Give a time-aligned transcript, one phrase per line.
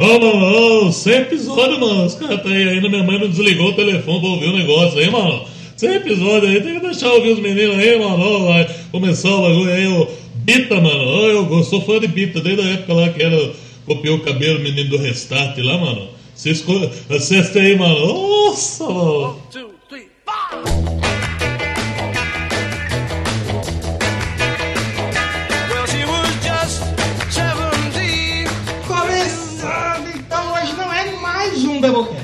[0.00, 2.04] Ô, ô, 100 episódios, mano.
[2.06, 2.88] Os caras tá aí ainda.
[2.88, 5.42] Minha mãe não desligou o telefone pra ouvir o negócio aí, mano.
[5.76, 6.60] 100 episódios aí.
[6.60, 8.22] Tem que deixar ouvir os meninos aí, mano.
[8.22, 10.06] Ô, vai começar o bagulho aí, ô.
[10.36, 11.04] Bita, mano.
[11.04, 13.52] Ô, eu sou fã de Bita desde a época lá que era.
[13.86, 16.08] Copiou o cabelo menino do Restart lá, mano.
[16.34, 16.64] Vocês
[17.10, 17.98] assistem aí, mano.
[17.98, 19.36] Nossa, mano.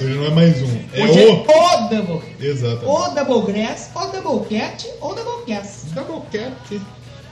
[0.05, 0.81] Hoje não é mais um.
[0.93, 1.29] É Hoje o.
[1.29, 2.47] é o Doublecast.
[2.47, 2.85] Exatamente.
[2.85, 5.87] O Doublegrass, o Doublecat, ou Doublecast.
[5.95, 6.81] Doublecast.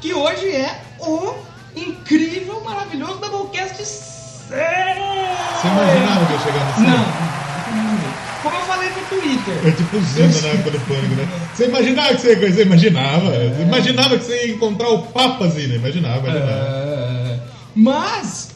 [0.01, 1.35] Que hoje é o
[1.77, 4.57] incrível, maravilhoso Doublecast 100.
[4.57, 6.81] Você imaginava que ia chegar nesse?
[6.81, 8.13] Não, não.
[8.43, 9.69] Como eu falei no Twitter.
[9.69, 11.29] É tipo Zanda na época do pânico, né?
[11.55, 13.31] Você imaginava que você, você imaginava.
[13.31, 15.75] Você imaginava que você ia encontrar o Papa Zina.
[15.75, 16.51] Imaginava, imaginava.
[16.51, 17.39] É,
[17.77, 18.51] Mas,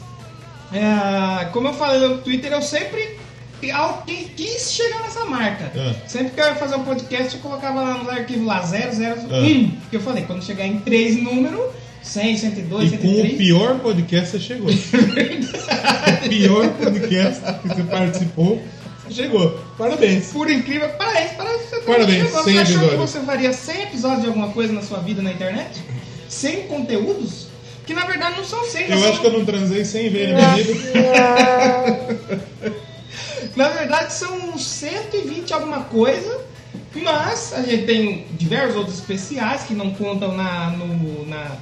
[0.73, 3.26] é, como eu falei no Twitter, eu sempre
[3.71, 5.71] al- que- quis chegar nessa marca.
[5.75, 5.95] É.
[6.07, 9.33] Sempre que eu ia fazer um podcast, eu colocava lá nos arquivos lá 001.
[9.33, 9.71] É.
[9.89, 11.59] Que eu falei, quando chegar em três números,
[12.03, 13.37] 100, 102, E com o 103.
[13.37, 14.69] pior podcast você chegou.
[14.71, 18.61] o pior podcast que você participou,
[19.07, 19.59] você chegou.
[19.77, 20.27] Parabéns.
[20.31, 21.61] Por incrível, parabéns, parabéns.
[21.69, 22.43] Você Parabéns, chegou.
[22.43, 23.11] 100 Você achou que episódios.
[23.11, 25.81] você faria 100 episódios de alguma coisa na sua vida na internet?
[26.29, 27.47] 100 conteúdos?
[27.85, 30.33] Que na verdade não são 100, Eu são- acho que eu não transei sem ver
[30.33, 30.91] na minha vida.
[33.55, 36.41] Na verdade são 120 alguma coisa,
[36.95, 41.57] mas a gente tem diversos outros especiais que não contam na, no, na,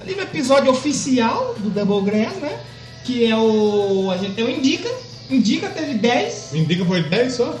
[0.00, 2.60] ali no episódio oficial do Double Grass, né?
[3.04, 4.10] Que é o.
[4.10, 4.88] A gente tem o Indica.
[5.28, 7.58] Indica teve 10, Indica foi 10 só?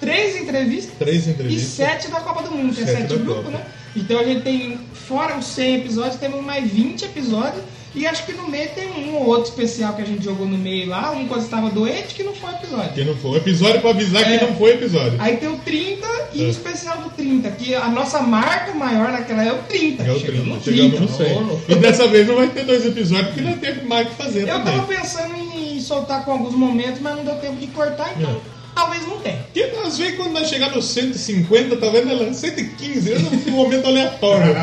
[0.00, 1.70] 3 entrevistas 3 e entrevistas.
[1.70, 3.66] 7 da Copa do Mundo, que é Sete 7 da grupos, né?
[3.96, 7.64] Então a gente tem, fora os 100 episódios, temos mais 20 episódios.
[7.94, 10.58] E acho que no meio tem um ou outro especial que a gente jogou no
[10.58, 12.92] meio lá, um quando estava doente, que não foi episódio.
[12.92, 13.38] Que não foi.
[13.38, 14.38] Episódio pra avisar É.
[14.38, 15.14] que não foi episódio.
[15.18, 16.46] Aí tem o 30 e É.
[16.46, 20.02] o especial do 30, que a nossa marca maior naquela é o 30.
[20.04, 21.36] É o Chegamos 30, no chegamos no 30, 100.
[21.36, 21.62] ô, louco.
[21.72, 24.42] E dessa vez não vai ter dois episódios porque não teve mais o que fazer
[24.42, 24.74] Eu também.
[24.74, 28.36] tava pensando em soltar com alguns momentos, mas não deu tempo de cortar, então É.
[28.74, 29.38] talvez não tenha.
[29.52, 34.54] Porque às vezes quando nós chegar no 150, talvez ela 115, é um momento aleatório.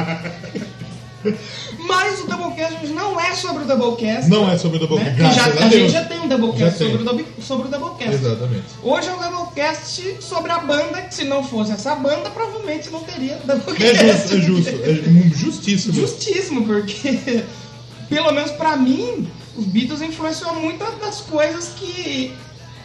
[1.87, 4.29] Mas o Doublecast não é sobre o Doublecast.
[4.29, 5.33] Não é sobre o Doublecast, né?
[5.33, 6.87] já, a gente já tem um Doublecast tem.
[6.87, 8.13] sobre o, Double- sobre o Doublecast.
[8.15, 8.63] Exatamente.
[8.83, 13.01] Hoje é um Doublecast sobre a banda, que se não fosse essa banda, provavelmente não
[13.03, 13.97] teria É Doublecast.
[13.97, 15.93] justo, é justo, é justíssimo.
[15.93, 17.43] Justíssimo, porque
[18.09, 22.33] pelo menos pra mim, os Beatles influenciou muitas das coisas que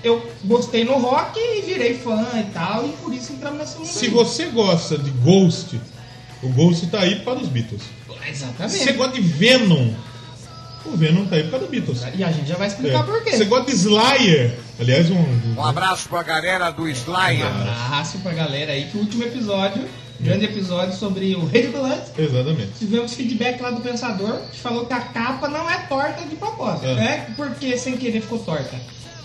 [0.02, 3.86] eu gostei no rock e virei fã e tal, e por isso entramos nesse mundo.
[3.88, 4.10] Se aí.
[4.10, 5.78] você gosta de Ghost,
[6.42, 7.82] o Ghost tá aí para os Beatles.
[7.82, 8.76] Se Exatamente.
[8.78, 9.92] você gosta de Venom,
[10.84, 12.02] o Venom tá aí para os Beatles.
[12.14, 13.02] E a gente já vai explicar É.
[13.02, 13.30] por quê.
[13.36, 15.24] Você gosta de Slayer, aliás, um.
[15.56, 17.44] Um abraço pra galera do Slayer.
[17.46, 19.84] Um abraço pra galera aí que o último episódio,
[20.20, 22.72] grande episódio sobre o Rei do Blood, Exatamente.
[22.78, 26.86] tivemos feedback lá do Pensador, que falou que a capa não é torta de propósito.
[26.86, 26.94] É.
[26.94, 28.76] Não é porque sem querer ficou torta.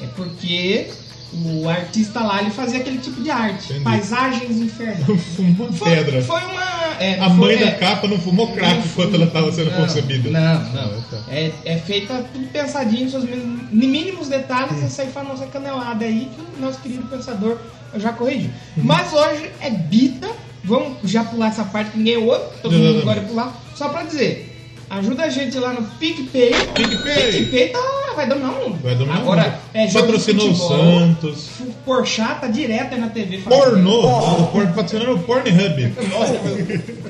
[0.02, 0.90] É porque
[1.34, 3.66] o artista lá ele fazia aquele tipo de arte.
[3.66, 3.84] Entendi.
[3.84, 5.06] Paisagens infernais.
[5.36, 6.22] Fumou Foi, pedra.
[6.22, 6.64] foi uma.
[7.00, 9.72] é, A foi- mãe é, da capa não fumou crack não enquanto ela estava sendo
[9.72, 10.30] não, concebida.
[10.30, 11.00] Não, não.
[11.00, 11.18] Ah, tá.
[11.30, 13.26] É, é feita tudo pensadinho, seus
[13.72, 14.86] mínimos, detalhes, Hum.
[14.86, 17.58] essa aí foi a nossa canelada aí que o nosso querido pensador
[17.98, 18.50] já corrigiu.
[18.78, 18.82] Hum.
[18.84, 20.30] Mas hoje é Bita,
[20.64, 23.10] vamos já pular essa parte que ninguém ouve, todo mundo Exatamente.
[23.10, 23.62] agora pular.
[23.76, 24.55] Só pra dizer,
[24.98, 26.52] ajuda a gente lá no PicPay.
[26.74, 27.32] PicPay.
[27.32, 27.80] PicPay tá,
[28.16, 28.80] vai dominar o mundo.
[28.82, 29.60] Vai dominar Agora, o mundo.
[29.74, 31.50] é Patrocinou o Santos.
[31.86, 33.38] Porchat tá direto aí na TV.
[33.40, 34.08] Pornô.
[34.42, 35.94] O por- Patrocinando o Pornhub.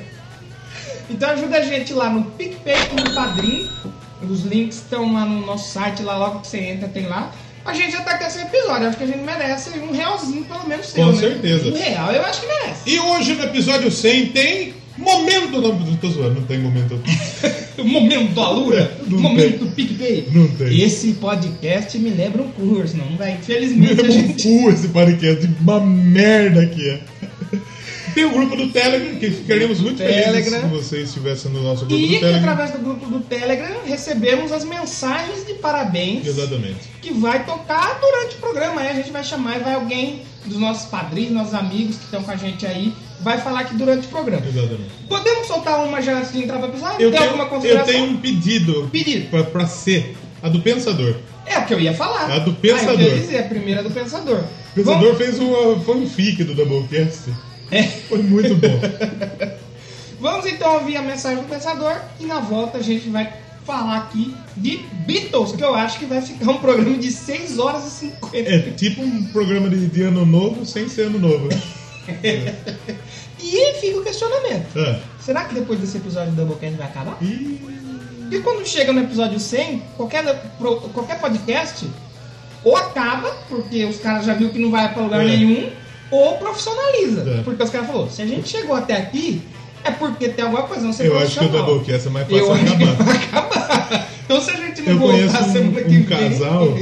[1.08, 3.68] Então ajuda a gente lá no PicPay e no Padrim.
[4.28, 7.30] Os links estão lá no nosso site, lá logo que você entra tem lá.
[7.64, 10.66] A gente já tá com esse episódio, acho que a gente merece um realzinho pelo
[10.68, 11.18] menos seu, Com né?
[11.20, 11.68] certeza.
[11.68, 12.80] Um real eu acho que merece.
[12.90, 15.60] E hoje no episódio 100 tem momento.
[15.60, 16.98] Não, não tô zoando, não tem momento.
[17.76, 19.58] Momento da Lura, Não momento tem.
[19.58, 20.28] do PicPay.
[20.32, 20.80] Não tem.
[20.80, 23.32] Esse podcast me lembra um curso, não vai.
[23.32, 24.42] Infelizmente a gente.
[24.42, 27.00] Cu esse podcast, uma merda que é.
[28.14, 30.60] Tem o grupo do Telegram, que ficaríamos muito felizes Telegram.
[30.62, 32.40] se vocês estivessem no nosso grupo E do que Telegram.
[32.40, 36.78] através do grupo do Telegram recebemos as mensagens de parabéns Exatamente.
[37.02, 38.80] que vai tocar durante o programa.
[38.80, 42.22] Aí a gente vai chamar e vai alguém dos nossos padrinhos, nossos amigos que estão
[42.22, 42.90] com a gente aí,
[43.20, 44.44] vai falar aqui durante o programa.
[44.46, 44.90] Exatamente.
[45.08, 47.00] Podemos soltar uma já antes de entrar para episódio?
[47.00, 47.86] Eu Tem tenho, alguma eu consideração?
[47.92, 49.28] tenho um pedido, Pedido.
[49.30, 51.14] Pra, pra ser a do Pensador.
[51.46, 52.30] É o que eu ia falar.
[52.30, 53.00] É a do Ah, Pensador.
[53.00, 54.40] eu ia dizer, a primeira é do Pensador.
[54.72, 57.30] O Pensador fez uma fanfic do Doublecast.
[57.70, 57.82] É.
[57.82, 58.80] Foi muito bom.
[60.20, 63.32] Vamos então ouvir a mensagem do Pensador e na volta a gente vai
[63.66, 67.84] falar aqui de Beatles, que eu acho que vai ficar um programa de 6 horas
[67.86, 68.36] e 50.
[68.48, 71.48] É tipo um programa de, de ano novo sem ser ano novo.
[71.48, 71.60] Né?
[73.54, 74.66] E fica o questionamento.
[74.76, 74.98] Ah.
[75.20, 77.16] Será que depois desse episódio do Doublecast vai acabar?
[77.22, 77.60] E
[78.30, 80.24] E quando chega no episódio 100, qualquer,
[80.92, 81.86] qualquer podcast
[82.64, 85.28] ou acaba, porque os caras já viu que não vai pra lugar É.
[85.28, 85.70] nenhum,
[86.10, 87.22] ou profissionaliza.
[87.38, 87.42] É.
[87.44, 89.40] Porque os caras falaram, se a gente chegou até aqui,
[89.84, 91.48] é porque tem alguma coisa, não ser eu acho que o.
[91.48, 93.04] Doublecast é mais fácil Eu acabar.
[93.04, 94.08] vai acabar.
[94.24, 96.04] Então se a gente não Eu voltar um- semana que um vem...
[96.04, 96.74] casal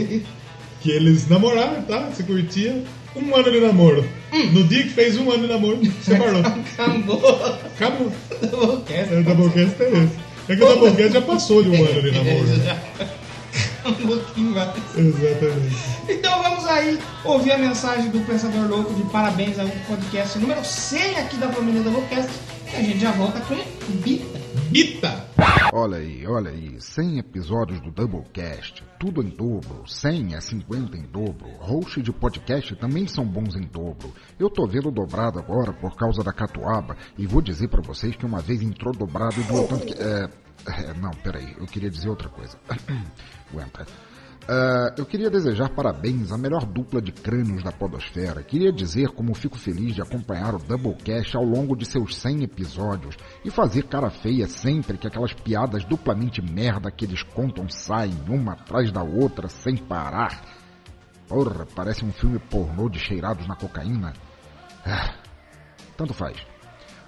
[0.80, 2.08] Que eles namoraram, tá?
[2.14, 2.82] Se curtia.
[3.14, 4.04] Um ano de namoro.
[4.34, 4.50] Hum.
[4.52, 6.42] No dia que fez um ano de namoro, separou.
[6.74, 7.58] Acabou.
[7.74, 8.12] Acabou.
[8.42, 9.14] o Doublecast.
[9.14, 10.18] É, O Doublecast é esse.
[10.48, 12.46] É que o Doublecast já passou de um ano de namoro.
[13.86, 14.70] um pouquinho mais.
[14.96, 15.76] Exatamente.
[16.08, 21.16] Então vamos aí ouvir a mensagem do Pensador Louco de parabéns ao podcast número 100
[21.18, 22.30] aqui da família Doublecast.
[22.72, 23.54] E a gente já volta com
[24.02, 24.40] Bita.
[24.70, 25.33] Bita!
[25.72, 31.02] Olha aí, olha aí, 100 episódios do Doublecast, tudo em dobro, 100 é 50 em
[31.02, 34.12] dobro, host de podcast também são bons em dobro.
[34.38, 38.24] Eu tô vendo dobrado agora por causa da catuaba e vou dizer pra vocês que
[38.24, 39.94] uma vez entrou dobrado e doeu tanto que...
[39.94, 40.28] É,
[40.66, 42.56] é, não, peraí, eu queria dizer outra coisa.
[43.52, 43.86] Aguenta.
[44.46, 48.42] Ah, eu queria desejar parabéns à melhor dupla de crânios da podosfera.
[48.42, 53.16] Queria dizer como fico feliz de acompanhar o Doublecast ao longo de seus 100 episódios
[53.42, 58.52] e fazer cara feia sempre que aquelas piadas duplamente merda que eles contam saem uma
[58.52, 60.44] atrás da outra sem parar.
[61.26, 64.12] Porra, parece um filme pornô de cheirados na cocaína.
[64.84, 65.14] Ah,
[65.96, 66.36] tanto faz.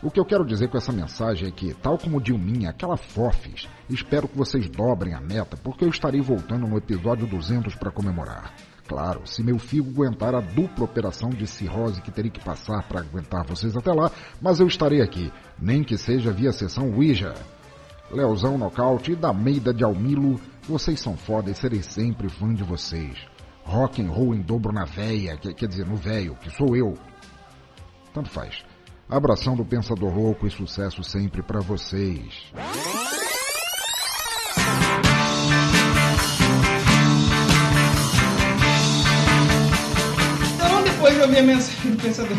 [0.03, 3.69] O que eu quero dizer com essa mensagem é que, tal como Dilminha, aquela Fofis,
[3.95, 8.53] espero que vocês dobrem a meta, porque eu estarei voltando no episódio 200 para comemorar.
[8.89, 13.01] Claro, se meu figo aguentar a dupla operação de cirrose que terei que passar para
[13.01, 14.11] aguentar vocês até lá,
[14.41, 17.35] mas eu estarei aqui, nem que seja via sessão Ouija.
[18.11, 22.63] Leozão Nocaute e da Meida de Almilo, vocês são foda e serei sempre fã de
[22.63, 23.19] vocês.
[23.65, 26.95] Rock and roll em dobro na véia, que- quer dizer, no véio, que sou eu.
[28.15, 28.65] Tanto faz.
[29.11, 32.53] Abração do Pensador Louco e sucesso sempre pra vocês.
[41.17, 42.37] De ouvir a mensagem do Pensador,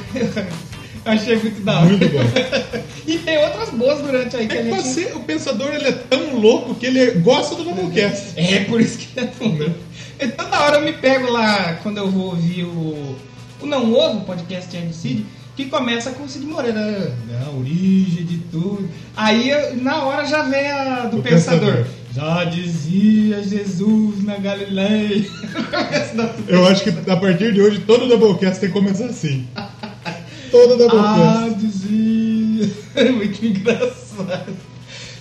[1.06, 1.86] achei muito da hora.
[1.90, 2.20] Muito bom.
[3.08, 4.90] e tem outras boas durante aí que É a que pra gente...
[4.90, 8.34] ser- o pensador ele é tão louco que ele gosta do Doublecast.
[8.36, 9.76] É, por isso que é tão louco.
[10.20, 13.16] E toda hora eu me pego lá, quando eu vou ouvir o,
[13.62, 15.26] o Não Ovo, podcast de Cid,
[15.56, 18.90] que começa com o Cid Moreira, né, a origem de tudo.
[19.16, 19.52] Aí
[19.82, 21.60] na hora já vem a do O pensador.
[21.74, 21.86] pensador.
[22.18, 25.24] Já dizia Jesus na Galileia.
[26.48, 29.48] Eu acho que a partir de hoje todo Doublecast tem que começar assim.
[30.50, 31.56] Todo Ah, Doublecast.
[31.60, 32.18] dizia.
[32.98, 34.56] É muito engraçado.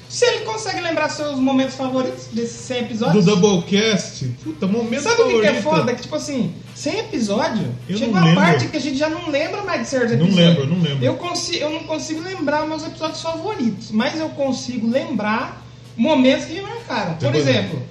[0.09, 3.25] Se ele consegue lembrar seus momentos favoritos desses 100 Do episódios?
[3.27, 4.25] Doublecast.
[4.43, 5.63] Puta, momento Sabe o que, é favorito.
[5.63, 5.95] foda?
[5.95, 8.41] Que tipo assim, sem episódio, Eu chega não uma lembro.
[8.43, 10.49] parte que a gente já não lembra mais de certos Não episódios.
[10.59, 11.05] lembro, não lembro.
[11.05, 15.66] Eu, consigo, eu não consigo lembrar meus episódios favoritos, mas eu consigo lembrar
[15.97, 17.15] momentos que me marcaram.
[17.15, 17.83] Por Tipo, exemplo,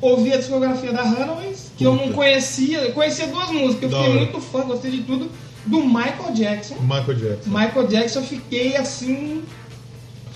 [0.00, 4.14] ouvir a discografia da Runaways, que eu não conhecia, eu conhecia duas músicas, eu fiquei
[4.18, 5.30] muito fã, gostei de tudo,
[5.66, 6.76] do Michael Jackson.
[6.80, 7.50] Michael Jackson.
[7.50, 9.42] Michael Jackson, eu fiquei assim.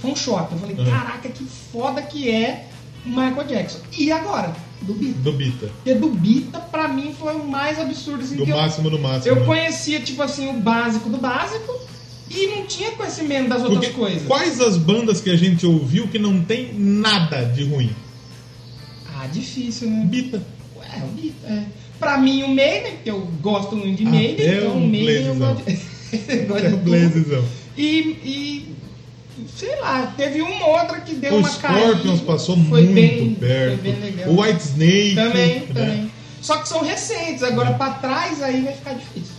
[0.01, 0.53] Foi um choque.
[0.53, 0.85] Eu falei, Uhum.
[0.85, 2.67] caraca, que foda que é
[3.07, 3.79] o Michael Jackson.
[3.97, 4.55] E agora?
[4.83, 5.19] Do Bita.
[5.21, 5.67] Do Bita.
[5.83, 8.23] Porque do Bita, pra mim, foi o mais absurdo.
[8.23, 9.35] Assim, Do que eu- máximo do máximo.
[9.35, 9.47] eu, né?
[9.47, 11.73] conhecia, tipo assim, o básico do básico
[12.31, 14.27] e não tinha conhecimento das outras Porque coisas.
[14.27, 17.91] quais as bandas que a gente ouviu que não tem nada de ruim?
[19.17, 20.05] Ah, difícil, né?
[20.07, 20.43] Bita.
[20.97, 21.63] É, o Bita, é.
[21.99, 25.35] Pra mim, o Maiden, que eu gosto muito de Maiden, é então o Maiden eu
[25.37, 26.79] gosto de, gosto É de o.
[26.79, 27.45] Blazezão.
[27.77, 27.85] E,
[28.25, 28.75] e
[29.57, 32.25] sei lá, teve uma outra que deu O uma Scorpions caída.
[32.25, 33.83] passou Foi muito bem, perto.
[33.83, 34.29] Foi bem legal.
[34.31, 35.15] O White Snake.
[35.15, 35.67] Também, né?
[35.73, 36.11] também.
[36.41, 39.34] Só que são recentes, agora pra trás aí vai ficar difícil.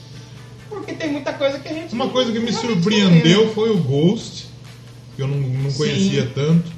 [0.75, 1.93] Porque tem muita coisa que a gente.
[1.93, 3.53] Uma coisa que me surpreendeu lembra.
[3.53, 4.47] foi o Ghost,
[5.15, 6.31] que eu não, não conhecia Sim.
[6.33, 6.75] tanto.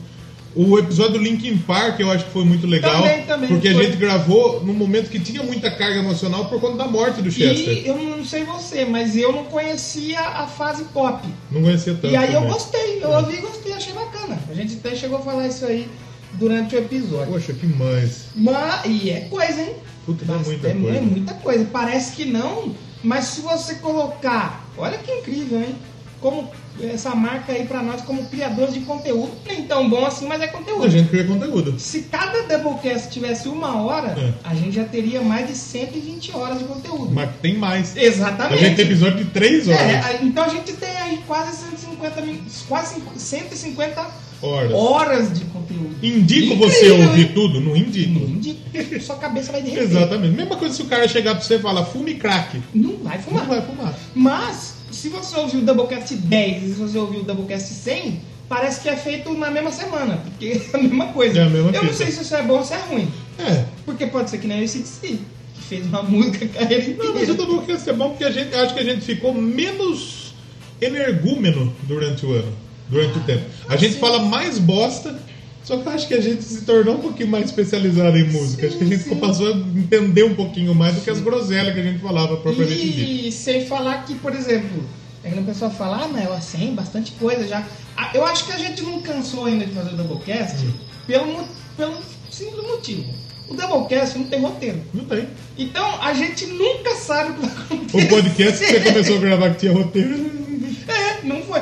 [0.56, 3.04] O episódio do Linkin Park eu acho que foi muito legal.
[3.04, 3.80] Também, também, porque foi.
[3.80, 7.30] a gente gravou num momento que tinha muita carga emocional por conta da morte do
[7.30, 7.86] Chester.
[7.86, 11.28] E eu não sei você, mas eu não conhecia a fase pop.
[11.52, 12.12] Não conhecia tanto.
[12.12, 14.40] E aí eu gostei, eu ouvi e gostei, achei bacana.
[14.50, 15.88] A gente até chegou a falar isso aí
[16.34, 17.34] durante o episódio.
[17.34, 18.26] Poxa, que mais.
[18.36, 19.76] Mas, e é coisa, hein?
[20.08, 20.98] Puta, é Basta- muita é, coisa.
[20.98, 21.66] é muita coisa.
[21.66, 22.74] Parece que não,
[23.04, 25.76] mas se você colocar, olha que incrível, hein?
[26.20, 26.50] Como
[26.82, 30.48] essa marca aí pra nós como criadores de conteúdo, nem tão bom assim, mas é
[30.48, 30.84] conteúdo.
[30.84, 31.80] A gente cria conteúdo.
[31.80, 34.34] Se cada Doublecast tivesse uma hora, É.
[34.44, 37.12] a gente já teria mais de 120 horas de conteúdo.
[37.14, 37.96] Mas tem mais.
[37.96, 38.60] A Exatamente.
[38.64, 39.80] gente tem episódio de 3 horas.
[39.82, 44.06] É, a- então a gente tem aí quase 150 min- quase 150
[44.42, 44.74] Horas.
[44.74, 45.96] Horas de conteúdo.
[46.02, 47.08] Indico Incrível, você hein?
[47.08, 47.60] ouvir tudo?
[47.60, 48.20] Não indico.
[48.20, 49.00] Não indica.
[49.02, 49.84] Sua cabeça vai derreter.
[49.84, 50.36] Exatamente.
[50.36, 52.62] Mesma coisa se o cara chegar pra você e falar fume crack.
[52.74, 53.44] Não vai fumar.
[53.44, 54.00] Não vai fumar.
[54.14, 58.82] Mas, se você ouviu o Doublecast 10 e se você ouviu o Doublecast 100, parece
[58.82, 61.40] que é feito na mesma semana, porque é a mesma coisa.
[61.40, 63.08] É a mesma Eu não sei se isso é bom ou se é ruim.
[63.40, 63.66] É.
[63.86, 65.20] Porque pode ser que nem o ACDC,
[65.56, 68.54] que fez uma música a carreira Não, mas o Doublecast é bom porque a gente
[68.56, 70.34] acho que a gente ficou menos
[70.82, 72.54] energúmeno durante o ano,
[72.90, 73.44] durante o tempo.
[73.68, 74.00] A gente sim.
[74.00, 75.16] fala mais bosta,
[75.64, 78.68] só que acho que a gente se tornou um pouquinho mais especializado em música.
[78.68, 79.16] acho que a gente sim.
[79.16, 82.90] passou a entender um pouquinho mais do que as groselhas que a gente falava propriamente
[82.90, 83.28] dito.
[83.28, 84.84] E sem falar que, por exemplo,
[85.24, 87.64] é que a pessoa fala, ah, mas assim, bastante coisa já.
[87.98, 90.72] Ah, Eu acho que a gente não cansou ainda de fazer o Doublecast Hum.
[91.06, 91.44] pelo,
[91.76, 91.98] pelo
[92.32, 93.06] simples motivo.
[93.50, 94.82] O Doublecast não tem roteiro.
[94.94, 95.28] Não tem.
[95.58, 98.06] Então a gente nunca sabe o que vai acontecer.
[98.06, 100.38] O podcast que você começou a gravar que tinha roteiro.
[100.88, 101.62] É, não foi.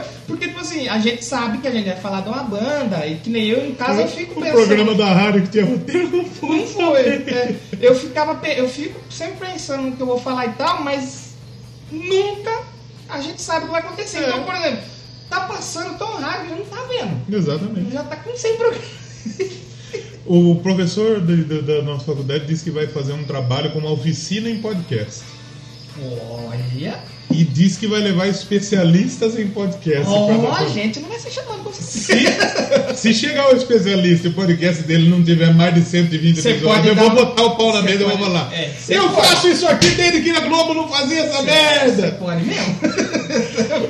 [0.76, 3.46] Assim, a gente sabe que a gente vai falar de uma banda, e que nem
[3.48, 4.66] eu em casa eu fico o pensando.
[4.66, 6.58] programa da rádio que tinha roteiro não foi.
[6.60, 7.00] Não foi.
[7.02, 7.56] é.
[7.80, 11.36] eu ficava, eu fico sempre pensando no que eu vou falar e tal, mas
[11.92, 12.64] nunca
[13.08, 14.18] a gente sabe o que vai acontecer.
[14.18, 14.28] É.
[14.30, 14.82] Então, por exemplo,
[15.30, 17.36] tá passando tão rápido, a gente não tá vendo.
[17.36, 17.92] Exatamente.
[17.94, 18.88] Já tá com 100 programas.
[20.26, 23.92] O professor de- de- da nossa faculdade disse que vai fazer um trabalho com uma
[23.92, 25.22] oficina em podcast.
[26.02, 27.00] Olha,
[27.32, 30.06] E diz que vai levar especialistas em podcast.
[30.06, 31.82] dar a gente não vai ser chamado pra você.
[31.82, 36.52] Se, se chegar o especialista e o podcast dele não tiver mais de 120 Você
[36.52, 38.54] episódios, eu vou botar o pau na mesa e vou falar.
[38.54, 39.28] é, eu pode.
[39.28, 42.12] faço isso aqui desde que a Globo não fazia essa Você merda.
[42.14, 42.80] pode mesmo?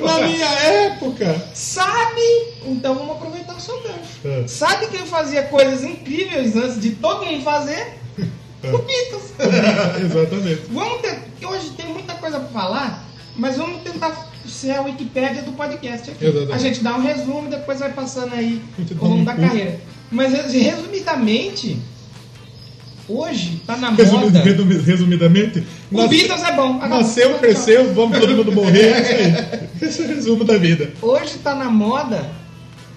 [0.04, 1.44] Na minha época.
[1.54, 2.20] Sabe?
[2.64, 3.96] Então vamos aproveitar o seu gancho.
[4.24, 4.44] É.
[4.48, 7.94] Sabe quem fazia coisas incríveis antes de todo mundo fazer?
[8.62, 8.72] É.
[8.72, 9.32] O Beatles.
[10.04, 10.62] Exatamente.
[10.70, 13.05] vamos ter, hoje tem muita coisa pra falar,
[13.38, 16.24] mas vamos tentar ser a Wikipédia do podcast aqui.
[16.24, 16.52] Exatamente.
[16.52, 19.80] A gente dá um resumo e depois vai passando aí o rumo um da carreira.
[20.10, 21.78] Mas resumidamente,
[23.08, 24.40] hoje tá na moda.
[24.42, 26.78] resumi- resumidamente, O nasce- Beatles é bom.
[26.78, 28.86] Nasceu, cresceu, vamos todo mundo morrer.
[28.90, 29.68] É.
[29.82, 30.92] Esse é o resumo da vida.
[31.02, 32.30] Hoje tá na moda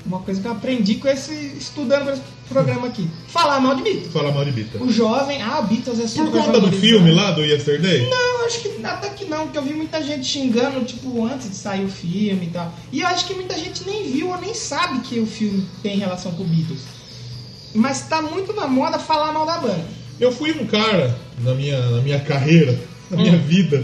[0.06, 2.20] uma coisa que eu aprendi com esse estudando
[2.50, 3.08] programa aqui.
[3.28, 4.12] Falar mal de Beatles.
[4.12, 4.84] Falar mal de Bita.
[4.84, 8.10] O jovem, ah, Beatles é Por super conta do filme lá, do Yesterday?
[8.10, 11.56] Não, acho que até que não, porque eu vi muita gente xingando, tipo, antes de
[11.56, 12.74] sair o filme e tal.
[12.92, 15.98] E eu acho que muita gente nem viu ou nem sabe que o filme tem
[15.98, 16.82] relação com o Beatles.
[17.74, 19.86] Mas tá muito na moda falar mal da banda.
[20.20, 22.78] Eu fui um cara na minha, na minha carreira,
[23.10, 23.42] na minha Hum.
[23.48, 23.84] vida,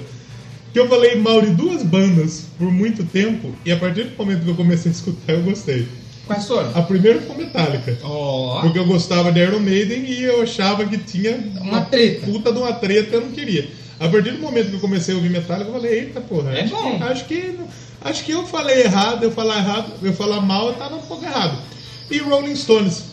[0.74, 4.44] que eu falei mal de duas bandas por muito tempo e a partir do momento
[4.44, 5.88] que eu comecei a escutar eu gostei.
[6.28, 6.72] Quais foram?
[6.74, 7.98] A primeira foi Metallica.
[8.04, 12.26] Ó, Porque eu gostava de Iron Maiden e eu achava que tinha Uma treta.
[12.26, 13.68] puta de uma treta que eu não queria.
[14.00, 16.64] A partir do momento que eu comecei a ouvir Metallica, eu falei, eita porra, É
[16.64, 16.98] acho, bom.
[16.98, 17.56] que, acho que
[18.02, 21.24] acho que eu falei errado, eu falar errado, eu falar mal, eu tava um pouco
[21.24, 21.58] errado.
[22.10, 23.04] E Rolling Stones.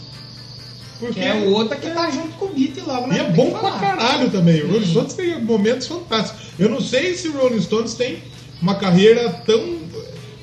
[0.98, 3.24] Porque que é o outro que tá junto com o Beatles logo na e é
[3.30, 4.62] bom pra caralho também.
[4.62, 6.40] O Rolling Stones tem momentos fantásticos.
[6.58, 8.22] Eu não sei se o Rolling Stones tem
[8.60, 9.81] uma carreira tão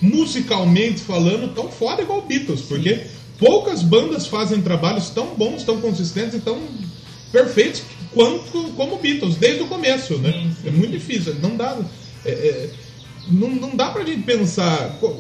[0.02, 3.02] musicalmente falando tão foda igual Beatles, porque
[3.38, 6.60] poucas bandas fazem trabalhos tão bons, tão consistentes e tão
[7.32, 10.32] perfeitos quanto como Beatles desde o começo, né?
[10.32, 11.78] Sim, sim, é muito difícil, não dá
[12.26, 12.70] é, é,
[13.30, 15.16] não, não dá pra gente pensar qual,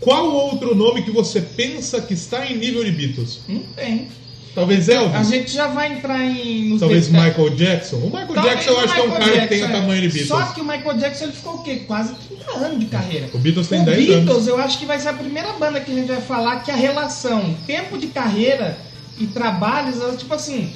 [0.00, 3.40] qual outro nome que você pensa que está em nível de Beatles?
[3.48, 4.08] Não tem.
[4.54, 5.16] Talvez Elvis.
[5.16, 6.76] A gente já vai entrar em.
[6.78, 7.36] Talvez detalhes.
[7.36, 7.96] Michael Jackson.
[7.96, 9.80] O Michael Talvez Jackson eu acho que é um cara que tem o Jackson, é.
[9.80, 10.28] tamanho de Beatles.
[10.28, 11.82] Só que o Michael Jackson ele ficou o quê?
[11.86, 13.28] Quase 30 anos de carreira.
[13.32, 14.46] O Beatles tem o 10 Beatles, anos.
[14.46, 16.76] eu acho que vai ser a primeira banda que a gente vai falar que a
[16.76, 18.76] relação tempo de carreira
[19.18, 20.70] e trabalhos, elas, tipo assim,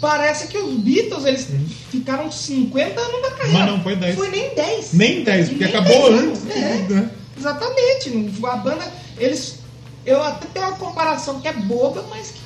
[0.00, 1.48] parece que os Beatles eles
[1.90, 3.48] ficaram 50 anos da carreira.
[3.48, 3.58] Uhum.
[3.58, 4.14] Mas não foi 10.
[4.16, 4.92] Foi nem 10.
[4.92, 6.50] Nem 10, porque Nem acabou 10 antes.
[6.50, 6.86] é.
[6.90, 7.10] né?
[7.38, 8.30] Exatamente.
[8.44, 9.60] A banda, eles.
[10.04, 12.41] Eu até tenho uma comparação que é boba, mas que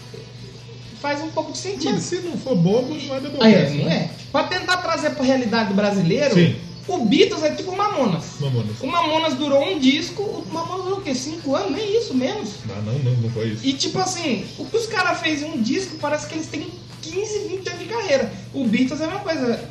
[1.00, 1.94] faz um pouco de sentido.
[1.94, 4.10] Mas se não for bobo, não é da Aí, é, não é?
[4.32, 6.56] Pra tentar trazer pra realidade do brasileiro, Sim.
[6.88, 8.24] o Beatles é tipo o Mamonas.
[8.40, 8.80] Mamonas.
[8.80, 11.14] O Mamonas durou um disco, o Mamonas durou o quê?
[11.14, 11.72] Cinco anos?
[11.72, 12.50] Nem isso, menos.
[12.66, 13.66] Não, não, não, não foi isso.
[13.66, 16.66] E tipo assim, o que os caras fez em um disco parece que eles têm
[17.02, 18.32] 15, 20 anos de carreira.
[18.52, 19.68] O Beatles é a mesma coisa,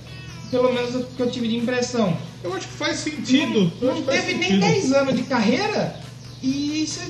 [0.51, 2.17] pelo menos o que eu tive de impressão.
[2.43, 3.71] Eu acho que faz sentido.
[3.81, 4.61] Não faz teve nem sentido.
[4.61, 5.99] 10 anos de carreira
[6.41, 7.01] e você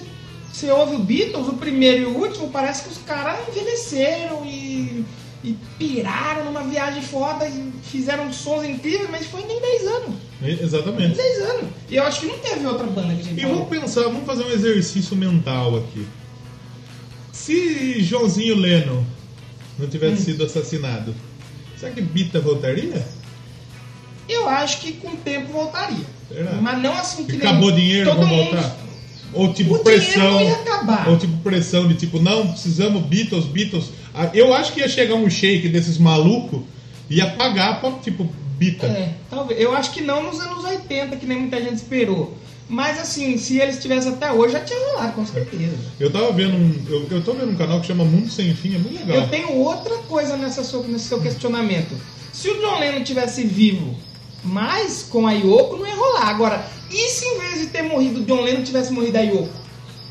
[0.71, 5.03] ouve o Beatles, o primeiro e o último, parece que os caras envelheceram e,
[5.43, 10.15] e piraram numa viagem foda e fizeram sons incríveis, mas foi nem 10 anos.
[10.41, 11.15] Nem Exatamente.
[11.15, 11.69] 10 anos.
[11.89, 14.25] E eu acho que não teve outra banda que a gente E vamos pensar, vamos
[14.25, 16.05] fazer um exercício mental aqui.
[17.31, 19.03] Se Joãozinho Lennon
[19.77, 20.25] não tivesse Hum.
[20.25, 21.13] sido assassinado,
[21.77, 23.05] será que Bita voltaria?
[24.27, 26.05] Eu acho que com o tempo voltaria.
[26.29, 26.53] Será?
[26.53, 28.75] Mas não assim que nem Acabou o dinheiro, todo vamos mundo- voltar?
[29.35, 30.41] Ou tipo O pressão.
[30.41, 31.09] ia acabar.
[31.09, 33.85] Ou tipo pressão de tipo, não, precisamos Beatles, Beatles.
[34.13, 36.61] Ah, Eu acho que ia chegar um shake desses malucos
[37.09, 38.27] e ia pagar pra, tipo,
[38.57, 38.85] Bita.
[38.87, 39.59] É, talvez.
[39.59, 42.37] Eu acho que não nos anos 80, que nem muita gente esperou.
[42.69, 45.75] Mas assim, se eles tivessem até hoje, já tinha rolado, com certeza.
[45.99, 46.73] Eu tava vendo um.
[46.89, 49.17] Eu, eu tô vendo um canal que chama Mundo Sem Fim, é muito legal.
[49.23, 51.93] Eu tenho outra coisa nessa sua- nesse seu questionamento.
[52.33, 53.93] Se o John Lennon tivesse vivo,
[54.43, 56.27] mas com a Yoko, não ia rolar.
[56.29, 59.49] Agora, e se em vez de ter morrido John Lennon tivesse morrido a Yoko?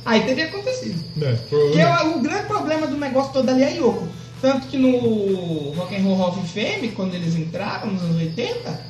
[0.05, 1.03] Aí teria acontecido.
[1.23, 2.15] É, Porque provavelmente.
[2.15, 4.07] o, o grande problema do negócio todo ali é a Yoko.
[4.43, 8.81] Tanto que no Rock and Roll Hall of Fame, quando eles entraram nos anos 80,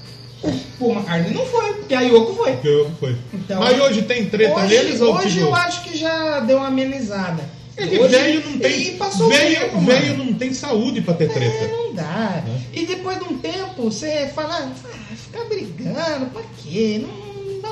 [0.42, 2.58] o Paul McCartney não foi, porque a Yoko foi.
[2.64, 3.16] Eu- foi.
[3.32, 6.66] Então, Mas hoje tem treta hoje, neles ou hoje eu acho que já deu uma
[6.66, 7.48] amenizada.
[7.76, 8.80] É que Hoje- velho não tem.
[8.82, 8.90] E
[9.28, 11.68] velho, tempo, velho não tem saúde pra ter É, treta.
[11.68, 12.42] não dá.
[12.46, 12.78] É.
[12.80, 17.02] E depois de um tempo, você fala, ah, ficar brigando, pra quê?
[17.06, 17.23] Não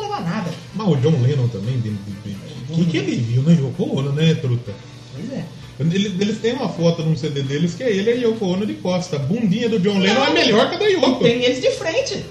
[0.08, 0.50] vai levar nada.
[0.74, 1.82] Mas o John Lennon também.
[2.68, 4.72] O que, que ele viu na Yoko Ono, né, truta?
[5.14, 5.44] Pois é.
[5.80, 8.64] Eles, eles têm uma foto num CD deles que é ele e a Yoko Ono
[8.66, 9.16] de costa.
[9.16, 11.22] A bundinha do John Lennon é melhor que a da Yoko.
[11.24, 12.24] Tem eles de frente.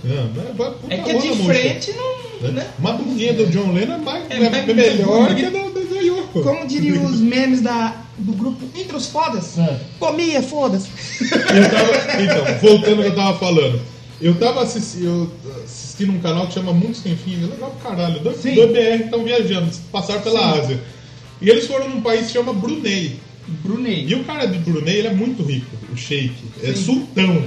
[0.56, 2.32] Vai- puta É que de frente não.
[2.42, 2.52] Né?
[2.54, 2.68] Né?
[2.80, 6.02] Uma bundinha do John Lennon é, mais, É é melhor que a da, da, da
[6.02, 6.42] Yoko.
[6.42, 9.58] Como diriam os memes da, do grupo Entre os Fodas?
[9.58, 9.80] É.
[10.00, 10.88] Comia, foda-se.
[12.22, 13.82] Então, voltando ao que eu tava falando.
[14.22, 15.32] Eu tava assisti, eu
[15.64, 18.20] assistindo um canal que chama Mundo Sem Fim, é legal pra caralho.
[18.20, 20.60] Dois, dois BR estão viajando, passaram pela Sim.
[20.62, 20.80] Ásia.
[21.42, 23.20] E eles foram num país que chama Brunei.
[23.64, 24.06] Brunei.
[24.08, 26.34] E o cara de Brunei, ele é muito rico, o Sheik.
[26.64, 27.44] É sultão.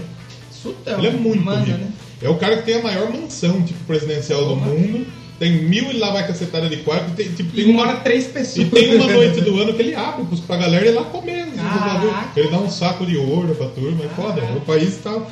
[0.50, 0.98] Sultão.
[0.98, 1.78] Ele é muito Manda, rico.
[1.78, 1.88] né?
[2.22, 4.66] É o cara que tem a maior mansão, tipo, presidencial do Porra.
[4.66, 5.06] mundo.
[5.38, 7.10] Tem mil e lá vai cacetada de quarto.
[7.14, 8.66] Tem, tipo, E tem uma, mora três pessoas.
[8.66, 11.46] e tem uma noite do ano que ele abre pra galera ir lá comer.
[11.46, 12.14] bagulho.
[12.36, 14.42] Ele dá um saco de ouro pra turma, é foda.
[14.56, 15.22] O país tá.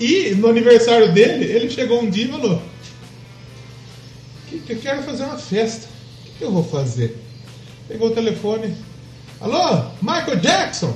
[0.00, 2.62] E no aniversário dele, ele chegou um dia e falou:
[4.68, 5.86] eu quero fazer uma festa.
[6.26, 7.16] O que, eu vou fazer?
[7.88, 8.74] Pegou o telefone.
[9.40, 10.94] Alô, Michael Jackson?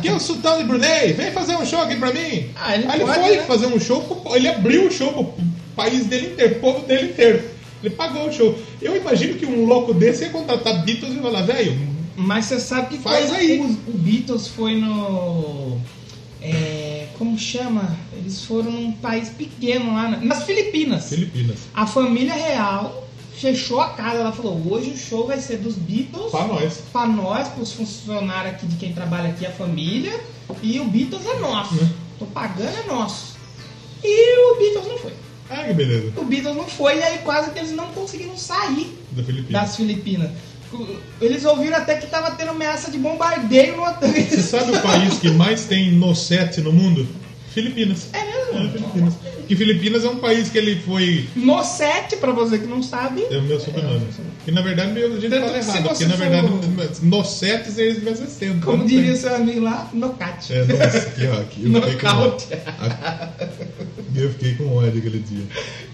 [0.00, 1.12] Que é o sultão de Brunei?
[1.12, 2.50] Vem fazer um show aqui pra mim.
[2.54, 3.42] Ah, ele Aí ele pode, foi né?
[3.42, 5.34] fazer um show, ele abriu o show pro
[5.74, 7.42] país dele inteiro, pro povo dele inteiro.
[7.82, 8.56] Ele pagou o show.
[8.80, 11.76] Eu imagino que um louco desse ia contratar Beatles e falar, velho,
[12.16, 13.58] Mas você sabe que Faz aí.
[13.60, 15.76] os- o Beatles foi no.
[16.44, 17.96] É, como chama?
[18.12, 21.08] Eles foram num país pequeno lá, na- nas Filipinas.
[21.08, 21.58] Filipinas.
[21.74, 24.18] A família real fechou a casa.
[24.18, 26.30] Ela falou: hoje o show vai ser dos Beatles.
[26.30, 26.82] Pra nós.
[26.92, 30.18] Pra nós, pros funcionários aqui, de quem trabalha aqui, a família.
[30.62, 31.74] E o Beatles é nosso.
[31.82, 31.88] Hum.
[32.18, 33.34] Tô pagando, é nosso.
[34.02, 35.12] E o Beatles não foi.
[35.50, 36.12] Ah, que beleza.
[36.16, 39.62] O Beatles não foi, e aí quase que eles não conseguiram sair Da Filipinas.
[39.62, 40.30] das Filipinas.
[41.20, 44.10] Eles ouviram até que tava tendo ameaça de bombardeio no hotel.
[44.10, 47.06] Você sabe o país que mais tem Nocete no mundo?
[47.52, 48.08] Filipinas.
[48.12, 48.66] É mesmo?
[48.66, 49.14] É, Filipinas.
[49.46, 51.28] Que Filipinas é um país que ele foi.
[51.36, 53.24] No 7, pra você que não sabe.
[53.30, 54.06] É o meu sobrenome.
[54.44, 57.98] Que na verdade meu- a gente Tanto fala errado, porque na verdade for- Nocetes eles
[58.02, 58.60] devem ser centro.
[58.66, 59.16] Como diria tem.
[59.20, 60.52] seu amigo lá, nocate.
[60.52, 61.24] É, nossa, aqui.
[61.26, 61.70] Eu fiquei com
[62.08, 62.46] Nocaute.
[64.16, 65.44] Eu fiquei com ódio aquele dia.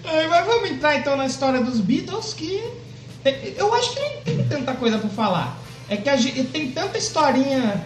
[0.04, 2.62] Aí, Mas vamos entrar então na história dos Beatles que.
[3.56, 5.58] Eu acho que não tem tanta coisa pra falar.
[5.88, 7.84] É que a gente, tem tanta historinha.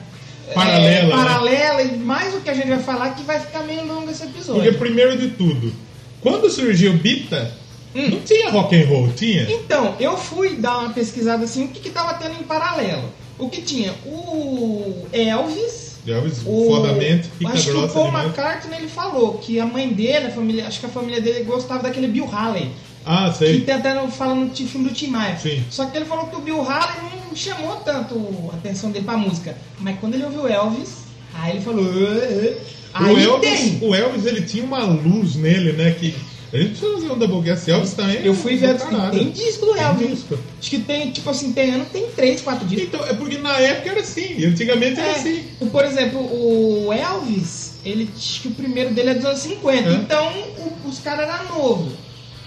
[0.48, 1.24] é, Paralela, né?
[1.24, 4.22] paralela e mais o que a gente vai falar que vai ficar meio longo esse
[4.24, 4.62] episódio.
[4.62, 5.72] Porque primeiro de tudo,
[6.20, 7.50] quando surgiu Bita,
[7.96, 8.10] Hum.
[8.10, 9.42] não tinha rock and roll, tinha?
[9.50, 13.04] Então, eu fui dar uma pesquisada assim, o que, que tava tendo em paralelo.
[13.38, 13.94] O que tinha?
[14.04, 15.94] O Elvis.
[16.06, 18.26] Elvis, O, fodamente, pica acho que o grossa Paul demais.
[18.26, 21.84] McCartney ele falou que a mãe dele, a família, acho que a família dele gostava
[21.84, 22.70] daquele Bill Haley.
[23.06, 23.60] Ah, Que sei.
[23.60, 25.36] tem até no, fala no ti- filme do Tim Maia.
[25.38, 25.62] Sim.
[25.70, 26.96] Só que ele falou que o Bill Haley
[27.28, 29.56] não chamou tanto a atenção dele pra música.
[29.80, 30.90] Mas quando ele ouviu Elvis,
[31.34, 31.84] aí ele falou.
[31.84, 32.58] "Ah,
[32.94, 33.78] ah." Aí o, Elvis, tem.
[33.82, 35.90] o Elvis, ele tinha uma luz nele, né?
[35.90, 36.14] Que
[36.52, 38.24] a gente precisa fazer um Doublecast Elvis também.
[38.24, 39.18] Eu fui ver, do caralho.
[39.18, 40.08] tem disco do Elvis.
[40.10, 40.38] disco.
[40.60, 42.86] Acho que tem, tipo assim, tem ano, tem três, quatro discos.
[42.88, 45.44] Então, é porque na época era assim, antigamente era É, assim.
[45.72, 49.92] por exemplo, o Elvis, ele acho que o primeiro dele é dos anos 50, É.
[49.94, 51.92] então o- os caras eram novos.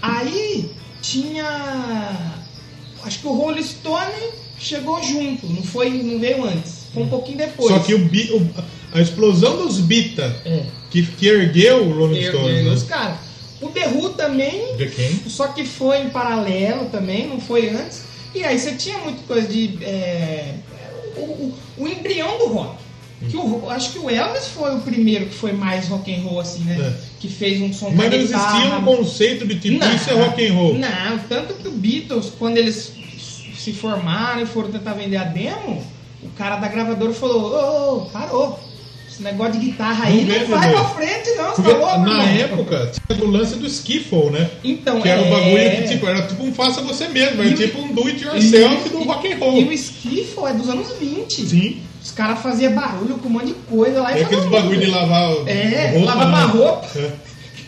[0.02, 2.32] Aí tinha.
[3.04, 4.12] Acho que o Rolling Stone
[4.58, 6.86] chegou junto, não foi, não veio antes.
[6.92, 7.68] Foi um pouquinho depois.
[7.72, 8.04] Só que o,
[8.36, 8.50] o-
[8.92, 10.64] a explosão dos Bita, É.
[10.90, 12.70] que, que ergueu o Rolling Eu- Stones, eu- né?
[12.72, 13.18] os caras.
[13.60, 15.20] O The Who também, De quem?
[15.28, 18.02] só que foi em paralelo também, não foi antes.
[18.34, 19.78] E aí você tinha muita coisa de.
[19.82, 20.54] é,
[21.16, 22.76] o, o- o embrião do rock.
[23.28, 26.38] Que o, acho que o Elvis foi o primeiro que foi mais rock and roll,
[26.40, 26.76] assim, né?
[26.80, 27.08] É.
[27.18, 30.46] Que fez um som Mas não existia um conceito de tipo, Não, isso é rock
[30.46, 30.74] and roll.
[30.78, 32.92] Não, tanto que o Beatles, quando eles
[33.56, 35.84] se formaram e foram tentar vender a demo,
[36.22, 38.60] o cara da gravadora falou, ô, ô, parou.
[39.10, 41.50] esse negócio de guitarra aí Não não, vai pra frente, não.
[41.56, 44.48] Você tá louco, na época tinha o lance do skiffle, né?
[44.62, 45.24] Então, Que era é...
[45.26, 48.06] um bagulho que tipo, era tipo um faça você mesmo, era E tipo um do
[48.06, 49.54] it yourself do e- rock and E roll.
[49.66, 51.46] o skiffle é dos anos 20.
[51.48, 51.82] Sim.
[52.08, 54.16] Os caras faziam barulho com um monte de coisa lá.
[54.16, 56.06] e É aqueles bagulho de lavar É, roupa.
[56.14, 56.52] lavava né?
[56.64, 56.88] roupa.
[56.98, 57.10] É.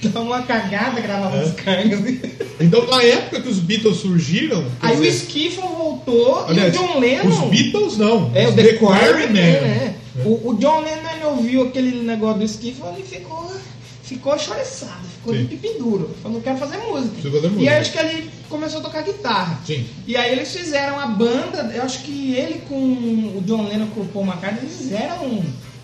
[0.08, 1.42] Dava uma cagada, gravava É.
[1.42, 2.00] as cargas.
[2.58, 4.64] Então, na época que os Beatles surgiram.
[4.80, 7.28] Aí o dizer, skiffle voltou aliás, e o John Lennon...
[7.28, 8.30] Os Beatles não.
[8.34, 9.94] É, o os The, The Quarrymen, né?
[10.24, 13.52] O, o John Lennon ele ouviu aquele negócio do skiffle e ficou,
[14.14, 15.44] ficou choreçado, ficou Sim.
[15.44, 16.10] de pipi duro.
[16.22, 17.14] Falou, não quero fazer música.
[17.22, 17.70] Quero fazer E música.
[17.70, 19.60] aí acho que ele começou a tocar guitarra.
[19.66, 19.86] Sim.
[20.06, 24.00] E aí eles fizeram a banda, eu acho que ele com o John Lennon com
[24.00, 25.42] o Paul McCartney, eles fizeram.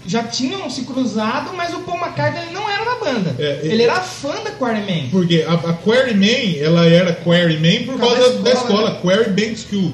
[0.09, 3.35] Já tinham se cruzado, mas o Paul McCartney não era da banda.
[3.41, 5.09] É, ele ele- era fã da Quarrymen.
[5.11, 9.01] Porque a, a Quarryman, ela era Quarryman por Por causa causa da, da escola, escola,
[9.03, 9.93] Quarry Bank School.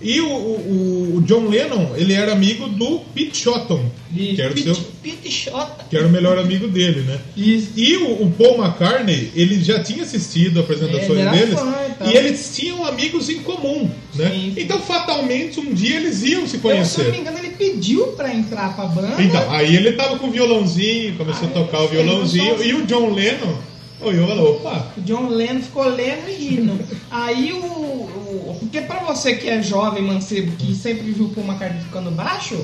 [0.00, 3.84] E o, o, o John Lennon, ele era amigo do Pete Shotton,
[4.14, 5.84] que era, o Pete, seu, Pete Shota.
[5.90, 7.18] que era o melhor amigo dele, né?
[7.36, 7.70] Isso.
[7.76, 12.08] E o, o Paul McCartney, ele já tinha assistido apresentações era deles fã e tal.
[12.08, 14.30] e eles tinham amigos em comum, né?
[14.30, 14.54] Sim.
[14.56, 17.16] Então, fatalmente, um dia eles iam se Eu, se eu não me conhecer.
[17.20, 19.20] engano, ele pediu pra entrar pra banda.
[19.20, 22.86] Então, aí ele tava com o violãozinho, começou a Ah, tocar o violãozinho, e o
[22.86, 23.56] John Lennon
[24.00, 26.78] olhou e falou, opa, O John Lennon ficou lendo e rindo.
[27.10, 31.46] Aí o, o- Porque pra você que é jovem, mancebo, que sempre viu o Paul
[31.46, 32.54] McCartney tocando baixo,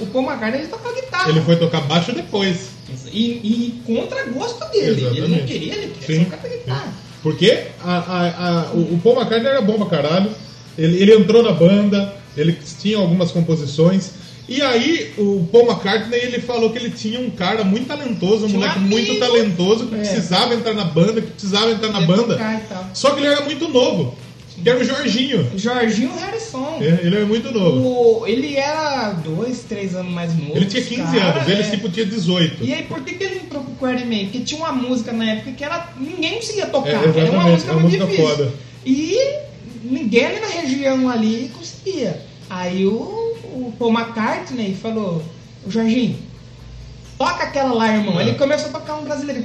[0.00, 1.30] o Paul McCartney ele toca guitarra.
[1.30, 2.70] ele foi tocar baixo depois.
[3.10, 4.86] E, e contra gosto dele.
[4.90, 5.44] Ele não Exatamente.
[5.52, 6.92] queria, ele queria tocar guitarra.
[7.22, 10.30] Porque a- a- a- o o Paul McCartney era bom pra caralho.
[10.76, 14.10] Ele, ele entrou na banda, ele tinha algumas composições.
[14.48, 18.48] E aí o Paul McCartney ele falou que ele tinha um cara muito talentoso, um
[18.48, 18.90] Tinha um moleque amigo.
[18.90, 19.98] muito talentoso que É.
[19.98, 22.60] precisava entrar na banda, que precisava entrar na Ia banda.
[22.92, 24.14] Só que ele era muito novo.
[24.62, 25.50] Que era o Jorginho.
[25.56, 26.76] Jorginho Harrison.
[26.80, 28.20] É, Ele era muito novo.
[28.20, 30.54] O- ele era dois, três anos mais novo.
[30.54, 31.70] Ele tinha os 15 cara, anos, ele é.
[31.70, 32.62] tipo tinha 18.
[32.62, 34.24] E aí, por que, que ele entrou pro Quarryman?
[34.26, 36.90] Porque tinha uma música na época que era, ninguém conseguia tocar.
[36.90, 38.28] É, era uma música é muito música difícil.
[38.28, 38.52] foda.
[38.84, 39.18] E
[39.82, 42.20] ninguém ali na região ali conseguia.
[42.50, 43.21] Aí o,
[43.72, 45.22] o Paul McCartney falou,
[45.66, 46.16] o Jorginho,
[47.18, 48.18] toca aquela lá, irmão.
[48.18, 48.22] É.
[48.22, 49.44] Ele começou a tocar um brasileiro.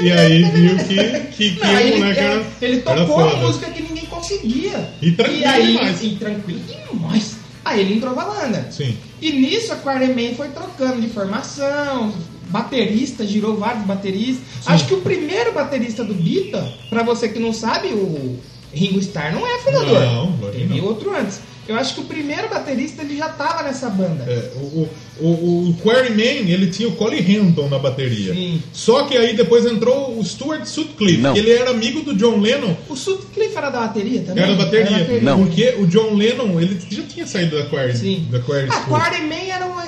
[0.00, 3.30] E aí viu que, que, que Não, o ele, moleque era, ele era tocou a
[3.30, 3.46] foda.
[3.46, 4.90] música que ninguém conseguia.
[5.00, 6.02] E tranquilo aí, demais.
[6.02, 7.36] E tranquilo demais.
[7.64, 8.68] Aí ele entrou pra banda.
[8.70, 8.96] Sim.
[9.20, 12.12] E nisso a Quarryman foi trocando de formação,
[12.48, 14.44] baterista, girou vários bateristas.
[14.66, 18.38] Acho que o primeiro baterista do Bita, pra você que não sabe, o
[18.72, 20.00] Ringo Starr não é fundador.
[20.00, 20.84] Não, Teve não.
[20.84, 21.40] outro antes.
[21.68, 24.24] Eu acho que o primeiro baterista ele já tava nessa banda.
[24.24, 24.88] É, o,
[25.20, 28.32] o, o Quarryman, ele tinha o Colin Henton na bateria.
[28.34, 28.62] Sim.
[28.72, 31.32] Só que aí depois entrou o Stuart Sutcliffe, Não.
[31.34, 34.44] que ele era amigo do John Lennon, O Sutcliffe era da bateria também?
[34.44, 35.20] era da bateria.
[35.22, 35.44] Não.
[35.44, 38.28] Porque o John Lennon, ele já tinha saído da Quarry, Sim.
[38.30, 38.98] da Quarry A School.
[38.98, 39.82] Quarryman era uma.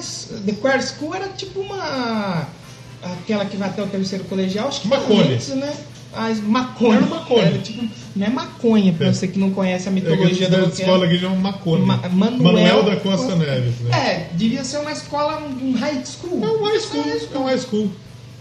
[0.47, 2.49] The Quarry School era tipo uma.
[3.01, 5.35] Aquela que vai até o terceiro colegial, acho que era Macone.
[5.35, 5.73] antes, né?
[6.12, 6.97] As maconha.
[6.97, 7.40] Era Macone.
[7.42, 7.85] Era tipo,
[8.16, 9.12] não é maconha, pra É.
[9.12, 11.85] você que não conhece a É que mitologia esse da da escola aqui chama Macone.
[11.85, 13.79] Ma- Manuel, da Costa, Neves.
[13.81, 13.97] Né?
[13.99, 16.42] É, devia ser uma escola, um high school.
[16.42, 17.90] É um high school, é um high school.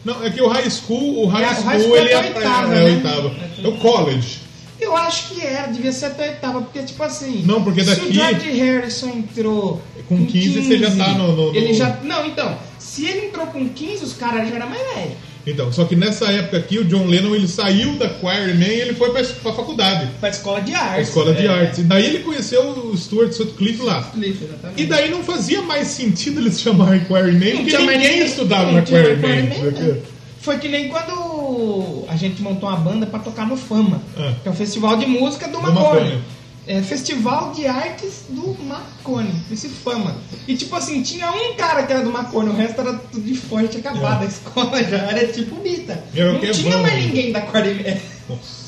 [0.05, 2.15] Não, é que o high school, o high É, school, high school ele é é,
[2.15, 2.95] a oitava, é, é né?
[2.95, 3.35] oitava.
[3.63, 4.39] É o college.
[4.79, 7.43] Eu acho que era, devia ser até oitava, porque tipo assim.
[7.45, 9.81] Não, porque Se daqui- o George Harrison entrou.
[10.07, 11.97] Com 15, você já tá no- no- Ele no- já.
[12.03, 12.57] Não, então.
[12.79, 15.13] Se ele entrou com 15, os caras já eram mais velhos.
[15.47, 18.93] Então, só que nessa época aqui, o John Lennon, ele saiu da Quarryman e ele
[18.93, 20.09] foi pra, pra faculdade.
[20.19, 21.49] Pra escola de escola de é.
[21.49, 21.79] artes.
[21.79, 24.03] E daí ele conheceu o Stuart Sutcliffe lá.
[24.03, 24.81] Sutcliffe, exatamente.
[24.83, 28.81] E daí não fazia mais sentido eles chamarem Quarryman, Não porque ninguém ninguém- estudava na
[28.81, 29.47] Quarryman.
[29.47, 29.97] Quarryman, né?
[30.41, 34.33] Foi que nem quando a gente montou uma banda pra tocar no Fama, Ah.
[34.41, 35.61] que é o festival de música do.
[35.61, 36.19] Macone.
[36.67, 40.17] É Festival de Artes do Macone, esse Fama.
[40.45, 43.35] E tipo assim, tinha um cara que era do Macone, o resto era tudo de
[43.35, 44.25] fora, tinha acabado É.
[44.25, 46.03] a escola, já era tipo Bita.
[46.13, 47.39] O Não tinha bom, mais ninguém da.
[47.41, 48.67] Nossa.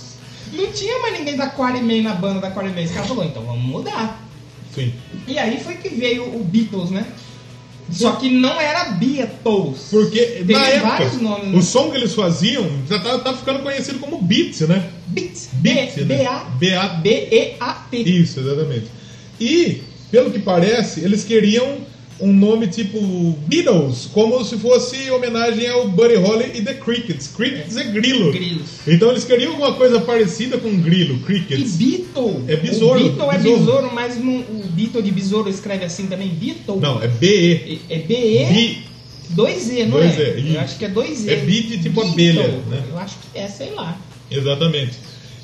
[0.53, 2.83] Não tinha mais ninguém da Quarryman na banda da Quarryman.
[2.85, 4.25] Esse cara falou, então vamos mudar.
[4.73, 4.93] Sim.
[5.27, 7.05] E aí foi que veio o Beatles, né?
[7.91, 9.87] Só que não era Beatles.
[9.89, 11.57] Porque Tem na época, vários nomes, né?
[11.57, 14.89] o som que eles faziam já tava, tava ficando conhecido como Beats, né?
[15.07, 15.49] Beats.
[15.53, 16.17] Beats, B- né?
[16.17, 17.97] B-A- B-A- B-E-A-T.
[17.97, 18.85] Isso, exatamente.
[19.39, 21.77] E, pelo que parece, eles queriam
[22.21, 22.99] um nome tipo
[23.47, 27.27] Beatles, como se fosse homenagem ao Buddy Holly e The Crickets.
[27.27, 28.31] Crickets é grilo.
[28.31, 28.67] Grilos.
[28.87, 31.75] Então eles queriam alguma coisa parecida com grilo, E Crickets.
[31.77, 32.43] Beatle.
[32.47, 33.91] É besouro, O Beatle é besouro.
[33.93, 36.79] mas não- o Beatle de besouro escreve assim também, Beatle.
[36.79, 37.81] Não, é B-E.
[37.89, 38.83] É B-E, Bi-
[39.35, 40.39] 2E, não Dois é?
[40.39, 40.55] E.
[40.55, 41.29] Eu acho que é 2E.
[41.29, 42.41] É beat tipo Beatle.
[42.43, 42.83] abelha, né?
[42.89, 43.97] Eu acho que é, sei lá.
[44.29, 44.93] Exatamente.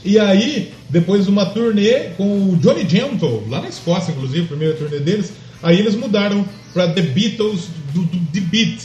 [0.04, 4.48] E aí, depois de uma turnê com o Johnny Gentle, lá na Escócia, inclusive, a
[4.48, 5.32] primeira turnê deles,
[5.66, 7.62] aí eles mudaram para The Beatles
[7.94, 8.80] do, do The Beat,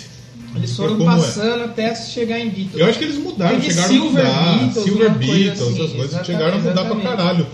[0.56, 1.04] Eles foram é?
[1.16, 2.80] passando até chegar em Beatles.
[2.80, 4.58] Eu acho que eles mudaram, Teve chegaram Silver a mudar.
[4.58, 7.06] Beatles, Silver Beatles, assim, essas coisas chegaram a mudar pra exatamente.
[7.06, 7.46] caralho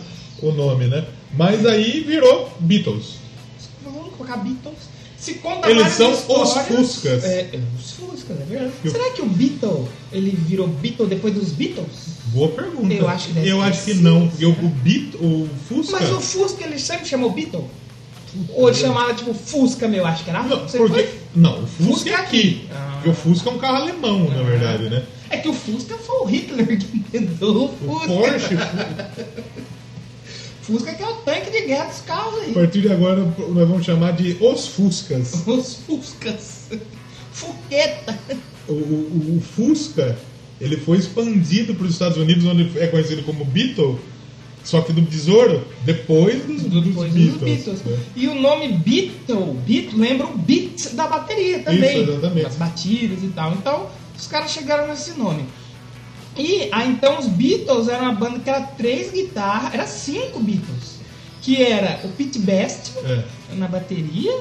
[0.43, 1.05] o nome, né?
[1.37, 3.17] Mas aí virou Beatles.
[3.85, 4.97] Vamos colocar Beatles.
[5.19, 6.21] Se conta Eles são os.
[6.21, 7.25] Fuscas.
[7.25, 8.73] É, é, os Fuscas, é verdade.
[8.85, 12.17] Eu- Será que o Beatle, ele virou Beatle depois dos Beatles?
[12.27, 12.93] Boa pergunta.
[12.93, 15.97] Eu acho que deve Eu acho que não, porque o, o Beat, o Fusca.
[15.99, 17.69] Mas o Fusca, ele sempre chamou Beatle?
[18.55, 20.43] Ou ele chamava, tipo, Fusca, meu, acho que era?
[20.43, 21.19] Não, Você porque, foi?
[21.35, 22.69] não, o Fusca, Fusca é é aqui.
[22.73, 22.91] Ah.
[22.95, 25.03] Porque o Fusca é um carro alemão, na verdade, né?
[25.31, 28.07] É que o Fusca foi o Hitler que inventou o O Fusca.
[28.09, 28.57] Porsche,
[30.63, 32.53] Fusca que é o tanque de guerra dos carros a aí.
[32.53, 35.47] partir de agora, nós vamos chamar de os Fuscas.
[35.47, 36.71] Os Fuscas.
[37.33, 38.19] Fuqueta.
[38.69, 40.19] O, o- o Fusca,
[40.61, 44.01] ele foi expandido para os Estados Unidos, onde é conhecido como Beetle,
[44.67, 47.39] só que do Besouro, depois dos, dos Depois Beatles.
[47.39, 47.83] dos Beatles.
[47.85, 47.99] né?
[48.17, 52.03] E o nome Beatle, Beat, lembra o beat da bateria também.
[52.03, 52.43] Isso, exatamente.
[52.45, 53.53] Das batidas e tal.
[53.53, 53.87] Então,
[54.19, 55.45] os caras chegaram nesse nome.
[56.37, 60.97] E aí, então, os Beatles eram uma banda que era três guitarras, era cinco Beatles.
[61.41, 63.23] Que era o Pete Best É.
[63.55, 64.37] na bateria,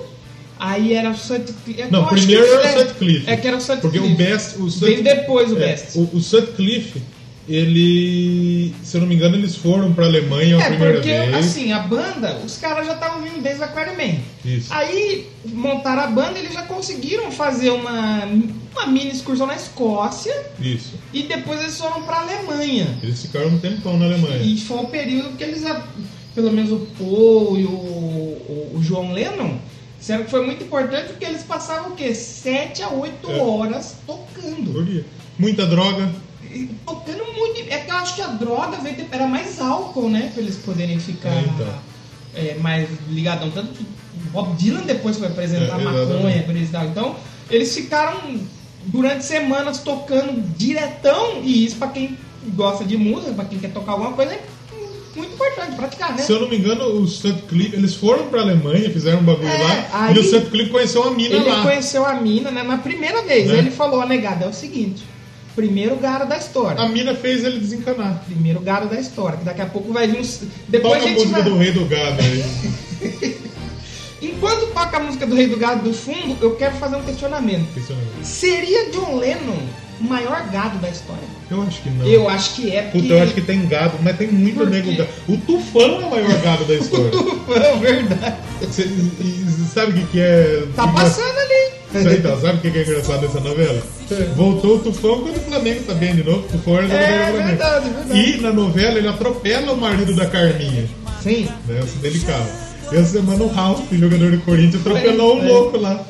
[0.59, 1.81] aí era o Sutcliffe.
[1.83, 3.29] é Não, acho primeiro era o é, Sutcliffe.
[3.29, 3.99] É que era o Sutcliffe.
[3.99, 4.57] Porque o Best.
[4.59, 5.97] O Sut- Veio depois o é, Best.
[5.99, 7.01] O, o Sutcliffe,
[7.47, 8.73] ele.
[8.84, 11.36] Se eu não me engano, eles foram pra Alemanha a É, primeira porque, vez.
[11.36, 14.19] assim, a banda, os caras já estavam vindo desde a Quarryman.
[14.43, 14.73] Isso.
[14.73, 18.25] Aí, montaram a banda, eles já conseguiram fazer uma,
[18.73, 20.93] uma mini excursão na Escócia Isso.
[21.13, 22.97] e depois eles foram pra Alemanha.
[23.03, 24.38] Eles ficaram um tempão na Alemanha.
[24.43, 25.84] E foi o período que eles, a-
[26.34, 29.58] pelo menos o Paul e o, o, o João Lennon,
[29.99, 32.13] disseram que foi muito importante porque eles passavam o quê?
[32.13, 33.38] 7 a 8 É.
[33.39, 34.71] horas tocando.
[34.73, 35.05] Por dia.
[35.39, 36.10] Muita droga.
[36.85, 37.61] Tocando muito.
[37.69, 40.31] É que eu acho que a droga veio de- era mais álcool, né?
[40.33, 41.67] Pra eles poderem ficar É, então.
[42.35, 43.49] é, mais ligadão.
[43.51, 46.69] Tanto que o Bob Dylan depois foi apresentar É, maconha pra eles.
[46.73, 47.15] Então,
[47.49, 48.39] eles ficaram
[48.85, 51.41] durante semanas tocando diretão.
[51.43, 52.17] E isso pra quem
[52.55, 54.41] gosta de música, pra quem quer tocar alguma coisa, é
[55.15, 56.21] muito importante praticar, né?
[56.21, 59.57] Se eu não me engano, o Sutcliffe, eles foram pra Alemanha, fizeram um bagulho É,
[59.63, 61.63] lá, aí- e o Sutcliffe conheceu a mina Ele lá.
[61.63, 62.63] conheceu a mina, né?
[62.63, 63.47] Na primeira vez.
[63.47, 63.53] Né?
[63.53, 65.03] Aí ele falou, ó, negada, é o seguinte.
[65.55, 66.81] Primeiro gado da história.
[66.81, 68.23] A mina fez ele desencanar.
[68.25, 70.41] Primeiro gado da história, que daqui a pouco vai vir uns.
[70.67, 71.43] Depois Toca a a música vai.
[71.43, 73.37] do Rei do Gado aí.
[74.21, 77.73] Enquanto toca a música do Rei do Gado do fundo, eu quero fazer um questionamento.
[77.73, 78.23] Questionamento.
[78.23, 79.59] Seria John Lennon
[79.99, 81.23] o maior gado da história?
[81.49, 82.05] Eu acho que não.
[82.05, 83.01] Eu acho que é, porque.
[83.01, 85.09] Puta, eu acho que tem gado, mas tem muito Por nego gado.
[85.27, 87.11] O tufão é o maior gado da história.
[87.55, 88.35] É verdade.
[88.71, 88.89] Cê-
[89.73, 90.65] sabe o que, que é.
[90.75, 91.84] Tá passando ali.
[92.01, 93.81] Então, sabe o que é engraçado nessa novela?
[94.36, 96.39] Voltou o Tufão quando o Flamengo tá bem de novo.
[96.39, 97.47] O Tufão era É do Flamengo.
[97.47, 98.19] verdade, verdade.
[98.38, 100.86] E na novela ele atropela o marido da Carminha,
[101.21, 101.47] Sim.
[101.67, 101.79] né?
[101.84, 102.47] Esse delicado.
[102.91, 106.03] E essa semana o Ralf, jogador do Corinthians, atropelou um louco lá.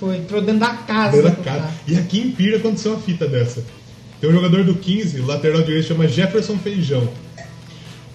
[0.00, 1.22] Foi, entrou dentro da casa.
[1.22, 1.68] Dentro da casa.
[1.86, 3.62] E aqui em Pira aconteceu uma fita dessa.
[4.20, 7.08] Tem um jogador do 15, lateral direito, chama Jefferson Feijão.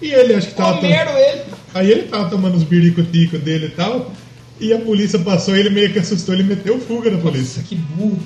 [0.02, 0.74] E ele acho que tava.
[0.74, 1.42] tom- Comeram ele.
[1.72, 4.12] Aí ele tava tomando os birico-tico dele e tal.
[4.64, 7.58] E a polícia passou, ele meio que assustou, ele meteu fuga na polícia.
[7.60, 8.18] Nossa, que burro.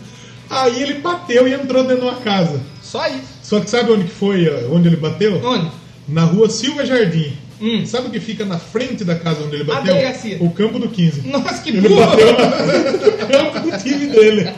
[0.48, 2.60] Aí ele bateu e entrou dentro de uma casa.
[2.80, 3.26] Só isso.
[3.42, 5.44] Só que sabe onde que foi, ó, onde ele bateu?
[5.44, 5.68] Onde?
[6.06, 7.32] Na rua Silva Jardim.
[7.60, 7.84] Hum.
[7.84, 9.92] Sabe o que fica na frente da casa onde ele bateu?
[9.92, 10.36] delegacia.
[10.40, 11.22] O campo do 15.
[11.28, 12.06] Nossa, que Ele burro.
[12.06, 14.48] bateu no campo do time dele.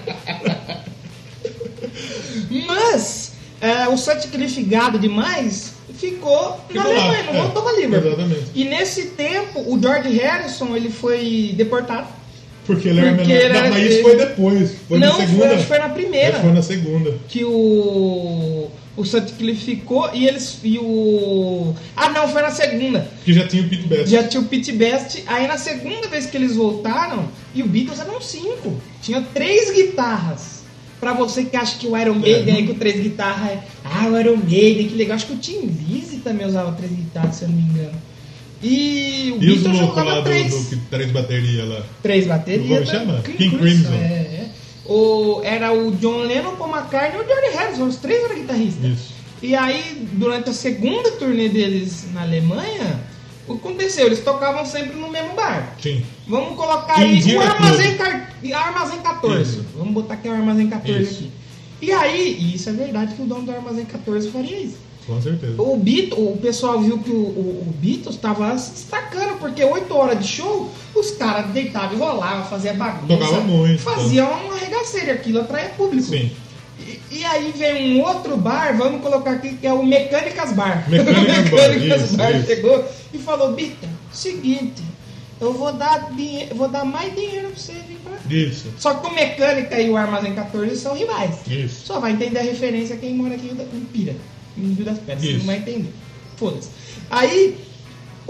[2.66, 7.42] Mas é, o Sutcliffe gado demais ficou na Ficou lá, Alemanha, não é.
[7.42, 8.08] voltou pra Liverpool.
[8.12, 8.44] Exatamente.
[8.54, 12.06] E nesse tempo, o George Harrison ele foi deportado.
[12.66, 13.44] Porque ele era Porque menor.
[13.44, 14.70] ele Não, era- mas isso foi depois.
[14.88, 15.38] Foi não, na segunda.
[15.46, 16.40] foi, acho que foi na primeira.
[16.40, 17.14] Foi na segunda.
[17.28, 18.68] Que o.
[18.96, 20.58] O Sutcliffe ficou e eles.
[20.62, 21.74] E o.
[21.96, 23.08] Ah, não, foi na segunda.
[23.24, 24.10] Que já tinha o Pete Best.
[24.10, 25.24] Já tinha o Pete Best.
[25.26, 28.74] Aí na segunda vez que eles voltaram, e o Beatles eram cinco.
[29.02, 30.59] Tinha três guitarras.
[31.00, 33.64] Pra você que acha que o Iron Maiden aí com três guitarras é.
[33.84, 35.16] Ah, o Iron Maiden, que legal.
[35.16, 37.92] Acho que o Tim Lizzy também usava três guitarras, se eu não me engano.
[38.62, 40.54] E o E Beatles do, três.
[40.54, 41.82] do que três baterias lá.
[42.02, 42.68] Três baterias.
[42.68, 42.86] Como né?
[42.86, 43.22] chama?
[43.22, 43.88] King, King Crimson.
[43.88, 43.94] Crimson.
[43.94, 44.50] É, é.
[44.84, 47.86] O, era o John Lennon, Paul McCartney e o George Harrison.
[47.86, 48.84] Os três eram guitarristas.
[48.84, 49.14] Isso.
[49.42, 53.00] E aí, durante a segunda turnê deles na Alemanha,
[53.54, 54.06] o que aconteceu?
[54.06, 55.74] Eles tocavam sempre no mesmo bar.
[55.80, 56.04] Sim.
[56.26, 57.96] Vamos colocar aí Indira o Armazém.
[57.96, 58.32] Car...
[58.54, 59.42] Armazém 14.
[59.42, 59.66] Isso.
[59.76, 61.14] Vamos botar aqui o Armazém 14 Isso.
[61.14, 61.32] aqui.
[61.82, 64.76] E aí, e isso é verdade que o dono do Armazém 14 faria isso.
[65.06, 65.60] Com certeza.
[65.60, 69.92] O, Beat, o pessoal viu que o, o, o Beatles tava se destacando, porque 8
[69.94, 73.16] horas de show, os caras deitavam e rolavam, faziam bagunça.
[73.16, 76.06] Tocava muito, Faziam uma arregaceira, aquilo atraía público.
[76.08, 76.30] Sim.
[77.10, 80.84] E, aí vem um outro bar, vamos colocar aqui, que é o Mecânicas Bar.
[80.90, 82.46] Mecânicas Bar, Mecânicas isso, Bar isso.
[82.46, 84.82] chegou e falou, Bita, seguinte,
[85.40, 88.22] eu vou dar, dinhe- vou dar mais dinheiro pra você vir pra cá.
[88.30, 88.68] Isso.
[88.78, 91.34] Só que o Mecânica e o Armazém 14 são rivais.
[91.48, 91.86] Isso.
[91.86, 94.14] Só vai entender a referência quem mora aqui em Pira,
[94.56, 95.32] em Rio das Pedras.
[95.38, 95.92] Não vai entender.
[96.36, 96.68] Foda-se.
[97.10, 97.56] Aí,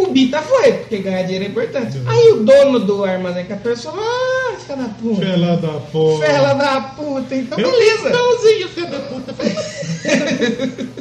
[0.02, 1.98] o Bita foi, porque ganhar dinheiro é importante.
[1.98, 2.08] Uhum.
[2.08, 5.20] Aí o dono do Armazém 14 falou, ah, filha da puta.
[5.26, 6.26] Fela da porra.
[6.26, 8.10] Fela da puta, então Eu- beleza.
[8.10, 9.34] Tãozinho, filha da puta.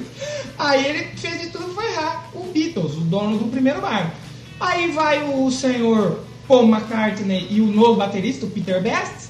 [0.57, 2.29] Aí ele fez de tudo pra errar.
[2.33, 4.13] O Beatles, o dono do primeiro bar.
[4.59, 9.29] Aí vai o senhor Paul McCartney e o novo baterista, o Peter Best,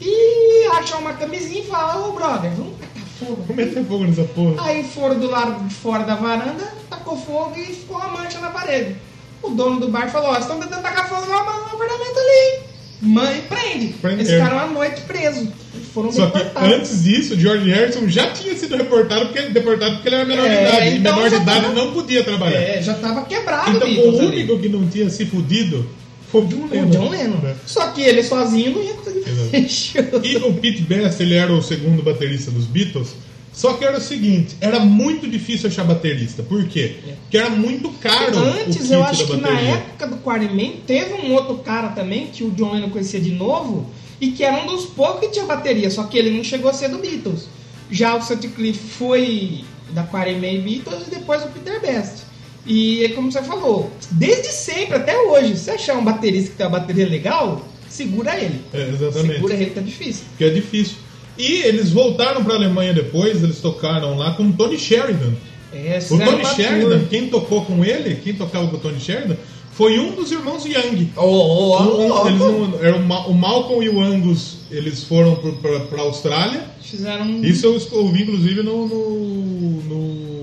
[0.00, 3.42] e acham uma camisinha e falam, ô brother, vamos tacar fogo.
[3.46, 4.54] Vou meter fogo nessa porra.
[4.64, 8.50] Aí foram do lado de fora da varanda, tacou fogo e ficou uma mancha na
[8.50, 8.96] parede.
[9.42, 12.70] O dono do bar falou, ó, estão tentando tacar fogo no apartamento ali.
[13.02, 13.86] Mãe, prende.
[13.94, 14.20] Prenderam.
[14.30, 15.48] Eles ficaram a noite presos.
[15.94, 16.72] Foram Só que deportados.
[16.74, 20.54] antes disso, George Harrison já tinha sido reportado porque, deportado porque ele era menor de
[20.54, 20.86] É, idade.
[20.88, 22.60] E então menor de idade tava- não podia trabalhar.
[22.60, 24.26] É, já tava quebrado então o o Beatles ali.
[24.42, 25.88] único que não tinha se fudido
[26.30, 26.90] foi o John O Lennon.
[26.90, 27.36] John Lennon.
[27.38, 27.56] né?
[27.66, 30.20] Só que ele sozinho não ia conseguir fazer.
[30.22, 33.14] E o Pete Best, ele era o segundo baterista dos Beatles.
[33.60, 36.42] Só que era o seguinte, era muito difícil achar baterista.
[36.42, 36.96] Por quê?
[37.20, 41.58] Porque era muito caro Antes, eu acho que na época do Quarryman, teve um outro
[41.58, 43.84] cara também, que o John Lennon conhecia de novo,
[44.18, 46.72] e que era um dos poucos que tinha bateria, só que ele não chegou a
[46.72, 47.48] ser do Beatles.
[47.90, 52.22] Já o Sutcliffe foi da Quarryman e Beatles e depois o Peter Best.
[52.64, 56.66] E é como você falou, desde sempre até hoje, se achar um baterista que tem
[56.66, 58.62] uma bateria legal, segura ele.
[58.72, 59.34] É, exatamente.
[59.34, 60.24] Segura ele que é difícil.
[60.38, 60.96] Que é difícil.
[61.40, 65.32] E eles voltaram para a Alemanha depois, eles tocaram lá com o Tony Sheridan.
[65.72, 67.08] É, O Tony Sheridan, tour.
[67.08, 69.36] quem tocou com ele, quem tocava com o Tony Sheridan,
[69.72, 71.10] foi um dos irmãos Young.
[71.16, 72.28] Ô, ô, ô, Um- louco.
[72.28, 76.64] eles não- era o, Ma- o Malcolm e o Angus, eles foram para a Austrália.
[76.82, 77.42] Fizeram um.
[77.44, 79.82] Isso eu ouvi, inclusive, no, no,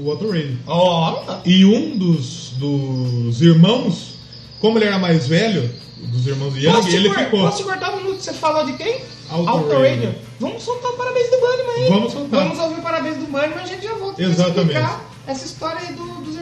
[0.04, 0.58] no Auto Radio.
[0.66, 4.16] Ó, E um dos, dos irmãos,
[4.60, 7.40] como ele era mais velho, dos irmãos Young, ele cor- ficou.
[7.42, 8.22] posso te cortar um minuto?
[8.22, 9.02] Você falou de quem?
[9.30, 9.82] Auto Auto Radio.
[10.08, 10.16] Radio.
[10.40, 11.90] Vamos soltar o parabéns do Bunnyman aí.
[11.90, 12.40] Vamos soltar.
[12.44, 14.60] Vamos ouvir o parabéns do Bunnyman e a gente já volta pra Exatamente.
[14.78, 16.37] explicar essa história aí do- dos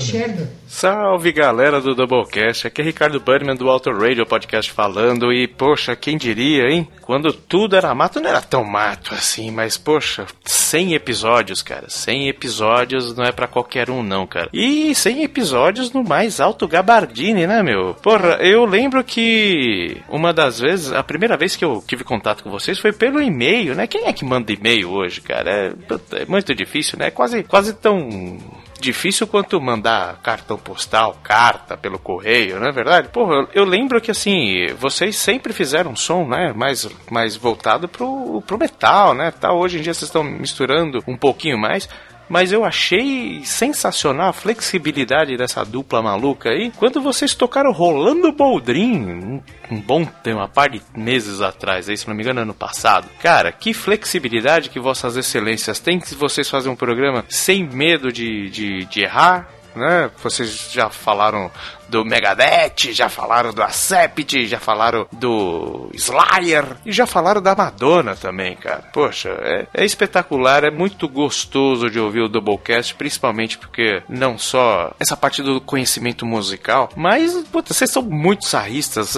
[0.00, 0.48] Sheridan.
[0.66, 5.94] Salve galera do Doublecast, aqui é Ricardo Bunnyman do Auto Radio Podcast falando e poxa,
[5.94, 6.88] quem diria, hein?
[7.00, 12.28] Quando tudo era mato, não era tão mato assim, mas poxa, 100 episódios, cara, 100
[12.28, 14.48] episódios não é pra qualquer um não, cara.
[14.52, 17.94] E 100 episódios no mais alto gabardine, né, meu?
[17.94, 22.50] Porra, eu lembro que uma das vezes, a primeira vez que eu tive contato com
[22.50, 23.86] vocês foi pelo e-mail, né?
[23.86, 25.50] Quem é que manda e-mail hoje, cara?
[25.50, 27.06] É, é muito difícil, né?
[27.06, 28.38] É quase, quase tão
[28.82, 33.08] difícil quanto mandar cartão postal, carta pelo correio, não é verdade?
[33.08, 37.88] Porra, eu, eu lembro que assim, vocês sempre fizeram um som, né, mais, mais voltado
[37.88, 39.58] pro, pro metal, né, tal.
[39.58, 41.88] Hoje em dia vocês estão misturando um pouquinho mais.
[42.28, 46.72] Mas eu achei sensacional a flexibilidade dessa dupla maluca aí.
[46.76, 51.96] Quando vocês tocaram Rolando Boldrin, um, um bom tempo, uma par de meses atrás, aí,
[51.96, 53.08] se não me engano, ano passado.
[53.20, 58.48] Cara, que flexibilidade que vossas excelências têm que vocês fazem um programa sem medo de,
[58.50, 60.10] de, de errar, né?
[60.22, 61.50] Vocês já falaram
[61.88, 68.16] do Megadeth, já falaram do Accept, já falaram do Slayer e já falaram da Madonna
[68.16, 68.84] também, cara.
[68.92, 74.94] Poxa, é, é espetacular, é muito gostoso de ouvir o Doublecast, principalmente porque não só
[74.98, 79.14] essa parte do conhecimento musical, mas vocês são muito sarristas.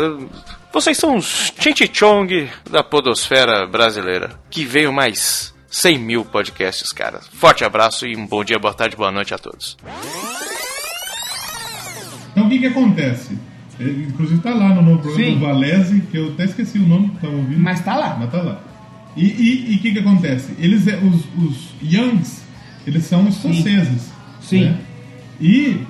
[0.73, 1.53] Vocês são os
[1.93, 4.33] Chong da podosfera brasileira.
[4.51, 7.21] Que veio mais 100 mil podcasts, cara.
[7.33, 9.77] Forte abraço e um bom dia, boa tarde, boa noite a todos.
[12.31, 13.37] Então o que que acontece?
[13.81, 15.35] Ele, inclusive tá lá no novo programa Sim.
[15.35, 17.59] do Valese, que eu até esqueci o nome que tava ouvindo.
[17.59, 18.17] Mas tá lá.
[18.17, 18.61] Mas tá lá.
[19.17, 20.55] E o e, e que que acontece?
[20.61, 22.45] Eles, é- os, os Youngs,
[22.87, 24.13] eles são escoceses.
[24.41, 24.67] Sim.
[24.67, 24.79] né?
[25.41, 25.85] E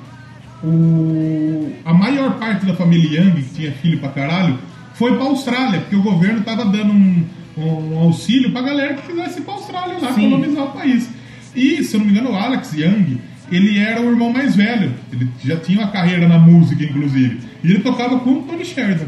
[0.63, 4.59] o, a maior parte da família Young, que tinha filho pra caralho,
[4.95, 9.39] foi pra Austrália, porque o governo tava dando um, um auxílio pra galera que quisesse
[9.41, 10.31] ir pra Austrália lá, Sim.
[10.31, 11.09] colonizar o país.
[11.55, 13.19] E, se eu não me engano, o Alex Young,
[13.53, 14.93] ele era o irmão mais velho.
[15.13, 17.39] Ele já tinha uma carreira na música, inclusive.
[17.63, 19.07] E ele tocava com o Tony Sheridan.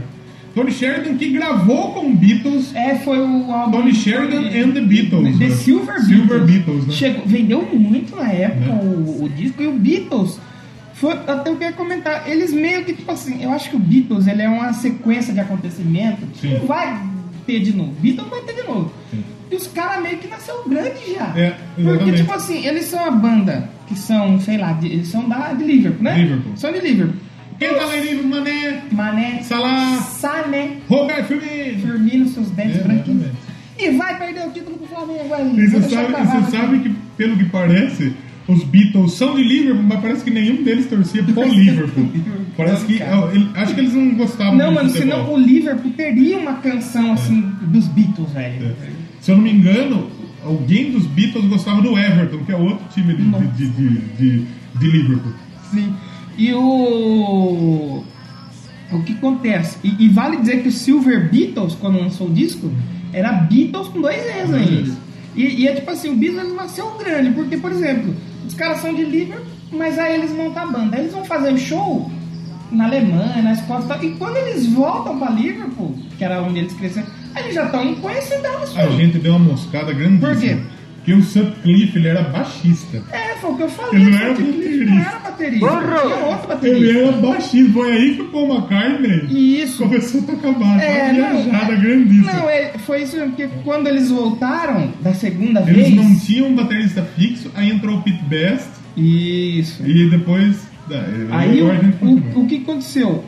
[0.54, 3.72] Tony Sheridan que gravou com Beatles É, foi o álbum.
[3.78, 5.38] Tony Sheridan and the Beatles.
[5.38, 5.50] The né?
[5.50, 6.46] Silver, Silver Beatles.
[6.46, 6.92] Beatles, né?
[6.94, 8.80] Chegou, vendeu muito na época Né?
[8.82, 10.40] o, o disco e o Beatles.
[10.94, 14.26] Foi, até eu queria comentar, eles meio que, tipo assim, eu acho que o Beatles
[14.26, 16.54] ele é uma sequência de acontecimentos que Sim.
[16.54, 16.98] não vai
[17.46, 17.92] ter de novo.
[18.00, 18.92] Beatles vai ter de novo.
[19.50, 21.32] E os caras meio que nasceu grande já.
[21.38, 25.28] É, Porque, tipo assim, eles são uma banda que são, sei lá, de- eles são
[25.28, 26.18] da, de Liverpool, né?
[26.18, 26.52] Liverpool.
[26.56, 27.14] São de Liverpool.
[27.58, 28.82] Quem tá lá em livro, Mané?
[28.92, 29.96] Mané, Salah.
[30.02, 31.80] Sané, Roberto Firmino.
[31.80, 33.28] Firmino, seus dentes É, branquinhos.
[33.78, 35.56] E vai perder o título pro Flamengo aí.
[35.58, 38.12] E Vou você sabe, você sabe que, pelo que parece,
[38.48, 42.08] os Beatles são de Liverpool, mas parece que nenhum deles torcia pro Liverpool.
[42.56, 43.00] Parece que.
[43.00, 45.18] eu- ele- acho que eles não gostavam Não, mano, futebol.
[45.18, 48.66] senão o Liverpool teria uma canção assim dos Beatles, velho.
[48.82, 48.88] É.
[49.20, 50.08] Se eu não me engano,
[50.44, 54.44] alguém dos Beatles gostava do Everton, que é outro time de, de, de, de,
[54.78, 55.32] de Liverpool.
[55.72, 55.92] Sim.
[56.38, 58.04] E o.
[58.92, 59.78] O que acontece?
[59.82, 62.70] E, e vale dizer que o Silver Beatles, quando lançou o disco,
[63.12, 64.92] era Beatles com dois E's ainda.
[65.34, 68.14] E, e é tipo assim, o Beatles nasceu grande, porque, por exemplo,
[68.46, 70.96] os caras são de Liverpool, mas aí eles montam a banda.
[70.96, 72.10] Aí eles vão fazer um show
[72.70, 74.04] na Alemanha, na Escócia e tal.
[74.04, 78.76] E quando eles voltam pra Liverpool, que era onde eles cresceram, eles já estão conhecidos.
[78.76, 80.32] A gente deu uma moscada grandíssima.
[80.32, 80.58] Por quê?
[81.06, 83.00] Porque o Sutcliffe ele era baixista.
[83.12, 84.00] É, foi o que eu falei.
[84.02, 84.84] Ele não era que baterista.
[84.86, 85.66] não era baterista.
[85.68, 86.66] Tinha outro baterista.
[86.78, 87.72] Ele era baixista.
[87.72, 89.82] Foi aí que o Paul McCartney Isso.
[89.84, 90.84] começou a tocar baixo.
[90.84, 92.32] É, uma não, viajada é- grandíssima.
[92.32, 95.94] Não, é, foi isso mesmo, porque quando eles voltaram da segunda Eles vez.
[95.94, 99.86] não tinham um baterista fixo, aí entrou o Pete Best Isso.
[99.86, 100.66] e depois.
[100.90, 101.68] é, Aí o,
[102.04, 103.24] o, o que aconteceu?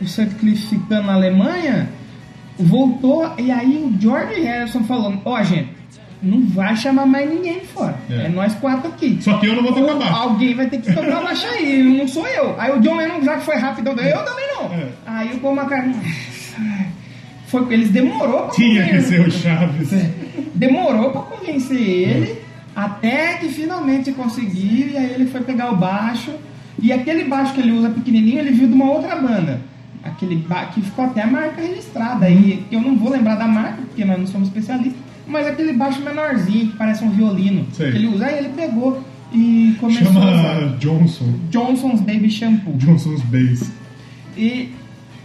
[0.00, 1.88] O Sutcliffe ficando na Alemanha,
[2.56, 5.80] voltou, e aí o George Harrison falou: Ó, gente,
[6.22, 7.96] não vai chamar mais ninguém de fora.
[8.10, 8.26] É.
[8.26, 9.18] É, nós quatro aqui.
[9.20, 10.14] Só que eu não vou tocar Ou baixo.
[10.14, 12.54] Alguém vai ter que tocar baixo aí, não sou eu.
[12.58, 14.64] Aí o John Lennon, já que foi rápido, eu também não.
[14.72, 14.88] É.
[15.06, 15.96] Aí o Paul McCartney.
[17.46, 19.90] Foi, eles demorou pra Tinha que ser o Chaves.
[20.54, 22.38] Demorou pra convencer ele,
[22.76, 26.32] até que finalmente conseguiu, e aí ele foi pegar o baixo.
[26.80, 29.60] E aquele baixo que ele usa pequenininho, ele viu de uma outra banda.
[30.02, 32.24] Aquele que ficou até a marca registrada.
[32.26, 35.00] aí eu não vou lembrar da marca, porque nós não somos especialistas,
[35.30, 37.66] mas aquele baixo menorzinho, que parece um violino.
[37.72, 37.90] Sei.
[37.90, 39.02] Que ele usa, aí ele pegou
[39.32, 40.54] e começou a usar.
[40.54, 41.34] Chama Johnson.
[41.50, 42.74] Johnson's Baby Shampoo.
[42.76, 43.70] Johnson's Bass.
[44.36, 44.72] E,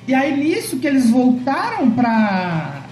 [0.08, 2.84] e aí nisso que eles voltaram pra,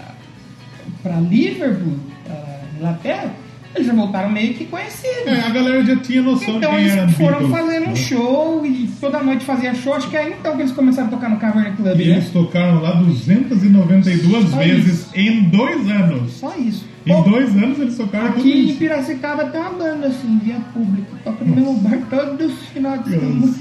[1.01, 3.32] pra Liverpool, pra Inglaterra,
[3.76, 5.26] eles já voltaram meio que conhecidos.
[5.28, 7.51] É, a galera já tinha noção Então de quem era eles foram Beatles.
[7.59, 9.93] fazendo um show e toda noite fazia show.
[9.95, 12.11] Acho que é então que eles começaram a tocar no Cavern Club, E né?
[12.17, 15.09] eles tocaram lá 292 Só vezes isso.
[15.15, 16.32] em dois anos.
[16.34, 16.86] Só isso.
[17.05, 18.76] Em Pô, dois anos eles tocaram tudo Aqui em.
[18.76, 21.15] Piracicaba tem uma banda assim, via público.
[21.24, 23.34] Toca no mesmo bar todos os finais de semana.
[23.36, 23.59] Nossa,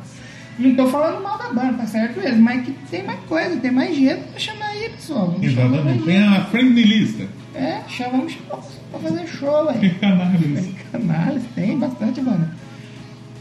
[0.58, 3.70] Não tô falando mal da banda, tá certo eles, mas que tem mais coisa, tem
[3.70, 5.26] mais jeito pra chamar aí, pessoal.
[5.28, 6.02] Vamos Exatamente.
[6.04, 7.24] Tem a friendly lista.
[7.54, 8.34] É, chamamos
[8.90, 9.94] pra fazer show, velho.
[10.00, 10.66] canalhas.
[10.92, 12.48] Canales, tem bastante banda.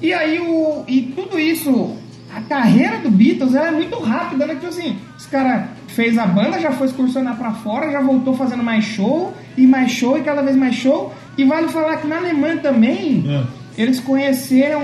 [0.02, 1.96] E aí, o, e tudo isso,
[2.34, 4.56] a carreira do Beatles ela é muito rápida, né?
[4.56, 8.64] Tipo assim, os caras fez a banda, já foi excursionar pra fora, já voltou fazendo
[8.64, 11.14] mais show, e mais show, e cada vez mais show.
[11.38, 13.44] E vale falar que na Alemanha também, É.
[13.82, 14.82] eles conheceram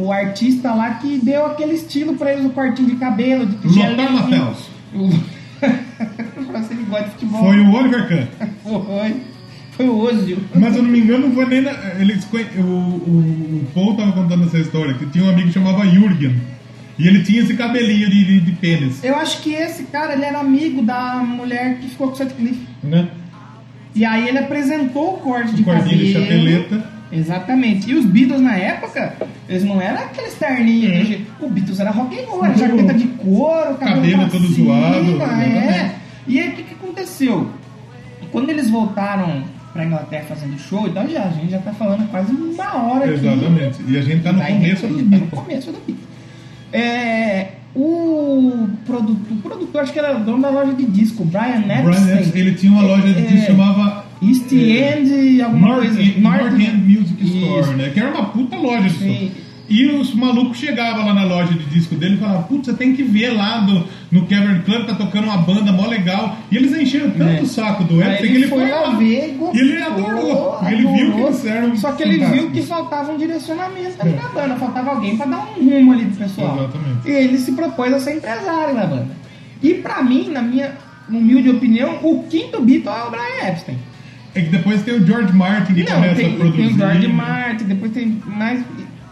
[0.00, 3.96] o artista lá que deu aquele estilo pra eles, o cortinho de cabelo, de Lothar
[3.96, 4.54] gelinho.
[4.92, 5.35] Você que
[6.86, 7.40] gosta de futebol.
[7.44, 8.26] Foi o Oliver Kahn.
[8.62, 9.16] Foi.
[9.72, 10.38] Foi o Ozil.
[10.54, 11.70] Mas eu não me engano, não foi nem na,
[12.00, 12.26] eles,
[12.56, 16.34] o, o, o Paul tava contando essa história, que tinha um amigo que chamava Jürgen.
[16.98, 19.04] E ele tinha esse cabelinho de, de, de pênis.
[19.04, 22.66] Eu acho que esse cara, ele era amigo da mulher que ficou com o Sutcliffe.
[22.82, 23.06] Né?
[23.94, 26.26] E aí ele apresentou o corte de O cortinho de cabelo.
[26.26, 26.96] chapeleta.
[27.12, 27.90] Exatamente.
[27.90, 29.14] E os Beatles na época,
[29.46, 31.08] eles não eram aqueles terninhos.
[31.10, 31.46] Uhum.
[31.46, 35.00] O Beatles era rock and roll, era jaqueta de couro, cabelo, Cabelo todo zoado, É.
[35.12, 35.94] exatamente.
[36.28, 37.50] E aí o que, que aconteceu?
[38.32, 42.32] Quando eles voltaram pra Inglaterra fazendo show, então já, a gente já tá falando quase
[42.32, 43.26] uma hora aqui.
[43.26, 43.78] Exatamente.
[43.86, 45.96] E a gente tá no Tá começo dos tá no começo do.
[46.72, 51.90] É, o, produtor, o produtor, acho que era dono da loja de disco, Brian Brian
[51.90, 52.18] Epstein.
[52.18, 55.80] Epstein, ele tinha uma loja de É, disco que chamava East é, End, alguma North,
[55.84, 56.02] coisa.
[56.02, 57.72] End, North End Music Store, Isso.
[57.74, 57.90] né?
[57.90, 59.30] Que era uma puta loja Sim.
[59.34, 59.45] som.
[59.68, 62.94] E os malucos chegavam lá na loja de disco dele e falavam, putz, você tem
[62.94, 66.36] que ver lá do, no Cavern Club, tá tocando uma banda mó legal.
[66.52, 67.42] E eles encheram tanto É.
[67.42, 68.90] o saco do Epstein que ele foi lá.
[68.90, 70.58] ver e gostou, E ele adorou.
[70.66, 71.26] Ele viu
[71.72, 75.26] que Só que ele viu que faltava um direcionamento ali na banda, faltava alguém pra
[75.26, 76.56] dar um rumo ali pro pessoal.
[76.58, 77.08] Exatamente.
[77.08, 79.08] E ele se propôs a ser empresário da banda.
[79.62, 80.72] E pra mim, na minha
[81.08, 83.78] humilde opinião, o quinto Beatle é o Brian Epstein.
[84.34, 86.56] É que depois tem o George Martin que Não, começa tem, a produzir.
[86.56, 87.08] tem o George?
[87.08, 88.62] Martin, depois tem mais.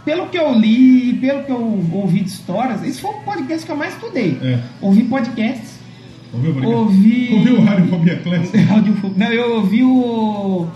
[0.05, 3.73] Pelo que eu li, pelo que eu ouvi de histórias, esse foi o podcast que
[3.73, 4.39] eu mais estudei.
[4.43, 4.59] É.
[4.81, 5.75] Ouvi podcasts,
[6.35, 7.31] Ouviu, ouvi.
[7.33, 8.59] Ouviu o Radiofobia Classic?
[9.17, 10.67] Não, eu ouvi o.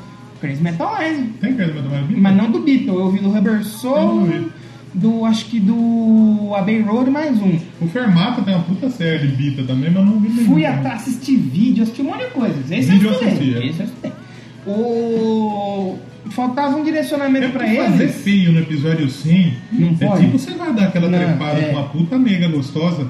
[0.40, 3.64] Crazy Metal Mind, Tem cara de mais mas não do Beatle, eu ouvi do Rubber
[3.64, 4.28] Soul,
[4.94, 5.24] do.
[5.24, 7.58] acho que do Abbey Road mais um.
[7.80, 10.52] O Fermata tem uma puta série de Bita também, mas não vi nenhum.
[10.52, 12.70] Fui atrás assistir vídeo, assisti um monte de coisas.
[12.70, 13.50] Esse Vídeo eu assisti.
[13.50, 14.12] Esse eu estudei.
[14.64, 15.98] O.
[16.30, 20.24] Faltava um direcionamento É pra porque fazer feio no episódio 100 Não é pode.
[20.24, 21.64] tipo você vai dar aquela Não, trepada é.
[21.64, 23.08] com uma puta mega gostosa,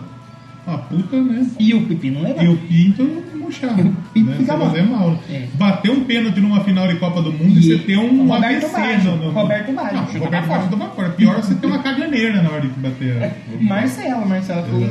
[0.67, 1.47] uma puta, né?
[1.59, 2.43] E o Pepino levou.
[2.43, 3.03] E o pinto
[3.35, 3.75] murchar.
[4.15, 4.35] E né?
[4.39, 4.67] fica Você bom.
[4.67, 5.19] fazer mal.
[5.31, 5.47] É.
[5.55, 8.65] Bater um pênalti numa final de Copa do Mundo e, você ter um o Roberto
[8.67, 9.31] AVC Baggio, no, no...
[9.31, 10.69] Roberto Baggio, Não, Roberto Baggio fora.
[10.71, 11.09] toma fora.
[11.11, 13.33] Pior é você ter uma caganeira na hora de bater.
[13.61, 14.85] Marcelo, Marcelo foi um.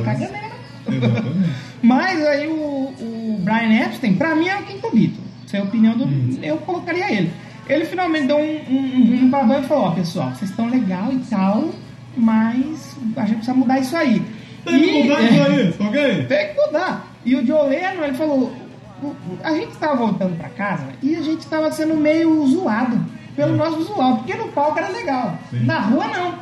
[0.94, 1.50] Exatamente.
[1.82, 5.20] Mas aí o, o Brian Epstein, pra mim, é o quinto Beatle.
[5.46, 6.04] Essa é a opinião do.
[6.04, 6.38] Hum.
[6.42, 7.30] Eu colocaria ele.
[7.68, 11.18] Ele finalmente deu um, um, um banda e falou: Ó, pessoal, vocês estão legal e
[11.30, 11.70] tal,
[12.16, 14.22] mas a gente precisa mudar isso aí.
[14.64, 16.24] Tem que mudar isso aí, tá ok?
[16.24, 17.06] Tem que mudar.
[17.24, 18.52] E o Joe Lennon, ele falou:
[19.02, 22.98] "O- o- a gente tava voltando pra casa e a gente tava sendo meio zoado
[23.36, 25.64] pelo nosso visual, porque no palco era legal, Sim.
[25.64, 26.34] na rua não.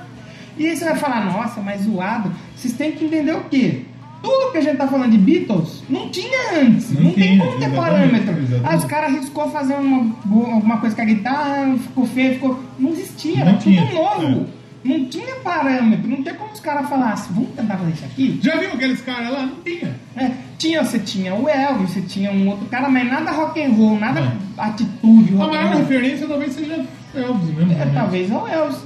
[0.57, 2.33] E aí você vai falar: nossa, mas zoado.
[2.55, 3.83] Vocês têm que entender o quê?
[4.23, 7.59] Tudo que a gente tá falando de Beatles não tinha antes, Não não, tem como
[7.59, 8.33] ter parâmetro.
[8.39, 8.61] exatamente.
[8.67, 10.17] Aí os caras riscou fazer uma,
[10.53, 12.59] alguma coisa com a guitarra, ficou feio, ficou.
[12.79, 14.47] Não existia, era Não tudo tinha, novo.
[14.85, 18.39] Não tinha parâmetro, não tem como os caras falassem, vamos tentar fazer isso aqui?
[18.43, 19.43] Já viu aqueles caras lá?
[19.47, 19.97] Não tinha.
[20.17, 23.71] É, tinha, você tinha o Elvis, você tinha um outro cara, mas nada rock and
[23.71, 24.61] roll, nada É.
[24.63, 25.79] atitude A maior roll.
[25.79, 27.73] referência talvez seja Elvis mesmo.
[27.73, 27.91] É, né?
[27.95, 28.79] talvez é o Elvis.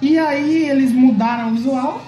[0.00, 2.02] E aí eles mudaram o visual,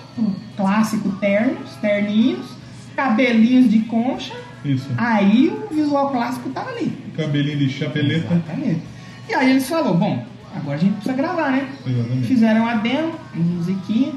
[0.56, 2.46] clássico ternos, terninhos,
[2.94, 4.34] cabelinhos de concha.
[4.64, 4.88] Isso.
[4.96, 6.92] Aí o visual clássico tava ali.
[7.16, 8.34] Cabelinho de chapeleta.
[8.34, 8.80] Exatamente.
[9.28, 10.24] E aí eles falaram, bom,
[10.54, 11.68] agora a gente precisa gravar, né?
[11.86, 12.26] Exatamente.
[12.26, 14.12] Fizeram a demo, musiquinha,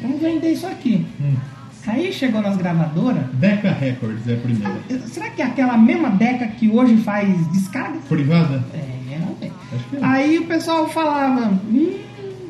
[0.00, 1.06] vamos vender isso aqui.
[1.20, 1.34] Hum.
[1.86, 4.74] Aí chegou nas gravadoras, Decca Records é a primeira.
[5.06, 7.98] Será que é aquela mesma Deca que hoje faz descarga?
[8.08, 8.64] Privada?
[8.74, 9.50] É, não é.
[9.90, 9.98] Que é.
[10.02, 11.96] Aí o pessoal falava, hum,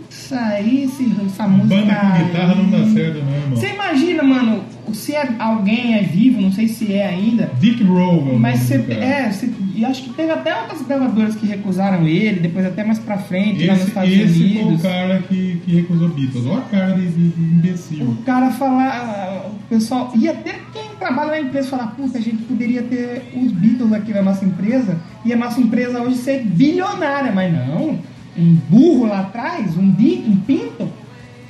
[0.09, 0.91] isso aí,
[1.27, 1.77] essa música.
[1.77, 3.57] Banda com guitarra não dá aí." certo, não, irmão.
[3.57, 4.64] Você imagina, mano,
[4.95, 8.30] se é- alguém é vivo, não sei se é ainda, Dick Rowe.
[8.34, 12.41] o mas você, é, você, e acho que teve até outras gravadoras que recusaram ele,
[12.41, 14.82] depois até mais pra frente, lá nos Esse, Estados esse foi o Unidos.
[14.82, 16.47] cara que, que recusou Beatles.
[16.47, 18.07] Olha a cara de, de- imbecil.
[18.07, 22.43] O cara falar, o pessoal, e até quem trabalha na empresa falar, puta, a gente
[22.45, 27.32] poderia ter os Beatles aqui na nossa empresa e a nossa empresa hoje ser bilionária,
[27.32, 27.99] mas não.
[28.39, 30.89] Um burro lá atrás, um um Pinto,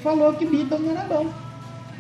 [0.02, 1.26] falou que Beatles não era bom.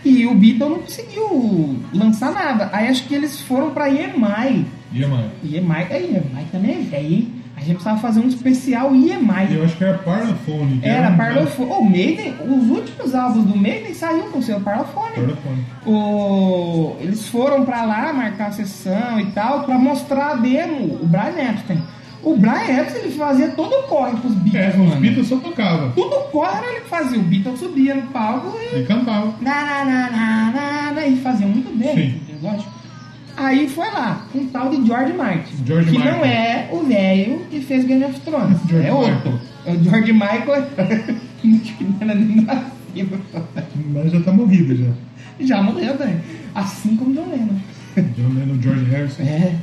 [0.04, 2.70] E o Beatles não conseguiu lançar nada.
[2.72, 4.66] Aí acho que eles foram pra EMI.
[5.04, 5.30] A mãe?
[5.44, 7.32] EMI, é, EMI também é velho, hein?
[7.56, 9.54] A gente precisava fazer um especial EMI.
[9.54, 10.80] Eu acho que era Parlophone.
[10.82, 11.70] Era um- Parlophone.
[11.70, 15.14] O Maiden, os últimos álbuns do Maiden saiu com o seu Parlophone.
[15.14, 15.64] Parlophone.
[15.86, 21.06] O- Eles foram pra lá marcar a sessão e tal, pra mostrar a demo, o
[21.06, 21.82] Brian Epstein.
[22.22, 25.00] O Brian Epstein ele fazia todo o corre pros Beatles, É, os mano.
[25.00, 25.92] Beatles só tocavam.
[25.92, 27.18] Tudo o corre era ele que fazia.
[27.18, 28.80] O Beatles subia no palco e.
[28.80, 29.34] E cantavam.
[29.40, 32.20] Na, na, na, na, na, na, e fazia muito bem, Sim.
[32.42, 32.70] lógico.
[33.36, 35.52] Aí foi lá, um tal de George Martin.
[35.66, 36.16] George que Michael.
[36.16, 38.58] não é o velho que fez Game of Thrones.
[38.68, 39.14] George é outro.
[39.14, 39.38] Michael.
[39.66, 40.66] É o George Michael.
[41.42, 43.20] Que não era nem nascido.
[43.92, 44.90] Mas já tá morrido já.
[45.40, 46.16] Já morreu também.
[46.54, 47.54] Assim como John Lennon.
[48.16, 49.22] John Lennon, George Harrison.
[49.22, 49.54] É.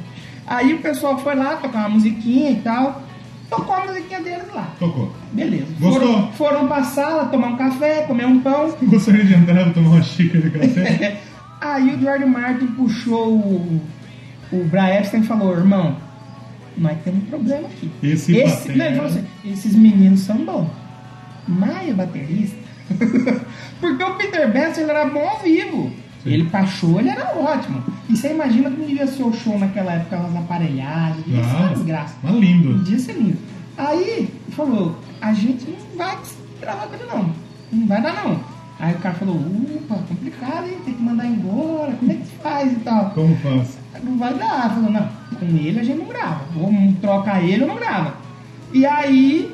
[0.54, 3.02] Aí o pessoal foi lá tocar uma musiquinha e tal.
[3.50, 4.68] Tocou a musiquinha deles lá.
[4.80, 5.12] Tocou.
[5.32, 5.66] Beleza.
[5.80, 6.02] Gostou?
[6.08, 8.72] Foram, foram pra sala, tomar um café, comer um pão.
[8.84, 11.22] Gostaria de entrar e tomar uma xícara de café?
[11.60, 13.82] Aí o George Martin puxou o,
[14.52, 15.96] o Brian Epstein e falou, irmão,
[16.78, 17.90] nós temos um problema aqui.
[18.04, 20.68] Esse batera- não, ele falou assim, esses meninos são bons.
[21.48, 22.58] Mas o baterista.
[23.80, 25.92] Porque o Peter Best era bom ao vivo.
[26.26, 27.84] Ele pra show, ele era ótimo.
[28.10, 31.66] E você imagina como devia ser o show naquela época, as aparelhagens, devia ser uma
[31.70, 32.16] Ah, desgraça.
[32.24, 32.78] mas lindo.
[32.80, 33.38] Podia ser lindo.
[33.78, 36.18] Aí falou, a gente não vai
[36.62, 37.30] gravar com ele não.
[37.72, 38.40] Não vai dar não.
[38.80, 40.78] Aí o cara falou, upa, complicado, hein?
[40.86, 43.10] Tem que mandar embora, como é que faz e tal?
[43.12, 43.78] Como faz?
[44.04, 44.70] Não vai dar.
[44.74, 45.08] Falou, não,
[45.40, 46.42] com ele a gente não grava.
[46.56, 48.14] Vamos trocar ele ou não grava.
[48.74, 49.52] E aí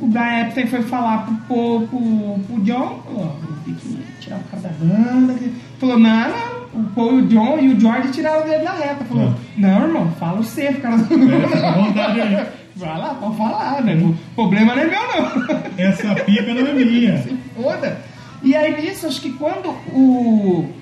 [0.00, 4.36] o Brian Epstein foi falar pro, pro, pro, pro John, falou, ó, ter que tirar
[4.38, 5.34] o cara da banda.
[5.78, 6.58] Falou, não, não.
[6.74, 9.04] O Paul e o John e o George tiraram dele da reta.
[9.04, 10.96] Falou, não, irmão, fala você, cara.
[10.96, 12.52] É.
[12.76, 13.94] Vai lá, pode falar, né?
[13.94, 15.60] O problema não é meu, não.
[15.76, 17.18] Essa pica não é minha.
[17.22, 17.98] Se foda.
[18.42, 20.72] E aí nisso, acho que quando o,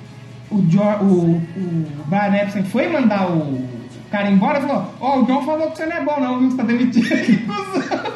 [0.51, 3.59] o, jo, o, o Brian Epstein foi mandar o
[4.11, 6.51] cara embora, falou, ó, o John falou que você não é bom não, viu?
[6.51, 7.09] Você tá demitido.
[7.09, 8.13] Que cuzão.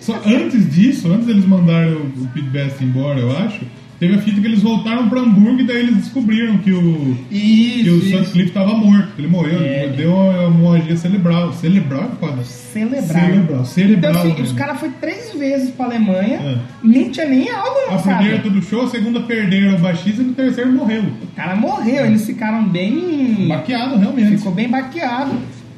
[0.00, 3.60] Só antes disso, antes deles mandarem o, o Pete Best embora, eu acho,
[4.00, 7.84] teve a fita que eles voltaram pra Hamburgo e daí eles descobriram que o, Isso,
[7.84, 8.18] que o isso.
[8.24, 9.08] Sutcliffe tava morto.
[9.18, 9.88] Ele morreu, É.
[9.88, 11.52] deu uma hemorragia cerebral.
[11.52, 12.44] Cerebral é foda.
[12.44, 13.02] Celebrar.
[13.26, 14.10] Cerebral, cerebral.
[14.12, 14.44] Então, assim, mesmo.
[14.44, 16.56] os caras foram três vezes pra Alemanha, É.
[16.82, 18.16] nem tinha nem álbum A lançado.
[18.18, 21.02] primeira tudo show, a segunda perderam o baixista e no terceiro morreu.
[21.22, 23.46] O cara morreu, eles ficaram bem...
[23.48, 24.36] Baqueado, realmente.
[24.38, 25.32] Ficou bem baqueado,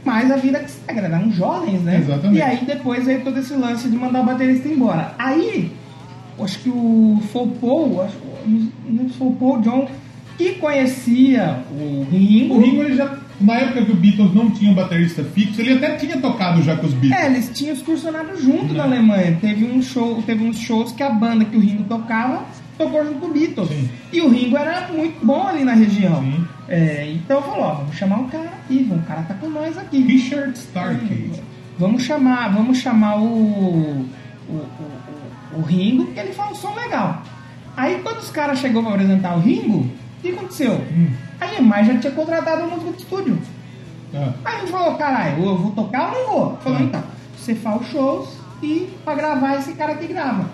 [0.04, 1.98] mas a vida que segue, eram jovens, né?
[2.02, 2.38] Exatamente.
[2.38, 5.14] E aí depois veio todo esse lance de mandar o baterista embora.
[5.18, 5.70] Aí,
[6.44, 8.16] acho que o Fopou, acho
[8.88, 9.88] não Paul John,
[10.36, 12.54] que conhecia o Ringo.
[12.54, 15.72] O Ringo ele já na época que o Beatles não tinha um baterista fixo, ele
[15.72, 17.22] até tinha tocado já com os Beatles.
[17.22, 19.38] É, eles tinham excursionado junto na Alemanha.
[19.40, 22.44] Teve, um show, teve uns shows que a banda que o Ringo tocava
[22.76, 23.68] tocou junto com o Beatles.
[23.68, 23.88] Sim.
[24.12, 26.46] E o Ringo era muito bom ali na região.
[26.68, 30.00] É, então falou, ó, vamos chamar o cara aqui, o cara tá com nós aqui.
[30.00, 31.30] Richard Starkey.
[31.78, 34.06] Vamos chamar, vamos chamar o, o,
[34.50, 34.99] o,
[35.56, 37.22] o- Ringo, que ele faz um som legal.
[37.76, 39.90] Aí quando os caras chegou pra apresentar o Ringo, o
[40.22, 40.74] que aconteceu?
[40.74, 41.08] Hum.
[41.40, 43.38] Aí a EMI já tinha contratado um músico de estúdio.
[44.14, 46.56] Ah, Aí a gente falou, caralho, eu vou tocar ou não vou?
[46.62, 46.84] Falou, Hum.
[46.84, 47.02] então,
[47.38, 48.28] você faz os shows
[48.62, 50.46] e pra gravar esse cara aqui grava.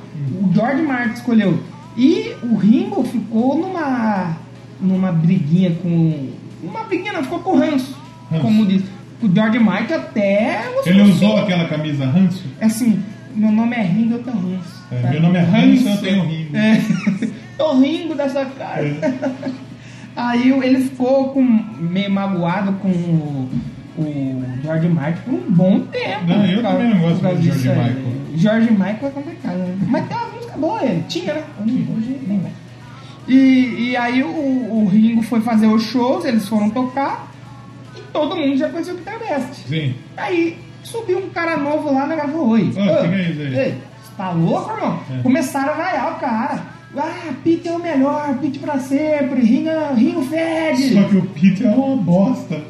[0.43, 1.59] O George Martin escolheu.
[1.97, 4.37] E o Ringo ficou numa
[4.81, 6.29] numa briguinha com.
[6.63, 7.97] Uma briguinha não, ficou com o ranço,
[8.31, 8.43] Ranço.
[8.43, 8.83] como diz.
[9.23, 10.71] O George Martin até.
[10.85, 12.45] ele usou aquela camisa ranço?
[12.61, 13.03] Assim,
[13.37, 14.85] meu nome é Ringo, eu tenho ranço.
[14.91, 15.11] É, tá?
[15.11, 16.57] meu nome é Ranço, eu tenho Ringo.
[16.57, 16.81] É.
[17.59, 18.83] Tô rindo dessa cara.
[18.87, 19.31] É.
[20.17, 23.51] Aí ele ficou com, meio magoado com o,
[23.99, 26.25] o George Michael por um bom tempo.
[26.27, 27.95] Não, eu causa- também não gosto disso George aí.
[27.95, 28.17] Michael.
[28.35, 29.77] George Michael é complicado, né?
[29.89, 31.05] Mas tem uma música boa ele.
[31.09, 31.45] Tinha, né?
[31.61, 32.55] Hoje nem mais.
[33.29, 37.31] E, e aí o, o Ringo foi fazer os shows, eles foram tocar
[37.97, 39.67] e todo mundo já conhecia o Peter Best.
[39.69, 39.95] Sim.
[40.17, 40.57] Aí
[40.87, 42.49] subiu um cara novo lá na gravou.
[42.51, 42.73] Oi.
[42.77, 43.59] Ah, ô, quem é esse aí?
[43.59, 45.01] Ei, você tá louco, irmão?
[45.11, 45.23] É.
[45.23, 46.77] Começaram a vaiar o cara.
[46.97, 50.95] Ah, Pete é o melhor, Pete pra sempre, Ringo, Ringo fede.
[50.95, 52.63] Só que o Peter é uma bosta.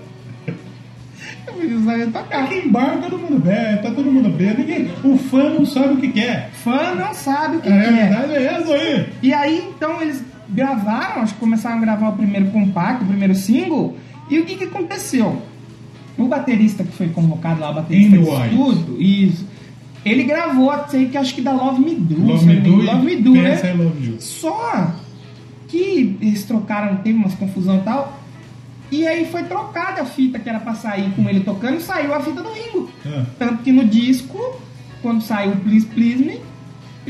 [1.58, 2.44] Eles sabem tocar.
[2.44, 4.54] Aqui em bar todo mundo bebe, tá todo mundo bem.
[4.58, 6.50] Ninguém, o fã não sabe o que quer.
[6.52, 7.90] Fã não sabe o que A que é.
[7.90, 9.06] realidade é essa aí.
[9.22, 13.34] E aí, então, eles gravaram, acho que começaram a gravar o primeiro compacto, o primeiro
[13.34, 13.96] single.
[14.28, 15.40] E o que que aconteceu?
[16.18, 18.54] O baterista que foi convocado lá, o baterista de White.
[18.54, 19.46] estúdio, isso.
[20.04, 22.26] Ele gravou, sei que acho que da Love Me Do.
[22.26, 23.60] Love Me Do Love Me Do, né?
[23.62, 24.16] I Love You.
[24.20, 24.94] Só
[25.68, 28.20] que eles trocaram, teve umas confusão e tal.
[28.90, 32.20] E aí foi trocada a fita que era pra sair com ele tocando saiu a
[32.20, 32.88] fita do Ringo.
[33.04, 33.26] Ah.
[33.36, 34.38] Tanto que no disco,
[35.02, 36.40] quando saiu o Please Please Me,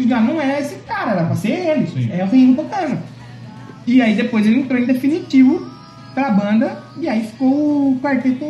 [0.09, 1.87] já não é esse cara, era pra ser ele.
[1.87, 2.09] Sim.
[2.11, 2.99] É o Ringo tocando.
[3.87, 5.71] E aí depois ele entrou em definitivo
[6.17, 8.45] pra banda e aí ficou o quarteto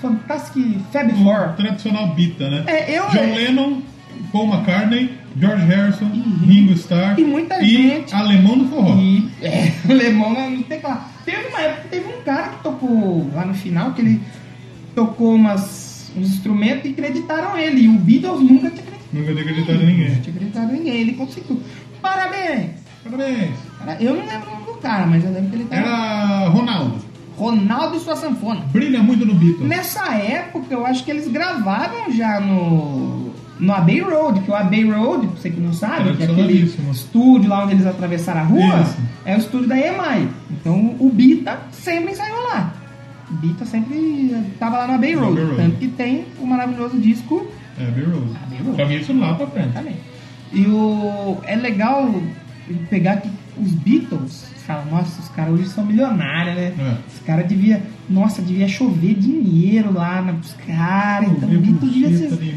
[0.00, 1.52] Fantastic Fab Four.
[1.56, 2.64] Tradicional Bita, né?
[2.66, 3.82] É, eu- John Lennon,
[4.32, 8.14] Paul McCartney, George Harrison, E- Ringo Starr e muita gente.
[8.14, 8.96] Alemão do Forró.
[8.98, 10.34] E é, o alemão
[10.68, 11.08] tem lá.
[11.26, 14.20] Teve uma época que teve um cara que tocou lá no final, que ele
[14.94, 17.82] tocou umas, uns instrumentos e acreditaram ele.
[17.82, 19.12] E o Beatles nunca tinha acreditado.
[19.12, 20.08] Nunca tinha acreditado em ninguém.
[20.10, 21.00] Não tinha acreditado em ninguém.
[21.02, 21.62] Ele conseguiu.
[22.00, 22.70] Parabéns!
[23.04, 23.50] Parabéns.
[24.00, 25.80] Eu não lembro cara, mas eu lembro que ele tava.
[25.82, 26.94] Era Ronaldo.
[27.36, 28.60] Ronaldo e sua sanfona.
[28.72, 29.66] Brilha muito no Beatles.
[29.66, 34.84] Nessa época, eu acho que eles gravavam já no, no Abbey Road, que o Abbey
[34.90, 38.44] Road, pra você que não sabe, que é aquele estúdio lá onde eles atravessaram a
[38.44, 38.96] rua, Isso.
[39.24, 40.28] é o estúdio da EMI.
[40.50, 42.74] Então o Bita sempre ensaiou lá.
[43.30, 45.40] O Bita sempre tava lá no Abbey Road.
[45.40, 45.56] Road.
[45.56, 47.46] Tanto que tem o maravilhoso disco
[47.80, 48.26] É, Abbey Road.
[48.44, 49.00] Abbey Road.
[49.00, 49.72] Isso lá pra frente.
[49.72, 49.96] também.
[50.52, 52.14] E o, é legal
[52.90, 56.72] pegar que os Beatles, fala, nossa, os caras hoje são milionários, né?
[56.78, 56.96] É.
[57.12, 61.30] Os caras devia, nossa, devia chover dinheiro lá nos caras.
[61.30, 62.54] Então, o Eu Beatles devia ser.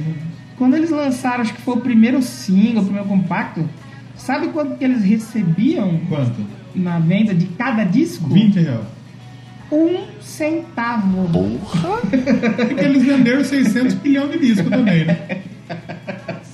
[0.58, 3.68] Quando eles lançaram, acho que foi o primeiro single, o primeiro compacto,
[4.16, 6.46] sabe quanto que eles recebiam Quanto?
[6.74, 8.30] na venda de cada disco?
[8.30, 8.82] 20 reais.
[9.72, 11.28] Um centavo.
[12.56, 15.42] Porque eles venderam 600 milhões de discos também, né?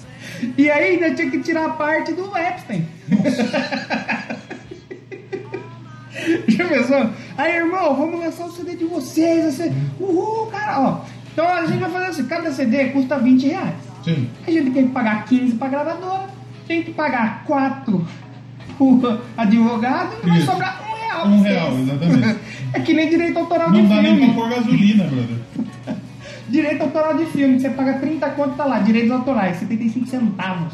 [0.58, 2.86] E aí ainda tinha que tirar a parte do Epstein.
[6.64, 7.09] Já pensou?
[7.38, 9.53] Aí, irmão, vamos lançar o CD de vocês.
[9.55, 9.72] Você...
[9.99, 11.01] Uhul, cara, ó.
[11.34, 13.76] Então a gente vai fazer assim, cada CD custa 20 reais.
[14.03, 14.28] Sim.
[14.45, 16.28] A gente tem que pagar 15 pra gravadora,
[16.68, 18.07] tem que pagar 4
[18.78, 21.28] pro advogado e vai sobrar um real.
[21.28, 21.89] Um pra real, vocês.
[21.89, 22.39] exatamente.
[22.74, 24.34] É que nem direito autoral Não de dá nem filme.
[24.34, 25.95] pra pôr gasolina, brother.
[26.47, 28.80] Direito autoral de filme, você paga 30 conto, tá lá.
[28.80, 30.74] Direitos autorais, 75 centavos.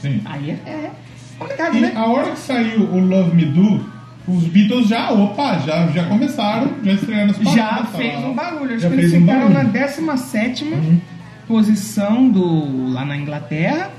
[0.00, 0.22] Sim.
[0.24, 0.90] Aí é, é
[1.38, 1.92] complicado, E né?
[1.96, 3.84] a hora que saiu o Love Me Do,
[4.26, 8.18] os Beatles já, opa, já, já começaram, já estrearam as Já paradas, fez tá?
[8.20, 8.70] um barulho.
[8.72, 9.58] Acho Já que eles fez um ficaram barulho.
[9.58, 9.64] Uhum.
[9.64, 10.64] na 17
[11.46, 13.90] posição do, lá na Inglaterra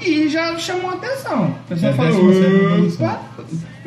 [0.00, 1.46] e já chamou a atenção.
[1.64, 3.06] O pessoal É, falou: 17ª posição.
[3.06, 3.20] "Opa,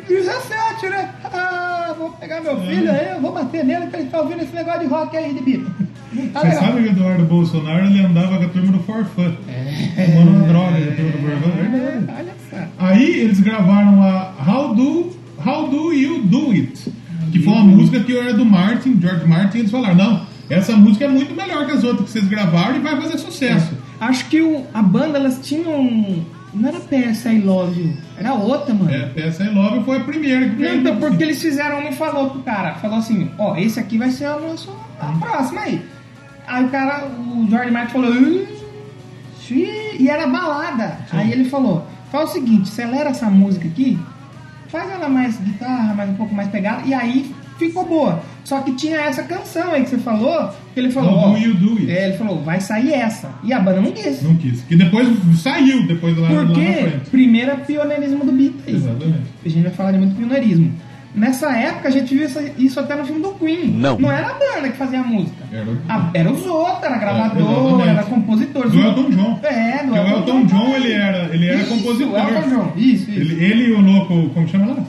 [0.08, 1.10] 17, né?
[1.24, 4.54] Ah, vou pegar meu filho aí, eu vou bater nele que ele tá ouvindo esse
[4.54, 5.68] negócio de rock aí de Beatles.
[6.32, 6.64] Tá Você legal.
[6.64, 9.30] sabe que o Eduardo Bolsonaro ele andava com a turma do Forfã.
[9.46, 10.06] É.
[10.06, 11.60] Tomando uma droga com a turma do Forfã.
[11.60, 12.18] é verdade.
[12.18, 12.56] Olha só.
[12.78, 15.10] Aí eles gravaram a How Do,
[15.44, 16.92] How Do You Do It?
[17.32, 20.74] Que foi uma música que era do Martin, George Martin, e eles falaram, não, essa
[20.76, 23.70] música é muito melhor que as outras que vocês gravaram e vai fazer sucesso.
[24.00, 26.24] Acho que o- a banda, elas tinham
[26.54, 28.90] Não era PS I Love You, era outra, mano.
[28.90, 30.80] É, PS I Love foi a primeira que Não, veio.
[30.80, 34.10] então, porque eles fizeram um e falou pro cara, falou assim, ó, esse aqui vai
[34.10, 35.82] ser a nossa a próxima aí.
[36.46, 38.10] Aí o cara, o George Martin falou,
[39.50, 40.98] e era balada.
[41.12, 43.98] Aí ele falou, faz o seguinte, acelera essa música aqui,
[44.68, 48.22] faz ela mais guitarra, mais um pouco mais pegada, e aí ficou boa.
[48.44, 51.54] Só que tinha essa canção aí que você falou, que ele falou, How do you
[51.54, 51.90] do it?
[51.90, 53.30] é, ele falou, vai sair essa.
[53.42, 54.22] E a banda não quis.
[54.22, 54.62] Não quis.
[54.62, 55.08] Que depois
[55.42, 57.10] saiu, depois lá, lá na Porque frente.
[57.10, 58.74] primeiro é pioneirismo do beat aí.
[58.76, 59.22] Exatamente.
[59.44, 60.72] A gente vai falar de muito pioneirismo.
[61.18, 63.68] Nessa época a gente viu isso, isso até no filme do Queen.
[63.72, 63.98] Não.
[63.98, 65.44] Não era a banda que fazia a música.
[65.52, 67.88] Era o- A- era os outros, era gravador, exatamente.
[67.88, 68.68] era compositor.
[68.70, 69.40] Do Elton John.
[69.42, 72.18] É, do o Elton John, ele era, ele era Isso, compositor.
[72.18, 73.20] Elton John, isso, isso.
[73.20, 74.84] Ele, ele e o louco, como chama lá?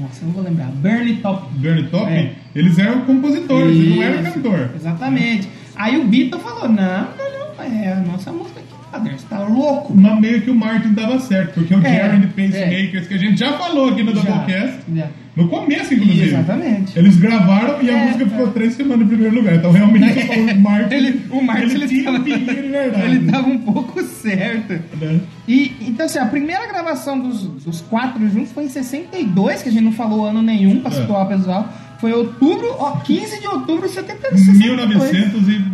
[0.00, 0.66] Nossa, eu não vou lembrar.
[0.72, 1.46] Bernie Top.
[1.56, 2.32] Bernie Top, É.
[2.54, 4.70] eles eram compositores, ele não era Isso, cantor.
[4.74, 5.48] Exatamente.
[5.76, 6.74] Aí o Beatle falou, não,
[7.16, 8.53] não, não, é a nossa música
[8.94, 9.92] padre, você tá louco.
[9.94, 13.14] Mas meio que o Martin dava certo, porque o É, Jerry and the Pacemakers, que
[13.14, 15.06] a gente já falou aqui no Doublecast, já.
[15.36, 16.28] no começo, inclusive.
[16.28, 16.98] Exatamente.
[16.98, 18.28] Eles gravaram e a É, música é.
[18.28, 19.54] ficou três semanas em primeiro lugar.
[19.56, 20.20] Então realmente
[20.50, 23.04] o Martin, Ele, o Martin, ele, tinha tava, verdade.
[23.06, 24.72] ele tava um pouco certo.
[25.00, 25.20] né?
[25.48, 29.72] E, então, assim, a primeira gravação dos, dos quatro juntos foi em 62, que a
[29.72, 30.94] gente não falou ano nenhum pra É.
[30.94, 31.68] situar o pessoal.
[32.00, 34.58] Foi outubro, ó, 15 de outubro de 70 62.
[34.58, 35.64] 1900 e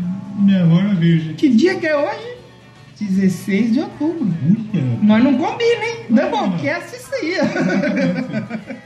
[0.43, 1.35] minha amor a virgem.
[1.35, 2.30] Que dia que é hoje?
[3.05, 4.27] 16 de outubro.
[4.75, 4.85] Uia.
[5.03, 5.97] Nós não combina, hein?
[6.11, 7.35] Doublecast isso aí.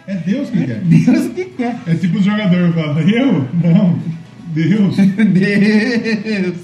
[0.06, 0.80] É Deus que quer.
[0.80, 1.76] Deus que quer.
[1.86, 3.48] É tipo o jogador fala, eu?
[3.62, 3.98] Não.
[4.48, 4.96] Deus.
[4.98, 6.56] Deus.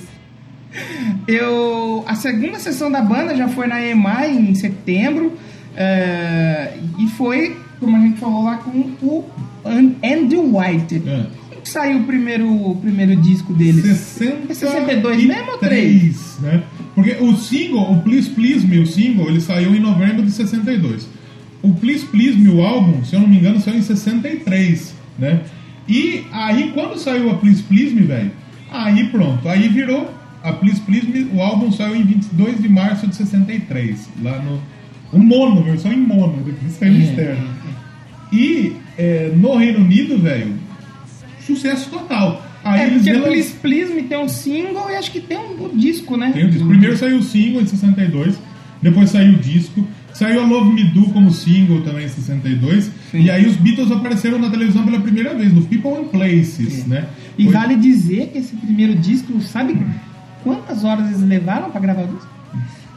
[1.26, 5.32] Eu, a segunda sessão da banda já foi na EMAI em setembro
[5.76, 8.70] é, e foi, como a gente falou lá, com
[9.02, 9.24] o
[9.64, 11.02] An- Andrew White.
[11.06, 11.26] É.
[11.48, 13.82] Como que saiu o primeiro, o primeiro disco deles?
[13.84, 16.38] 60 É 62 mesmo ou 3?
[16.40, 16.62] né?
[17.00, 21.08] Porque o single, o Please Please Me, o single, ele saiu em novembro de 62.
[21.62, 25.40] O Please Please Me, o álbum, se eu não me engano, saiu em 63, né?
[25.88, 28.30] E aí, quando saiu a Please Please Me, velho,
[28.70, 33.06] aí pronto, aí virou a Please Please Me, o álbum saiu em 22 de março
[33.06, 34.60] de 63, lá no...
[35.10, 37.48] O mono, versão em mono, depois saiu É, externo.
[38.30, 40.52] E é, no Reino Unido, velho,
[41.46, 42.44] sucesso total.
[42.62, 45.38] Aí É eles porque relan- Please Please Me tem um single e acho que tem
[45.38, 46.30] um, um disco, né?
[46.32, 46.68] tem o disco.
[46.68, 48.34] Primeiro saiu o single em 62,
[48.82, 53.20] depois saiu o disco, saiu a Love Me Do como single também em 62, Sim.
[53.22, 57.06] e aí os Beatles apareceram na televisão pela primeira vez, no People and Places, né?
[57.38, 59.80] E Foi vale dizer que esse primeiro disco, sabe
[60.44, 62.28] quantas horas eles levaram pra gravar o disco?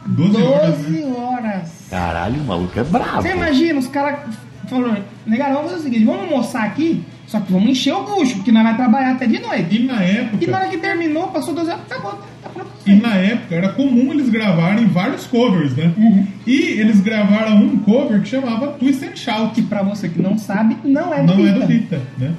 [0.06, 1.06] 12 horas, 12 né?
[1.16, 1.70] horas.
[1.88, 3.22] Caralho, o maluco é bravo.
[3.22, 4.34] Você imagina, os caras
[4.68, 7.02] falaram, negaram, vamos fazer o seguinte, vamos almoçar aqui,
[7.34, 9.76] só que vamos encher o bucho, porque nós vamos trabalhar até de noite.
[9.76, 12.70] E na época, E na hora que terminou, passou 12 horas, acabou, tá pronto.
[12.86, 15.90] e na época era comum eles gravarem vários covers, né?
[15.96, 16.24] Uhum.
[16.46, 19.52] E eles gravaram um cover que chamava Twist and Shout.
[19.52, 21.96] Que pra você que não sabe, não é do não é do Rita.
[21.96, 22.32] Rita, né?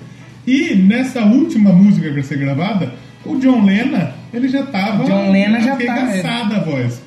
[0.48, 2.94] E nessa última música que vai ser gravada,
[3.26, 7.02] o John Lennon, ele já tava John Lennon já tá, arregaçada a voz.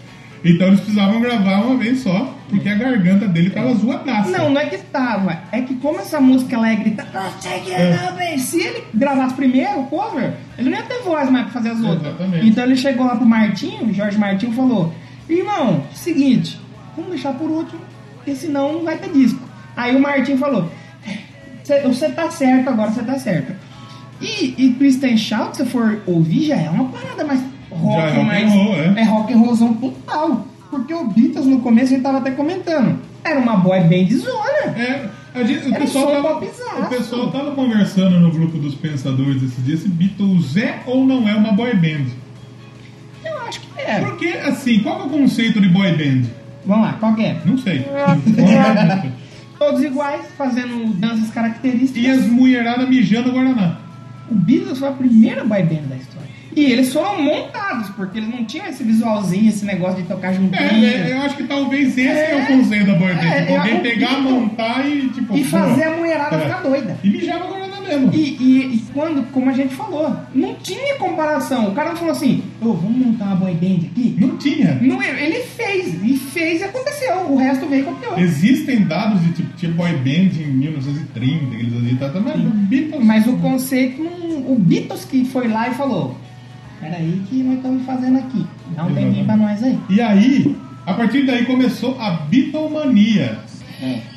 [0.45, 4.30] Então eles precisavam gravar uma vez só, porque a garganta dele tava zoadaça.
[4.30, 5.38] Não, não é que tava.
[5.53, 8.12] É que como essa música ela é gritada, "Não sei que É.
[8.16, 11.70] bem." se ele gravasse primeiro o cover, ele não ia ter voz mais pra fazer
[11.70, 12.07] as outras.
[12.14, 12.49] Exatamente.
[12.49, 14.92] Então ele chegou lá pro Martinho, Jorge Martinho falou:
[15.28, 16.59] Irmão, seguinte,
[16.96, 17.80] vamos deixar por último,
[18.16, 19.40] porque senão não vai ter disco.
[19.76, 20.70] Aí o Martinho falou:
[21.64, 23.53] "Cê- Você tá certo agora, você tá certo.
[24.20, 24.70] E, e
[25.07, 27.40] and Shout, se você for ouvir, já é uma parada mais
[27.70, 28.53] rock, Já é rock and mais.
[28.53, 28.94] roll, é.
[29.01, 30.46] é rock and rollzão total.
[30.70, 32.98] Porque o Beatles no começo a gente tava até comentando.
[33.24, 34.78] Era uma boy band zona.
[34.78, 39.64] É, a gente, o, pessoal tava, o pessoal tava conversando no grupo dos pensadores esses
[39.64, 42.06] dias se Beatles é ou não é uma boy band.
[43.24, 44.00] Eu acho que é.
[44.00, 46.28] Porque, assim, qual que é o conceito de boy band?
[46.66, 47.40] Vamos lá, qual que é?
[47.44, 47.86] Não sei.
[49.58, 52.02] Todos iguais, fazendo danças características.
[52.02, 53.78] e as mulheradas mijando Guaraná.
[54.30, 56.28] O Beatles foi a primeira boy band da história.
[56.59, 60.84] E eles foram montados, porque eles não tinham esse visualzinho, esse negócio de tocar juntinho.
[60.84, 62.42] É, é, eu acho que talvez esse é, É.
[62.42, 63.22] o conceito da boy band.
[63.22, 65.36] É, alguém é, pegar, é, montar e, tipo...
[65.36, 66.40] E fazer pô, a mulherada é.
[66.40, 66.98] ficar doida.
[67.04, 68.11] E mijava Guaraná mesmo.
[68.12, 71.68] E, e- e quando, como a gente falou, não tinha comparação.
[71.68, 74.16] O cara não falou assim, ô, vamos montar uma boy band aqui?
[74.18, 74.78] Não tinha.
[74.82, 77.16] Não, ele fez, e fez e aconteceu.
[77.30, 78.18] O resto veio e copiou.
[78.18, 82.40] Existem dados de tipo, tinha boy band em 1930, que eles faziam, tá, tá, mas
[82.40, 83.04] Beatles...
[83.04, 86.16] Mas o conceito, não, o Beatles que foi lá e falou:
[86.81, 88.47] Peraí, que nós estamos fazendo aqui.
[88.76, 89.79] Dá um tempinho pra nós aí.
[89.91, 90.57] E aí,
[90.87, 93.39] a partir daí começou a Beatlemania.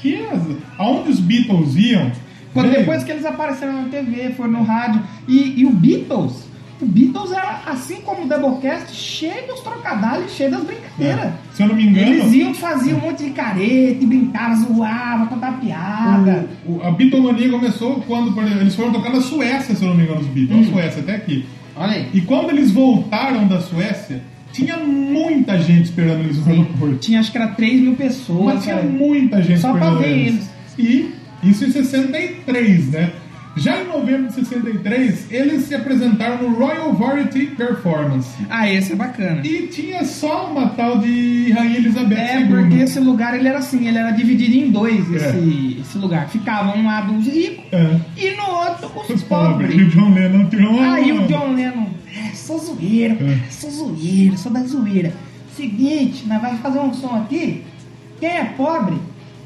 [0.01, 0.47] Que é as-
[0.77, 2.11] aonde os Beatles iam...
[2.53, 5.01] Quando veio- depois que eles apareceram na TV, foram no rádio.
[5.27, 6.49] E, e o Beatles
[6.81, 11.31] o Beatles era, assim como o Doublecast, cheio dos trocadilhos, cheio das brincadeiras.
[11.53, 15.27] Se eu não me engano, Eles iam, faziam um monte de careta, e brincavam, zoavam,
[15.27, 16.49] contavam piada.
[16.65, 20.05] o- o- a Beatlemania começou quando eles foram tocar na Suécia, se eu não me
[20.05, 20.67] engano, os Beatles.
[20.69, 20.71] Hum.
[20.71, 21.45] Suécia, até aqui.
[21.75, 22.09] Olha aí.
[22.13, 26.95] E quando eles voltaram da Suécia, tinha muita gente esperando eles no aeroporto.
[26.97, 28.55] Tinha acho que era 3 mil pessoas.
[28.55, 28.87] Mas tinha cara.
[28.87, 30.49] muita gente Só pra esperando ver eles.
[30.77, 31.13] E
[31.43, 33.11] isso em 63, né?
[33.57, 38.29] Já em novembro de 63, eles se apresentaram no Royal Variety Performance.
[38.49, 39.41] Ah, esse é bacana.
[39.45, 42.47] E tinha só uma tal de Rainha Elizabeth É, II.
[42.47, 45.15] porque esse lugar ele era assim, ele era dividido em dois, É.
[45.17, 46.29] esse, esse lugar.
[46.29, 47.99] Ficava um lado os ricos É.
[48.17, 49.75] e no outro os, Os pobres.
[49.75, 49.89] E o.
[49.89, 50.93] John Lennon tirou uma...
[50.95, 53.37] Aí o John Lennon, é, sou zoeiro, É.
[53.49, 55.11] sou zoeiro, sou da zoeira.
[55.57, 57.63] Seguinte, nós vamos fazer um som aqui.
[58.19, 58.95] Quem é pobre,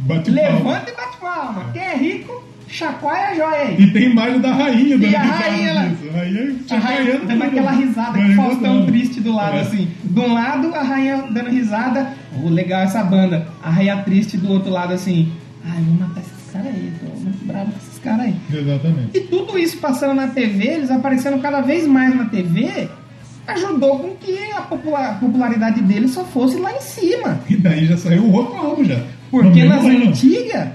[0.02, 0.50] Bate palma.
[0.58, 1.70] levanta e bate palma.
[1.74, 2.44] Quem é rico,
[2.76, 3.76] chacoalha a joia aí.
[3.80, 6.04] E tem imagem da rainha dando E a rainha, ela- disso.
[6.10, 9.62] A rainha chacoalhando dando aquela risada, que Rainha Faustão triste do lado, É.
[9.62, 9.88] assim.
[10.04, 12.14] De um lado, a rainha dando risada.
[12.44, 13.48] Oh, legal essa banda.
[13.64, 15.32] A rainha triste do outro lado, assim.
[15.66, 18.36] Ai, vou matar esses caras aí, tô muito bravo com esses caras aí.
[18.54, 19.18] Exatamente.
[19.18, 22.88] E tudo isso passando na TV, eles aparecendo cada vez mais na TV,
[23.48, 27.40] ajudou com que a popula- a popularidade deles só fosse lá em cima.
[27.50, 29.00] E daí já saiu o outro álbum já.
[29.32, 30.68] Porque nas antigas,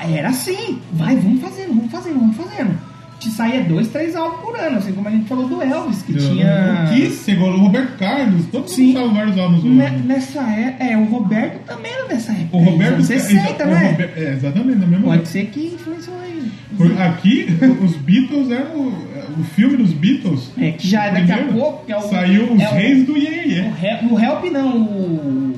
[0.00, 0.78] ah, era assim.
[0.92, 2.78] Vai, vamos fazendo, vamos fazendo, vamos fazendo.
[3.18, 6.14] Te saía dois, três álbuns por ano, assim como a gente falou do Elvis, que
[6.14, 6.84] tinha.
[6.88, 8.46] O Kiss chegou no Roberto Carlos.
[8.46, 8.92] Todo mundo Sim.
[8.92, 10.04] sabe vários álbuns do Ne- ano.
[10.04, 12.56] Nessa é, é, o Roberto também era dessa época.
[12.56, 12.94] O Roberto...
[12.94, 13.96] Anos 60, o né?
[14.16, 16.48] É, exatamente, na mesma Pode ser que influenciou aí.
[16.76, 17.46] Por- Aqui,
[17.84, 20.52] os Beatles eram o, o filme dos Beatles.
[20.56, 21.90] É, que já é daqui a pouco.
[21.90, 23.58] É o, Saiu os é o- reis do Iê O, Iê.
[23.82, 25.54] Help, o Help não, o.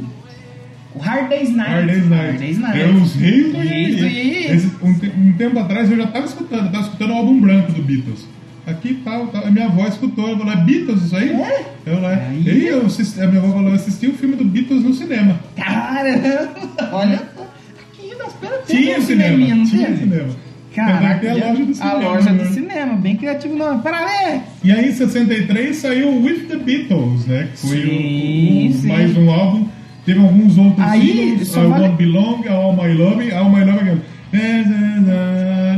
[0.94, 1.70] O Hard Day's Night.
[1.70, 2.26] Hard Day's Night.
[2.26, 2.80] Hard Day's Night.
[2.80, 7.10] Eram os reis do Um, te- um tempo atrás eu já estava escutando, estava escutando
[7.10, 8.26] o álbum branco do Beatles.
[8.66, 9.46] Aqui tal, tal.
[9.46, 11.30] A minha avó escutou, ela falou, é Beatles isso aí?
[11.30, 11.64] É?
[11.86, 12.10] Eu lá.
[12.14, 12.42] Aí.
[12.46, 15.38] E eu assisti, a minha avó falou, eu assisti o filme do Beatles no cinema.
[15.56, 16.50] Caramba!
[16.92, 17.46] Olha só.
[17.92, 19.98] Aqui nós pelo Tinha um cinema, cineminha, não tinha teve?
[19.98, 20.28] cinema.
[20.74, 21.90] Caraca, a loja do cinema.
[21.94, 22.50] A loja do né?
[22.50, 23.82] cinema, bem criativo nome.
[23.82, 24.42] Parabéns!
[24.62, 27.48] E aí em 63 saiu With the Beatles, né?
[27.52, 28.88] Que foi Sim, o- o- sim.
[28.88, 29.68] mais um álbum.
[30.10, 31.54] Teve alguns outros Aí, singles.
[31.56, 34.02] I vale- Won't Belong, All My Love, All My Love Again.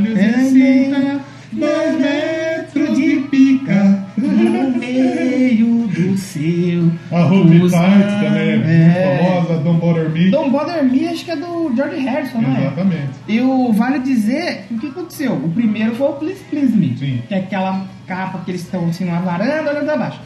[0.01, 1.21] Necessita
[1.53, 4.07] dois metros de pica.
[4.17, 6.91] No meio do seu.
[7.11, 8.57] A Ruby Tight também é, É.
[8.57, 10.31] muito famosa, Don't Bother Me.
[10.31, 12.61] Don't Bother Me, acho que é do George Harrison, não é?
[12.63, 13.11] Exatamente.
[13.29, 15.33] E o vale dizer o que aconteceu.
[15.35, 17.21] O primeiro foi o Please Please Me, Sim.
[17.29, 20.21] que é aquela capa que eles estão assim numa varanda, olhando pra baixo.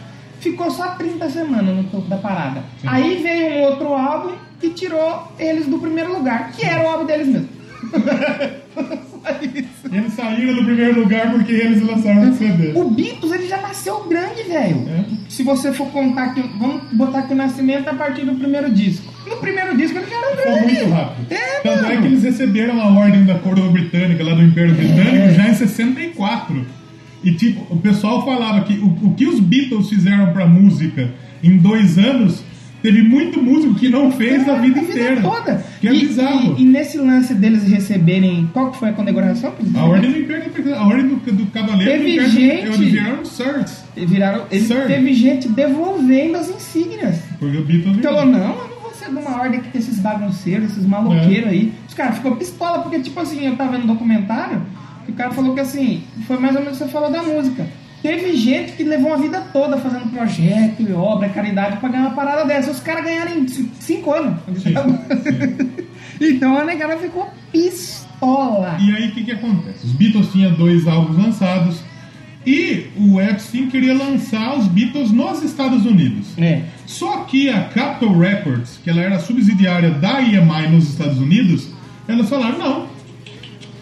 [0.51, 2.63] Ficou só 30 semanas no topo da parada.
[2.81, 2.87] Sim.
[2.89, 7.05] Aí veio um outro álbum que tirou eles do primeiro lugar, que era o álbum
[7.05, 7.49] deles mesmo.
[9.93, 12.73] Eles saíram do primeiro lugar porque eles lançaram o CD.
[12.79, 14.89] O Beatles ele já nasceu grande, velho.
[14.89, 15.05] É.
[15.29, 19.13] Se você for contar aqui, vamos botar aqui o nascimento a partir do primeiro disco.
[19.29, 20.75] No primeiro disco ele já era Foi grande.
[20.75, 21.27] muito rápido.
[21.33, 21.93] É, Tanto mano.
[21.93, 25.55] é que eles receberam a ordem da coroa britânica, lá do Império Britânico, já em
[25.55, 26.67] 64.
[27.25, 31.13] E tipo, o pessoal falava que o, o que os Beatles fizeram pra música
[31.43, 32.43] em dois anos,
[32.83, 35.21] teve muito músico que não fez a vida inteira.
[35.21, 35.65] toda.
[35.81, 36.55] Que é e, bizarro.
[36.57, 38.49] E, e nesse lance deles receberem.
[38.53, 39.53] Qual que foi a condecoração?
[39.75, 40.47] A ordem do Império
[40.77, 43.85] a ordem do, do Cavaleiro Teve do Império gente- viraram Sirs.
[43.97, 44.87] Viraram, ele, Sir.
[44.87, 47.17] teve gente devolvendo as insígnias.
[47.39, 49.99] Porque o Beatles Falou, não, eu não vou ser de uma ordem que tem esses
[49.99, 51.51] bagunceiros, esses maloqueiros É.
[51.51, 51.73] aí.
[51.89, 54.63] Os caras ficou pistola, porque tipo assim, eu tava vendo um documentário,
[55.13, 57.67] o cara falou que assim, foi mais ou menos o que você falou da música.
[58.03, 62.15] Teve gente que levou a vida toda fazendo projeto e obra, caridade, pra ganhar uma
[62.15, 62.71] parada dessa.
[62.71, 64.39] Os caras ganharam em c- cinco anos.
[64.63, 64.75] Sim,
[66.21, 68.77] então a negada ficou pistola.
[68.81, 69.87] E aí o que, que acontece?
[69.87, 71.81] Os Beatles tinham dois álbuns lançados
[72.47, 76.29] e o Epstein queria lançar os Beatles nos Estados Unidos.
[76.39, 76.63] É.
[76.87, 81.69] Só que a Capitol Records, que ela era subsidiária da EMI nos Estados Unidos,
[82.07, 82.87] elas falaram, não,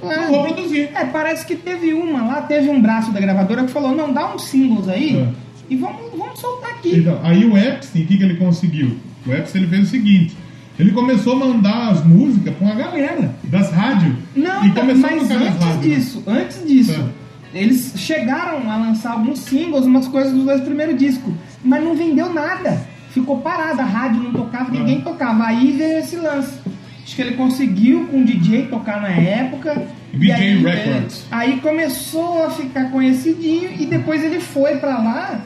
[0.04, 0.90] não vou produzir.
[0.94, 4.34] É, parece que teve uma lá, teve um braço da gravadora que falou, não, dá
[4.34, 5.28] uns singles aí É.
[5.70, 6.96] e vamos, vamos soltar aqui.
[6.96, 8.96] Então, aí o Epstein, o que, que ele conseguiu?
[9.26, 10.36] O Epstein ele fez o seguinte,
[10.78, 14.14] ele começou a mandar as músicas pra uma galera das rádios.
[14.34, 15.76] Não, e tá, começou a mas nas antes rádios.
[15.76, 15.80] né?
[15.96, 17.10] disso, antes disso,
[17.54, 17.58] É.
[17.62, 21.32] eles chegaram a lançar alguns singles, umas coisas dos dois primeiros discos,
[21.64, 22.92] mas não vendeu nada.
[23.10, 25.44] Ficou parada, a rádio não tocava, ninguém tocava.
[25.44, 26.58] Aí veio esse lance.
[27.04, 29.86] Acho que ele conseguiu com o DJ tocar na época.
[30.12, 31.22] DJ e aí, Records.
[31.30, 35.40] é, aí começou a ficar conhecidinho e depois ele foi pra lá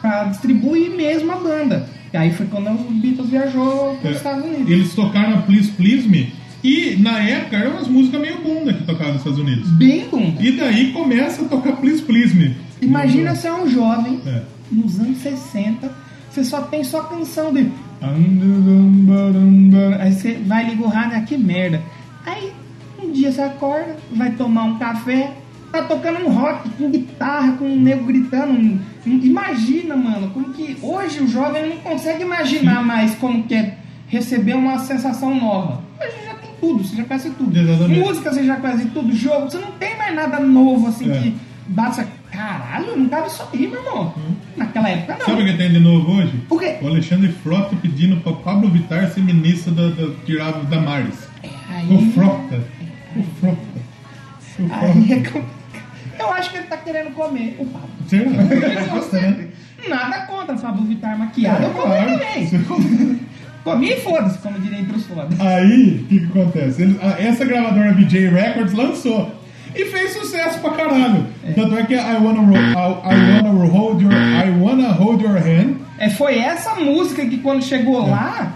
[0.00, 1.86] pra distribuir mesmo a banda.
[2.12, 4.70] E aí foi quando os Beatles viajou para os É, Estados Unidos.
[4.70, 6.32] Eles tocaram a Please Please Me.
[6.62, 9.68] E na época eram umas músicas meio bunda que tocavam nos Estados Unidos.
[9.72, 10.34] Bem bom.
[10.40, 12.56] E daí começa a tocar Please Please Me.
[12.80, 14.42] Imagina se é um jovem É.
[14.72, 15.90] nos anos 60,
[16.34, 17.70] você só tem só canção de.
[20.00, 21.80] Aí você vai ligar o rádio, ah, que merda.
[22.26, 22.52] Aí
[23.02, 25.32] um dia você acorda, vai tomar um café,
[25.70, 28.80] tá tocando um rock com guitarra, com um nego gritando.
[29.06, 33.78] Imagina, mano, como que hoje o jovem não consegue imaginar mais como que é
[34.08, 35.82] receber uma sensação nova.
[36.00, 37.56] Hoje já tem tudo, você já conhece tudo.
[37.56, 38.00] Exatamente.
[38.00, 41.18] Música você já conhece tudo, jogo, você não tem mais nada novo assim É.
[41.20, 41.36] que
[41.68, 42.23] bate essa.
[42.34, 44.14] Caralho, não tava isso aí, meu irmão.
[44.56, 45.26] Naquela época não.
[45.26, 46.32] Sabe o que tem de novo hoje?
[46.50, 46.76] O quê?
[46.82, 51.28] O Alexandre Frota pedindo pra Pablo Vittar ser ministro da, da, da Maris.
[51.70, 52.60] Aí, O Frota.
[53.16, 53.58] O Frota.
[54.58, 55.32] O aí é Frota.
[55.32, 55.44] complicado.
[56.18, 57.88] Eu acho que ele tá querendo comer o Pablo.
[58.08, 58.30] Será?
[58.30, 59.48] Ele gosta, né?
[59.88, 62.10] Nada contra Pablo Vittar maquiado, eu comi Claro.
[62.18, 63.20] também.
[63.64, 65.28] Comi e foda-se, como diria entre os foda.
[65.40, 66.82] Aí, o que, que acontece?
[66.82, 69.34] Eles- a- essa gravadora BJ Records lançou.
[69.74, 71.26] E fez sucesso pra caralho.
[71.54, 75.76] Tanto é que I wanna, I, I wanna hold your I wanna hold your hand.
[75.98, 78.54] É, foi essa música que quando chegou lá,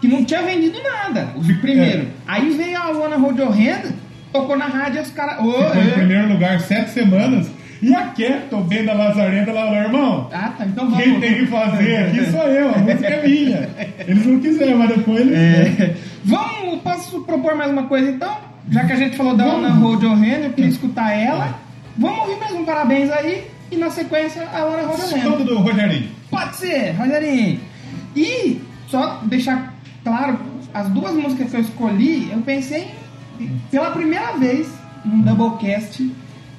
[0.00, 2.02] que não tinha vendido nada, o primeiro.
[2.02, 2.06] É.
[2.26, 3.92] Aí veio a Wanna Hold Your Hand,
[4.32, 5.38] tocou na rádio e os caras.
[5.40, 5.90] Ô, Ficou em é.
[5.92, 7.50] primeiro lugar sete semanas.
[7.82, 11.02] E a Keto, bem da Lazarenta, ela falou, irmão, Ah, tá, então vamos.
[11.02, 13.68] quem tem que fazer aqui sou eu, a música é minha.
[14.06, 15.34] Eles não quiseram, mas depois eles.
[15.80, 15.94] É.
[16.24, 18.36] Vamos, posso propor mais uma coisa então?
[18.68, 21.58] Já que a gente falou da Hold Your Hand, eu queria escutar ela.
[21.96, 25.16] Vamos ouvir mais um parabéns aí e na sequência a Your Hand.
[25.16, 26.10] Escuta do Rogerinho.
[26.30, 27.60] Pode ser, Rogerinho.
[28.14, 30.38] E só deixar claro,
[30.72, 32.88] as duas músicas que eu escolhi, eu pensei
[33.70, 34.68] pela primeira vez
[35.04, 36.10] num Doublecast,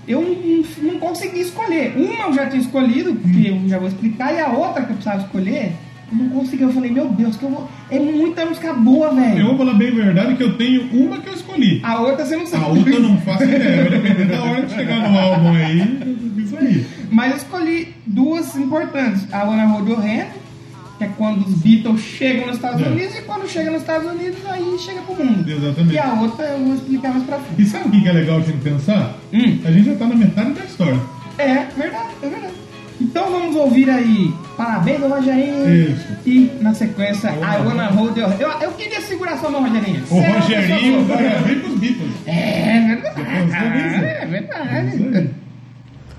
[0.08, 1.96] eu não, não consegui escolher.
[1.96, 4.96] Uma eu já tinha escolhido, que eu já vou explicar, e a outra que eu
[4.96, 5.74] precisava escolher,
[6.12, 6.64] não consegui.
[6.64, 7.70] Eu falei, meu Deus, que eu vou...
[7.90, 9.46] é muita música boa, Eu velho.
[9.48, 11.80] vou falar bem a verdade que eu tenho uma que eu escolhi.
[11.84, 12.64] A outra você não sabe.
[12.64, 16.58] A outra eu não faço ideia, depender da hora que chegar no álbum aí, isso
[16.58, 16.86] aí.
[17.12, 19.26] Mas eu escolhi duas importantes.
[19.34, 20.28] A Wanna Hold Your Hand,
[20.98, 22.90] que é quando os Beatles chegam nos Estados É.
[22.90, 25.50] Unidos, e quando chega nos Estados Unidos, aí chega pro mundo.
[25.50, 25.94] Exatamente.
[25.94, 27.62] E a outra eu vou explicar mais pra frente.
[27.62, 29.16] E sabe o que que é legal a gente pensar?
[29.34, 29.60] Hum.
[29.66, 31.00] A gente já tá na metade da história.
[31.38, 32.54] É, verdade, é verdade.
[33.02, 34.32] Então vamos ouvir aí
[34.62, 35.92] Parabéns ao Rogerinho.
[35.92, 36.08] Isso.
[36.24, 38.32] E na sequência, I Wanna Hold Your.
[38.40, 40.04] Eu, eu queria segurar sua mão, Rogerinho.
[40.04, 42.12] O Sério, Rogerinho vai abrir pros Beatles.
[42.28, 43.16] É verdade.
[43.16, 45.30] pensou É verdade.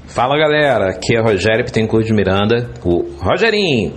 [0.07, 3.95] Fala galera, aqui é Rogério Pittencourt de Miranda, o Rogerinho.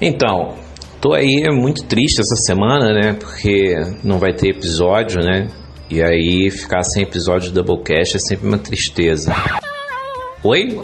[0.00, 0.54] Então,
[0.98, 3.12] tô aí muito triste essa semana, né?
[3.12, 5.48] Porque não vai ter episódio, né?
[5.90, 9.34] E aí ficar sem episódio do Doublecast é sempre uma tristeza.
[10.42, 10.78] Oi?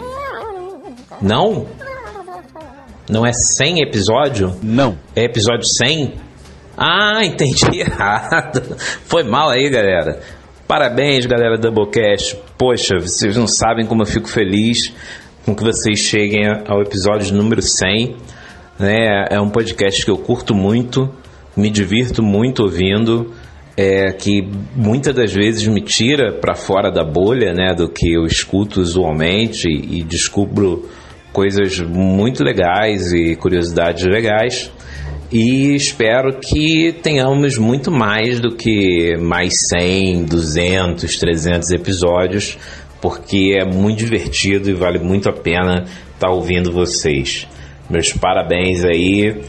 [1.21, 1.65] Não?
[3.09, 4.55] Não é 100 episódio?
[4.61, 4.97] Não.
[5.15, 6.13] É episódio 100?
[6.77, 8.75] Ah, entendi errado.
[9.05, 10.19] Foi mal aí, galera.
[10.67, 12.37] Parabéns, galera do Doublecast.
[12.57, 14.93] Poxa, vocês não sabem como eu fico feliz
[15.45, 18.17] com que vocês cheguem ao episódio número 100.
[18.77, 19.25] Né?
[19.31, 21.09] É um podcast que eu curto muito,
[21.55, 23.33] me divirto muito ouvindo,
[23.77, 24.45] é, que
[24.75, 29.69] muitas das vezes me tira para fora da bolha né, do que eu escuto usualmente
[29.69, 30.89] e descubro
[31.37, 34.73] coisas muito legais e curiosidades legais.
[35.31, 42.57] E espero que tenhamos muito mais do que mais 100, 200, 300 episódios,
[42.99, 47.47] porque é muito divertido e vale muito a pena estar ouvindo vocês.
[47.87, 49.39] Meus parabéns aí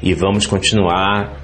[0.00, 1.42] e vamos continuar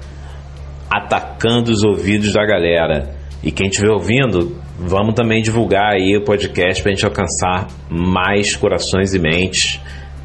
[0.89, 3.17] atacando os ouvidos da galera.
[3.43, 8.55] E quem estiver ouvindo, vamos também divulgar aí o podcast para a gente alcançar mais
[8.55, 9.79] corações e mentes,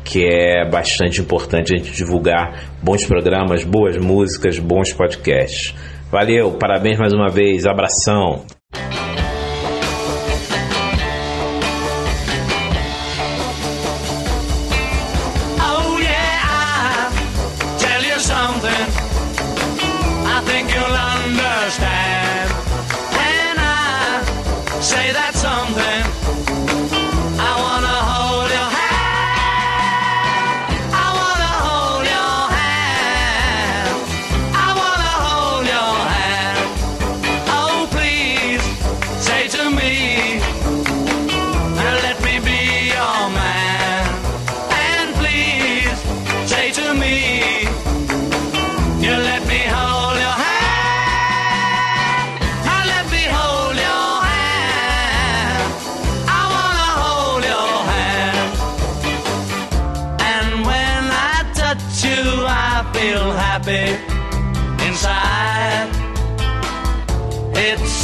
[0.04, 5.74] que é bastante importante a gente divulgar bons programas, boas músicas, bons podcasts.
[6.10, 8.44] Valeu, parabéns mais uma vez, abração.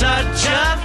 [0.01, 0.80] Such a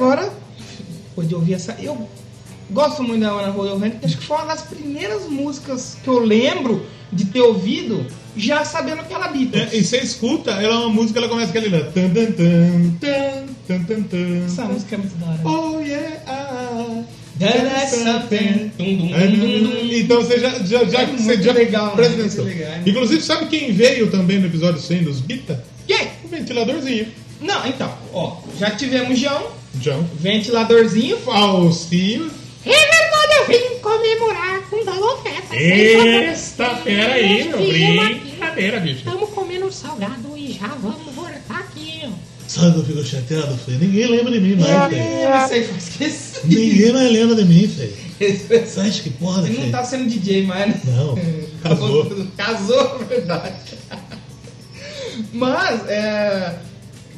[0.00, 0.32] agora,
[1.10, 1.76] depois de ouvir essa.
[1.80, 2.08] Eu
[2.70, 6.20] gosto muito da Ana Rodovente, porque acho que foi uma das primeiras músicas que eu
[6.20, 9.72] lembro de ter ouvido, já sabendo que ela Beatles.
[9.72, 11.84] É, e você escuta, ela é uma música, ela começa aquele lá.
[11.90, 14.44] Tan, tan, tan, tan, tan, tan, tan.
[14.46, 15.40] Essa música é muito da hora.
[15.44, 16.22] Oh yeah!
[16.26, 17.02] ah.
[17.38, 18.70] That is something.
[18.76, 19.88] Dum, dum, É, dum.
[19.92, 22.20] Então você já, já, já, É você já legal, presta né?
[22.20, 22.44] atenção.
[22.44, 22.82] Legal, é.
[22.86, 25.62] Inclusive, sabe quem veio também no episódio 100 dos Bita?
[25.86, 26.08] Quem?
[26.24, 27.06] O ventiladorzinho.
[27.40, 29.46] Não, então, ó, já tivemos João,
[29.80, 30.04] João.
[30.18, 31.18] ventiladorzinho.
[32.64, 35.56] É verdade, eu vim comemorar com Dalofeta.
[35.56, 38.98] Esta fera aí, meu brincadeira, bicho.
[38.98, 42.08] Estamos comendo salgado e já vamos voltar aqui.
[42.46, 43.78] Sabe que eu fico chateado, filho?
[43.78, 46.46] Ninguém lembra de mim mais, foi esqueci.
[46.46, 48.10] Ninguém mais lembra de mim, filho.
[48.66, 50.80] Você acha que pode, Ele não tá sendo DJ mais, né?
[50.84, 51.16] Não,
[51.62, 52.26] casou.
[52.36, 53.54] Casou, verdade.
[55.32, 56.54] Mas, é,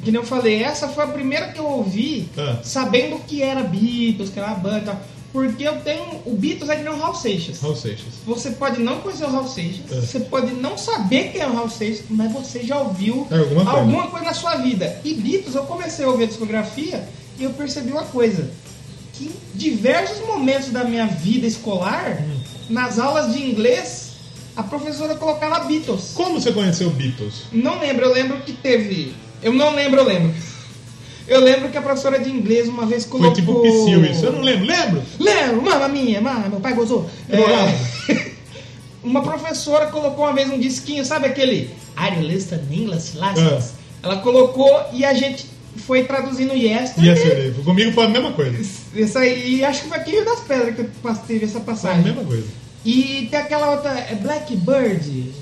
[0.02, 2.58] que nem eu falei, essa foi a primeira que eu ouvi Ah.
[2.62, 5.00] sabendo que era Beatles, que era uma banda e tal.
[5.32, 6.20] Porque eu tenho.
[6.26, 7.58] O Beatles é que nem o Raul Seixas.
[7.60, 8.06] Raul Seixas.
[8.26, 10.00] Você pode não conhecer o Raul Seixas, É.
[10.02, 13.64] você pode não saber quem é o Raul Seixas, mas você já ouviu É, alguma
[13.64, 13.80] coisa.
[13.80, 15.00] alguma coisa na sua vida.
[15.02, 18.50] E Beatles, eu comecei a ouvir a discografia e eu percebi uma coisa.
[19.14, 22.40] Que em diversos momentos da minha vida escolar, Hum.
[22.68, 24.12] nas aulas de inglês,
[24.54, 26.12] a professora colocava Beatles.
[26.14, 27.44] Como você conheceu Beatles?
[27.50, 29.14] Não lembro, eu lembro que teve.
[29.42, 30.34] Eu não lembro, eu lembro.
[31.26, 33.34] Eu lembro que a professora de inglês uma vez Foi colocou.
[33.34, 34.26] tipo Psyll isso.
[34.26, 34.66] Eu não lembro.
[34.66, 35.02] Lembro?
[35.18, 37.08] Lembro, mama minha, mama, meu pai gozou.
[37.28, 37.72] Drogado.
[38.08, 38.30] É,
[39.02, 43.74] uma professora colocou uma vez um disquinho, sabe aquele Are you listening English lessons?
[44.02, 45.46] Ela colocou e a gente
[45.86, 47.10] foi traduzindo Yesterday.
[47.10, 47.64] Yesterday.
[47.64, 48.58] Comigo foi a mesma coisa.
[48.94, 52.02] Isso aí, acho que foi aqui das pedras que eu teve essa Foi a passagem.
[52.02, 52.46] mesma coisa.
[52.84, 55.32] E tem aquela outra, é Blackbird,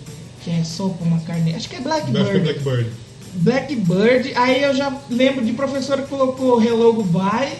[0.42, 1.55] que é sopa uma carne.
[1.55, 2.90] Acho que é Eu acho que é Blackbird.
[3.34, 4.32] Blackbird.
[4.34, 7.52] Aí eu já lembro de professora que colocou Hello Goodbye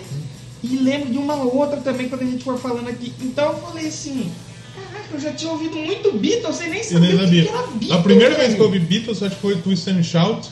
[0.63, 3.13] e lembro de uma outra também quando a gente for falando aqui.
[3.21, 4.31] Então eu falei assim,
[4.75, 7.67] caraca, eu já tinha ouvido muito Beatles, sem nem Eu saber nem o que, era
[7.67, 7.93] Beatles.
[7.93, 8.57] A primeira vez velho.
[8.57, 10.49] que eu ouvi Beatles, acho que foi Twist and Shout.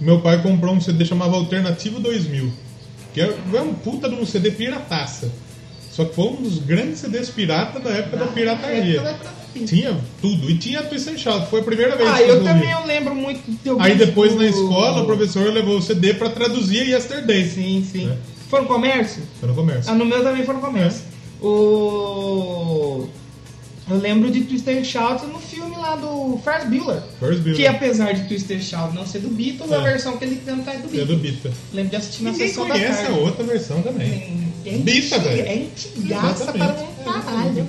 [0.00, 2.52] Meu pai comprou um CD chamado Alternativo 2000.
[3.12, 5.32] Que é é um puta de um CD pirataça.
[5.90, 9.00] Só que foi um dos grandes CDs pirata da época da pirataria.
[9.00, 9.37] época da pirataria.
[9.64, 10.50] Tinha tudo.
[10.50, 11.46] E tinha and Shout.
[11.50, 12.44] Foi a primeira vez Ah, que eu ouvi.
[12.46, 15.82] também eu lembro muito de ter Aí depois o- na escola, o professor levou o
[15.82, 17.48] CD pra traduzir Yesterday.
[17.48, 18.08] Sim, sim.
[18.10, 18.16] É.
[18.48, 19.22] Foi no comércio?
[19.40, 19.90] Foi no comércio.
[19.90, 21.02] Ah, no meu também foi no comércio.
[21.40, 23.08] O...
[23.90, 27.02] Eu lembro de Twister Shout no filme lá do Ferris Bueller.
[27.18, 27.56] Ferris Bueller.
[27.56, 29.80] Que apesar de Twister Shout não ser do Beatles, a É.
[29.82, 31.06] versão que ele canta é do É Beatles.
[31.08, 31.50] do Bita.
[31.72, 33.12] Lembro de assistir na Ninguém sessão da conhece tarde.
[33.12, 34.52] a outra versão também.
[34.66, 35.46] É Bita, antiga, velho.
[35.46, 36.72] É antigaça Exatamente.
[36.74, 37.66] para um caralho.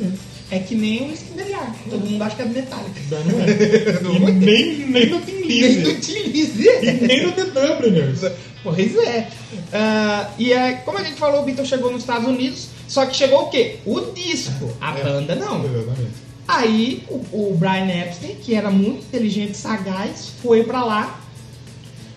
[0.51, 1.75] É que nem o Skinderiar.
[1.89, 2.99] Todo mundo acha que é do Metallica.
[3.11, 4.29] Não é.
[4.29, 5.95] E nem, nem no Tim Nem do Lizzy.
[6.01, 6.67] Tim Lizzy.
[6.81, 8.21] E nem no The Dubliners.
[8.63, 9.27] Pois é.
[9.71, 13.15] Ah, e é, como a gente falou, o Beatles chegou nos Estados Unidos, só que
[13.15, 13.77] chegou o quê?
[13.85, 14.75] O disco.
[14.81, 15.03] A É.
[15.03, 15.63] banda não.
[15.63, 16.29] Exatamente.
[16.47, 17.15] Aí o,
[17.51, 21.21] o Brian Epstein, que era muito inteligente e sagaz, foi pra lá,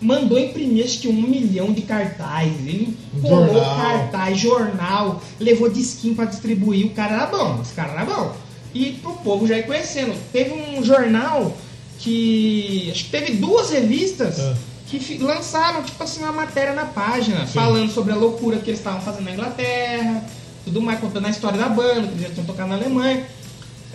[0.03, 2.59] mandou imprimir acho que um milhão de cartazes.
[2.59, 3.77] Ele colou Jornal.
[3.77, 6.87] cartaz, jornal, levou disquinho pra distribuir.
[6.87, 8.37] O cara era bom, esse cara era bom.
[8.75, 10.15] E pro povo já ir conhecendo.
[10.33, 11.57] Teve um jornal
[11.99, 12.91] que.
[12.91, 14.41] Acho que teve duas revistas.
[14.41, 14.55] Ah.
[14.87, 19.01] Que lançaram, tipo assim, uma matéria na página, falando sobre a loucura que eles estavam
[19.01, 20.23] fazendo na Inglaterra,
[20.67, 23.27] tudo mais, contando a história da banda, que eles já tinham tocado na Alemanha.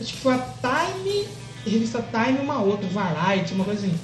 [0.01, 1.25] Acho que foi a Time,
[1.67, 3.95] a revista Time uma outra, Variety, uma coisa assim.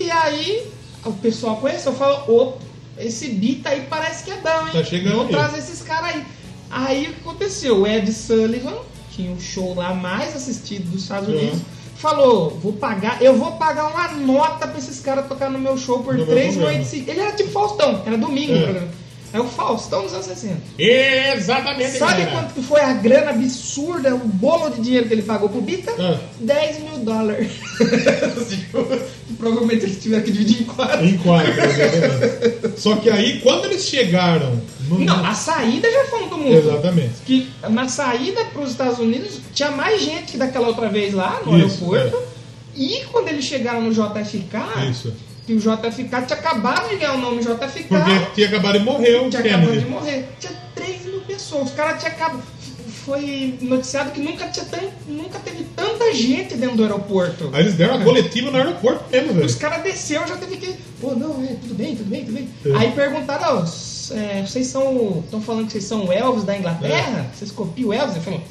[0.00, 0.66] E aí,
[1.04, 2.58] o pessoal conheceu, falou, opa,
[2.98, 4.72] esse beat aí parece que é bom, hein?
[4.72, 6.24] Tá chegando aí." trazer esses caras aí.
[6.70, 7.82] Aí o que aconteceu?
[7.82, 8.74] O Ed Sullivan,
[9.12, 11.28] que é o show lá mais assistido dos Estados.
[11.28, 11.60] Unidos,
[11.96, 16.02] falou, vou pagar, eu vou pagar uma nota pra esses caras tocar no meu show
[16.02, 16.88] por No três noites.
[16.88, 18.56] seguidas." Ele era tipo Faustão, era domingo É.
[18.56, 18.88] o programa.
[19.32, 20.56] É o Faustão dos anos 60.
[20.78, 21.98] Exatamente.
[21.98, 22.30] Sabe galera.
[22.30, 25.92] quanto que foi a grana absurda, o bolo de dinheiro que ele pagou pro Bita?
[25.98, 26.18] Ah.
[26.40, 27.52] 10 mil dólares.
[29.38, 31.04] Provavelmente eles tiveram que dividir em quatro.
[31.04, 32.80] Em quatro, exatamente.
[32.80, 34.60] Só que aí, quando eles chegaram.
[34.88, 34.98] No...
[35.00, 36.68] Não, a saída já foi um tumulto.
[36.68, 37.14] Exatamente.
[37.26, 41.40] Que na saída para os Estados Unidos tinha mais gente que daquela outra vez lá
[41.44, 41.98] no Isso, é.
[41.98, 42.28] aeroporto.
[42.74, 45.12] E quando eles chegaram no JFK, Isso.
[45.48, 49.16] Que o JFK tinha acabado de ganhar o nome JFK, Porque tinha acabado de morrer
[49.16, 49.90] o tinha acabado de Kennedy.
[49.90, 50.28] morrer.
[50.38, 51.70] Tinha 3 mil pessoas.
[51.70, 52.42] Os caras tinham acabado.
[53.06, 57.48] Foi noticiado que nunca, tinha tan- nunca teve tanta gente dentro do aeroporto.
[57.54, 59.46] Aí eles deram uma coletiva no aeroporto mesmo, velho.
[59.46, 60.74] Os caras desceu, já teve que.
[61.00, 62.48] Pô, não, é, tudo bem, tudo bem, tudo bem.
[62.66, 62.76] É.
[62.76, 65.22] Aí perguntaram, ó, é, vocês são.
[65.24, 67.26] Estão falando que vocês são o Elvis da Inglaterra?
[67.32, 67.34] É.
[67.34, 68.16] Vocês copiam o Elvis?
[68.16, 68.42] Ele falou,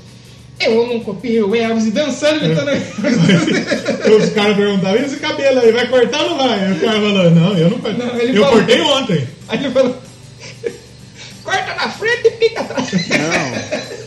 [0.59, 2.45] eu não copiei o Elvis e dançando, É.
[2.45, 2.71] imitando
[4.23, 6.59] Os caras perguntavam, e esse cabelo aí, vai cortar ou não vai?
[6.65, 8.05] Aí o cara falou, não, eu não cortei.
[8.05, 9.27] Não, ele eu falou- cortei ontem.
[9.49, 9.95] Aí ele falou.
[11.43, 12.91] Corta na frente e pica atrás.
[12.91, 14.06] Não.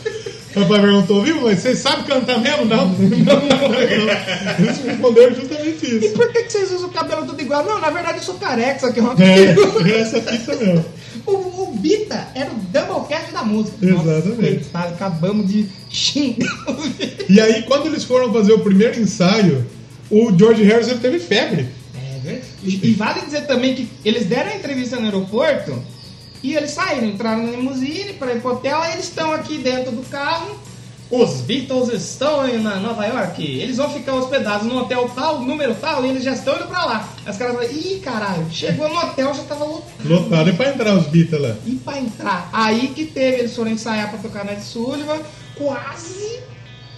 [0.51, 2.65] O papai perguntou, viu, mas vocês sabem cantar mesmo?
[2.65, 2.87] Não.
[2.87, 2.95] não,
[3.47, 3.79] não, não.
[3.81, 6.13] Eles responderam justamente E isso.
[6.13, 7.63] por que, que vocês usam o cabelo tudo igual?
[7.65, 10.85] Não, na verdade eu sou careca, isso aqui é uma É, essa fita mesmo.
[11.25, 13.77] O, o Bita era o Doublecast da música.
[13.85, 14.65] Exatamente.
[14.73, 16.49] Nossa, acabamos de xingar.
[17.29, 19.65] E aí, quando eles foram fazer o primeiro ensaio,
[20.09, 21.67] o George Harrison teve febre.
[21.95, 22.45] É verdade.
[22.63, 25.81] E, e vale dizer também que eles deram a entrevista no aeroporto
[26.43, 29.91] e eles saíram, entraram na limusine para ir pro hotel, aí eles estão aqui dentro
[29.91, 30.57] do carro.
[31.11, 33.43] Os Beatles estão aí na Nova York.
[33.43, 36.85] Eles vão ficar hospedados no hotel tal, número tal, e eles já estão indo pra
[36.85, 37.09] lá.
[37.25, 39.91] Aí os caras falam, ih, caralho, chegou no hotel, já tava lotado.
[40.05, 40.49] Lotado.
[40.49, 41.55] E pra entrar os Beatles lá?
[41.65, 45.19] E pra entrar, aí que teve, eles foram ensaiar pra tocar na Sullivan,
[45.57, 46.39] quase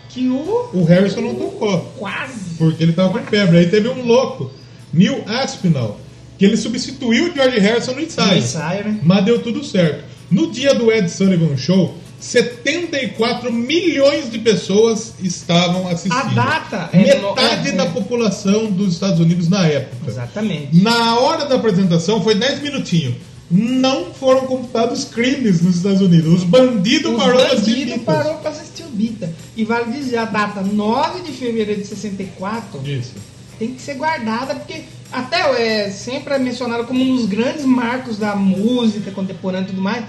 [0.10, 0.70] que o.
[0.72, 1.92] O Harrison não tocou.
[1.98, 2.56] Quase.
[2.60, 3.58] Porque ele tava com febre.
[3.58, 4.52] Aí teve um louco,
[4.94, 6.00] Neil Aspinall,
[6.44, 8.32] que ele substituiu o George Harrison no ensaio.
[8.32, 9.00] No ensaio, né?
[9.02, 10.04] Mas deu tudo certo.
[10.30, 16.18] No dia do Ed Sullivan Show, 74 milhões de pessoas estavam assistindo.
[16.18, 17.90] A data é Metade é, da é.
[17.90, 19.96] população dos Estados Unidos na época.
[20.06, 20.82] Exatamente.
[20.82, 23.16] Na hora da apresentação, foi 10 minutinhos.
[23.50, 26.34] Não foram computados crimes nos Estados Unidos.
[26.34, 28.06] Os bandidos Os parou pra assistir bandidos Beatles.
[28.06, 29.34] parou pra assistir o Bita.
[29.56, 33.14] E vale dizer, a data 9 de fevereiro de 64 Isso.
[33.58, 34.82] tem que ser guardada, porque
[35.14, 39.82] até é sempre é mencionado como um dos grandes marcos da música contemporânea e tudo
[39.82, 40.06] mais.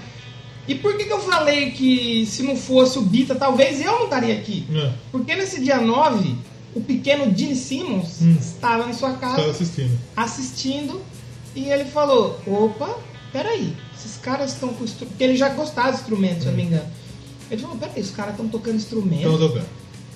[0.66, 4.04] E por que, que eu falei que se não fosse o Bita, talvez eu não
[4.04, 4.66] estaria aqui?
[4.74, 6.34] É, Porque nesse dia 9,
[6.74, 8.36] o pequeno Gene Simmons Hum.
[8.40, 9.98] estava em sua estava casa assistindo.
[10.16, 11.02] assistindo
[11.54, 12.98] e ele falou: opa,
[13.32, 14.84] peraí, esses caras estão com.
[14.86, 16.86] Porque ele já gostava de instrumento, se eu não me engano.
[17.50, 19.66] Ele falou: peraí, os caras estão tocando instrumento Então, tocando.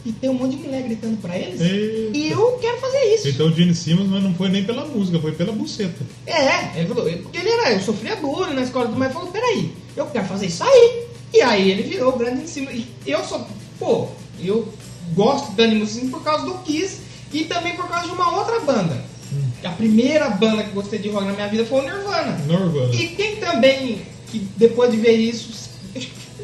[0.05, 1.61] E tem um monte de mulher gritando pra eles.
[1.61, 2.17] Eita.
[2.17, 3.29] E eu quero fazer isso.
[3.29, 6.05] Então o Gene Simmons, mas não foi nem pela música, foi pela buceta.
[6.27, 9.73] É, ele falou, porque ele era, eu sofria bullying na escola, mas ele falou, peraí,
[9.97, 11.07] eu quero fazer isso aí.
[11.33, 12.71] E aí ele virou o grande em cima.
[12.73, 13.47] E eu sou,
[13.79, 14.09] pô,
[14.43, 14.69] eu
[15.15, 17.01] gosto de Danny Mussini por causa do Kiss
[17.33, 19.05] e também por causa de uma outra banda.
[19.63, 22.39] A primeira banda que eu gostei de rock na minha vida foi o Nirvana.
[22.47, 22.95] Norvana.
[22.95, 25.53] E quem também, que depois de ver isso,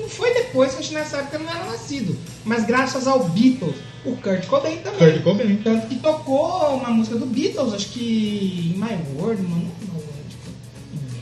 [0.04, 3.76] não foi depois, que acho que nessa época não era nascido, mas graças ao Beatles,
[4.04, 4.98] o Kurt Cobain também.
[4.98, 5.56] Kurt Cobain.
[5.64, 10.04] Tanto que tocou uma música do Beatles, acho que My World, mano, tipo,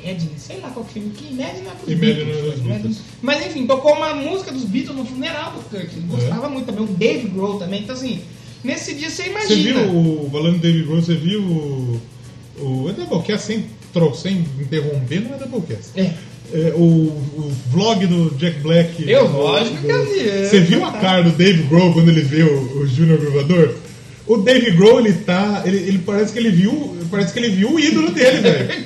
[0.03, 3.01] Imagine, sei lá qual que filme, que Imagine é Imagine Beatles, é Beatles.
[3.23, 6.83] Mas enfim, tocou uma música dos Beatles no funeral do Kurt, ele gostava muito também,
[6.83, 8.21] o Dave Grohl também, então assim,
[8.65, 9.85] nesse dia você Você imagina.
[9.85, 12.01] viu, o, falando de David Grohl, você viu o,
[12.59, 13.67] o é Doublecast sem,
[14.17, 15.91] sem interromper, não é Doublecast.
[15.95, 16.13] É.
[16.55, 19.09] É, o, o vlog do Jack Black.
[19.11, 20.45] Eu, do- lógico que eu vi, é.
[20.49, 23.75] Você viu a cara do Dave Grohl quando ele vê o, o Junior Gravador?
[24.27, 25.63] O Dave Grohl, ele tá.
[25.65, 26.97] Ele, ele parece que ele viu.
[27.11, 28.85] Parece que ele viu o ídolo dele, velho.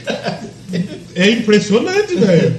[1.15, 2.55] É impressionante, velho.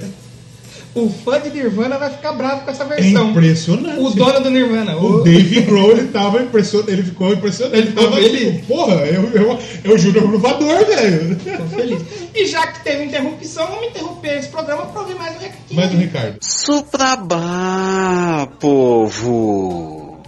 [1.04, 3.30] O fã de Nirvana vai ficar bravo com essa É versão.
[3.30, 4.00] impressionante.
[4.00, 4.96] O dono do Nirvana.
[4.96, 7.76] O Dave Grohl, ele tava impressionado, ele ficou impressionado.
[7.76, 8.54] Ele Ficou tava feliz.
[8.56, 11.36] tipo, porra, é, o- é, o- é o Júnior Gruvador, velho.
[11.36, 12.02] Tô feliz.
[12.34, 15.64] E já que teve interrupção, vamos interromper esse programa pra ouvir mais um recadinho.
[15.80, 16.38] Mais um Ricardo.
[17.30, 20.22] Suprabá, povo!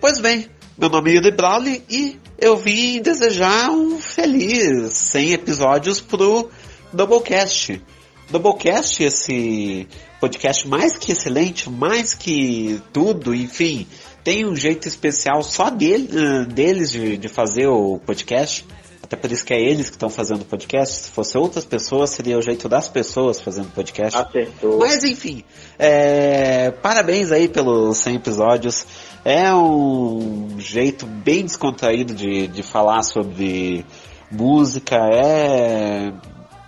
[0.00, 0.46] Pois bem,
[0.78, 6.48] meu nome é Yuri Brawley e eu vim desejar um feliz 100 episódios pro
[6.92, 7.82] Doublecast.
[8.30, 9.88] Doublecast, esse
[10.20, 13.86] podcast mais que excelente, mais que tudo, enfim,
[14.22, 18.64] tem um jeito especial só dele, ah, deles de, de fazer o podcast.
[19.02, 20.94] Até por isso que é eles que estão fazendo o podcast.
[20.94, 24.16] Se fosse outras pessoas, seria o jeito das pessoas fazendo podcast.
[24.16, 24.78] Acertou.
[24.78, 25.42] Mas enfim,
[25.76, 28.86] é, parabéns aí pelos 100 episódios.
[29.24, 33.84] É um jeito bem descontraído de, de falar sobre
[34.30, 34.96] música.
[34.96, 36.12] É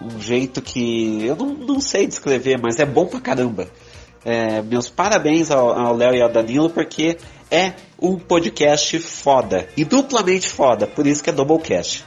[0.05, 3.69] um jeito que eu não, não sei descrever, mas é bom pra caramba.
[4.25, 7.19] É, meus parabéns ao Léo e ao Danilo, porque
[7.51, 9.69] é um podcast foda.
[9.77, 12.05] E duplamente foda, por isso que é Doublecast.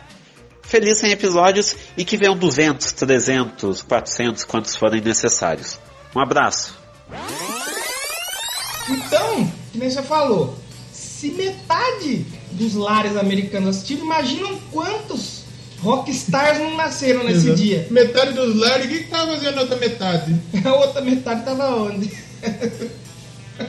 [0.62, 5.80] Feliz 100 episódios e que venham 200, 300, 400, quantos forem necessários.
[6.16, 6.78] Um abraço.
[8.90, 10.56] Então, que nem você falou,
[10.92, 15.35] se metade dos lares americanos assistiram, imaginam quantos
[15.86, 17.62] rockstars não nasceram nesse Exato.
[17.62, 17.88] dia.
[17.92, 20.36] Metade dos lares, o que, que tava fazendo a outra metade?
[20.66, 22.12] A outra metade tava onde?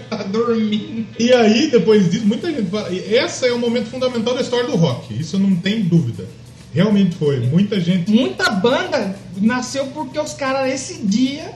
[0.08, 1.06] Tava Dormindo.
[1.18, 2.92] E aí, depois disso, muita gente fala.
[2.92, 5.18] Esse é o momento fundamental da história do rock.
[5.18, 6.26] Isso não tem dúvida.
[6.72, 7.40] Realmente foi.
[7.40, 8.10] Muita gente.
[8.10, 11.52] Muita banda nasceu porque os caras esse dia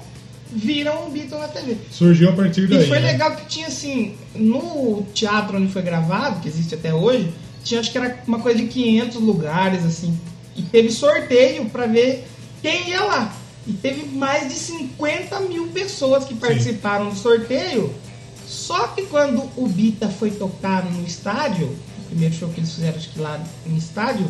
[0.52, 1.76] viram o Beatles na TV.
[1.90, 2.84] Surgiu a partir daí.
[2.84, 3.12] E foi né?
[3.12, 7.30] legal que tinha assim, no teatro onde foi gravado, que existe até hoje,
[7.64, 10.18] tinha acho que era uma coisa de 500 lugares assim.
[10.56, 12.26] E teve sorteio pra ver
[12.62, 13.34] quem ia lá.
[13.66, 17.94] E teve mais de 50 mil pessoas que participaram do sorteio.
[18.46, 21.66] Só que quando o Bita foi tocar no estádio,
[21.98, 24.26] o primeiro show que eles fizeram acho que lá no estádio,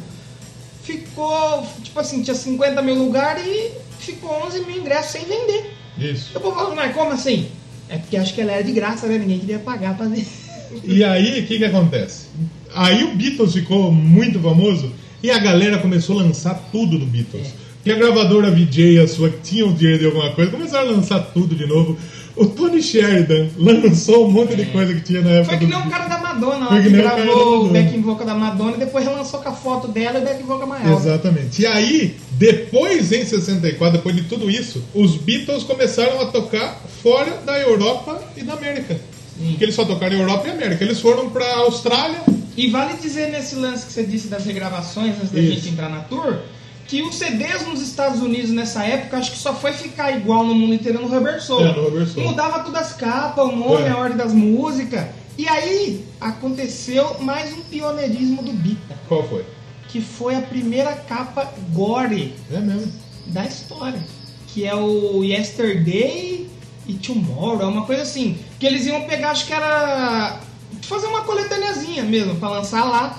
[0.82, 5.74] ficou, tipo assim, tinha 50 mil lugares e ficou 11 mil ingressos sem vender.
[5.96, 6.30] Isso.
[6.34, 7.50] Eu vou falar, mas como assim?
[7.88, 9.18] É porque acho que ela era de graça, né?
[9.18, 10.26] Ninguém queria pagar pra ver.
[10.84, 12.26] E aí, o que que acontece?
[12.74, 14.92] Aí o Beatles ficou muito famoso
[15.22, 17.48] e a galera começou a lançar tudo do Beatles.
[17.82, 20.92] Que a gravadora VJ, a sua, que tinha o dinheiro de alguma coisa, começaram a
[20.92, 21.96] lançar tudo de novo.
[22.36, 25.78] O Tony Sheridan lançou um monte de coisa que tinha na época Foi que nem
[25.86, 27.72] o cara da Madonna, Foi lá, que da gravou o Madonna.
[27.72, 30.66] back vocal da Madonna e depois relançou com a foto dela e o back vocal
[30.66, 30.98] maior.
[30.98, 31.62] Exatamente.
[31.62, 37.38] E aí, depois em 64, depois de tudo isso, os Beatles começaram a tocar fora
[37.46, 38.98] da Europa e da América.
[39.38, 40.84] Porque eles só tocaram em Europa e América.
[40.84, 42.20] Eles foram pra Austrália.
[42.60, 45.54] E vale dizer nesse lance que você disse das regravações, antes da Isso.
[45.54, 46.38] gente entrar na tour,
[46.86, 50.54] que os CDs nos Estados Unidos nessa época, acho que só foi ficar igual no
[50.54, 51.64] mundo inteiro no Rubber Soul.
[51.66, 52.26] É, no Rubber Soul.
[52.28, 53.90] Mudava tudo as capas, o nome, É.
[53.90, 55.06] a ordem das músicas.
[55.38, 59.44] E aí aconteceu mais um pioneirismo do Bita, Qual foi?
[59.88, 62.92] que foi a primeira capa gore É mesmo.
[63.28, 64.02] da história.
[64.48, 66.46] Que é o Yesterday
[66.86, 68.36] e Tomorrow, uma coisa assim.
[68.58, 70.40] Que eles iam pegar, acho que era.
[70.90, 73.18] Fazer uma coletâneazinha mesmo, pra lançar lá.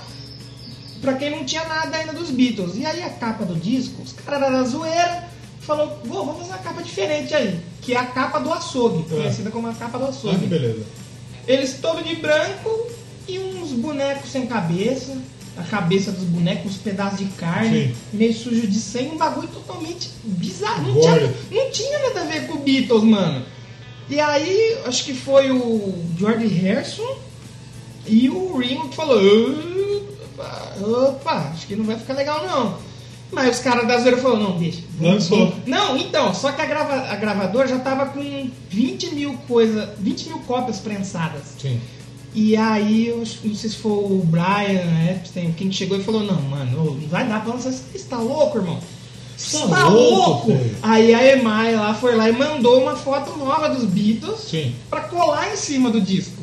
[1.00, 2.76] Pra quem não tinha nada ainda dos Beatles.
[2.76, 5.28] E aí a capa do disco, os caras da zoeira,
[5.60, 7.58] falou, "Vô, vamos fazer uma capa diferente aí.
[7.80, 9.16] Que é a capa do açougue, É.
[9.16, 10.46] conhecida como a capa do Ah, que açougue.
[10.46, 10.82] beleza.
[11.48, 12.86] Eles todos de branco
[13.26, 15.16] e uns bonecos sem cabeça.
[15.56, 17.94] A cabeça dos bonecos, uns pedaços de carne, Sim.
[18.12, 20.86] meio sujo de sangue, um bagulho totalmente bizarro.
[20.94, 23.44] Não tinha, não tinha nada a ver com o Beatles, mano.
[24.08, 27.16] E aí, acho que foi o George Harrison
[28.06, 32.76] e o Ringo falou: opa, opa, acho que não vai ficar legal não.
[33.30, 34.82] Mas os caras da zoeira falaram: não, deixa.
[35.00, 35.52] Lançou.
[35.66, 40.28] Não, então, só que a, grava, a gravadora já tava com 20 mil coisa, 20
[40.28, 41.42] mil cópias prensadas.
[41.58, 41.80] Sim.
[42.34, 46.40] E aí, eu não sei se foi o Brian Epstein, quem chegou e falou, não,
[46.40, 47.84] mano, não vai dar pra lançar isso.
[47.92, 48.78] Você tá louco, irmão?
[49.36, 50.70] Você Tá tá louco, louco?
[50.82, 54.74] Aí a Emai lá foi lá e mandou uma foto nova dos Beatles Sim.
[54.88, 56.42] pra colar em cima do disco.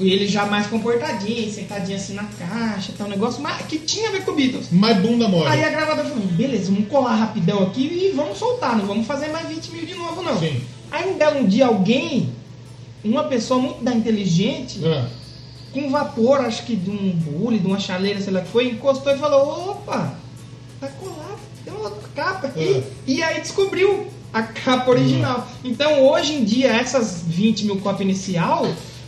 [0.00, 4.08] E ele já mais comportadinho, sentadinho assim na caixa, tal, um negócio, mas que tinha
[4.08, 4.70] a ver com o Beatles.
[4.72, 5.46] Mais bunda mole.
[5.48, 9.28] Aí a gravadora falou, beleza, vamos colar rapidão aqui e vamos soltar, não vamos fazer
[9.28, 10.38] mais 20 mil de novo, não.
[10.38, 10.60] Sim.
[10.90, 12.30] Aí um belo dia alguém,
[13.04, 15.06] uma pessoa muito da inteligente, Ah,
[15.72, 19.12] com vapor, acho que de um bule, de uma chaleira, sei lá que foi, encostou
[19.12, 20.14] e falou, opa,
[20.80, 22.76] tá colado, tem uma outra capa aqui.
[22.76, 22.82] É.
[23.06, 25.48] E aí descobriu a capa original.
[25.64, 28.66] Então hoje em dia, essas 20 mil cópias inicial,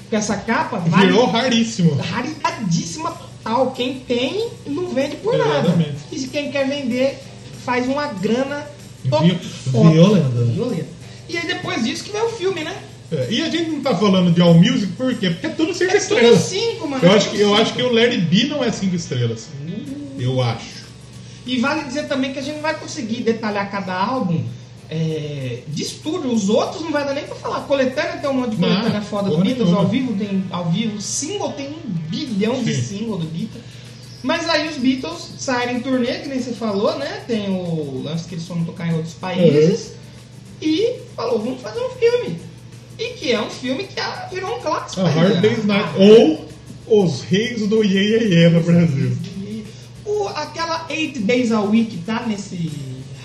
[0.08, 1.94] com essa capa, vale Virou raríssimo.
[1.96, 3.70] raridadíssima total.
[3.72, 5.58] Quem tem, não vende por nada.
[5.68, 5.96] Exatamente.
[6.12, 7.18] E se quem quer vender,
[7.64, 8.66] faz uma grana
[9.04, 9.38] Vi-
[9.70, 10.28] violenta.
[10.52, 10.86] Violenta.
[11.28, 12.76] E aí depois disso que vem o filme, né?
[13.12, 15.30] É, E a gente não tá falando de All Music por quê?
[15.30, 16.40] Porque é tudo cinco É tudo estrelas.
[16.40, 17.04] cinco, mano.
[17.04, 17.62] Eu é acho, tudo que, eu cinco.
[17.62, 19.46] acho que o Larry B não é cinco estrelas.
[20.18, 20.76] Eu acho.
[21.46, 24.44] E vale dizer também que a gente não vai conseguir detalhar cada álbum
[24.90, 26.32] é, de estúdio.
[26.32, 27.60] Os outros não vai dar nem pra falar.
[27.62, 29.72] Coletânea tem um monte de coletânea foda do Beatles.
[29.72, 31.00] Ao vivo tem ao vivo.
[31.00, 32.98] Single tem um bilhão de Sim.
[32.98, 33.62] single do Beatles.
[34.22, 37.22] Mas aí os Beatles saíram em turnê, que nem você falou, né?
[37.26, 39.92] Tem o lance que eles foram tocar em outros países.
[40.60, 42.40] E falou, vamos fazer um filme.
[42.98, 45.02] E que é um filme que ah, virou um clássico.
[45.02, 45.40] Hard?
[45.40, 45.90] Day's Night.
[45.90, 46.42] Ah,
[46.88, 49.16] Ou Os Reis do Ye Ye Ye no Brasil.
[50.04, 52.70] O, aquela 8 Days a Week tá nesse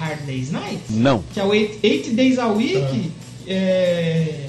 [0.02, 0.82] Hard Days Night?
[0.90, 1.24] Não.
[1.34, 3.12] Que é o 8 Days a Week.
[3.48, 4.48] é,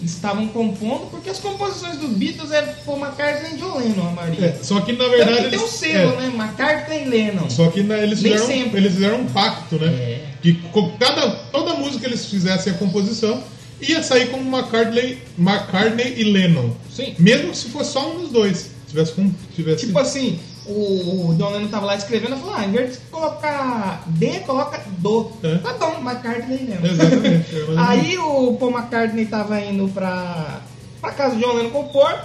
[0.00, 4.10] eles estavam compondo, porque as composições dos Beatles eram por McCartney e John Lennon, a
[4.10, 4.46] maioria.
[4.46, 5.44] É, só que na verdade.
[5.44, 6.32] que tem um eles- selo, é, né?
[6.34, 7.48] McCartney e Lennon.
[7.50, 8.80] Só que na- eles, Nem fizeram, sempre.
[8.80, 9.86] eles fizeram um pacto, né?
[9.86, 10.24] É.
[10.42, 10.60] Que
[10.98, 13.42] cada, toda música que eles fizessem a composição
[13.80, 16.70] ia sair como McCartney, McCartney e Lennon.
[16.92, 17.14] Sim.
[17.18, 18.70] Mesmo se fosse só um dos dois.
[18.88, 19.12] Tivesse.
[19.54, 19.86] Tivesse...
[19.86, 22.98] Tipo assim, o, o John Lennon tava lá escrevendo e falou: ah, em vez de
[23.10, 25.32] colocar D, coloca Do.
[25.42, 25.58] É.
[25.58, 26.84] Tá bom, McCartney Lennon.
[26.84, 27.56] Exatamente.
[27.56, 30.60] é, Aí o Paul McCartney tava indo pra,
[31.00, 32.16] pra casa do John Lennon compor,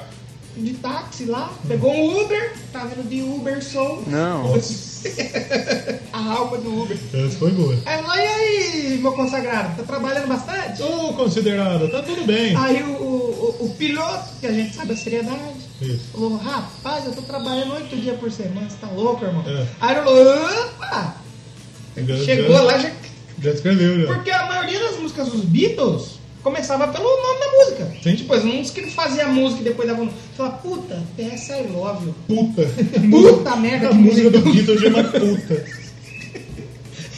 [0.56, 4.04] de táxi lá, pegou um Uber, tava indo de Uber Soul.
[4.08, 4.54] Não.
[6.12, 6.98] A alma do Uber.
[7.14, 7.78] Essa foi boa.
[7.86, 10.82] Aí lá, e aí, meu consagrado, tá trabalhando bastante?
[10.82, 12.56] Ô, considerada, tá tudo bem.
[12.56, 16.06] Aí o, o, o piloto, que a gente sabe a seriedade, Isso.
[16.12, 19.44] falou, rapaz, eu tô trabalhando oito dias por semana, você tá louco, irmão?
[19.48, 19.66] É.
[19.80, 21.16] Aí ele falou, opa!
[21.98, 22.92] Já- Chegou já- lá, já
[23.42, 24.08] Já escreveu, já.
[24.14, 27.92] Porque a maioria das músicas dos Beatles começava pelo nome da música.
[28.02, 28.16] Sim.
[28.16, 30.08] Tipo, não que fazia música e depois dava.
[30.36, 32.16] Fala, puta, PS I love you.
[32.28, 32.64] Puta.
[33.12, 34.40] Puta merda, A música do.
[34.42, 35.66] Beatles chama Puta.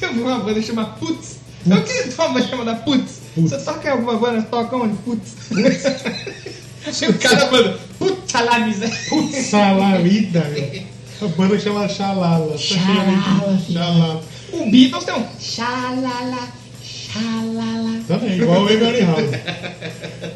[0.02, 1.38] Eu vi uma banda chamada Putz.
[1.70, 3.20] Eu queria ter uma banda chamada Putz.
[3.38, 4.42] Você toca em alguma banda?
[4.44, 4.96] Toca onde?
[4.98, 5.36] Putz.
[7.10, 8.96] o cara manda, putz, lá, miséria.
[9.44, 10.84] Salarida, meu.
[11.22, 12.58] A banda chama Xalala.
[12.58, 13.60] Xalala.
[13.72, 14.24] Xalala.
[14.54, 16.48] O Beatles tem um xalala,
[16.84, 18.00] xalala.
[18.08, 19.30] Também, igual o Emery House.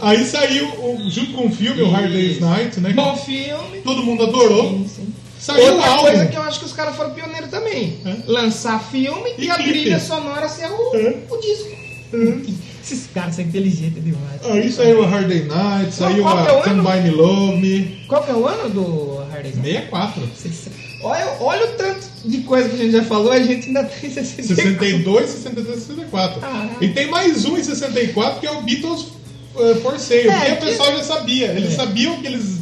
[0.01, 2.91] Aí saiu, o- junto com o filme, o Hard Day's Night, né?
[2.93, 3.79] Bom filme.
[3.83, 4.71] Todo mundo adorou.
[4.71, 5.13] Sim, sim.
[5.39, 7.97] Saiu Outra coisa que eu acho que os caras foram pioneiros também.
[8.05, 8.15] É.
[8.27, 11.15] Lançar filme e, E a trilha sonora ser o, É.
[11.29, 11.83] o disco.
[12.83, 14.43] Esses caras são inteligentes demais.
[14.43, 16.73] Aí saiu o Hard Day Night, saiu que é?
[16.73, 18.03] By Me Love Me.
[18.07, 19.89] Qual que é o ano do Hard Day's Night?
[19.89, 20.23] 64.
[21.03, 24.09] Olha, olha o tanto de coisa que a gente já falou, a gente ainda tem
[24.09, 24.55] 64.
[24.55, 26.39] 62, 63, 64.
[26.43, 26.69] Ah.
[26.81, 29.01] E tem mais um em 64 que é o Beatles
[29.55, 31.47] uh, For Sale, É, porque o que- pessoal já sabia.
[31.53, 31.75] Eles É.
[31.75, 32.59] sabiam que eles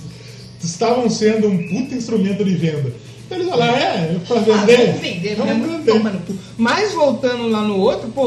[0.63, 2.93] estavam sendo um puta instrumento de venda.
[3.25, 4.85] Então eles falaram, é, pra Ah, vender.
[4.87, 6.35] vamos vender, vamos vender.
[6.57, 8.23] Mas voltando lá no outro, pô,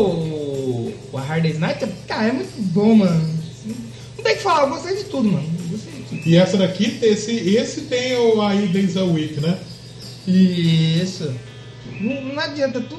[1.15, 3.35] o Hard Day's Night, cara, é muito bom, mano.
[4.17, 5.47] Não tem o que falar, eu gostei de tudo, mano.
[5.47, 5.79] De
[6.09, 6.29] tudo.
[6.29, 9.57] E essa daqui, esse, esse tem o aí Days a Week, né?
[10.27, 11.33] Isso.
[12.01, 12.99] Não, não adianta, tu,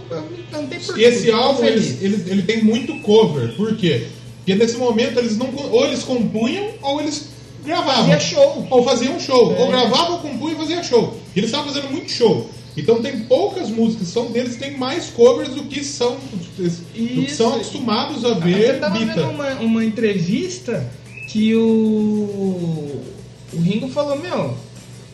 [0.51, 1.01] não tem porquê.
[1.01, 3.53] E esse álbum, eles, ele, ele tem muito cover.
[3.55, 4.07] Por quê?
[4.37, 7.29] Porque nesse momento eles não ou eles compunham ou eles
[7.65, 8.05] gravavam.
[8.05, 8.67] Fazia show.
[8.69, 9.53] Ou faziam show.
[9.53, 9.59] É.
[9.59, 11.19] Ou gravavam, compunham e fazia show.
[11.35, 12.49] E eles estavam fazendo muito show.
[12.77, 17.29] Então tem poucas músicas que são deles, tem mais covers do que são, do que
[17.29, 19.13] são acostumados a Eu ver tava Bita.
[19.13, 20.85] vendo uma, uma entrevista
[21.29, 23.01] que o,
[23.53, 24.55] o Ringo falou, meu,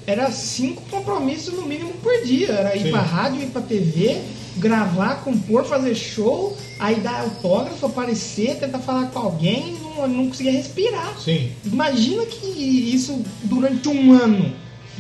[0.08, 2.50] era cinco compromissos no mínimo por dia.
[2.52, 2.92] Era ir Sim.
[2.92, 4.22] pra rádio, ir pra TV,
[4.58, 10.52] gravar, compor, fazer show, aí dar autógrafo, aparecer, tentar falar com alguém não, não conseguia
[10.52, 11.16] respirar.
[11.20, 11.52] Sim.
[11.66, 14.54] Imagina que isso durante um ano.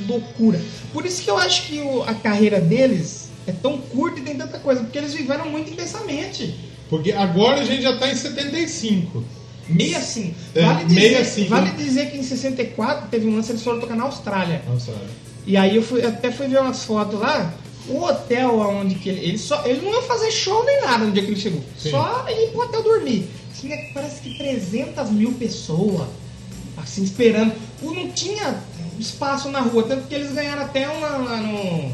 [0.08, 0.60] Loucura.
[0.94, 4.36] Por isso que eu acho que o- a carreira deles é tão curta e tem
[4.36, 6.56] tanta coisa, porque eles viveram muito intensamente.
[6.90, 9.24] Porque agora a gente já tá em 75.
[9.68, 10.36] 65.
[10.56, 11.50] É, Vale dizer, 65.
[11.50, 14.62] vale dizer que em 64 teve um lance, eles foram tocar na Austrália.
[14.68, 14.94] Nossa,
[15.46, 17.54] E aí eu fui, até fui ver umas fotos lá.
[17.90, 19.22] O hotel onde que ele.
[19.26, 21.62] Ele, só, ele não ia fazer show nem nada no dia que ele chegou.
[21.80, 21.90] Sim.
[21.92, 23.28] Só ir pro hotel dormir.
[23.60, 26.08] Tinha parece que 300 mil pessoas
[26.78, 27.54] assim esperando.
[27.82, 28.56] O- Não tinha
[29.02, 31.92] espaço na rua, tanto que eles ganharam até uma lá no,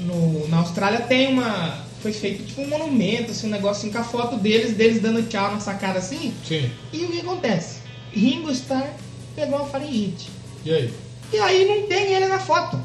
[0.00, 3.98] no- na Austrália tem uma foi feito tipo um monumento, assim, um negócio assim, com
[3.98, 6.32] a foto deles, deles dando tchau na sacada assim.
[6.46, 6.70] sim.
[6.92, 7.80] E o que acontece?
[8.12, 8.88] Ringo Starr
[9.36, 10.28] pegou uma faringite.
[10.64, 10.90] E aí?
[11.32, 12.82] E aí não tem ele na foto.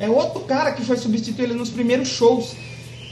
[0.00, 2.54] É outro cara que foi substituir ele nos primeiros shows.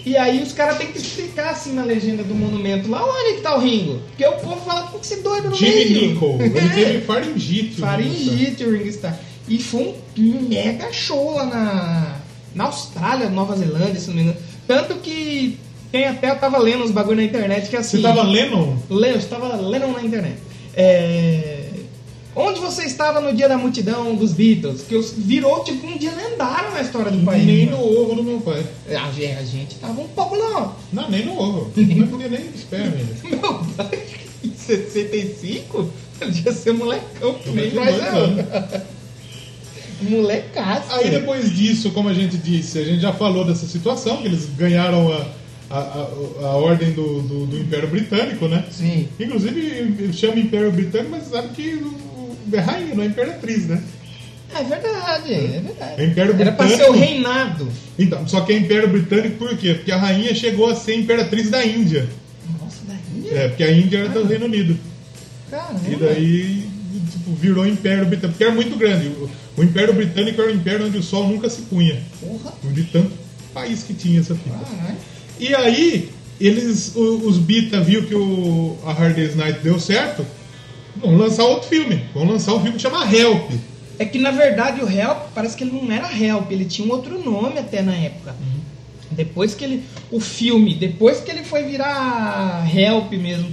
[0.07, 3.41] E aí os caras têm que explicar assim na legenda do monumento lá onde que
[3.43, 4.01] tá o Ringo.
[4.09, 6.11] Porque o povo fala que esse doido no Jimmy meio.
[6.15, 6.41] Nicol.
[6.41, 7.81] Ele teve faringite.
[7.81, 9.19] Faringite, o Ringo Starr.
[9.49, 12.17] E foi um mega show lá na,
[12.55, 14.37] na Austrália, Nova Zelândia, se não me engano.
[14.67, 15.59] Tanto que
[15.93, 17.99] tem até, eu tava lendo uns bagulho na internet que assim.
[17.99, 18.77] Você tava lendo?
[18.91, 20.37] Le- eu estava lendo na internet.
[20.75, 21.61] É,
[22.37, 24.83] Onde você estava no dia da multidão dos Beatles?
[24.83, 27.45] Que os- virou tipo um dia lendário na história do país.
[27.47, 27.79] Nem mano.
[27.79, 28.67] no ovo do meu pai.
[28.89, 30.75] A gente, a gente tava um pouco não.
[30.93, 31.71] Não, nem no ovo.
[31.77, 33.15] Não podia nem esperar ainda.
[33.41, 34.03] Meu pai,
[34.43, 35.89] em 65,
[36.21, 38.19] eu devia ser molecão, que nem tinha mais dois eu.
[38.25, 38.45] anos.
[40.03, 40.93] Molecaço.
[40.93, 44.47] Aí depois disso, como a gente disse, a gente já falou dessa situação, que eles
[44.57, 45.27] ganharam a,
[45.71, 48.65] a, a, a ordem do, do, do Império Britânico, né?
[48.71, 49.09] Sim.
[49.19, 53.83] Inclusive, chama Império Britânico, mas sabe que o- é rainha, não é imperatriz, né?
[54.57, 56.01] É verdade, é verdade.
[56.01, 56.77] É Império Era pra Britânico.
[56.85, 57.69] ser o reinado.
[57.99, 59.75] Então, só que é Império Britânico por quê?
[59.75, 62.07] Porque a rainha chegou a ser imperatriz da Índia.
[62.61, 63.37] Nossa, daí.
[63.37, 64.79] É, porque a Índia era do Reino Unido.
[65.51, 65.81] Caramba.
[65.91, 66.69] E daí
[67.11, 69.11] tipo, virou Império Britânico, porque era muito grande.
[69.57, 72.01] O, o Império Britânico era um império onde o sol nunca se punha.
[72.21, 72.53] Porra.
[72.73, 73.11] De tanto
[73.53, 74.57] país que tinha essa fita.
[74.57, 74.97] Caralho.
[75.39, 76.11] E aí,
[76.41, 80.25] eles, o- os Bita viu que o, a Hard Day's Night deu certo,
[80.97, 82.05] vão lançar outro filme.
[82.15, 83.51] Vão lançar um filme que chama Help.
[83.99, 86.91] É que na verdade o Help parece que ele não era Help, ele tinha um
[86.91, 88.35] outro nome até na época.
[89.13, 89.85] Depois que ele.
[90.11, 93.47] O filme, depois que ele foi virar Help mesmo.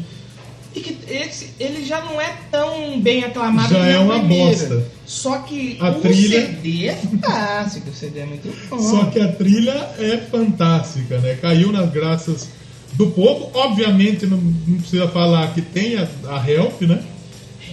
[0.74, 4.46] E que esse, ele já não é tão bem aclamado Já é uma primeiro.
[4.58, 4.86] bosta.
[5.06, 8.80] Só que A o trilha- CD é fantástico, o CD é muito bom.
[8.80, 11.38] Só que a trilha é fantástica, né?
[11.42, 12.48] Caiu nas graças
[12.94, 13.52] do povo.
[13.54, 17.04] Obviamente, não, não precisa falar que tem a, a Help, né?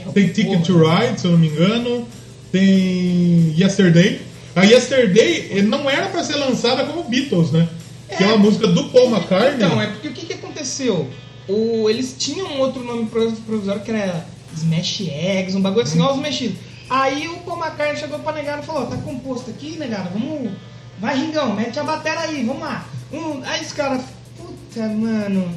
[0.01, 1.07] Help, Tem Ticket to porra.
[1.07, 2.09] Ride, se eu não me engano.
[2.51, 4.21] Tem Yesterday.
[4.57, 7.69] A Yesterday ele não era pra ser lançada como Beatles, né?
[8.17, 9.55] Que é uma música do Paul McCartney.
[9.67, 11.07] Então, é porque o que, que aconteceu?
[11.49, 16.01] O, eles tinham um outro nome pro- provisório que era Smash Eggs, um bagulho assim,
[16.01, 16.59] ó, os mexidos.
[16.91, 20.53] Aí o Paul McCartney chegou pra negado e falou: tá composto aqui, negado, vamos.
[21.01, 22.87] Vai, Ringão, mete a bateria aí, vamos lá.
[23.13, 24.03] Um, aí os caras,
[24.37, 25.49] puta, mano,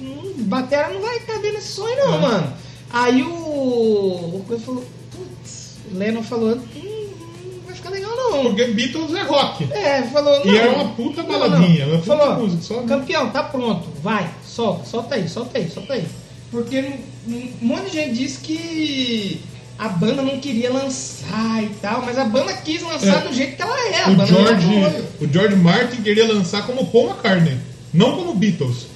[0.00, 2.18] hum, batera não vai caber nesse sonho não, É.
[2.20, 2.52] mano.
[2.90, 6.95] Aí o, o coisa falou, putz, o Lennon falou, hum,
[7.90, 8.42] não ficar legal não.
[8.44, 9.64] Porque Beatles é rock.
[9.72, 10.52] É, falou, não.
[10.54, 11.94] E era uma puta Não, baladinha, não.
[11.94, 15.92] uma puta falou, música, só- campeão, tá pronto, vai, solta, solta aí, solta aí, solta
[15.94, 16.04] aí.
[16.50, 16.78] Porque
[17.28, 19.40] um monte de gente disse que
[19.78, 23.28] a banda não queria lançar e tal, mas a banda quis lançar É.
[23.28, 24.04] do jeito que ela é.
[24.08, 27.58] O banda George, não o George Martin queria lançar como Paul McCartney,
[27.92, 28.86] não como Beatles.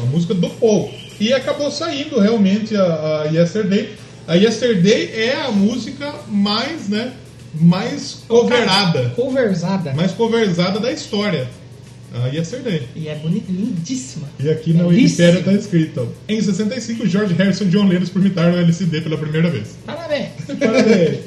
[0.00, 0.92] A música do Paul.
[1.18, 3.94] E acabou saindo realmente a, a Yesterday.
[4.26, 7.12] A Yesterday é a música mais, né,
[7.54, 9.92] mais coverada, Coverzada.
[9.94, 11.48] mais coverzada da história.
[12.14, 12.88] A Yesterday.
[12.96, 14.26] E é bonita, lindíssima.
[14.40, 15.28] E aqui na Belíssima.
[15.28, 19.18] Wikipédia está escrito: ó, Em 65, George Harrison e John Lennon experimentaram o LCD pela
[19.18, 19.76] primeira vez.
[19.84, 20.30] Parabéns.
[20.58, 21.18] Parabéns.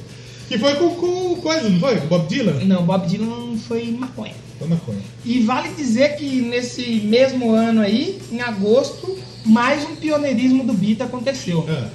[0.47, 1.97] que foi com, com coisa, não foi?
[1.99, 2.65] Bob Dylan?
[2.65, 4.33] Não, Bob Dylan foi maconha.
[4.57, 4.97] Foi maconha.
[5.23, 10.99] E vale dizer que nesse mesmo ano aí, em agosto, mais um pioneirismo do Beat
[11.01, 11.63] aconteceu.
[11.69, 11.89] É.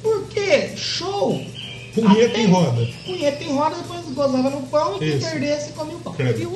[0.00, 1.44] Porque show.
[1.94, 2.88] Punheta em roda.
[3.04, 6.12] Punheta em roda, depois gozava no pão e quem perdesse comia o pão.
[6.14, 6.50] Credo.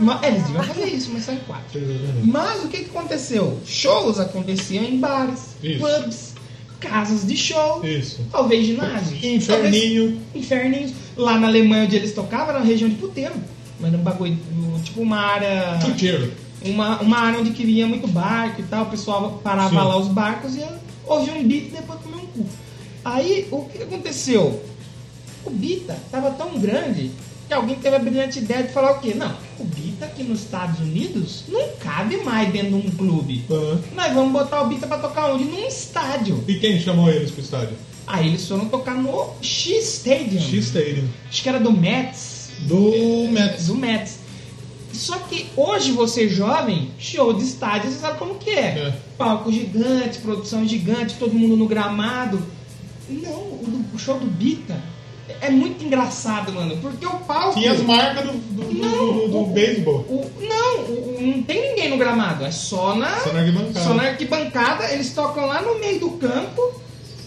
[0.00, 1.78] Mas, é, eles deviam fazer isso, mas só em quatro.
[2.24, 3.60] Mas o que, que aconteceu?
[3.66, 5.78] Shows aconteciam em bares, Isso.
[5.78, 6.34] pubs,
[6.80, 8.24] casas de show, Isso.
[8.32, 9.22] talvez ginásios.
[9.22, 10.12] Inferninho.
[10.12, 10.92] talvez Inferninhos.
[11.16, 13.34] Lá na Alemanha onde eles tocavam era uma região de puteiro.
[13.78, 14.38] Mas um bagulho,
[14.82, 15.78] tipo uma área.
[15.80, 16.32] Chuteiro.
[16.62, 19.76] Uma, uma área onde queria muito barco e tal, o pessoal parava Sim.
[19.76, 20.68] lá os barcos e ia
[21.06, 22.46] ouvir um beat e depois comer um cu.
[23.04, 24.62] Aí o que aconteceu?
[25.44, 27.10] O Bita tava tão grande
[27.48, 29.14] que alguém teve a brilhante ideia de falar o quê?
[29.14, 33.44] Não, o Bita aqui nos Estados Unidos não cabe mais dentro de um clube.
[33.50, 33.80] Aham.
[33.94, 35.44] Nós vamos botar o Bita pra tocar onde?
[35.44, 36.44] Num estádio.
[36.46, 37.76] E quem chamou eles pro estádio?
[38.06, 40.40] Aí eles foram tocar no X Stadium.
[40.40, 41.08] X Stadium.
[41.28, 42.50] Acho que era do Mets.
[42.60, 43.66] Do Mets.
[43.66, 44.18] Do Mets.
[44.92, 48.78] Só que hoje você jovem, show de estádio, você sabe como que é.
[48.78, 48.94] É.
[49.16, 52.42] Palco gigante, produção gigante, todo mundo no gramado.
[53.10, 54.80] Não, o, do- o show do Bita
[55.40, 56.76] é muito engraçado, mano.
[56.78, 57.58] Porque o palco.
[57.58, 60.04] Tinha as marcas do, do, do, Não, do- do o- beisebol.
[60.40, 62.44] não, o- não tem ninguém no gramado.
[62.44, 63.80] É só na, Só na arquibancada.
[63.86, 64.92] só na arquibancada.
[64.92, 66.80] Eles tocam lá no meio do campo.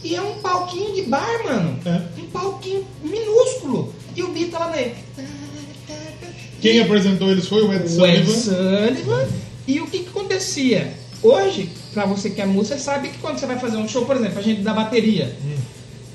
[0.04, 1.80] E é um palquinho de bar, mano.
[1.86, 2.02] É.
[2.22, 3.94] Um palquinho minúsculo.
[4.16, 4.92] E o Bita lá meio.
[6.62, 7.90] Quem apresentou eles foi o Ed o Ed
[8.26, 8.34] Sullivan.
[8.34, 9.28] Sullivan.
[9.68, 10.94] E o que, que acontecia?
[11.22, 14.06] Hoje, pra você que é músico, você sabe que quando você vai fazer um show,
[14.06, 15.56] por exemplo, a gente da bateria, Hum.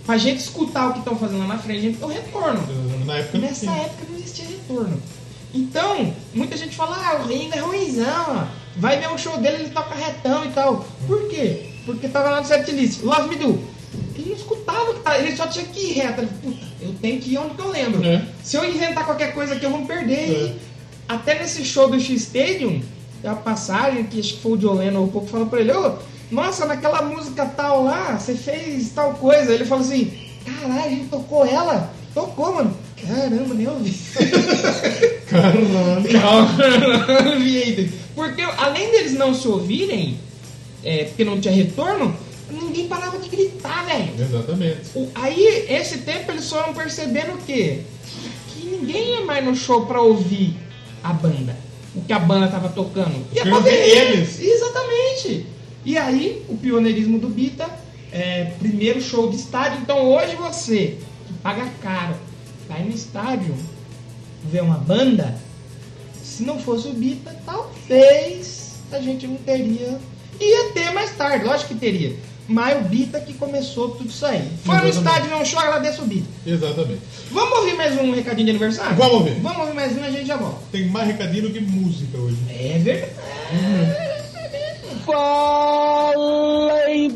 [0.09, 3.05] Pra gente escutar o que estão fazendo lá na frente, a gente tem um retorno.
[3.05, 5.03] Na época Nessa época não existia retorno.
[5.55, 8.49] Então, muita gente fala, ah, o Ringo é ruimzão,
[8.79, 10.87] vai ver um show dele, ele toca retão e tal.
[11.07, 11.73] Por quê?
[11.85, 13.61] Porque tava lá no setlist, Love Me Do.
[14.17, 16.23] Ele não escutava, o que tava- ele só tinha que ir reto.
[16.23, 18.03] Ele, Puta, eu tenho que ir onde que eu lembro.
[18.07, 18.25] É.
[18.43, 20.31] Se eu inventar qualquer coisa aqui, eu vou me perder.
[20.31, 20.55] É.
[21.07, 22.81] Até nesse show do X Stadium,
[23.21, 25.73] tem uma passagem que acho que foi o John Lennon um pouco falou pra ele,
[25.73, 25.97] ô,
[26.31, 29.53] nossa, naquela música tal lá, você fez tal coisa.
[29.53, 30.13] Ele falou assim,
[30.45, 31.93] caralho, a gente tocou ela?
[32.15, 32.77] Tocou, mano.
[33.07, 33.95] Caramba, nem ouvi.
[35.31, 35.59] Caralho,
[37.65, 37.89] ainda.
[38.15, 40.19] Porque além deles não se ouvirem,
[40.83, 42.17] é, porque não tinha retorno,
[42.51, 44.11] ninguém parava de gritar, velho.
[44.19, 44.81] Exatamente.
[44.95, 47.81] O- Aí, esse tempo, eles foram percebendo o quê?
[48.53, 50.57] Que ninguém ia mais no show pra ouvir
[51.05, 51.57] a banda.
[51.95, 53.15] O que a banda tava tocando.
[53.33, 54.41] Ia pra ver ver eles.
[54.41, 55.47] Exatamente.
[55.89, 57.67] E aí, o pioneirismo do Bita,
[58.13, 59.81] é, primeiro show de estádio.
[59.81, 62.15] Então, hoje você, que paga caro,
[62.69, 63.55] vai no estádio
[64.53, 65.35] ver uma banda,
[66.23, 69.99] se não fosse o Bita, talvez a gente não teria.
[70.39, 72.15] Ia ter mais tarde, lógico que teria.
[72.47, 74.47] Mas o Bita que começou tudo isso aí.
[74.65, 74.99] Foi no Exatamente.
[74.99, 76.29] estádio, não show, agradeço o Bita.
[76.47, 77.01] Exatamente.
[77.33, 78.95] Vamos ouvir mais um recadinho de aniversário?
[78.95, 79.41] Vamos ouvir.
[79.41, 80.59] Vamos ouvir mais um e a gente já volta.
[80.71, 82.37] Tem mais recadinho do que música hoje.
[82.51, 83.13] É verdade.
[83.55, 84.18] Fala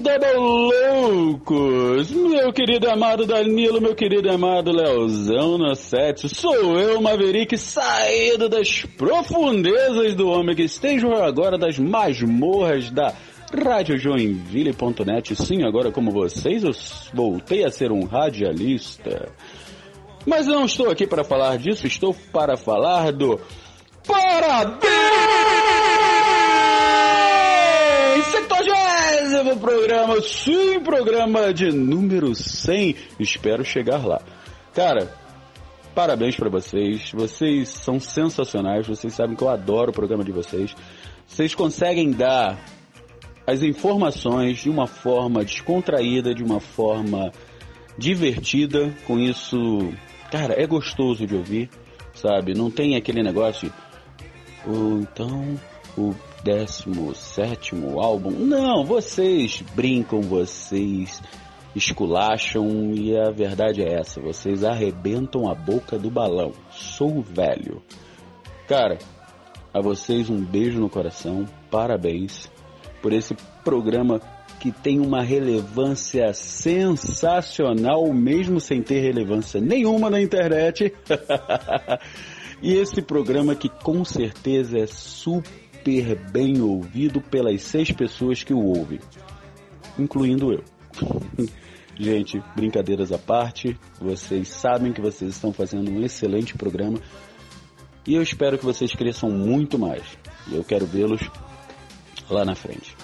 [0.02, 2.10] Double Loucos!
[2.10, 6.28] Meu querido amado Danilo, meu querido amado Leozão no set.
[6.28, 13.14] Sou eu, Maverick, saído das profundezas do homem que esteja agora das masmorras da
[13.52, 15.36] radiojoinville.net.
[15.36, 16.72] Sim, agora como vocês, eu
[17.12, 19.28] voltei a ser um radialista.
[20.26, 23.38] Mas eu não estou aqui para falar disso, estou para falar do
[24.06, 24.92] Parabéns!
[28.20, 32.96] 70 programa, sim, programa de número 100.
[33.18, 34.20] Espero chegar lá.
[34.74, 35.12] Cara,
[35.94, 37.10] parabéns para vocês.
[37.12, 38.86] Vocês são sensacionais.
[38.86, 40.74] Vocês sabem que eu adoro o programa de vocês.
[41.26, 42.58] Vocês conseguem dar
[43.46, 47.32] as informações de uma forma descontraída, de uma forma
[47.96, 48.92] divertida.
[49.06, 49.92] Com isso,
[50.30, 51.70] cara, é gostoso de ouvir,
[52.14, 52.54] sabe?
[52.54, 53.68] Não tem aquele negócio.
[53.68, 53.74] de,
[54.70, 55.58] "Oh, então,
[55.96, 58.30] o 17 álbum.
[58.30, 61.22] Não, vocês brincam, vocês
[61.74, 66.52] esculacham e a verdade é essa: vocês arrebentam a boca do balão.
[66.70, 67.82] Sou velho.
[68.68, 68.98] Cara,
[69.72, 72.50] a vocês um beijo no coração, parabéns
[73.00, 74.20] por esse programa
[74.60, 80.94] que tem uma relevância sensacional, mesmo sem ter relevância nenhuma na internet.
[82.62, 85.61] e esse programa que com certeza é super
[86.30, 89.00] bem ouvido pelas seis pessoas que o ouvem,
[89.98, 90.64] incluindo eu.
[91.98, 96.98] Gente, brincadeiras à parte, vocês sabem que vocês estão fazendo um excelente programa
[98.06, 100.02] e eu espero que vocês cresçam muito mais.
[100.50, 101.20] Eu quero vê-los
[102.28, 102.96] lá na frente.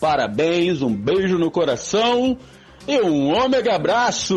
[0.00, 2.38] Parabéns, um beijo no coração
[2.86, 4.36] e um ômega abraço!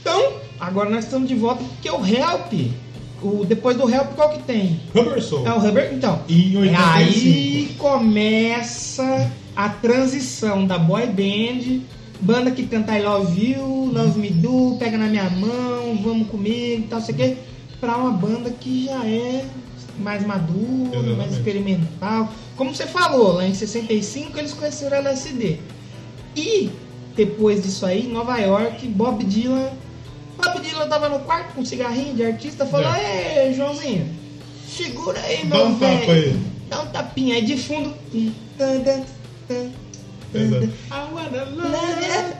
[0.00, 2.52] Então, agora nós estamos de volta porque o Help,
[3.22, 4.80] o, depois do Help, qual que tem?
[4.94, 5.46] Rubber Soul.
[5.46, 6.20] É o Rubber, então.
[6.28, 6.76] Em 85.
[6.76, 11.80] Aí começa a transição da boy band,
[12.20, 16.86] banda que canta I Love You, Love Me Do, Pega na Minha Mão, Vamos Comigo,
[16.88, 17.36] tal, sei o quê,
[17.80, 19.44] pra uma banda que já é
[19.98, 20.56] mais madura,
[20.92, 21.32] mais Exatamente.
[21.34, 22.32] experimental.
[22.56, 25.58] Como você falou, lá em 65 eles conheceram o LSD.
[26.36, 26.70] E
[27.16, 29.70] depois disso aí, em Nova York, Bob Dylan.
[30.38, 34.08] Bob Dylan tava no quarto com um cigarrinho de artista falou: Ei, Joãozinho,
[34.68, 36.12] segura aí, Dá meu um tapa velho.
[36.12, 36.36] aí.
[36.70, 37.94] Dá um tapinha aí de fundo.
[40.34, 40.68] Exato.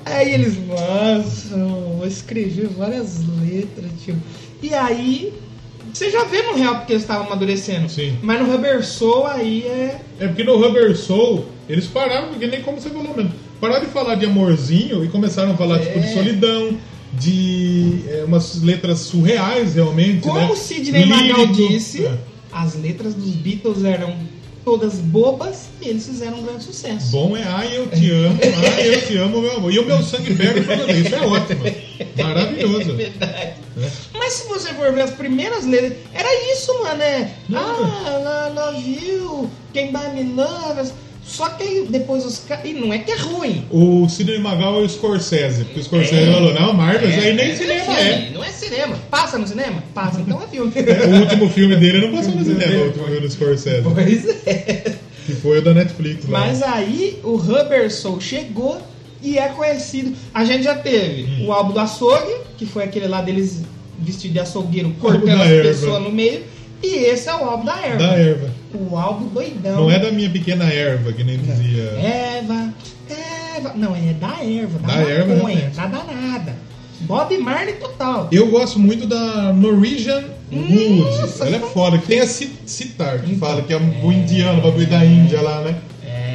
[0.04, 4.18] Aí eles, nossa, vou escrever várias letras, tipo.
[4.62, 5.32] E aí,
[5.92, 7.88] você já vê no real porque eles estavam amadurecendo.
[7.88, 8.18] Sim.
[8.22, 10.00] Mas no Rubber Soul aí é.
[10.20, 13.32] É porque no Rubber Soul, eles pararam, porque nem como você falou mesmo.
[13.60, 16.78] Pararam de falar de amorzinho e começaram a falar tipo, de solidão,
[17.18, 20.20] de é, umas letras surreais realmente.
[20.20, 20.54] Como né?
[20.54, 22.18] Sidney Magal disse, É.
[22.52, 24.14] as letras dos Beatles eram
[24.64, 27.10] todas bobas e eles fizeram um grande sucesso.
[27.10, 28.38] Bom é ai eu te amo,
[28.76, 29.72] ai eu te amo, meu amor.
[29.72, 31.06] E o meu sangue perde toda vez.
[31.06, 31.64] Isso é ótimo.
[32.22, 32.94] Maravilhoso.
[32.94, 33.54] Verdade.
[34.12, 37.30] Mas se você for ver as primeiras letras, era isso, mano, é.
[37.54, 40.92] Ah, I love you, quem by me loves.
[41.28, 42.64] Só que aí depois os caras.
[42.64, 43.64] E não é que é ruim.
[43.70, 45.64] O Sidney Magal é o Scorsese.
[45.64, 48.30] Porque o Scorsese falou, não, Marvel, isso aí nem cinema filme, é.
[48.32, 48.96] Não é cinema.
[49.10, 49.84] Passa no cinema?
[49.94, 50.72] Passa, então é filme.
[51.06, 53.82] O último filme dele não passou no cinema, o último filme do Scorsese.
[53.94, 54.96] Pois é.
[55.26, 56.40] Que foi o da Netflix lá.
[56.40, 58.80] Mas aí o Rubber Soul chegou
[59.22, 60.16] e é conhecido.
[60.32, 61.46] A gente já teve Hum.
[61.48, 63.62] o álbum do açougue, que foi aquele lá deles
[63.98, 66.42] vestido de açougueiro, cortando as pessoas no meio.
[66.82, 67.98] E esse é o álbum da erva.
[67.98, 68.50] Da erva.
[68.74, 69.76] O álbum doidão.
[69.76, 71.84] Não é da minha pequena erva, que nem dizia.
[71.98, 72.72] Eva,
[73.56, 73.72] Eva.
[73.74, 75.76] Não, é da erva, da, Da erva, maconha, realmente.
[75.76, 76.56] da danada.
[77.00, 78.28] Bob Marley total.
[78.32, 81.00] Eu gosto muito da Norwegian Wood.
[81.20, 81.98] Nossa, Ela é foda.
[81.98, 85.40] Que tem a Ci- Citar, que fala que é o indiano, o bagulho da Índia
[85.40, 85.76] lá, né?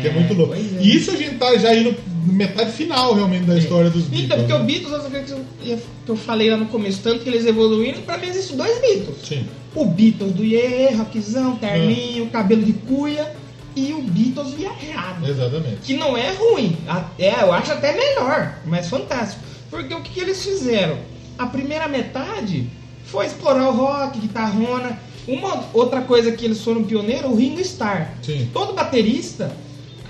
[0.01, 0.53] que é muito louco.
[0.53, 0.57] é.
[0.81, 1.95] E isso a gente tá já indo
[2.26, 4.26] metade final, realmente, da história dos Beatles.
[4.26, 4.66] Então, porque o né?
[4.66, 8.28] Beatles, outra coisa que eu, falei lá no começo, tanto que eles evoluíram, pra mim
[8.28, 9.18] existem dois Beatles.
[9.24, 9.48] Sim.
[9.76, 13.34] O Beatles do Iê, rockzão, terninho, cabelo de cuia,
[13.76, 15.28] e o Beatles viajado.
[15.28, 15.78] Exatamente.
[15.84, 19.44] Que não é ruim, até, eu acho até melhor, mas fantástico.
[19.70, 20.98] Porque o que, que eles fizeram?
[21.38, 22.70] A primeira metade
[23.06, 25.00] foi explorar o rock, guitarrona.
[25.28, 28.12] Uma outra coisa que eles foram pioneiros, o Ringo Starr.
[28.22, 28.50] Sim.
[28.54, 29.52] Todo baterista,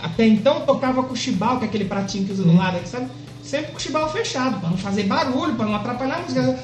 [0.04, 3.08] até então, tocava com o chibal, que é aquele pratinho que usa do lado, sabe?
[3.44, 6.60] Sempre com o chibal fechado, pra não fazer barulho, pra não atrapalhar a música.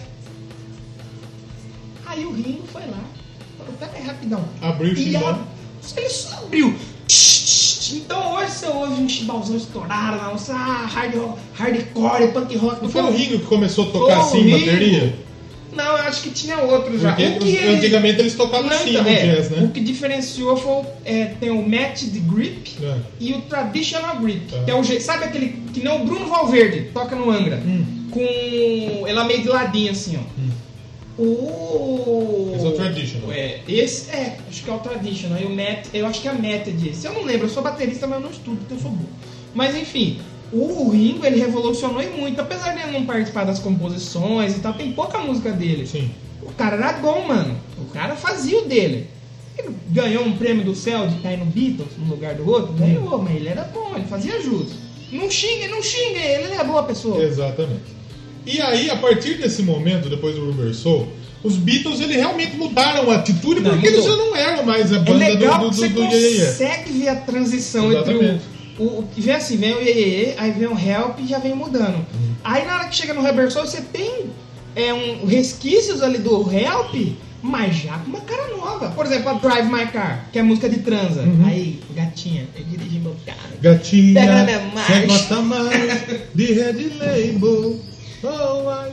[2.05, 2.97] Aí o Ringo foi lá,
[3.57, 4.43] falou, pera aí, rapidão.
[4.61, 5.29] Abriu o chimbal.
[5.29, 6.75] a- Ele só abriu.
[7.91, 12.83] Então hoje você ouve um chimbalzão estourado, lá, você, ah, hard, rock, hardcore, punk rock.
[12.83, 15.19] Não foi o Ringo que começou a tocar assim, bateria?
[15.71, 17.13] Não, eu acho que tinha outro já.
[17.13, 19.63] Porque O que ele- antigamente eles tocavam Não, assim então, no é, jazz, né?
[19.63, 22.95] O que diferenciou foi é, tem o match de grip É.
[23.19, 24.63] e o traditional grip, Tá.
[24.63, 27.85] que é o sabe aquele que nem o Bruno Valverde toca no Angra, Hum.
[28.11, 30.39] com ela meio de ladinho assim, ó.
[31.21, 33.31] O Esse é o traditional.
[33.33, 35.39] É, esse é, acho que é o traditional.
[35.41, 37.05] E o Matt, eu acho que é a Method esse.
[37.05, 39.09] Eu não lembro, eu sou baterista, mas eu não estudo, porque eu sou burro.
[39.53, 40.19] Mas enfim,
[40.51, 44.73] o Ringo ele revolucionou e muito, apesar de ele não participar das composições e tal,
[44.73, 45.85] tem pouca música dele.
[45.85, 46.09] Sim.
[46.41, 47.55] O cara era bom, mano.
[47.77, 49.07] O cara fazia o dele.
[49.57, 52.73] Ele ganhou um prêmio do céu de cair no Beatles no lugar do outro?
[52.73, 54.69] Ganhou, mas ele era bom, ele fazia jus.
[55.11, 57.21] Não xinga, não xinga ele, ele é boa pessoa.
[57.23, 57.99] Exatamente.
[58.45, 61.07] E aí, a partir desse momento, depois do Rubber Soul,
[61.43, 64.25] os Beatles ele realmente mudaram a atitude Não, porque eles já mudou.
[64.27, 66.45] não eram mais a É banda legal do, que do, você do, do Iê Iê.
[66.45, 68.25] consegue ver a transição Exatamente.
[68.25, 69.07] entre o, o.
[69.15, 71.97] Vem assim, vem o Iê, aí vem o Help e já vem mudando.
[71.97, 72.35] Uhum.
[72.43, 74.29] Aí na hora que chega no Rubber Soul, você tem
[74.75, 76.95] é, um, resquícios ali do Help,
[77.41, 78.89] mas já com uma cara nova.
[78.89, 81.21] Por exemplo, a Drive My Car, que é música de transa.
[81.21, 81.45] Uhum.
[81.45, 83.37] Aí, gatinha, eu dirigi meu carro.
[83.61, 86.01] Gatinha, Pega na você gosta mais
[86.33, 87.79] de Red Label.
[88.21, 88.91] Oh, I.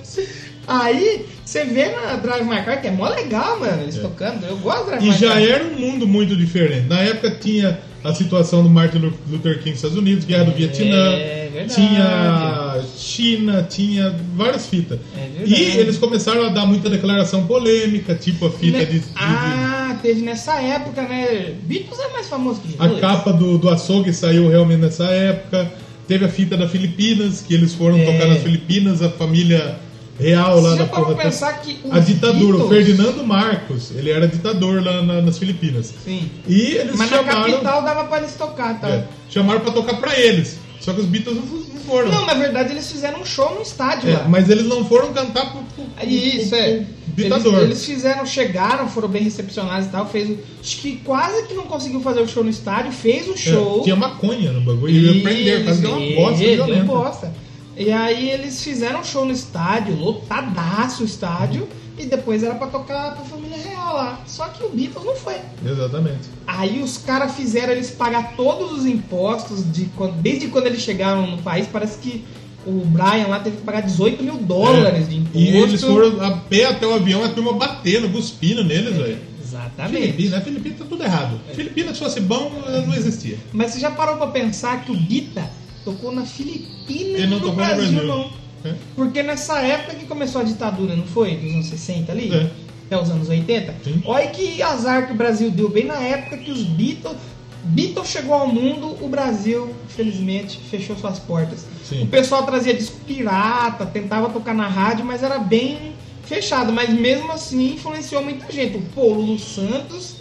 [0.68, 1.26] Aí,
[1.60, 4.44] você vê na Drive My Car, que é mó legal, mano, eles tocando.
[4.46, 5.06] Eu gosto da Drive É.
[5.06, 5.42] E My já Car.
[5.42, 6.86] era um mundo muito diferente.
[6.88, 10.52] Na época tinha a situação do Martin Lu- Luther King nos Estados Unidos, Guerra do
[10.52, 11.74] Vietnã, É verdade.
[11.74, 14.98] tinha China, tinha várias fitas.
[15.16, 19.06] É e eles começaram a dar muita declaração polêmica, tipo a fita Ne- de, de-
[19.16, 21.54] Ah, teve nessa época, né?
[21.62, 23.00] Beatles é mais famoso que de- a Jesus.
[23.00, 25.70] capa do, do açougue saiu realmente nessa época.
[26.06, 28.04] Teve a fita da Filipinas, que eles foram É.
[28.04, 29.76] tocar nas Filipinas, a família
[30.18, 31.14] real lá Você da porra.
[31.14, 35.92] pensar que A ditadura, o Beatles- Ferdinando Marcos, ele era ditador lá na- nas Filipinas.
[36.04, 36.30] Sim.
[36.46, 37.50] E eles Mas na chamaram.
[37.52, 38.88] capital dava pra eles tocar, tá?
[38.88, 40.58] É, chamaram pra tocar pra eles.
[40.80, 42.10] Só que os Beatles não, foram.
[42.12, 44.26] Não, na verdade eles fizeram um show no estádio É, lá.
[44.28, 46.82] mas eles não foram cantar pro, pro, pro- Isso, pro- é.
[47.16, 47.54] ditador.
[47.54, 50.06] Eles, eles fizeram, chegaram, foram bem recepcionados e tal.
[50.06, 53.32] Fez, o- acho que quase que não conseguiu fazer o show no estádio, fez o
[53.32, 53.80] É, show.
[53.82, 54.92] tinha maconha no bagulho.
[54.94, 56.84] E ia prender, quase deu uma bosta é, deu violenta.
[56.84, 57.34] bosta.
[57.76, 62.66] E aí eles fizeram um show no estádio, lotadaço o estádio, e depois era pra
[62.68, 64.20] tocar pra família real lá.
[64.26, 65.36] Só que o Beatles não foi.
[65.64, 66.28] Exatamente.
[66.46, 71.26] Aí os caras fizeram eles pagar todos os impostos de quando, desde quando eles chegaram
[71.26, 71.66] no país.
[71.70, 72.24] Parece que
[72.66, 75.08] o Brian lá teve que pagar 18 mil dólares É.
[75.10, 75.38] de imposto.
[75.38, 79.18] E eles foram a pé até o avião, a turma batendo, cuspindo neles, velho.
[79.42, 80.00] Exatamente.
[80.12, 81.40] Filipinas, Filipinas tá tudo errado.
[81.54, 82.50] Filipinas, se fosse bom,
[82.86, 83.38] não existia.
[83.52, 85.48] Mas você já parou pra pensar que o Guita
[85.86, 88.04] tocou na Filipinas Ele não no Brasil, Brasil.
[88.04, 88.30] não.
[88.64, 88.74] É.
[88.96, 91.36] Porque nessa época que começou a ditadura, não foi?
[91.36, 92.34] Nos anos 60 ali?
[92.34, 92.50] É.
[92.86, 93.74] Até os anos 80?
[93.84, 94.02] Sim.
[94.04, 97.16] Olha que azar que o Brasil deu, bem na época que os Beatles.
[97.62, 101.66] Beatles chegou ao mundo, o Brasil, infelizmente, fechou suas portas.
[101.84, 102.02] Sim.
[102.02, 105.92] O pessoal trazia disco pirata, tentava tocar na rádio, mas era bem
[106.24, 106.72] fechado.
[106.72, 108.76] Mas mesmo assim influenciou muita gente.
[108.76, 110.16] O Paulo Santos,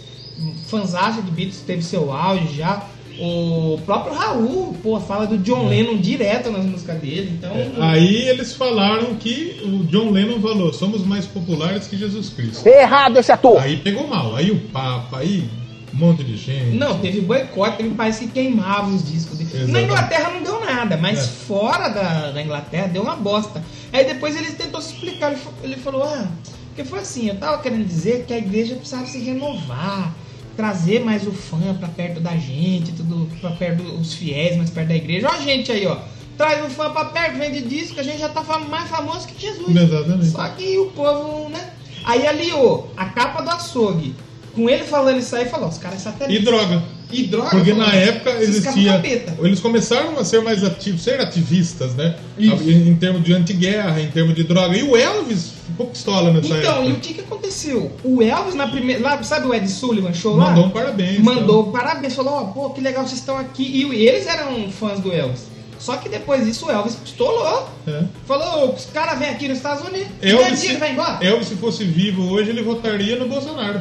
[0.68, 2.84] fanzaça de Beatles, teve seu auge já.
[3.18, 7.32] O próprio Raul, pô, fala do John Lennon direto nas músicas dele.
[7.38, 7.50] Então.
[7.54, 12.66] É, Aí eles falaram que o John Lennon falou: somos mais populares que Jesus Cristo.
[12.66, 13.58] Errado esse ator.
[13.60, 14.36] Aí pegou mal.
[14.36, 15.48] Aí o Papa, aí
[15.94, 16.76] um monte de gente.
[16.76, 19.38] Não, teve boicote, teve país que queimava os discos.
[19.38, 19.50] dele.
[19.52, 19.84] Na Exatamente.
[19.84, 21.22] Inglaterra não deu nada, mas É.
[21.22, 23.62] fora da, da Inglaterra deu uma bosta.
[23.92, 26.26] Aí depois ele tentou se explicar, ele, ele falou, ah,
[26.68, 30.12] porque foi assim, eu tava querendo dizer que a igreja precisava se renovar,
[30.56, 34.88] trazer mais o fã pra perto da gente, tudo pra perto dos fiéis, mais perto
[34.88, 35.28] da igreja.
[35.30, 35.96] Ó a gente aí, ó.
[36.36, 39.74] Traz o fã pra perto, vende disco, a gente já tá mais famoso que Jesus.
[39.74, 40.30] Exatamente.
[40.30, 41.70] Só que o povo, né?
[42.04, 44.14] Aí aliou a capa do açougue.
[44.54, 46.44] Com ele falando isso aí, falou, os caras E satelite.
[46.44, 46.82] droga.
[47.12, 49.02] E droga, Porque falou, na época existia.
[49.38, 52.16] Eles começaram a ser mais ativos, ser ativistas, né?
[52.38, 52.68] Isso.
[52.68, 54.76] Em, em termos de antiguerra, em termos de droga.
[54.76, 55.52] E o Elvis
[55.84, 57.00] pistola nessa Então, e o época.
[57.00, 57.92] que que aconteceu?
[58.02, 59.02] O Elvis na primeira.
[59.02, 60.46] Lá, sabe o Ed Sullivan show lá?
[60.46, 61.20] Mandou um parabéns.
[61.20, 63.62] Mandou parabéns, falou, ó, pô, que legal vocês estão aqui.
[63.62, 65.46] E eles eram fãs do Elvis.
[65.78, 67.68] Só que depois disso o Elvis pistolou.
[67.86, 67.94] então.
[68.00, 68.04] É.
[68.26, 70.08] Falou, os caras vêm aqui nos Estados Unidos.
[70.22, 71.24] Elvis, se, vai embora.
[71.24, 73.80] Elvis, se fosse vivo hoje, ele votaria no Bolsonaro.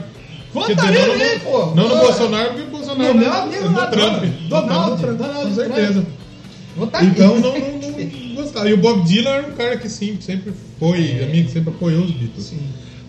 [0.53, 1.65] Votaria dizer, não, nele, pô.
[1.67, 1.97] não no.
[1.97, 4.23] Bolsonaro, porque o Bolsonaro é meu amigo no lá, Trump.
[4.47, 6.05] Donald Trump, com certeza.
[6.77, 7.09] Votaria.
[7.09, 8.69] Então não, não, não gostava.
[8.69, 12.11] E o Bob Dylan era um cara que sim, sempre foi amigo, sempre apoiou os
[12.11, 12.53] Beatles.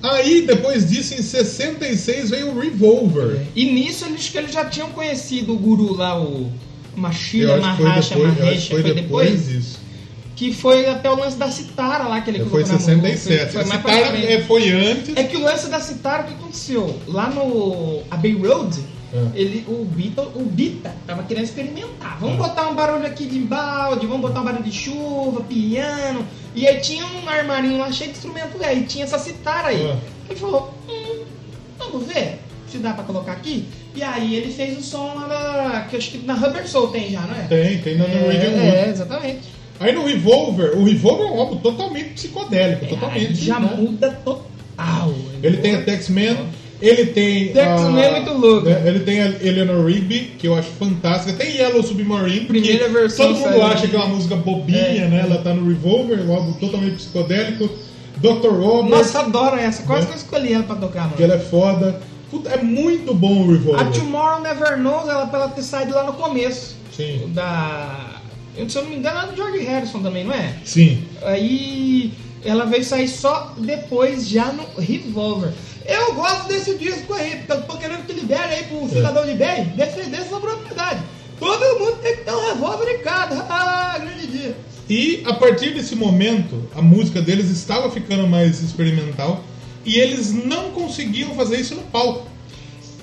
[0.02, 3.40] Aí, depois disso, em 66, veio o Revolver.
[3.56, 6.50] E nisso eles, que eles já tinham conhecido o guru lá, o
[6.94, 9.46] Machila, Eu acho que foi foi foi depois depois?
[9.48, 9.78] disso.
[10.36, 12.78] Que foi até o lance da Citara lá que ele Foi colocou mão.
[12.78, 13.52] 67.
[13.52, 14.26] Foi Citara frente.
[14.26, 15.16] é, foi antes.
[15.16, 17.00] É que o lance da Citara, o que aconteceu?
[17.08, 18.78] Lá no Abbey Road,
[19.14, 19.38] É.
[19.40, 22.18] ele, o, Beatle, o Bita tava querendo experimentar.
[22.20, 22.38] Vamos É.
[22.38, 26.22] botar um barulho aqui de balde, vamos botar um barulho de chuva, piano.
[26.56, 29.82] E aí tinha um armarinho lá cheio de instrumento aí, tinha essa Citara aí.
[29.82, 29.96] É.
[30.30, 31.24] Ele falou, hum,
[31.78, 33.66] vamos ver se dá pra colocar aqui.
[33.94, 36.88] E aí ele fez o som lá na, que eu acho que na Rubber Soul
[36.88, 37.42] tem já, não é?
[37.42, 38.76] Tem, tem na Norwegian é, Wood.
[38.76, 39.40] é, exatamente.
[39.78, 43.26] Aí no Revolver, o Revolver é um álbum totalmente psicodélico, totalmente.
[43.26, 43.76] Aí já né?
[43.76, 45.14] muda total.
[45.42, 46.36] Ele tem a Tex-Man,
[46.80, 47.48] ele tem.
[47.52, 48.68] Tex-Man a- é muito louco.
[48.68, 51.32] né, Ele tem a Eleanor Rigby, que eu acho fantástica.
[51.32, 55.08] Tem Yellow Submarine, Primeira versão todo mundo acha que é uma música bobinha, É.
[55.08, 55.20] né?
[55.24, 57.68] Ela tá no Revolver, álbum totalmente psicodélico.
[58.18, 58.48] Dr.
[58.48, 59.82] Robert, Nossa, adoro essa.
[59.82, 60.06] Quase Né?
[60.08, 61.16] que eu escolhi ela pra tocar, mano.
[61.18, 62.00] ela é foda.
[62.30, 63.80] Puta, é muito bom o Revolver.
[63.86, 66.76] A Tomorrow Never Knows, ela pra ela ter saído lá no começo.
[66.96, 67.30] Sim.
[67.34, 68.20] Da.
[68.68, 70.54] Se eu não me engano, é do George Harrison também, não é?
[70.64, 71.04] Sim.
[71.22, 72.10] Aí
[72.42, 75.50] ela veio sair só depois, já no Revolver.
[75.88, 79.34] Eu gosto desse disco aí, porque eu tô querendo que libere aí pro cidadão de
[79.34, 81.00] bem defender sua propriedade.
[81.38, 83.44] Todo mundo tem que ter um revólver em casa.
[83.50, 84.56] Ah, grande dia.
[84.88, 89.42] E a partir desse momento, a música deles estava ficando mais experimental.
[89.84, 92.26] e eles não conseguiam fazer isso no palco.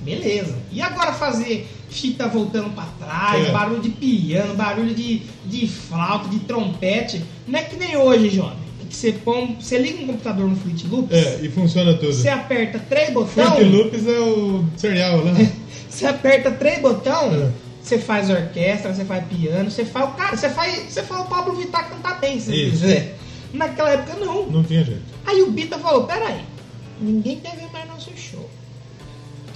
[0.00, 0.56] beleza.
[0.70, 3.50] E agora fazer fita voltando pra trás, É.
[3.50, 8.58] barulho de piano, barulho de, de flauta, de trompete, não é que nem hoje, jovem.
[8.88, 12.12] Que você põe, você liga um computador no Fruit Loops, É, e funciona tudo.
[12.12, 15.32] você aperta três botões, Fruit Loops é o cereal lá.
[15.88, 17.50] você aperta três botões, É.
[17.82, 21.24] você faz orquestra, você faz piano, você faz o cara, você faz, você faz o
[21.26, 22.70] Pablo Vittar cantar bem, se Isso.
[22.80, 23.16] quiser.
[23.52, 24.46] Naquela época não.
[24.46, 25.02] Não tinha jeito.
[25.26, 26.40] Aí o Bita falou, peraí,
[27.00, 28.48] ninguém quer ver mais nosso show.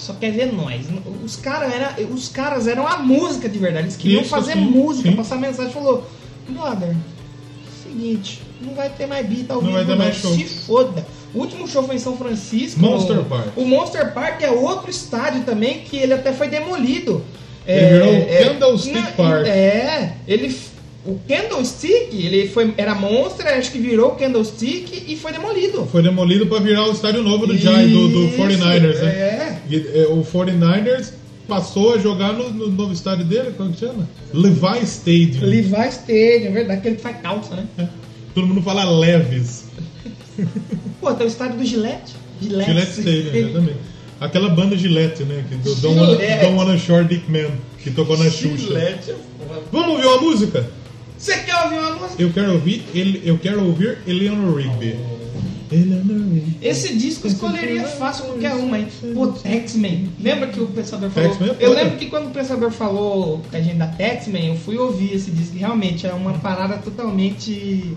[0.04, 0.84] Só quer ver nós.
[1.24, 3.86] Os, cara era, os caras eram a música de verdade.
[3.86, 5.16] Eles queriam Isso, fazer sim, música, sim.
[5.16, 5.72] passar mensagem.
[5.72, 6.06] Falou,
[6.46, 6.94] brother,
[7.82, 10.34] seguinte, não vai ter mais Bita ao Não vivo, vai ter mais show.
[10.34, 11.06] Se foda.
[11.32, 12.80] O último show foi em São Francisco.
[12.80, 13.46] Monster o, Park.
[13.56, 17.24] O Monster Park é outro estádio também, que ele até foi demolido.
[17.66, 19.46] Ele virou o Candlestick na- Park.
[19.46, 20.54] É, ele...
[21.06, 25.86] O Candlestick, ele foi, era Monster, acho que virou o Candlestick e foi demolido.
[25.92, 29.10] Foi demolido pra virar o estádio novo do Giants, do, do Isso, 49ers, né?
[29.10, 29.58] É.
[29.68, 31.12] E, é, o 49ers
[31.46, 34.08] passou a jogar no, no novo estádio dele, como que chama?
[34.32, 35.44] Levi Stadium.
[35.44, 37.88] Levi Stadium, é verdade, aquele que faz calça, né?
[38.34, 39.64] Todo mundo fala Leves.
[41.02, 42.14] Pô, tem o estádio do Gillette.
[42.40, 43.78] Gillette, Gillette Stadium, exatamente.
[44.20, 45.44] Aquela banda Gillette, né?
[45.50, 47.50] Que do Don't Wanna, Shore Dick Man,
[47.82, 48.56] que tocou na Xuxa.
[48.56, 49.14] Gillette é.
[49.70, 50.66] Vamos ouvir uma música?
[51.24, 52.22] Você quer ouvir uma música?
[52.22, 54.94] Eu quero ouvir, ele, eu quero ouvir Eleanor Rigby.
[55.72, 56.58] Eleanor Rigby.
[56.60, 58.88] Esse disco eu escolheria fácil qualquer uma, hein?
[59.14, 60.10] Pô, Taxman.
[60.20, 61.56] Lembra que o pensador falou?
[61.58, 64.76] É eu lembro que quando o pensador falou com a gente da Taxman, eu fui
[64.76, 65.56] ouvir esse disco.
[65.56, 67.96] Realmente é uma parada totalmente.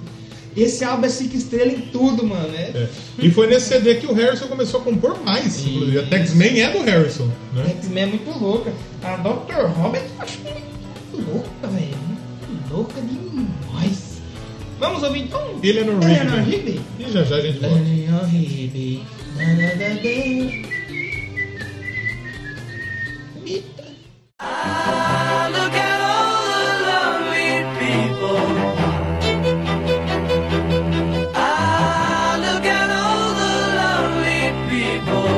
[0.55, 2.55] Esse álbum é cinco estrelas em tudo, mano.
[2.55, 2.61] É...
[2.61, 2.89] É.
[3.19, 5.65] E foi nesse CD que o Harrison começou a compor mais.
[5.65, 5.99] inclusive.
[5.99, 7.65] A Taxman é do Harrison, né?
[7.73, 8.71] Taxman é muito louca.
[9.03, 9.65] A Dr.
[9.75, 12.06] Robert eu acho muito louca, velho.
[12.69, 14.21] Louca demais.
[14.79, 15.59] Vamos ouvir então?
[15.63, 16.71] Eleanor Eleanor Rigby.
[16.71, 16.81] Rigby.
[16.99, 17.77] E já já a gente volta.
[17.77, 19.05] Eleanor Rigby.
[23.45, 23.83] Eita.
[25.49, 28.43] Look at all the lonely people.
[31.33, 35.31] Ah, look at all the lonely people.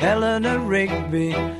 [0.00, 1.59] Eleanor Rigby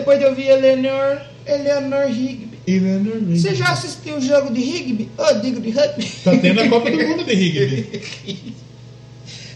[0.00, 2.58] depois de ouvir Eleanor, Eleanor Rigby.
[2.66, 3.38] Eleanor Rigby.
[3.40, 5.08] Você já assistiu o jogo de Rigby?
[5.16, 6.04] Ô, digo de rugby.
[6.24, 8.54] Tá tendo a Copa do Mundo de Rigby.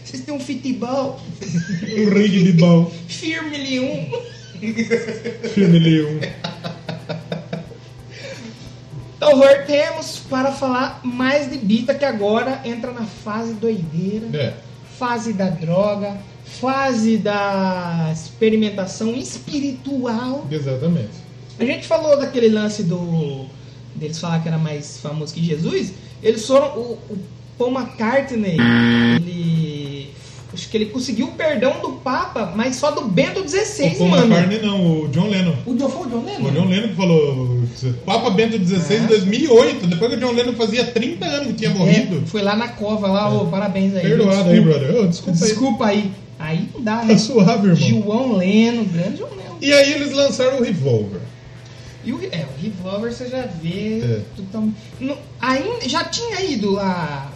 [0.03, 1.19] Assistiu um futebol?
[1.41, 2.91] O Rigby bom.
[3.07, 4.09] Firme um.
[5.49, 6.19] Family 1.
[9.17, 14.53] Então voltemos para falar mais de Bita, que agora entra na fase doideira, É.
[14.97, 20.47] fase da droga, fase da experimentação espiritual.
[20.49, 21.25] Exatamente.
[21.59, 23.45] A gente falou daquele lance do.
[23.95, 25.93] deles falar que era mais famoso que Jesus.
[26.23, 26.67] Eles foram.
[26.77, 27.17] O, o
[27.57, 28.57] Paul McCartney,
[29.15, 30.09] ele.
[30.53, 34.09] acho que ele conseguiu o perdão do Papa, mas só do Bento O XVI, Paul
[34.09, 34.25] mano.
[34.25, 35.55] McCartney não, o John Lennon.
[35.65, 36.49] O John foi o John Lennon?
[36.49, 37.63] O John Lennon que falou
[38.05, 38.99] Papa Bento XVI É.
[38.99, 42.17] em 2008, depois que o John Lennon fazia 30 anos que tinha morrido.
[42.23, 44.01] É, foi lá na cova, lá, ô, parabéns aí.
[44.01, 44.95] Perdoado aí, brother.
[44.97, 45.47] Ô, desculpa aí.
[45.49, 45.97] Desculpa aí.
[45.97, 46.24] Aí
[46.73, 47.13] não dá, né?
[47.13, 47.75] Tá suave, irmão.
[47.75, 49.57] João Leno, grande João Leno.
[49.61, 51.21] E aí eles lançaram o Revolver.
[52.03, 53.99] E o, é, o Revolver você já vê.
[54.03, 54.19] É.
[54.51, 54.73] tão-
[55.41, 57.31] ainda, já tinha ido lá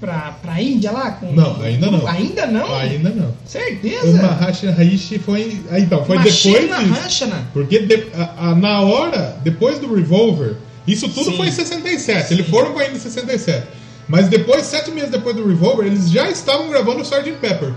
[0.00, 1.12] pra, pra Índia lá?
[1.12, 2.06] Com, Não, ainda não.
[2.08, 2.74] Ainda não?
[2.74, 3.28] Ainda não.
[3.28, 4.20] O Certeza?
[4.20, 5.60] Mahashi Haishi foi.
[5.70, 7.00] Ah, então, foi Machina depois disso.
[7.00, 7.48] Rashana.
[7.52, 11.36] Porque de- a- a- na hora, depois do Revolver, isso tudo Sim.
[11.36, 12.34] foi em 67.
[12.34, 13.66] Eles foram pra ainda em 67.
[14.08, 17.32] Mas depois, sete meses depois do Revolver, eles já estavam gravando o Sgt.
[17.40, 17.72] Pepper.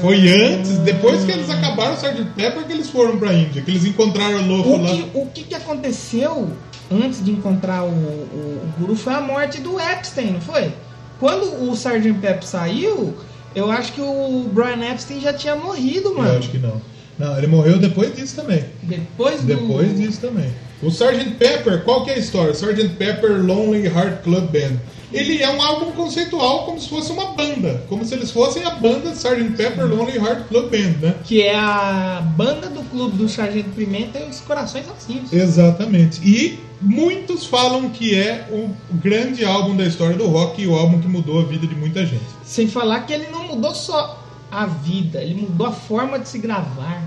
[0.00, 2.24] Foi antes, depois que eles acabaram o Sgt.
[2.36, 4.90] Pepper, que eles foram pra Índia, que eles encontraram o louco O lá.
[4.90, 6.48] que, o que que aconteceu
[6.90, 10.72] antes de encontrar o, o, o guru foi a morte do Epstein, não foi?
[11.20, 12.12] Quando o Sgt.
[12.20, 13.14] Pep saiu,
[13.54, 16.28] eu acho que o Brian Epstein já tinha morrido, mano.
[16.32, 16.80] Eu acho que não.
[17.18, 18.64] Não, ele morreu depois disso também.
[18.82, 19.46] Depois do.
[19.46, 20.48] Depois disso também.
[20.80, 21.30] O Sgt.
[21.38, 22.52] Pepper, qual que é a história?
[22.52, 22.90] Sgt.
[22.90, 24.76] Pepper Lonely Heart Club Band.
[25.12, 27.84] Ele é um álbum conceitual como se fosse uma banda.
[27.88, 29.56] Como se eles fossem a banda Sgt.
[29.56, 31.14] Pepper Lonely Heart Club Band, né?
[31.24, 35.32] Que é a banda do clube do Sargento Pimenta e os Corações Assassinos.
[35.32, 36.20] Exatamente.
[36.22, 41.00] E muitos falam que é o grande álbum da história do rock e o álbum
[41.00, 42.24] que mudou a vida de muita gente.
[42.44, 46.38] Sem falar que ele não mudou só a vida, ele mudou a forma de se
[46.38, 47.02] gravar.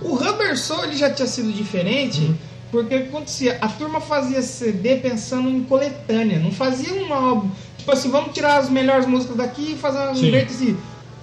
[0.00, 2.34] O Rubber Soul ele já tinha sido diferente,
[2.74, 3.58] porque o que acontecia?
[3.60, 7.48] A turma fazia CD pensando em coletânea, não fazia um álbum.
[7.78, 10.76] Tipo assim, vamos tirar as melhores músicas daqui e fazer um jeito assim.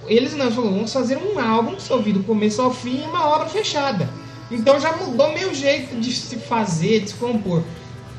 [0.06, 3.04] Eles não, eles falaram, vamos fazer um álbum que ouvir do começo ao fim e
[3.06, 4.08] uma obra fechada.
[4.50, 7.62] Então já mudou meu jeito de se fazer, de se compor.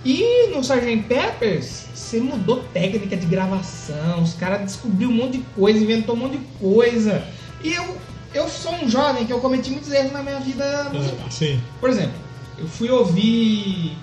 [0.06, 1.04] E no Sgt.
[1.08, 6.20] Peppers, você mudou técnica de gravação, os caras descobriu um monte de coisa, inventou um
[6.20, 7.24] monte de coisa.
[7.64, 7.98] E eu,
[8.34, 11.26] eu sou um jovem que eu cometi muitos erros na minha vida musical.
[11.26, 11.32] Ah.
[11.80, 12.23] Por exemplo,
[12.58, 13.98] eu fui ouvir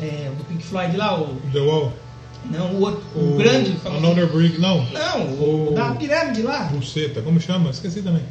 [0.00, 1.36] é, o do Pink Floyd lá, o.
[1.52, 1.92] The Wall.
[2.50, 3.72] Não, o outro, o, grande.
[3.76, 4.04] famoso.
[4.04, 4.60] Another Brick.
[4.60, 4.84] Não.
[4.90, 6.64] Não, o, O- da pirâmide lá.
[6.64, 7.22] Buceta.
[7.22, 7.70] Como chama?
[7.70, 8.22] Esqueci também.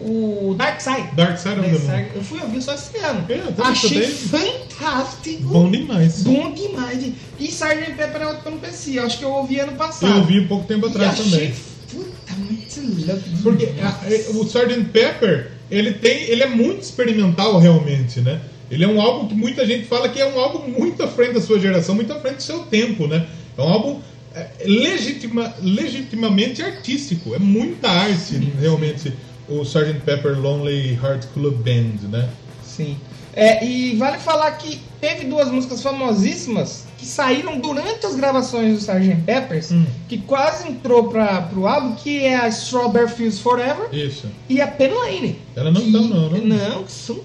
[0.00, 1.08] O Dark Side.
[1.16, 2.04] Dark Side of the Moon.
[2.14, 3.24] Eu fui ouvir só esse ano.
[3.28, 5.42] É, Achei fantástico.
[5.48, 6.22] Bom demais.
[6.22, 7.02] Bom demais.
[7.40, 7.94] E Sgt.
[7.96, 8.60] Pepper é outro que eu não.
[8.94, 10.08] Eu acho que eu ouvi ano passado.
[10.12, 11.54] Eu ouvi um pouco tempo E atrás achei também.
[11.90, 13.22] Puta, muito louco.
[13.42, 14.84] Porque a- a- o Sgt.
[14.92, 18.40] Pepper, ele tem, ele é muito experimental realmente, né?
[18.70, 21.34] Ele é um álbum que muita gente fala que é um álbum muito à frente
[21.34, 23.26] da sua geração, muito à frente do seu tempo, né?
[23.56, 24.00] É um álbum
[24.34, 29.12] é, legitima, legitimamente artístico, é muita arte realmente
[29.48, 30.00] o Sgt.
[30.04, 32.28] Pepper Lonely Heart Club Band, né?
[32.62, 32.96] Sim.
[33.34, 38.78] É, e vale falar que teve duas músicas famosíssimas que saíram durante as gravações do
[38.78, 39.22] Sgt.
[39.24, 39.86] Peppers, Hum.
[40.08, 44.26] que quase entrou para pro álbum, que é a Strawberry Fields Forever Isso.
[44.48, 45.38] e a Pen Lane.
[45.56, 46.38] Elas não estão, não, não.
[46.40, 47.20] Não, que são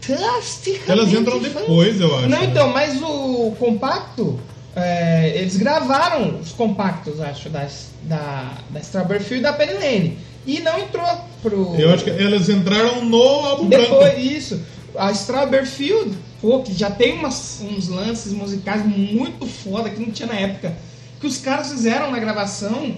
[0.00, 0.88] fantásticas.
[0.88, 2.28] Elas entram depois, eu acho.
[2.28, 2.46] Não, né?
[2.50, 4.38] então, mas o compacto,
[4.74, 10.18] é, eles gravaram os compactos, acho, das, da, da Strawberry Field e da Penny Lane.
[10.46, 11.04] E não entrou
[11.42, 11.74] pro.
[11.76, 14.20] Eu acho que elas entraram no álbum Depois branco.
[14.20, 14.62] isso.
[14.96, 20.10] A Strawberry Field, pô, que já tem umas, uns lances musicais muito foda que não
[20.10, 20.74] tinha na época.
[21.20, 22.94] Que os caras fizeram na gravação.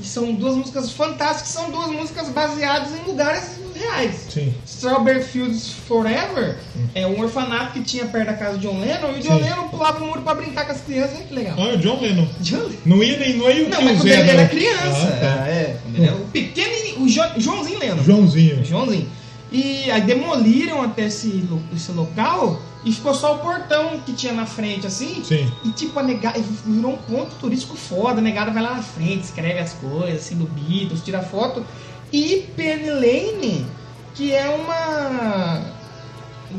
[0.00, 3.44] E são duas músicas fantásticas, são duas músicas baseadas em lugares
[3.74, 4.26] reais.
[4.30, 4.52] Sim.
[4.66, 6.56] Strawberry Fields Forever
[6.94, 9.44] é um orfanato que tinha perto da casa de John Lennon e o John Sim.
[9.44, 11.16] Lennon pulava o muro pra brincar com as crianças.
[11.18, 11.54] Olha que legal.
[11.56, 12.26] Ah, é o John Lennon.
[12.40, 12.72] John Lennon.
[12.84, 14.48] Não ia nem, não ia o Não, mas quando ele era não.
[14.48, 15.08] criança.
[15.08, 15.48] Ah, tá.
[15.48, 18.02] é, era o pequeno, o Jo- Joãozinho Lennon.
[18.02, 18.64] Joãozinho.
[18.64, 19.08] Joãozinho.
[19.52, 24.46] E aí demoliram até esse, esse local e ficou só o portão que tinha na
[24.46, 25.22] frente, assim.
[25.22, 25.50] Sim.
[25.64, 28.18] E tipo, a negada virou um ponto turístico foda.
[28.18, 31.64] A negada vai lá na frente, escreve as coisas, assim, do Beatles, tira foto.
[32.12, 33.66] E Penny Lane,
[34.14, 35.62] que é uma.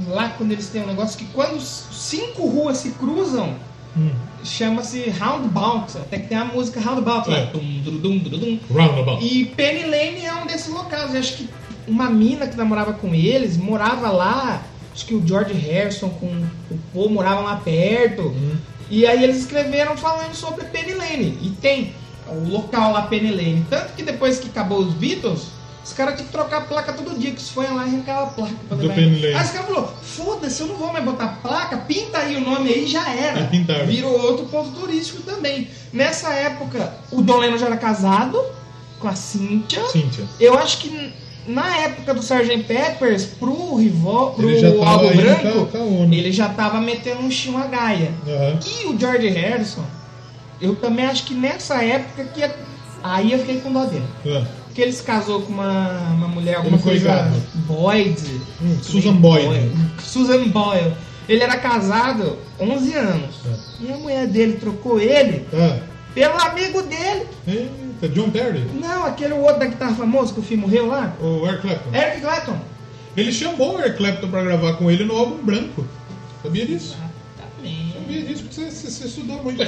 [0.07, 3.55] Lá quando eles têm um negócio que quando cinco ruas se cruzam,
[3.95, 4.09] Hum.
[4.43, 5.97] chama-se Roundabout.
[5.99, 7.37] Até que tem a música Roundabout lá.
[7.37, 7.45] É.
[7.47, 8.59] Tum, dum, dum, dum, dum.
[8.71, 9.23] Roundabout.
[9.23, 11.13] E Penny Lane é um desses locais.
[11.13, 11.49] Eu acho que
[11.87, 14.63] uma mina que namorava com eles morava lá.
[14.93, 16.27] Acho que o George Harrison com
[16.69, 18.33] o Paul moravam lá perto.
[18.89, 21.39] E aí eles escreveram falando sobre Penny Lane.
[21.41, 21.93] E tem
[22.27, 23.65] o local lá Penny Lane.
[23.69, 25.47] Tanto que depois que acabou os Beatles,
[25.83, 27.31] os caras tinham que trocar a placa todo dia.
[27.31, 28.53] Que isso foi lá e arrancava a placa.
[28.67, 28.99] pra Do levar.
[29.39, 31.77] Aí os caras falaram, foda-se, eu não vou mais botar placa.
[31.77, 33.45] Pinta aí o nome aí já era.
[33.47, 33.87] Pintaram.
[33.87, 35.67] Virou outro ponto turístico também.
[35.91, 38.39] Nessa época, o Don Lennon já era casado
[38.99, 39.83] com a Cynthia.
[39.89, 40.25] Cíntia.
[40.39, 41.11] Eu acho que
[41.47, 42.63] na época do Sgt.
[42.63, 44.49] Peppers, pro Rivol, pro
[44.83, 46.13] álbum indo branco, a ONU.
[46.13, 48.11] ele já tava metendo um chim a Gaia.
[48.27, 48.59] Aham.
[48.65, 49.83] E o George Harrison,
[50.61, 52.41] eu também acho que nessa época que
[53.03, 54.05] Aí eu fiquei com dó dele.
[54.25, 57.29] Ah, Porque ele se casou com uma, uma mulher, alguma Ele coisa.
[57.67, 58.41] Boyd.
[58.61, 59.71] Hum, Susan Boyd.
[60.01, 60.93] Susan Boyle.
[61.27, 63.35] Ele era casado 11 anos.
[63.81, 65.45] E a mulher dele trocou ele
[66.15, 67.27] pelo amigo dele.
[68.03, 68.63] Eita, John Terry.
[68.79, 71.15] Não, aquele outro da guitarra famoso que o filho morreu lá.
[71.21, 71.89] O Eric Clapton.
[71.95, 72.57] Eric Clapton.
[73.15, 75.85] Ele chamou o Eric Clapton pra gravar com ele no álbum branco.
[76.41, 76.95] Sabia disso?
[77.37, 77.93] Exatamente.
[77.93, 79.63] Sabia disso porque você, você- você estudou muito.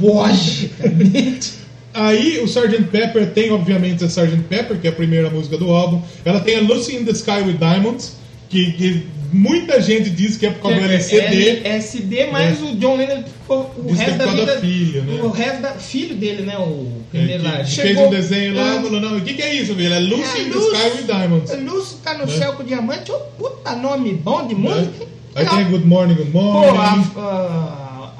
[0.00, 1.52] Logicamente.
[1.94, 2.84] Aí o Sgt.
[2.90, 4.42] Pepper tem, obviamente, a Sgt.
[4.48, 6.02] Pepper, que é a primeira música do álbum.
[6.24, 8.16] Ela tem a Lucy in the Sky with Diamonds,
[8.48, 11.60] que, que muita gente diz que é por causa do LCD.
[11.66, 12.64] LSD, mas É.
[12.64, 14.46] o John Lennon ficou o Diz que é resto da vida.
[14.54, 15.20] da filha, né?
[15.22, 16.56] O resto da filho dele, né?
[16.58, 17.58] O É, primeiro lá.
[17.58, 18.78] que Chegou- fez um desenho lá É.
[18.78, 19.92] e falou, não, o que, que é isso, filho?
[19.92, 21.58] É Lucy É, in the Lucy- Sky with Diamonds.
[21.62, 22.38] Lúcio tá no Né?
[22.38, 24.92] céu com diamante, ô puta nome bom de música.
[25.02, 25.08] hein?
[25.34, 26.78] Aí tem Good Morning, Good Pô, Morning.
[27.16, 28.12] a, a,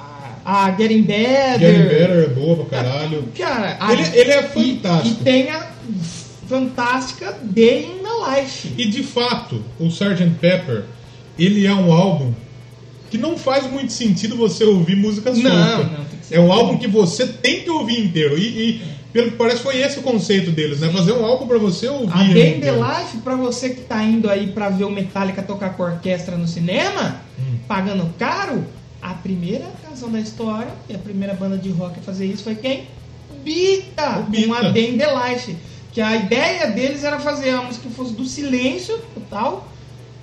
[0.44, 1.58] a, a Getting Better.
[1.58, 3.24] Getting Better é boa pra caralho.
[3.36, 4.42] Cara, a- Ele, ele é e,
[4.76, 5.16] fantástico.
[5.20, 5.66] e tem a
[6.48, 8.72] fantástica Day Life.
[8.76, 10.24] E de fato, o Sgt.
[10.40, 10.84] Pepper,
[11.38, 12.32] ele é um álbum
[13.10, 15.84] que não faz muito sentido você ouvir música Não, solta.
[15.84, 18.36] não, ser É um álbum que você tem que ouvir inteiro.
[18.38, 18.82] E, e,
[19.12, 20.90] pelo que parece foi esse o conceito deles, né?
[20.90, 22.12] Fazer um álbum pra você ouvir.
[22.12, 22.72] A ele Day in the.
[22.72, 26.36] Life, pra você que tá indo aí pra ver o Metallica tocar com a orquestra
[26.36, 27.56] no cinema, Hum.
[27.66, 28.64] pagando caro,
[29.00, 32.56] a primeira canção da história e a primeira banda de rock a fazer isso foi
[32.56, 32.84] quem?
[33.42, 34.18] Bita!
[34.18, 34.46] O Bita.
[34.48, 35.56] Com a Day in the Life.
[35.98, 39.66] Que a ideia deles era fazer a música que fosse do silêncio total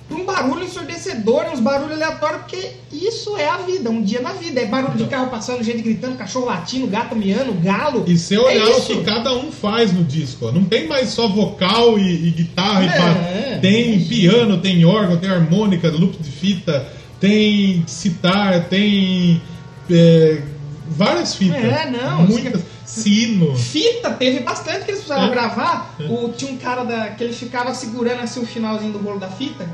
[0.08, 4.32] pra um barulho ensurdecedor, uns barulhos aleatórios, porque isso é a vida, um dia na
[4.32, 4.58] vida.
[4.58, 8.04] É barulho de carro passando, gente gritando, cachorro latindo, gato miando, galo.
[8.06, 10.50] E se olhar é o que cada um faz no disco, ó.
[10.50, 13.08] não tem mais só vocal e, e guitarra e É, pá.
[13.10, 13.58] é.
[13.60, 16.90] Tem piano, tem órgão, tem harmônica, loop de fita,
[17.20, 19.42] tem citar, tem
[19.90, 20.40] é,
[20.88, 21.62] várias fitas.
[21.62, 22.62] É, não, Muitas.
[22.86, 23.54] Sino.
[23.56, 25.30] Fita teve bastante que eles precisaram É.
[25.30, 25.94] gravar.
[26.08, 29.28] O, tinha um cara da, que ele ficava segurando assim o finalzinho do rolo da
[29.28, 29.68] fita.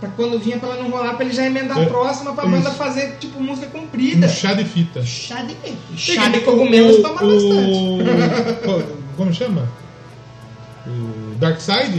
[0.00, 1.84] Pra quando vinha pra ela não rolar, pra ele já emendar É.
[1.84, 4.26] a próxima pra banda fazer tipo música comprida.
[4.26, 5.02] Um chá de fita.
[5.06, 5.56] Chá de,
[5.96, 8.68] chá Tem de cogumelos toma o- bastante.
[8.92, 9.66] o- Como chama?
[10.88, 11.98] O Dark Side?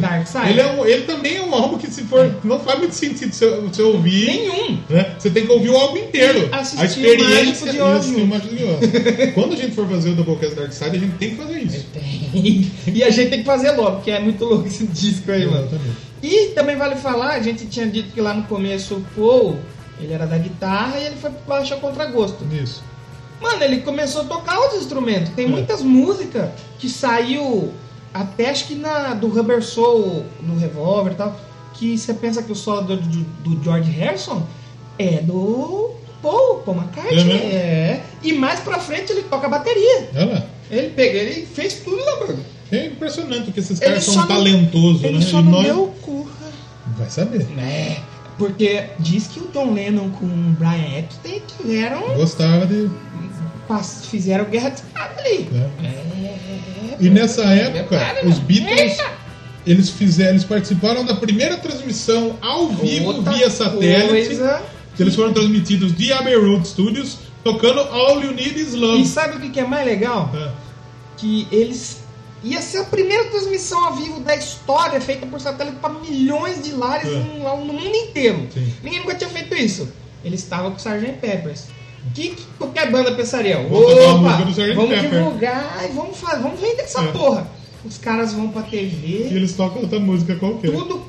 [0.50, 2.34] Ele, é um- ele também é um álbum que se for.
[2.44, 4.26] Não faz muito sentido você, ouvir.
[4.28, 4.80] Nenhum.
[4.90, 5.14] né?
[5.20, 6.50] Você tem que ouvir o álbum inteiro.
[6.52, 8.80] A experiência de Oz assistir o Mágico de Oz.
[9.36, 11.86] Quando a gente for fazer o Doublecast Dark Side, a gente tem que fazer isso.
[12.88, 15.68] e a gente tem que fazer logo, porque é muito louco esse disco aí, mano.
[16.24, 19.58] E também vale falar, a gente tinha dito que lá no começo o Paul,
[20.02, 22.44] ele era da guitarra e ele foi pro baixo a contragosto.
[22.52, 22.82] Isso.
[23.42, 25.30] Mano, ele começou a tocar os instrumentos.
[25.36, 25.50] Tem É.
[25.50, 26.50] muitas músicas
[26.80, 27.72] que saiu
[28.22, 31.40] até acho que na do Rubber Soul, no Revolver e tal,
[31.74, 33.24] que você pensa que o solo do, do,
[33.56, 34.44] do George Harrison
[35.00, 35.92] é do
[36.22, 37.20] Paul, Paul McCartney.
[37.20, 37.50] É mesmo?
[37.52, 38.02] É.
[38.24, 40.10] E mais pra frente ele toca bateria.
[40.16, 40.44] Olha lá.
[40.70, 42.40] Ele pega, ele fez tudo na banda.
[42.72, 45.26] É impressionante que esses Ele caras só são não- talentosos, Ele né?
[45.26, 46.28] só E não nós- deu o cu.
[46.98, 47.48] Vai saber.
[47.60, 47.98] É.
[48.38, 52.02] Porque diz que o John Lennon com o Brian Epstein tiveram.
[52.16, 52.90] Gostava de.
[54.10, 55.50] Fizeram guerra de ali.
[55.52, 55.70] né?
[55.84, 56.98] É.
[57.00, 58.44] E nessa época, Detalhe, os né?
[58.48, 58.80] Beatles.
[58.80, 59.12] Eita!
[59.66, 64.08] Eles fizeram, eles participaram da primeira transmissão ao vivo Outra via satélite.
[64.08, 64.62] coisa.
[64.98, 69.02] Eles foram transmitidos de Abbey Road Studios, tocando All You Need Is Love.
[69.02, 70.32] E sabe o que que é mais legal?
[70.34, 70.50] É.
[71.18, 72.00] Que eles.
[72.44, 76.72] Ia ser a primeira transmissão ao vivo da história feita por satélite para milhões de
[76.72, 77.16] lares É.
[77.16, 78.48] no, no mundo inteiro.
[78.54, 78.74] Sim.
[78.84, 79.92] Ninguém nunca tinha feito isso.
[80.24, 81.14] Eles estavam com o Sgt.
[81.20, 81.66] Peppers.
[82.08, 83.60] O que, que qualquer banda pensaria?
[83.60, 84.38] Opa,
[84.76, 87.12] vamos Pepper." divulgar e vamos, fa- vamos vender essa É.
[87.12, 87.48] porra.
[87.86, 90.72] Os caras vão pra E TV, eles tocam outra música qualquer.
[90.72, 91.02] tudo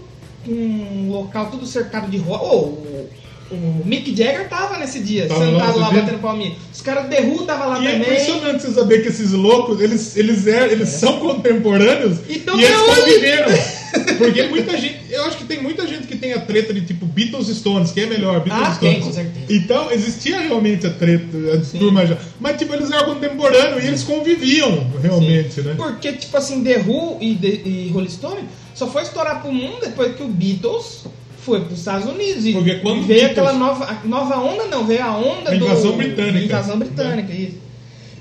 [0.46, 2.44] um local tudo cercado de roda.
[2.44, 3.06] Ô,
[3.50, 6.00] o, o Mick Jagger tava nesse dia, Tava lá, sentado lá, viu?
[6.02, 6.54] batendo palminha.
[6.72, 8.02] Os caras The Who tava lá E é também.
[8.02, 12.80] impressionante você saber que esses loucos, eles, eles, é, eles são contemporâneos E e, eles
[12.80, 13.48] conviveram.
[14.18, 17.06] Porque muita gente, eu acho que tem muita gente que tem a treta de tipo
[17.06, 18.94] Beatles e Stones, que é melhor, Beatles Ah, Stones.
[18.96, 19.46] tem, com certeza.
[19.48, 22.18] Então, existia realmente a treta, a turma já.
[22.38, 25.74] Mas tipo, eles eram contemporâneos e eles conviviam realmente, né?
[25.76, 28.40] Porque, tipo assim, The Who e, The- e Rolling Stone
[28.74, 31.04] só foi estourar pro mundo depois que o Beatles
[31.48, 32.46] foi pros Estados Unidos.
[32.46, 35.90] E Porque quando veio Beatles- aquela nova, nova onda, não, veio a onda A invasão
[35.92, 35.96] do...
[35.96, 36.44] britânica.
[36.44, 37.56] Invasão britânica, isso.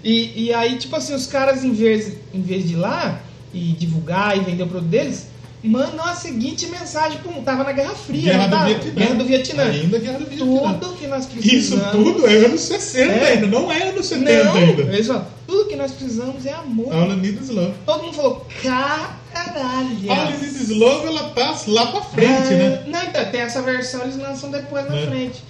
[0.04, 3.22] E, e aí, tipo assim, os caras, em vez, em vez de ir lá
[3.54, 5.28] e divulgar e vender o produto deles,
[5.64, 7.44] mandam a seguinte mensagem mundo.
[7.44, 8.66] Tava na Guerra Fria, Guerra do tava?
[8.68, 8.94] Vietnã.
[8.94, 9.64] Guerra do Vietnã.
[9.64, 10.74] Ainda Guerra do Vietnã.
[10.80, 11.32] Tudo que nós Isso
[11.76, 11.91] precisamos...
[11.91, 13.32] tudo é anos 60 É.
[13.34, 15.04] ainda, não é anos 70 Não, ainda.
[15.04, 16.94] só, tudo que nós precisamos é amor.
[16.94, 17.74] All You Need Is Love.
[17.86, 18.48] Todo mundo falou,
[19.43, 19.89] caralho.
[19.89, 22.84] Need Is Love, ela tá lá pra frente, Ah, né?
[22.88, 25.05] Não, então, tem essa versão, eles lançam depois na É.
[25.07, 25.43] frente.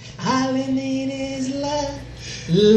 [0.52, 2.08] Need is love.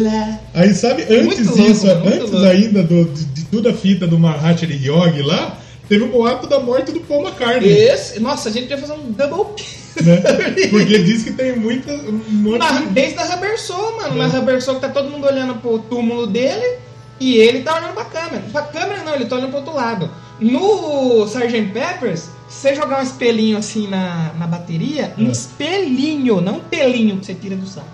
[0.04, 0.40] Lá.
[0.54, 2.48] Aí sabe, Muito antes louco, disso, muito antes louco.
[2.48, 5.58] ainda do, de, de toda a fita do Mahatma Yogi lá,
[5.88, 7.70] teve o boato da morte do Paul McCartney.
[7.72, 9.56] Esse, nossa, a gente podia fazer um double
[10.04, 10.18] Né?
[10.70, 11.92] Porque diz que tem muita.
[11.94, 12.86] Um monte Na, de...
[12.88, 14.16] desde a Rubber Soul, mano.
[14.16, 14.28] Na É.
[14.28, 16.78] Rubber Soul que tá todo mundo olhando pro túmulo dele
[17.20, 18.44] e ele tá olhando pra câmera.
[18.52, 20.10] Pra câmera não, ele tá olhando pro outro lado.
[20.42, 21.72] No Sgt.
[21.72, 25.32] Peppers, você jogar um espelhinho assim na, na bateria, um É.
[25.32, 27.88] espelhinho, não um pelinho que você tira do saco.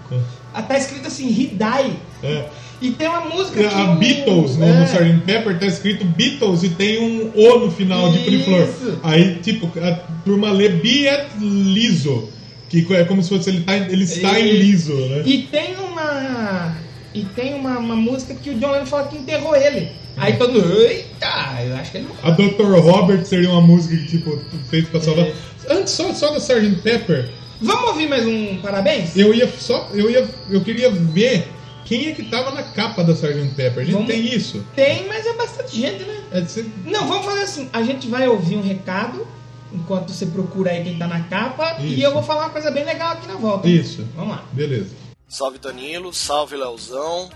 [0.55, 0.61] É.
[0.61, 1.93] Tá escrito assim, He Die.
[2.23, 2.45] É.
[2.81, 4.73] E tem uma música que A o- Beatles no, é.
[4.79, 5.21] no Sgt.
[5.25, 8.61] Pepper tá escrito Beatles e tem um O no final de Pretty Flor.
[8.63, 8.99] Isso.
[9.03, 9.91] Aí, tipo, a
[10.23, 12.29] turma lê Be at Liso,
[12.69, 15.23] que é como se fosse ele, tá, ele está em E- liso, né?
[15.25, 16.75] E tem uma.
[17.19, 19.91] E tem uma, uma música que o John Lennon fala que enterrou ele.
[20.15, 20.81] Aí todo mundo.
[20.81, 22.79] Eita, eu acho que ele não A Dr.
[22.79, 24.39] Robert seria uma música que, tipo,
[24.69, 25.25] fez pra salvar.
[25.25, 25.33] É.
[25.69, 26.81] Antes, só, só da Sgt.
[26.81, 27.29] Pepper,
[27.61, 29.15] Vamos ouvir mais um parabéns?
[29.17, 29.89] eu ia só.
[29.93, 30.27] Eu ia.
[30.49, 31.47] Eu queria ver
[31.85, 33.53] quem é que tava na capa da Sgt.
[33.55, 33.81] Pepper.
[33.81, 34.63] A gente Vamos- tem isso.
[34.75, 36.19] Tem, mas é bastante gente, né?
[36.31, 37.69] É ser- Não, vamos fazer assim.
[37.73, 39.25] A gente vai ouvir um recado
[39.73, 41.95] enquanto você procura aí quem tá na capa Isso.
[41.95, 43.67] e eu vou falar uma coisa bem legal aqui na volta.
[43.67, 44.05] Isso.
[44.15, 44.43] Vamos lá.
[44.53, 45.06] Beleza.
[45.27, 47.29] Salve Danilo, salve Leozão.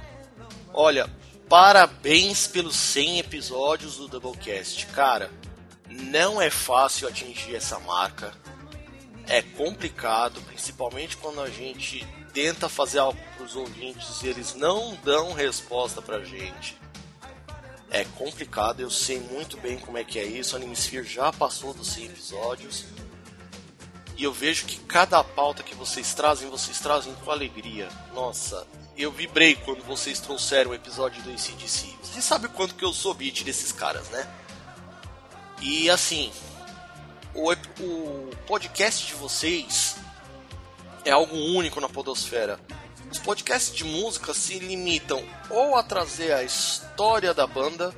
[0.73, 1.09] Olha,
[1.49, 4.85] parabéns pelos 100 episódios do Doublecast.
[4.87, 5.29] Cara,
[5.89, 8.33] não é fácil atingir essa marca.
[9.27, 14.97] É complicado, principalmente quando a gente tenta fazer algo para os ouvintes e eles não
[15.03, 16.77] dão resposta pra gente.
[17.89, 20.55] É complicado, eu sei muito bem como é que é isso.
[20.55, 22.85] A Animesphere já passou dos 100 episódios.
[24.17, 27.89] E eu vejo que cada pauta que vocês trazem, vocês trazem com alegria.
[28.13, 28.67] Nossa,
[28.97, 31.87] eu vibrei quando vocês trouxeram o episódio do ACDC.
[32.03, 34.27] Você sabe o quanto que eu sou beat desses caras, né?
[35.61, 36.31] E assim,
[37.33, 39.95] o, o podcast de vocês
[41.05, 42.59] é algo único na podosfera.
[43.11, 47.93] Os podcasts de música se limitam ou a trazer a história da banda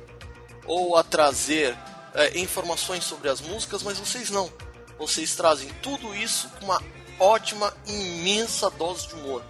[0.66, 1.76] ou a trazer
[2.14, 4.50] é, informações sobre as músicas, mas vocês não.
[5.04, 6.82] Vocês trazem tudo isso com uma
[7.20, 9.44] ótima, imensa dose de humor.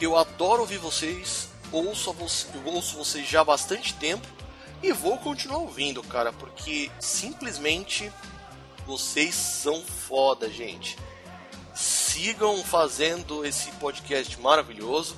[0.00, 2.16] Eu adoro ouvir vocês, ouço,
[2.54, 4.26] eu ouço vocês já há bastante tempo
[4.82, 8.10] e vou continuar ouvindo, cara, porque simplesmente
[8.86, 10.96] vocês são foda, gente.
[11.74, 15.14] Sigam fazendo esse podcast maravilhoso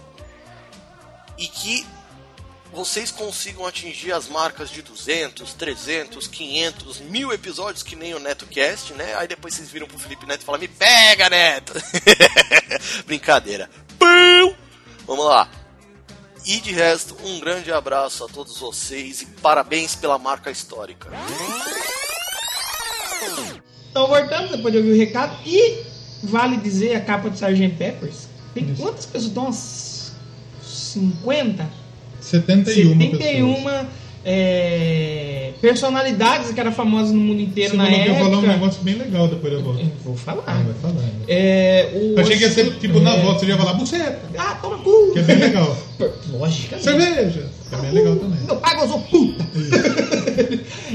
[1.39, 1.87] e que
[2.73, 8.93] vocês consigam atingir as marcas de 200, 300, 500, mil episódios que nem o NetoCast,
[8.93, 9.15] né?
[9.17, 11.73] Aí depois vocês viram pro Felipe Neto e falam: Me pega, Neto!
[13.07, 13.71] Brincadeira.
[13.99, 14.55] Pum!
[15.07, 15.51] Vamos lá.
[16.45, 21.11] E de resto, um grande abraço a todos vocês e parabéns pela marca histórica.
[23.91, 25.85] Então, voltando, depois de ouvir o recado, e
[26.23, 27.77] vale dizer a capa do Sgt.
[27.77, 28.29] Peppers.
[28.55, 29.33] Tem quantas pessoas?
[29.33, 30.13] Tem umas
[30.63, 31.78] 50?
[32.29, 33.21] 71 pessoas.
[33.21, 33.87] 71
[34.25, 38.25] é, personalidades que eram famosas no mundo inteiro Você na falou que ia época.
[38.25, 39.81] falar um negócio bem legal depois da volta.
[39.81, 40.43] Eu Vou falar.
[40.47, 41.03] Ah, vai falar.
[41.03, 41.11] né?
[41.29, 44.21] É, o, Eu achei que ia ser tipo na é, volta, você ia falar buceta,
[44.37, 45.13] Ah, toma cu.
[45.13, 45.77] que é bem legal.
[46.31, 46.79] Lógica.
[46.79, 48.39] Cerveja, que é bem legal também.
[48.45, 49.45] Meu pai gozou puta.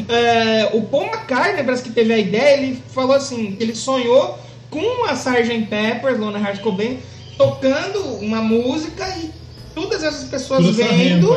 [0.09, 4.39] É, o Paul McCartney parece que teve a ideia, ele falou assim, ele sonhou
[4.69, 5.67] com a Sgt.
[5.69, 6.97] Pepper, Lona Hart Cobain,
[7.37, 9.29] tocando uma música e
[9.73, 11.29] todas essas pessoas Tudo essa vendo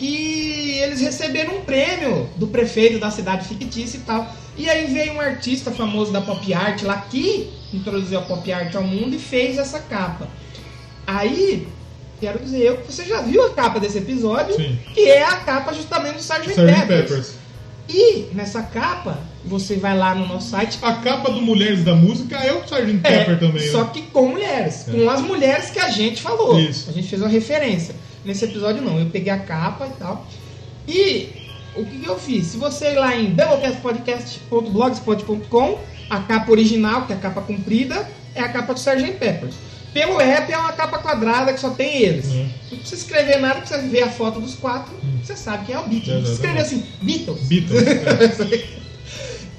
[0.00, 4.32] e eles receberam um prêmio do prefeito da cidade fictícia e tal.
[4.56, 8.74] E aí veio um artista famoso da pop art lá que introduziu a pop art
[8.74, 10.28] ao mundo e fez essa capa.
[11.06, 11.66] Aí,
[12.20, 14.78] quero dizer eu que você já viu a capa desse episódio, Sim.
[14.94, 16.50] que é a capa justamente do Sgt.
[16.50, 16.54] Sgt.
[16.54, 17.08] Peppers.
[17.08, 17.34] Peppers.
[17.88, 20.78] E nessa capa, você vai lá no nosso site.
[20.82, 23.00] A capa do Mulheres da Música é o Sgt.
[23.04, 23.90] É, Pepper também, só né?
[23.92, 24.92] que com mulheres, É.
[24.92, 26.58] com as mulheres que a gente falou.
[26.60, 26.90] Isso.
[26.90, 27.94] A gente fez uma referência.
[28.24, 30.26] Nesse episódio não, eu peguei a capa e tal.
[30.86, 31.28] E
[31.76, 32.46] o que, que eu fiz?
[32.48, 33.30] Se você ir lá em
[34.50, 35.78] doublecastpodcast.blogspot.com,
[36.10, 39.12] a capa original, que é a capa comprida, é a capa do Sgt.
[39.18, 39.54] Peppers.
[39.92, 42.26] Pelo app é uma capa quadrada que só tem eles.
[42.26, 42.48] Hum.
[42.70, 44.92] Não precisa escrever nada, precisa ver a foto dos quatro,
[45.24, 46.04] você sabe quem é o Beatles.
[46.14, 47.40] Precisa escrever assim, Beatles.
[47.42, 47.82] Beatles.
[48.52, 48.78] é.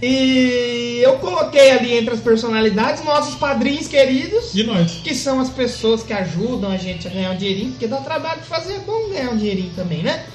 [0.01, 4.93] E eu coloquei ali entre as personalidades nossos padrinhos queridos, E nós?
[5.03, 8.39] que são as pessoas que ajudam a gente a ganhar um dinheirinho, porque dá trabalho
[8.41, 10.26] de fazer, é bom ganhar um dinheirinho também, né?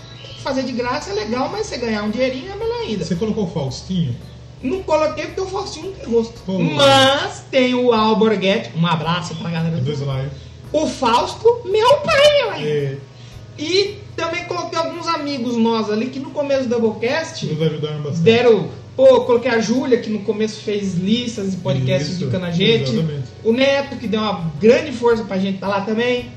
[0.42, 3.04] Fazer de graça é legal, mas você ganhar um dinheirinho é melhor ainda.
[3.04, 4.14] Você colocou o Faustinho?
[4.62, 6.40] Não coloquei porque o Faustinho não tem rosto.
[6.44, 6.58] Pô.
[6.58, 10.30] Mas tem o Al Borghetti, um abraço pra galera Do Slayer.
[10.72, 12.62] O Fausto, meu pai, ué.
[12.62, 12.96] É,
[13.58, 18.20] E também coloquei alguns amigos nós ali que no começo do Doublecast nos ajudaram bastante.
[18.22, 18.68] deram.
[18.96, 22.90] Pô, coloquei a Júlia, que no começo fez listas e podcasts Isso, indicando a gente.
[22.92, 23.24] exatamente.
[23.42, 26.30] O Neto, que deu uma grande força pra gente tá lá também.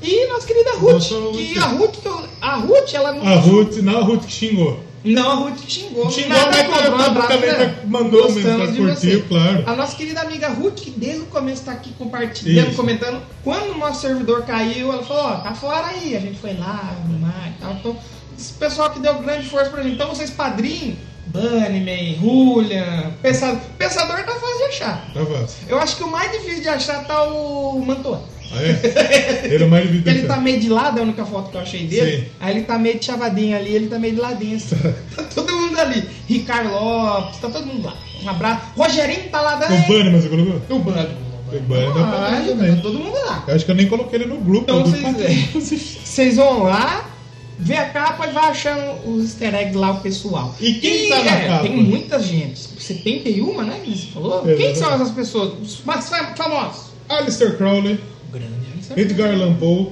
[0.00, 3.26] E nossa querida Ruth, Nossa, que a Ruth, que eu- a Ruth, ela não.
[3.26, 4.80] A Ruth, não, a Ruth que xingou.
[5.04, 6.10] Não, a Ruth xingou.
[6.10, 6.90] Xingou, Nada mas contra,
[7.24, 7.76] um também né?
[7.86, 9.24] mandou de curtiu, você.
[9.28, 9.64] claro.
[9.66, 12.76] A nossa querida amiga Ruth, que desde o começo está aqui compartilhando, Isso.
[12.76, 13.20] comentando.
[13.42, 16.16] Quando o nosso servidor caiu, ela falou, ó, tá fora aí.
[16.16, 17.72] A gente foi lá, arrumar e tal.
[17.74, 17.96] Então,
[18.38, 19.94] esse pessoal que deu grande força pra gente.
[19.94, 20.96] Então, vocês padrinhos,
[21.26, 23.60] Bunnyman, Julian, Pensador.
[23.78, 25.10] Pensador tá fácil de achar.
[25.12, 25.56] Tá fácil.
[25.68, 28.22] Eu acho que o mais difícil de achar tá o Mantua.
[28.52, 29.40] Ah, é?
[29.52, 31.60] Ele é mais difícil Ele tá meio de lado, é a única foto que eu
[31.60, 32.18] achei dele.
[32.18, 32.26] Sim.
[32.40, 34.56] Aí ele tá meio de chavadinho ali, ele tá meio de ladinho.
[34.56, 34.76] assim.
[35.16, 36.08] tá todo mundo ali.
[36.28, 37.94] Ricardo Lopes, tá todo mundo lá.
[38.22, 38.62] Um abraço.
[38.76, 39.82] Rogerinho tá lá O também.
[39.86, 40.76] Bunny, mas você colocou?
[40.76, 41.10] O Bando.
[41.52, 43.44] O Bunny dá pra Ah, tá todo mundo lá.
[43.48, 44.62] Eu acho que eu nem coloquei ele no grupo.
[44.70, 47.10] Então vocês, vocês vão lá,
[47.58, 50.54] vê a capa e vai achando os easter eggs lá, o pessoal.
[50.60, 51.62] E quem tá na é, capa?
[51.62, 52.58] Tem muita gente.
[52.58, 53.80] 71, né?
[53.84, 54.42] Que você falou?
[54.42, 54.78] Quem Exatamente.
[54.78, 55.52] são essas pessoas?
[55.62, 56.86] Os mais fam- famosos.
[57.08, 58.54] Alistair Crowley, O grande.
[58.96, 59.88] Edgar Allan Poe,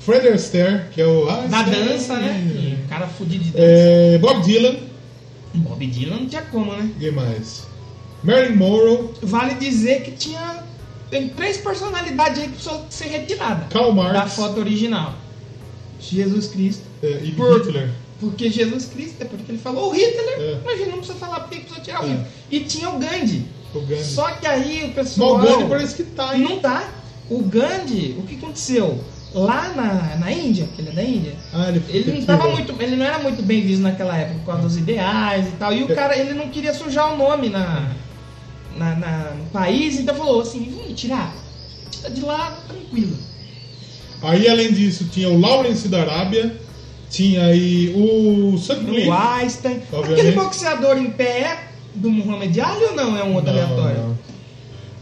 [0.00, 1.28] Fred Astaire, que é o...
[1.28, 2.78] Ah, Da esse é- dança, né?
[2.84, 3.64] O cara fudido de dança.
[3.64, 4.76] É, Bob Dylan,
[5.54, 6.90] Bob Dylan não tinha como, né?
[7.00, 7.66] quem mais?
[8.22, 10.64] Marilyn Monroe, Vale dizer que tinha.
[11.10, 15.14] Tem três personalidades aí que precisam ser retiradas Karl Marx da foto original:
[16.00, 16.82] Jesus Cristo.
[17.02, 17.90] É, e Por- Hitler.
[18.18, 20.58] Porque Jesus Cristo, depois que ele falou o Hitler, É.
[20.62, 22.08] imagina, não precisa falar porque precisa tirar o É.
[22.08, 22.26] Hitler.
[22.50, 23.44] E tinha o Gandhi.
[23.74, 24.04] O Gandhi.
[24.04, 25.34] Só que aí o Mas pessoal.
[25.34, 26.42] o Gandhi parece que tá, hein?
[26.42, 26.88] Não tá.
[27.28, 28.98] O Gandhi, o que aconteceu?
[29.34, 32.74] Lá na, na Índia, que ele é da Índia, Ah, ele, ele não, tava muito,
[32.80, 35.74] ele não era muito bem visto naquela época por causa dos ideais e tal.
[35.74, 35.94] E o É.
[35.94, 37.92] cara, ele não queria sujar o nome na,
[38.78, 41.34] na, na- no país, então falou assim: vamos tirar.
[41.90, 43.14] Tira de lá, tranquilo.
[44.22, 46.56] Aí, além disso, tinha o Lawrence da Arábia,
[47.10, 49.08] tinha aí o Sutcliffe.
[49.08, 49.82] O Einstein.
[49.92, 50.20] Obviamente.
[50.20, 54.16] Aquele boxeador em pé é do Muhammad Ali ou não é um outro Não, aleatório?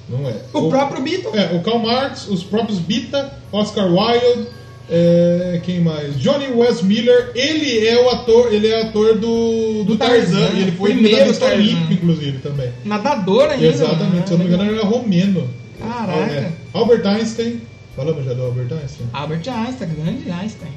[0.09, 0.37] Não, não é.
[0.53, 1.31] O, próprio Beatle.
[1.35, 4.49] É, o Karl Marx, os próprios Bita, Oscar Wilde,
[4.91, 6.19] é, quem mais?
[6.21, 10.63] Johnny Wes Miller, ele é o ator, ele é ator do, do Tarzan, Tarzan, e
[10.63, 11.63] ele foi primeiro medalhista Tarzan.
[11.63, 12.71] olímpico, inclusive, também.
[12.85, 13.67] Nadador ainda.
[13.67, 15.49] Exatamente, se eu não me engano, ele era romeno.
[15.81, 16.33] Caraca.
[16.33, 16.53] É.
[16.73, 17.63] Albert Einstein,
[17.97, 19.09] falamos já do Albert Einstein?
[19.13, 20.73] Albert Einstein, grande Einstein.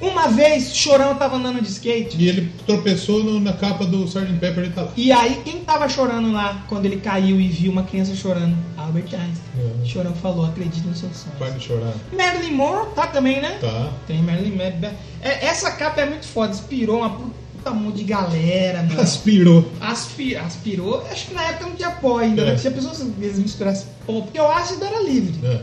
[0.00, 2.16] Uma vez, Chorão tava andando de skate.
[2.18, 4.32] E ele tropeçou no- na capa do Sgt.
[4.40, 4.92] Pepper, ele tá lá.
[4.96, 8.56] E aí, quem tava chorando lá quando ele caiu e viu uma criança chorando?
[8.76, 9.32] Albert Einstein.
[9.58, 9.84] É.
[9.86, 11.38] Chorão falou: acredite nos seus sonhos.
[11.38, 11.92] Para de chorar.
[12.16, 13.58] Marilyn Monroe tá também, né?
[13.60, 13.90] Tá.
[14.06, 14.90] Tem Marilyn Monroe.
[15.20, 19.00] É, essa capa é muito foda, inspirou uma puta monte de galera, mano.
[19.00, 19.70] Aspirou.
[19.80, 22.44] Aspi- aspirou, acho que na época não tinha pó ainda, É.
[22.46, 22.56] né?
[22.58, 25.34] Se a pessoa eles misturassem pó, porque o ácido era livre.
[25.46, 25.60] É.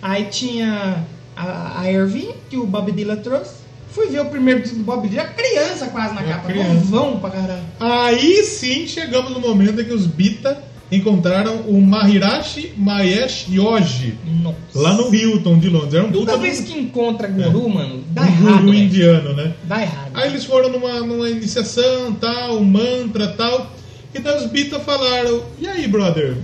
[0.00, 1.04] Aí tinha
[1.36, 3.61] a, a Irving, que o Bob Dylan trouxe.
[3.92, 6.80] Fui ver o primeiro disco do Bob Dylan, criança quase na Uma capa, criança.
[6.86, 7.62] vão pra caralho.
[7.78, 14.14] Aí sim chegamos no momento em que os Bita encontraram o Mahirashi Mahesh Yogi.
[14.42, 14.56] Nossa.
[14.74, 15.94] Lá no Hilton de Londres.
[15.94, 18.40] Era um Toda vez que encontra guru, mano, dá um errado.
[18.40, 18.74] guru velho.
[18.74, 19.54] indiano, né?
[19.64, 20.10] Dá errado.
[20.14, 23.72] Aí eles foram numa, numa iniciação, tal, um mantra, tal.
[24.14, 26.36] E daí os Bita falaram, e aí, brother?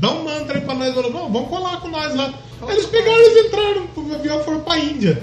[0.00, 0.94] Dá um mantra aí pra nós.
[0.94, 2.32] Falou, não, vamos colar com nós lá.
[2.62, 5.22] Aí eles pegaram e entraram pro avião e foram pra Índia.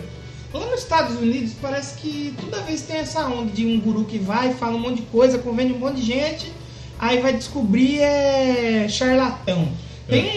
[0.53, 4.17] Lá nos Estados Unidos parece que toda vez tem essa onda de um guru que
[4.17, 6.51] vai, fala um monte de coisa, convence um monte de gente,
[6.97, 9.67] aí vai descobrir é charlatão.
[10.07, 10.27] Tem um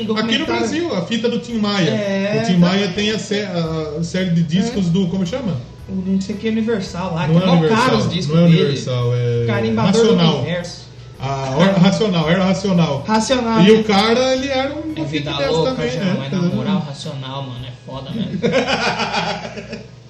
[0.00, 0.38] Aqui documentário...
[0.40, 1.88] no Brasil, a fita do Tim Maia.
[1.88, 2.58] É, o Tim tá.
[2.66, 5.06] Maia tem a, sé- a série de discos do.
[5.06, 5.56] Como chama?
[5.88, 7.84] Não sei o que Universal lá, Não que é é Universal.
[7.84, 8.62] caro os discos não é dele.
[8.62, 9.46] Universal, é.
[9.46, 10.36] Carimbador do Racional.
[10.38, 10.89] universo.
[11.22, 13.04] A hora racional, era racional.
[13.06, 13.60] Racional.
[13.62, 16.16] E o cara, ele era um É vida louca também, já, né?
[16.18, 18.40] mas na moral, racional, mano, é foda mesmo.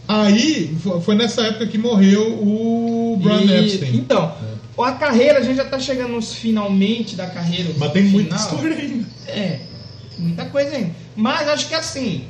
[0.06, 3.96] Aí, fo- foi nessa época que morreu o Brian E- Epstein.
[3.96, 4.32] Então,
[4.78, 7.70] a carreira, a gente já tá chegando nos finalmente da carreira.
[7.76, 8.54] Mas tem muita final.
[8.54, 9.06] história ainda.
[9.28, 9.60] É,
[10.18, 10.90] muita coisa ainda.
[11.14, 12.24] Mas acho que assim,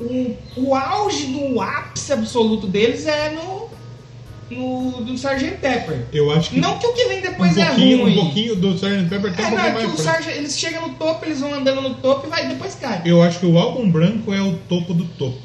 [0.00, 3.68] o, o auge do ápice absoluto deles é no,
[4.50, 5.58] no do Sgt.
[5.60, 6.06] Pepper.
[6.12, 8.12] Eu acho que Não que o que vem um depois é pouquinho, ruim.
[8.18, 9.08] um pouquinho do Sgt.
[9.08, 10.30] Pepper tem É, um não, é que o Sgt.
[10.30, 13.02] eles chegam no topo, eles vão andando no topo e vai, depois cai.
[13.04, 15.38] Eu acho que o álbum branco é o topo do topo.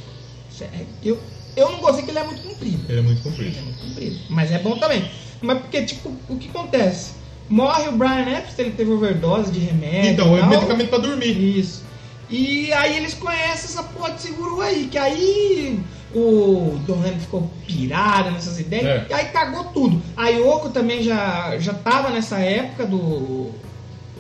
[0.51, 1.17] Sério, Eu,
[1.55, 2.85] eu não gostei que ele é muito comprido.
[2.87, 3.49] Ele é muito comprido.
[3.49, 4.19] Ele é muito comprido.
[4.29, 5.09] Mas é bom também.
[5.41, 7.13] Mas porque, tipo, o que acontece?
[7.49, 10.11] Morre o Brian Epstein, ele teve overdose de remédio.
[10.11, 11.31] Então, é medicamento pra dormir.
[11.57, 11.83] Isso.
[12.29, 15.79] E aí eles conhecem essa porra de seguro aí, que aí
[16.13, 19.05] o Don ficou pirado nessas ideias, É.
[19.09, 20.01] e aí cagou tudo.
[20.17, 23.49] A Yoko também já, já tava nessa época do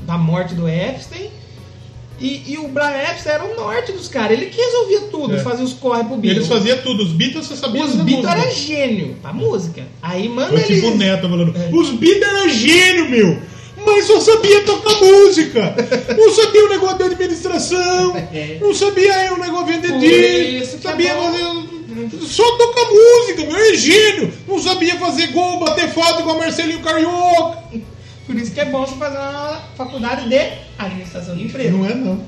[0.05, 1.29] da morte do Epstein.
[2.19, 5.39] E, e o Brian Epstein era o norte dos caras, ele que resolvia tudo, É.
[5.39, 6.35] fazia os corre pro Beatles.
[6.35, 7.03] eles faziam tudo.
[7.03, 8.31] Os Beatles você sabia Os Beatles música.
[8.41, 9.83] era gênio pra música.
[10.01, 10.97] Aí manda Foi tipo eles.
[10.99, 11.69] Neto falando, É.
[11.73, 13.51] os Beatles eram gênio, meu!
[13.83, 15.75] mas só sabia tocar música.
[16.15, 18.13] Não sabia o negócio da administração.
[18.61, 21.23] Não sabia aí o negócio de vender é Sabia bom.
[21.23, 21.80] fazer.
[22.21, 24.33] Só tocar música, meu é gênio.
[24.47, 27.59] Não sabia fazer gol, bater foto igual Marcelinho Carioca.
[28.25, 31.71] Por isso que é bom você fazer uma faculdade de administração de empresa.
[31.71, 32.17] Não é não.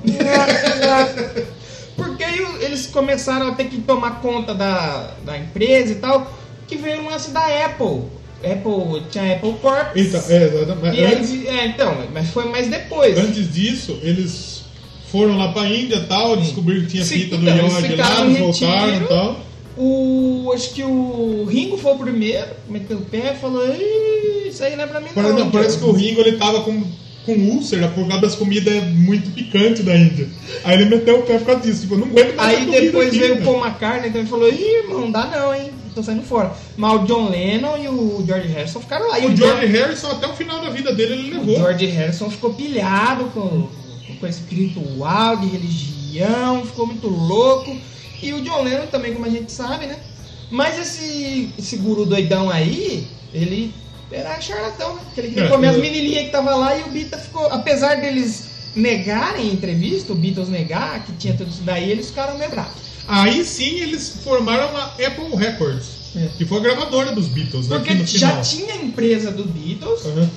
[1.95, 2.23] Porque
[2.61, 6.31] eles começaram a ter que tomar conta da, da empresa e tal,
[6.67, 8.03] que veio o lance da Apple.
[8.43, 9.95] Apple tinha Apple Corp.
[9.95, 11.35] Então, é, exatamente.
[11.35, 13.17] E é, então, mas foi mais depois.
[13.17, 14.63] antes disso, eles
[15.09, 18.95] foram lá pra Índia e tal, descobriram que tinha fita do então, Yod lá, voltaram
[18.95, 19.52] e tal.
[19.77, 24.63] O, acho que o Ringo foi o primeiro, meteu o pé e falou: "Ih, Isso
[24.63, 25.39] aí não é pra mim, Parece, não.
[25.45, 26.83] não, parece que o Ringo ele tava com,
[27.25, 30.27] com úlcera por causa das comidas muito picantes da Índia.
[30.63, 31.81] Aí ele meteu o pé por causa disso.
[31.81, 33.45] Tipo, não aguento mais Aí depois aqui, veio o né?
[33.45, 35.71] Paul McCartney então ele falou: Ih, irmão, não dá não, hein?
[35.95, 36.51] Tô saindo fora.
[36.77, 39.19] Mas o John Lennon e o George Harrison ficaram lá.
[39.19, 41.55] E O George Harrison, até o final da vida dele, ele O levou.
[41.55, 43.67] George Harrison ficou pilhado com,
[44.19, 47.75] com espiritual de religião, ficou muito louco.
[48.23, 49.97] E o John Lennon também, como a gente sabe, né?
[50.49, 53.73] Mas esse, esse guru doidão aí, ele
[54.11, 55.01] era charlatão, né?
[55.05, 57.45] Porque ele queria É, comer as menininhas que tava lá e o Beatles ficou.
[57.47, 58.45] Apesar deles
[58.75, 62.73] negarem em entrevista, o Beatles negar que tinha tudo isso daí, eles ficaram meio bravos.
[63.07, 66.27] Aí sim eles formaram a Apple Records, É.
[66.37, 67.77] que foi a gravadora dos Beatles, né?
[67.79, 70.29] Porque já tinha a empresa do Beatles, Aham.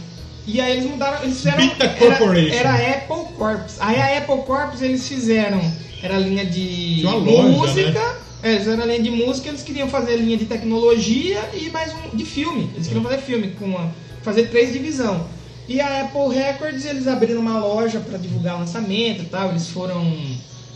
[0.49, 1.59] E aí eles mudaram, eles fizeram.
[1.59, 2.55] Bita era, Corporation.
[2.55, 3.75] era a Apple Corps.
[3.81, 5.61] Aí a Apple Corps eles fizeram.
[6.03, 7.91] Era a linha de loja, música.
[7.91, 8.15] né?
[8.43, 11.71] É, eles fizeram a linha de música, eles queriam fazer a linha de tecnologia e
[11.71, 12.71] mais um de filme.
[12.75, 13.93] Eles queriam fazer filme, com uma,
[14.23, 15.27] fazer três divisão.
[15.69, 19.51] E a Apple Records, eles abriram uma loja para divulgar lançamento e tal.
[19.51, 20.15] Eles foram.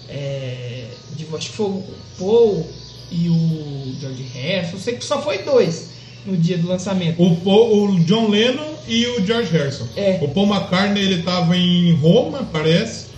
[0.09, 0.87] É,
[1.17, 1.85] de- acho que foi o
[2.19, 2.67] Paul
[3.13, 4.73] e o George Harrison.
[4.77, 5.91] Eu sei que só foi dois
[6.27, 7.23] no dia do lançamento.
[7.23, 9.87] O, Paul- o John Lennon e o George Harrison.
[9.97, 10.19] É.
[10.23, 13.10] O Paul McCartney ele tava em Roma, parece.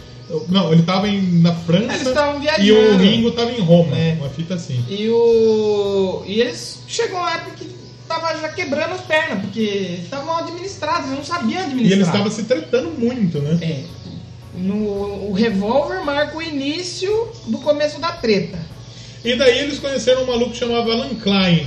[0.49, 2.13] Não, ele tava em, na França.
[2.61, 3.97] E o Ringo tava em Roma.
[3.97, 4.15] É.
[4.19, 4.83] Uma fita assim.
[4.89, 6.23] E o.
[6.27, 7.71] E eles chegou uma época que
[8.09, 11.93] tava já quebrando as pernas, porque estavam mal administrados, eles não sabiam E administrar.
[11.99, 13.59] eles estavam se tretando muito, né?
[13.63, 13.85] É.
[14.55, 14.75] No,
[15.31, 18.59] o revólver marca o início do começo da treta.
[19.25, 21.67] E daí eles conheceram um maluco que chamava Alan Klein,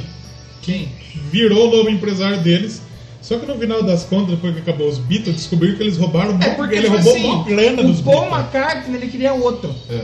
[0.62, 0.90] Quem?
[1.32, 2.82] virou o novo empresário deles.
[3.28, 6.38] Só que no final das contas, depois que acabou os Beatles, descobriram que eles roubaram
[6.42, 8.40] É porque ele tipo roubou assim, mó grana o dos Paul Beatles.
[8.54, 9.74] McCartney ele queria outro.
[9.90, 10.02] É.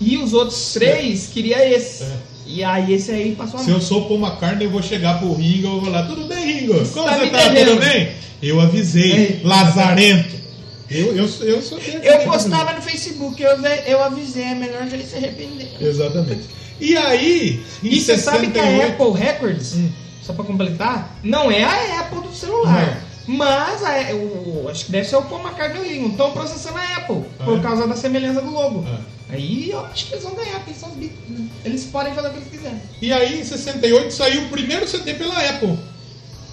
[0.00, 2.02] E os outros três queria esse.
[2.04, 2.16] É.
[2.46, 3.78] E aí esse aí passou a Se mão.
[3.78, 6.60] eu sou o Paul McCartney, eu vou chegar pro Ringo e vou falar, tudo bem,
[6.60, 6.74] Ringo?
[6.88, 7.48] Como tá você tá?
[7.48, 8.08] devendo." Tudo bem?
[8.42, 9.46] Eu avisei, É.
[9.46, 10.34] lazarento.
[10.90, 12.24] Eu, eu, eu sou Eu tipo.
[12.32, 13.50] postava no Facebook, eu,
[13.86, 15.68] eu avisei, é melhor já se arrepender.
[15.80, 16.42] Exatamente.
[16.80, 19.88] E aí, em E você sabe que a 68, Apple Records, Hum.
[20.22, 23.02] Só pra completar, não é a Apple do celular.
[23.26, 26.08] Mas a- o, acho que deve ser o Paul McCartney e o Ringo.
[26.10, 27.62] Estão processando a Apple Ah, por é?
[27.62, 28.84] causa da semelhança do logo.
[28.88, 28.98] Ah.
[29.30, 31.48] Aí eu acho que eles vão ganhar, porque são os Beatles.
[31.64, 32.80] Eles podem fazer o que eles quiserem.
[33.00, 35.78] E aí, em 68, saiu o primeiro CD pela Apple,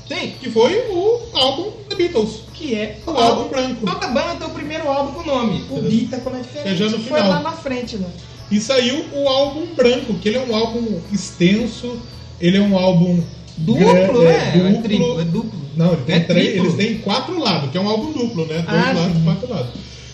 [0.07, 2.41] Sim, que foi o álbum The Beatles.
[2.53, 3.85] que é O álbum branco.
[3.85, 5.65] Toda banda tem o primeiro álbum com o nome.
[5.69, 6.69] O Bita, como é diferente.
[6.69, 7.29] É já no Foi final.
[7.29, 8.07] lá na frente, né?
[8.51, 11.99] E saiu o álbum branco, que ele é um álbum extenso,
[12.41, 13.21] ele é um álbum
[13.60, 14.52] Duplo, grande, né?
[14.73, 15.60] é É triplo, é duplo.
[15.76, 18.56] Não, ele tem É três, eles têm quatro lados, que é um álbum duplo, né?
[18.68, 19.23] Dois Ah, lados, sim.
[19.23, 19.69] quatro lados.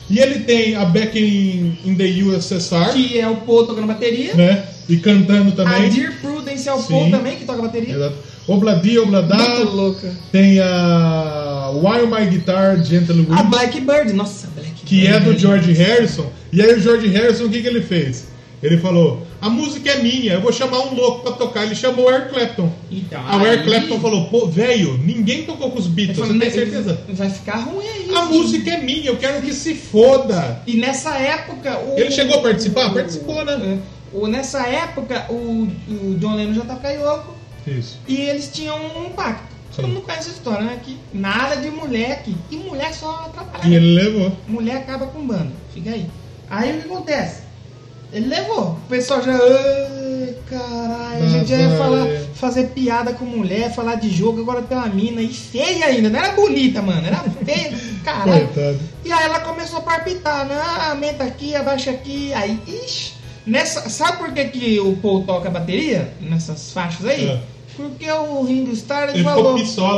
[0.10, 4.36] E ele tem a Back in, in the USSR, Que é o Paul tocando bateria.
[4.36, 4.64] né?
[4.88, 5.90] E cantando A também.
[5.90, 7.96] Dear Prudence é o Paul também, que toca bateria.
[7.96, 8.16] Exato.
[8.48, 9.36] Obladi, Obladá.
[9.36, 10.12] Muito louca.
[10.32, 14.84] Tem a While My Guitar Gentle Weep, A Blackbird, nossa, Blackbird.
[14.86, 16.28] que é do George Harrison.
[16.54, 18.28] E aí o George Harrison, o que, que ele fez?
[18.66, 21.64] Ele falou, a música é minha, eu vou chamar um louco pra tocar.
[21.66, 22.72] Ele chamou o Eric Clapton.
[22.92, 26.40] Então, Aí o Eric Clapton falou, pô, velho, ninguém tocou com os Beatles, falou, você
[26.40, 27.02] tem "Né, certeza?
[27.10, 28.10] Vai ficar ruim aí.
[28.16, 30.62] A música é minha, eu quero que se foda.
[30.66, 31.78] E nessa época.
[31.80, 32.88] O, Ele chegou a participar?
[32.92, 33.80] o- Participou, né?
[33.82, 37.34] é, o- nessa época, o, o John Lennon já tá carioco
[37.68, 38.00] Isso.
[38.08, 39.54] e eles tinham um pacto.
[39.76, 40.80] Todo mundo conhece essa história, né?
[40.82, 42.34] Que nada de mulher aqui.
[42.50, 43.68] E mulher só atrapalha.
[43.70, 44.32] E ele levou.
[44.48, 45.52] Mulher acaba com banda.
[45.74, 46.06] Fica aí.
[46.50, 47.42] Aí o que acontece?
[48.16, 48.70] Ele levou.
[48.70, 49.34] O pessoal já.
[49.34, 54.62] "Ai, Caralho, a gente já ia falar, fazer piada com mulher, falar de jogo, agora
[54.62, 55.22] tem uma mina.
[55.22, 56.10] E feia ainda.
[56.10, 57.06] Não era bonita, mano.
[57.06, 57.74] Era feia.
[58.06, 58.48] Caralho.
[58.48, 58.80] Coitado.
[59.04, 60.56] E aí ela começou a palpitar, né?
[60.90, 62.32] Aumenta aqui, abaixa aqui.
[62.34, 63.14] Aí, ixi.
[63.46, 66.12] Nessa, sabe por que, que o Paul toca bateria?
[66.22, 67.28] Nessas faixas aí?
[67.28, 67.40] É.
[67.76, 69.58] Porque o Ringo Starr Ele falou.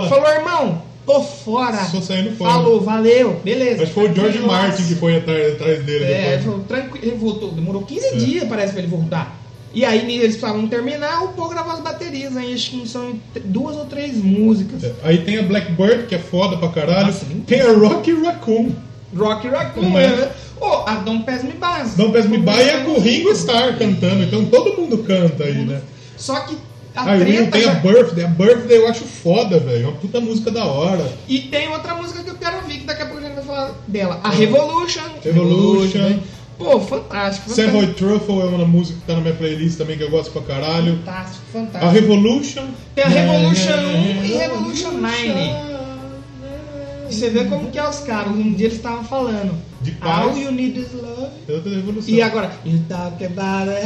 [0.10, 1.86] Falou, irmão, tô fora.
[1.86, 2.52] Só saindo fora.
[2.52, 3.84] Falou, valeu, beleza.
[3.84, 4.54] Acho que foi o George Nossa.
[4.54, 7.52] Martin que foi atrás, atrás dele É, ele falou, tranquilo, ele voltou.
[7.52, 9.40] Demorou 15 dias, parece, pra ele voltar.
[9.74, 13.76] E aí eles precisavam terminar, o Paul gravou as baterias, aí acho que são duas
[13.76, 14.92] ou três músicas.
[15.04, 17.08] Aí tem a Blackbird, que é foda pra caralho.
[17.08, 18.72] Nossa, muito tem a Rocky Raccoon.
[19.16, 20.08] Rock Raccoon, é?
[20.08, 20.32] né?
[20.60, 22.02] Ô, a Don't Pass Me By.
[22.02, 25.66] Não Pass Me By é com o Ringo Starr cantando, então todo mundo canta aí,
[25.66, 25.82] né?
[26.18, 26.58] Só que
[27.02, 27.72] a Ringo treta tem já...
[27.72, 28.26] a Birthday.
[28.26, 29.84] A Birthday eu acho foda, velho.
[29.86, 31.10] É uma puta música da hora.
[31.28, 33.44] E tem outra música que eu quero ouvir, que daqui a pouco a gente vai
[33.46, 34.20] falar dela.
[34.24, 35.04] A Revolution.
[35.24, 36.00] Revolution.
[36.00, 36.20] né?
[36.58, 37.50] Pô, fantástico.
[37.52, 37.94] Savoy fantástico.
[37.94, 40.98] Truffle é uma música que tá na minha playlist também que eu gosto pra caralho.
[40.98, 41.94] Fantástico, A fantástico.
[41.94, 42.66] Revolution.
[42.96, 45.77] Tem a Revolution 1 e Revolution 9.
[47.10, 48.32] E você vê como que é os caras.
[48.34, 49.54] Um dia eles estavam falando.
[49.82, 50.28] De paz.
[50.28, 51.28] All you need is love.
[51.48, 52.14] Outra revolução.
[52.14, 53.80] E agora, you talk about a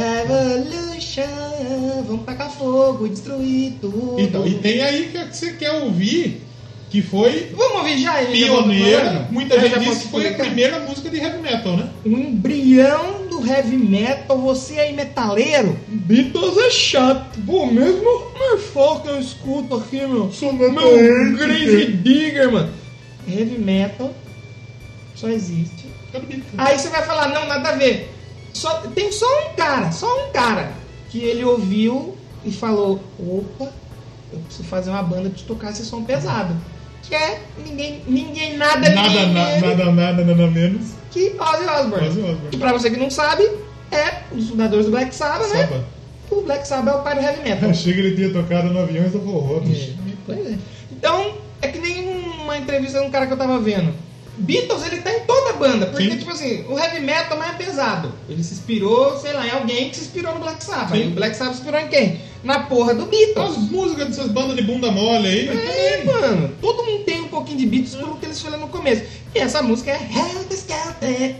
[0.96, 2.04] revolution.
[2.06, 4.16] Vamos tacar fogo e destruir tudo.
[4.18, 6.42] Então, e tem aí que você quer ouvir,
[6.90, 8.32] que foi Vamos ouvir já ele.
[8.32, 9.04] pioneira.
[9.04, 9.32] falando?
[9.32, 11.88] Muita gente disse que foi a primeira música de heavy metal, né?
[12.04, 14.38] Um embrião do heavy metal.
[14.38, 15.78] Você aí, metaleiro.
[15.88, 17.38] Beatles é chato.
[17.46, 18.04] Pô, mesmo
[18.38, 20.32] mais foco que eu escuto aqui, meu.
[20.32, 22.81] Sou meu Grave Digger, mano.
[23.28, 24.12] Heavy metal
[25.14, 25.86] só existe.
[26.58, 28.12] Aí você vai falar, não, nada a ver.
[28.52, 30.72] Só, tem só um cara, só um cara
[31.10, 33.72] que ele ouviu e falou, opa,
[34.32, 36.54] eu preciso fazer uma banda de tocar esse som pesado.
[37.02, 40.88] Que é ninguém, ninguém nada, Nada, ninguém na- menos nada, nada, nada menos.
[41.10, 42.08] que Ozzy Osbourne.
[42.08, 42.48] Ozzy Osbourne.
[42.50, 43.42] Que pra você que não sabe,
[43.90, 45.84] é um dos fundadores do Black Sabbath, né?
[46.30, 47.72] O Black Sabbath é o pai do heavy metal.
[47.74, 49.94] Chega ele tinha tocado no avião e da forró, bicho.
[50.26, 50.58] Pois é.
[50.92, 53.94] Então, é que nem uma entrevista de um cara que eu tava vendo.
[54.42, 56.18] Beatles, ele tá em toda a banda, porque, Sim.
[56.18, 58.12] tipo assim, o heavy metal mais pesado.
[58.28, 60.90] Ele se inspirou, sei lá, em alguém que se inspirou no Black Sabbath.
[60.90, 61.04] Sim.
[61.04, 62.20] E o Black Sabbath se inspirou em quem?
[62.42, 63.50] Na porra do Beatles.
[63.50, 65.48] As músicas dessas bandas de bunda mole aí.
[65.48, 66.50] É, mano.
[66.60, 69.04] Todo mundo tem um pouquinho de Beatles pelo que eles fizeram no começo.
[69.32, 71.36] E essa música é Helter Skelter.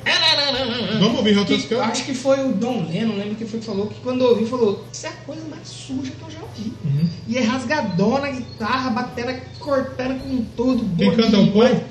[1.01, 1.89] Vamos ouvir Helter Skelter?
[1.89, 4.85] Acho que foi o Don Lennon, lembro que foi que falou, que quando ouviu, falou:
[4.93, 6.73] Isso é a coisa mais suja que eu já ouvi.
[6.85, 7.09] Uhum.
[7.27, 10.97] E é rasgadona guitarra, batera cortando com tudo.
[10.97, 11.83] Quem canta é o demais.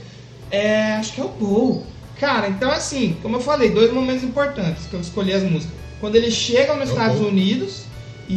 [0.52, 1.86] É, acho que é o Paul.
[2.20, 5.76] Cara, então assim, como eu falei, dois momentos importantes que eu escolhi as músicas.
[6.00, 7.30] Quando eles chegam nos É Estados Paul.
[7.30, 7.84] Unidos
[8.30, 8.34] e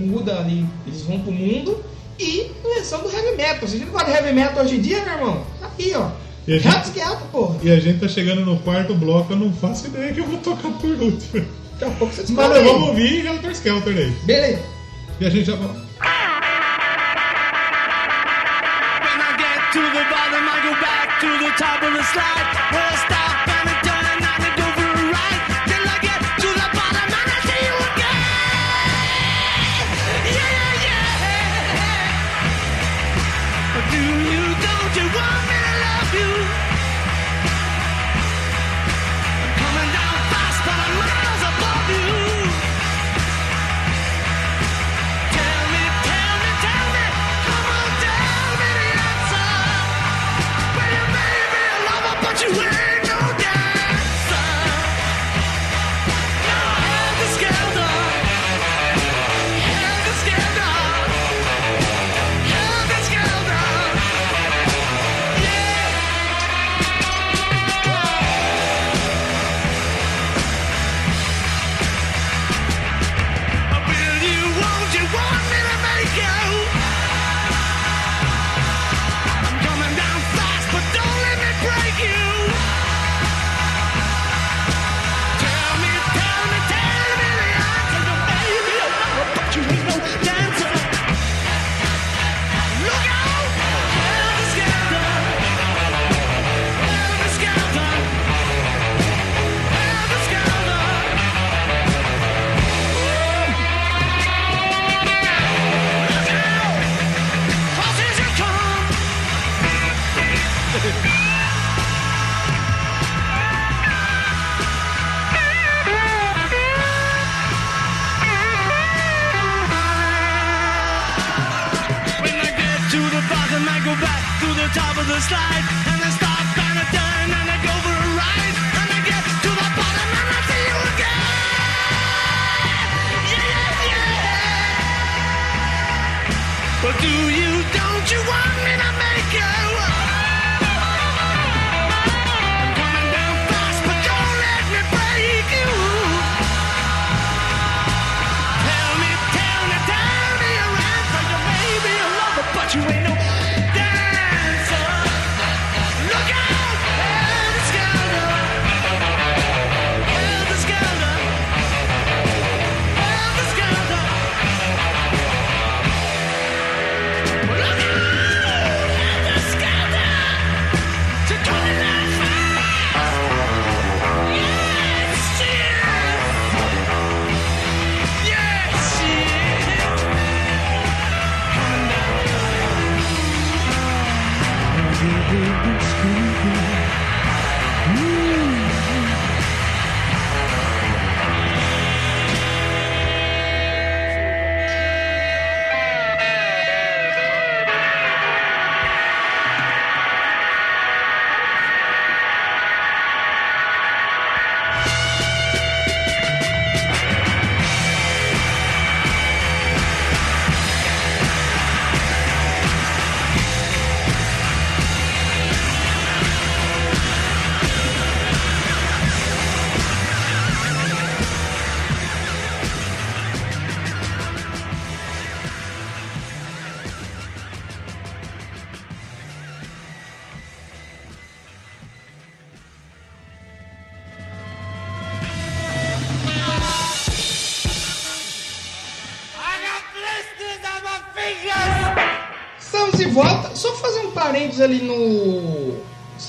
[0.00, 1.82] muda ali, eles vão pro mundo.
[2.18, 3.68] E a versão do heavy metal.
[3.68, 6.08] Se a gente de heavy metal hoje em dia, meu irmão, tá aqui, ó.
[6.46, 7.00] E a gente-
[7.30, 7.56] porra.
[7.62, 10.38] E a gente tá chegando no quarto bloco, eu não faço ideia que eu vou
[10.38, 11.46] tocar por último.
[11.78, 12.62] Daqui a pouco você Mas descobre.
[12.64, 14.10] vamos ouvir Helter Skelter aí.
[14.24, 14.62] Beleza.
[15.20, 15.68] E a gente já vai.
[20.62, 22.46] Go back to the top of the slide.
[23.06, 23.68] Stop and
[24.44, 25.42] and go for a ride.
[25.70, 29.84] Till I get to the bottom and I see you again.
[30.36, 30.56] Yeah,
[30.88, 32.28] yeah, yeah.
[33.92, 34.00] Do
[34.32, 36.59] you, don't you want me to love you?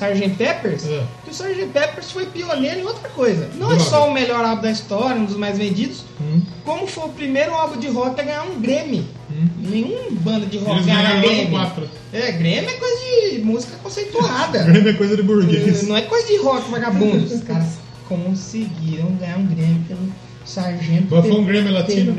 [0.10, 0.30] Sgt.
[0.38, 1.03] Peppers, É.
[1.23, 1.65] que o Sgt.
[1.73, 3.49] Peppers foi pioneiro em outra coisa.
[3.56, 3.90] Não é Droga.
[3.90, 6.41] só o melhor álbum da história, um dos mais vendidos, Hum.
[6.65, 9.06] como foi o primeiro álbum de rock a ganhar um Grammy.
[9.60, 11.56] Nenhum banda de rock ganha Grammy.
[12.14, 12.95] É, Grammy é coisa
[13.32, 14.64] de música conceituada.
[14.64, 15.88] Grêmio é coisa de burguês.
[15.88, 17.23] Não é coisa de rock vagabundo.
[17.34, 17.78] Os caras
[18.10, 19.99] conseguiram ganhar um Grammy pelo
[20.45, 21.07] Sargento.
[21.10, 22.14] Foi um Grammy latino?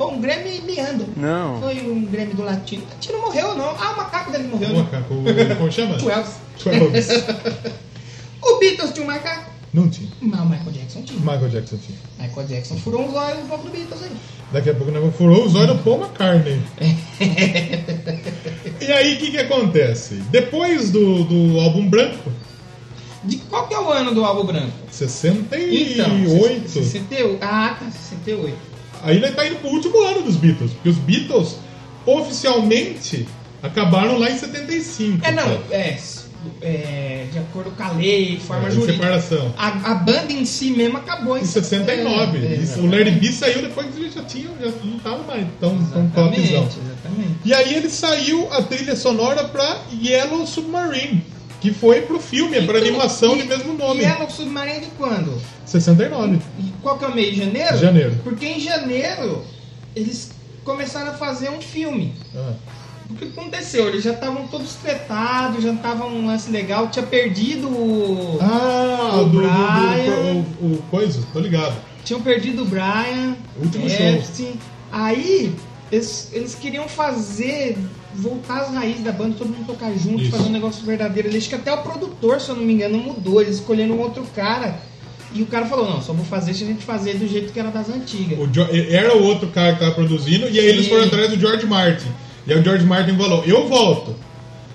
[0.00, 1.06] Foi um Grammy meando.
[1.14, 1.60] Não.
[1.60, 2.82] Foi um Grammy do latino.
[2.84, 3.68] O latino morreu, não.
[3.68, 4.70] Ah, o macaco dele morreu.
[4.70, 4.78] O né?
[4.78, 5.96] macaco, o- como chama?
[6.00, 6.36] Twelves.
[6.58, 7.08] Twelves.
[8.42, 9.50] O Beatles tinha um macaco.
[9.74, 10.08] Não tinha.
[10.22, 11.20] Mas o Michael Jackson tinha.
[11.20, 11.98] Michael Jackson tinha.
[12.18, 14.10] Michael Jackson furou uns olhos do povo do Beatles aí.
[14.50, 16.62] Daqui a pouco nós vamos furou os olhos do Paul McCartney.
[18.80, 20.14] e aí, o que que acontece?
[20.30, 22.32] Depois do, do álbum branco,
[23.22, 24.72] De qual que é o ano do álbum branco?
[24.90, 27.38] 68, Então, 68.
[27.42, 28.69] Ah, tá, 68.
[29.02, 30.72] Aí nós tá indo pro último ano dos Beatles.
[30.72, 31.56] Porque os Beatles,
[32.06, 33.26] oficialmente,
[33.62, 35.24] acabaram lá em 75.
[35.26, 35.96] É, não, é,
[36.62, 39.02] é, de acordo com a lei, forma É, jurídica.
[39.02, 39.54] separação.
[39.58, 42.38] A, a banda em si mesmo acabou em Em 69.
[42.38, 45.22] É, é, Isso, o Larry B saiu depois que ele já tinha, já não tava
[45.24, 46.32] mais tão, tão topzão.
[46.34, 47.34] Exatamente, exatamente.
[47.44, 51.22] E aí ele saiu a trilha sonora pra Yellow Submarine,
[51.60, 54.00] que foi pro filme, pra Então, animação e- de mesmo nome.
[54.02, 55.40] Yellow Submarine de quando?
[55.66, 56.38] 69.
[56.58, 57.36] E qual que é o mês?
[57.36, 57.76] Janeiro?
[57.78, 58.14] Janeiro.
[58.24, 59.42] Porque em janeiro
[59.94, 60.30] eles
[60.64, 62.14] começaram a fazer um filme.
[62.34, 62.52] Ah,
[63.10, 63.88] O que aconteceu?
[63.88, 68.38] Eles já estavam todos tretados, já estavam um lance legal, tinha perdido o.
[68.40, 70.44] Ah, O do, do, do- Brian.
[70.60, 71.74] o, o coisa, tô ligado.
[72.04, 74.52] Tinham perdido o Brian, Último Epstein.
[74.92, 75.54] Aí
[75.92, 77.76] eles, eles queriam fazer,
[78.14, 80.30] voltar às raízes da banda, todo mundo tocar junto, Isso.
[80.30, 81.28] fazer um negócio verdadeiro.
[81.28, 83.40] Eles que até o produtor, se eu não me engano, mudou.
[83.42, 84.80] Eles escolheram um outro cara.
[85.32, 87.60] E o cara falou, não, só vou fazer se a gente fazer do jeito que
[87.60, 88.38] era das antigas.
[88.38, 91.38] O Jo- era o outro cara que tava produzindo, e aí eles foram atrás do
[91.38, 92.08] George Martin.
[92.46, 94.16] E aí o George Martin falou: Eu volto.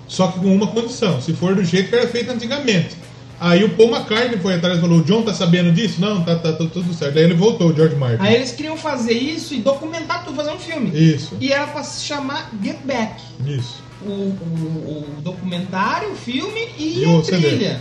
[0.07, 2.95] Só que com uma condição: se for do jeito que era feito antigamente.
[3.37, 5.99] Aí o Paul McCartney foi atrás e falou: O John tá sabendo disso?
[5.99, 7.17] Não, tá, tá, tá tudo certo.
[7.17, 8.17] Aí ele voltou, o George Martin.
[8.23, 10.89] Aí eles queriam fazer isso e documentar tudo, fazer um filme.
[10.97, 13.21] Isso, E era pra se chamar Get Back.
[13.45, 13.83] isso.
[14.01, 17.75] O, o- o documentário, o filme e, E a o CD.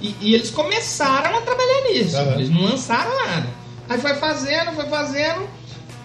[0.00, 2.16] E, e eles começaram a trabalhar nisso.
[2.16, 2.32] Aham.
[2.34, 3.48] Eles não lançaram nada.
[3.88, 5.48] Aí foi fazendo, foi fazendo.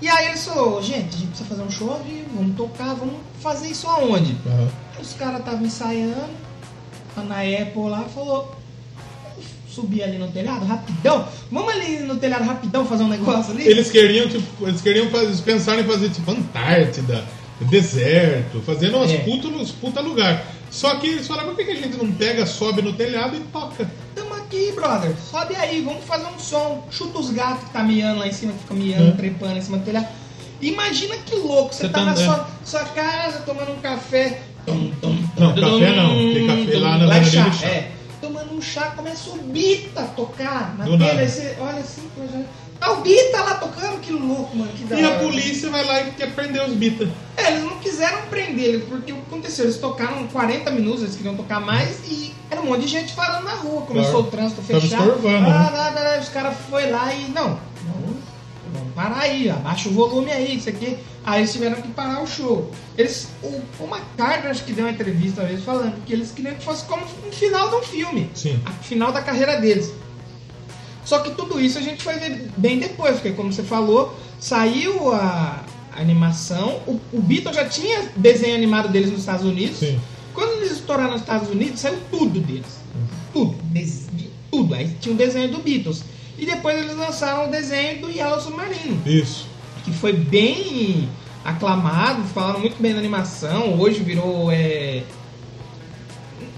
[0.02, 2.02] E aí eles falaram, gente, a gente precisa fazer um show
[2.36, 4.36] vamos tocar, vamos fazer isso aonde?
[4.46, 4.68] Aham.
[5.00, 6.30] Os caras estavam ensaiando,
[7.16, 8.56] a na Apple lá falou,
[9.36, 13.68] "Vamos subir ali no telhado rapidão, vamos ali no telhado rapidão fazer um negócio ali?
[13.68, 17.24] Eles queriam, tipo, eles queriam fazer, pensaram em fazer tipo Antártida,
[17.62, 19.18] deserto, fazendo umas É.
[19.20, 20.46] puta, uns puta lugar.
[20.74, 23.88] Só que eles falaram, por que a gente não pega, sobe no telhado e toca?
[24.16, 25.16] Tamo aqui, brother.
[25.30, 26.88] Sobe aí, vamos fazer um som.
[26.90, 29.16] Chuta os gatos que tá miando lá em cima, que fica miando, Hum.
[29.16, 30.08] trepando em cima do telhado.
[30.60, 34.42] Imagina que louco, você Você tá, tá na sua, sua casa tomando um café.
[34.66, 36.10] Tum, tum, Não, tum, café não.
[36.16, 37.92] Tem café lá na lá é chá, é.
[38.20, 41.28] Tomando um chá, começa o Bita a tocar na Do telha.
[41.30, 42.10] você olha assim.
[42.80, 44.72] Tá o Bita lá tocando, que louco, mano.
[44.74, 47.10] Que E a polícia vai lá e quer prender os Beatles.
[47.38, 49.66] É, eles não quiseram prender ele, porque o que aconteceu?
[49.66, 53.46] Eles tocaram 40 minutos, eles queriam tocar mais e era um monte de gente parando
[53.46, 53.82] na rua.
[53.82, 54.28] Começou Claro.
[54.28, 55.20] o trânsito fechado.
[55.28, 56.02] Ah, né?
[56.04, 57.30] dá, os caras foram lá e.
[57.30, 57.60] Não,
[58.74, 60.98] vamos parar aí, abaixa o volume aí, isso aqui.
[61.26, 62.70] Aí eles tiveram que parar o show.
[62.98, 66.54] Eles, o, o McCartney acho que deu uma entrevista uma vez falando que eles queriam
[66.56, 68.30] que fosse como um final de um filme.
[68.36, 68.62] Sim.
[68.66, 69.92] A final da carreira deles.
[71.06, 75.12] Só que tudo isso a gente vai ver bem depois, porque como você falou, saiu
[75.14, 75.64] a,
[75.96, 79.78] animação, o, o Beatles já tinha desenho animado deles nos Estados Unidos.
[79.78, 80.00] Sim.
[80.34, 82.80] Quando eles estouraram nos Estados Unidos, saiu tudo deles.
[83.32, 83.56] Tudo.
[83.66, 84.74] des- de- tudo.
[84.74, 86.04] Aí tinha o desenho do Beatles.
[86.38, 89.46] E depois eles lançaram o desenho do Yellow Submarino, Isso.
[89.86, 91.08] que foi bem
[91.46, 94.50] aclamado, falaram muito bem da animação, hoje virou.
[94.52, 95.04] É,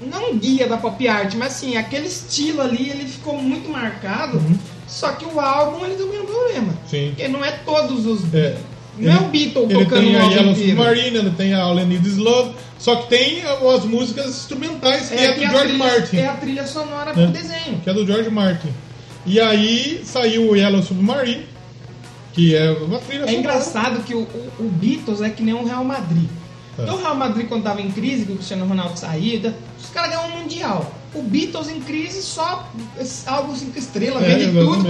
[0.02, 4.42] não um guia da pop art, mas assim, aquele estilo ali ele ficou muito marcado.
[4.88, 6.74] Só que o álbum ele tem o mesmo problema.
[6.88, 7.08] Sim.
[7.10, 8.34] Porque não é todos os.
[8.34, 8.56] É.
[8.98, 10.56] Não é o Beatle Ele tocando tem o a Yellow.
[10.56, 15.10] Submarine, ele tem a All I Need Is Love, só que tem as músicas instrumentais,
[15.10, 16.18] que é, que do a George trilha- Martin.
[16.18, 17.14] É a trilha sonora É.
[17.14, 17.82] pro desenho.
[17.84, 18.70] Que é do George Martin.
[19.26, 21.46] E aí saiu o Yellow Submarine,
[22.32, 23.34] que é uma trilha É sonora.
[23.40, 26.30] engraçado que o, o- o Beatles é que nem o Real Madrid.
[26.78, 26.82] É.
[26.84, 30.10] Então, o Real Madrid, quando tava em crise, que o Cristiano Ronaldo saía, os caras
[30.12, 30.94] ganham um Mundial.
[31.14, 32.70] O Beatles em crise só
[33.26, 34.88] álbum cinco estrelas, É, vende tudo.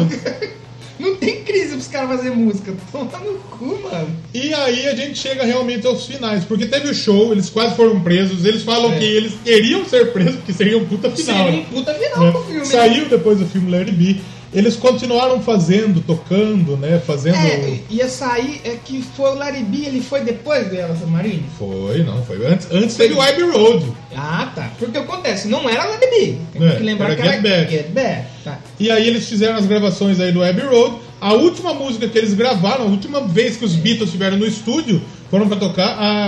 [0.97, 2.73] Não tem crise pros caras fazerem música.
[2.89, 4.07] Toma no cu, mano.
[4.33, 7.99] E aí a gente chega realmente aos finais, porque teve o show, eles quase foram
[7.99, 8.97] presos, eles falam É.
[8.97, 11.35] que eles queriam ser presos, porque seria um puta final.
[11.45, 11.65] Seria né?
[11.69, 12.31] um puta final É.
[12.31, 12.59] pro filme.
[12.59, 12.65] né?
[12.65, 14.15] Saiu depois do filme Larry B.
[14.55, 16.99] eles continuaram fazendo, tocando, né?
[17.05, 17.35] Fazendo.
[17.35, 21.43] É, ia sair, é que foi o Larry B, ele foi depois do Ela Submarine?
[21.59, 23.85] Foi, não, foi antes, antes teve o Abbey Road.
[24.15, 24.71] Ah, tá.
[24.79, 26.37] Porque acontece, não era Larry B.
[26.53, 27.71] Tem É, que lembrar era que era Get Back.
[27.71, 28.25] Get Back.
[28.43, 28.59] Tá.
[28.79, 30.95] E aí eles fizeram as gravações aí do Abbey Road.
[31.19, 35.01] A última música que eles gravaram, a última vez que os Beatles estiveram no estúdio,
[35.31, 36.27] foram pra tocar a,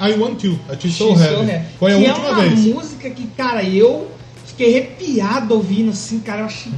[0.00, 1.34] a I Want You, a She's So Heavy.
[1.34, 1.64] So Heavy.
[1.78, 2.60] Foi a que última é uma vez.
[2.60, 4.08] música que, cara, eu
[4.46, 6.40] fiquei arrepiado ouvindo assim, cara.
[6.42, 6.70] Eu achei.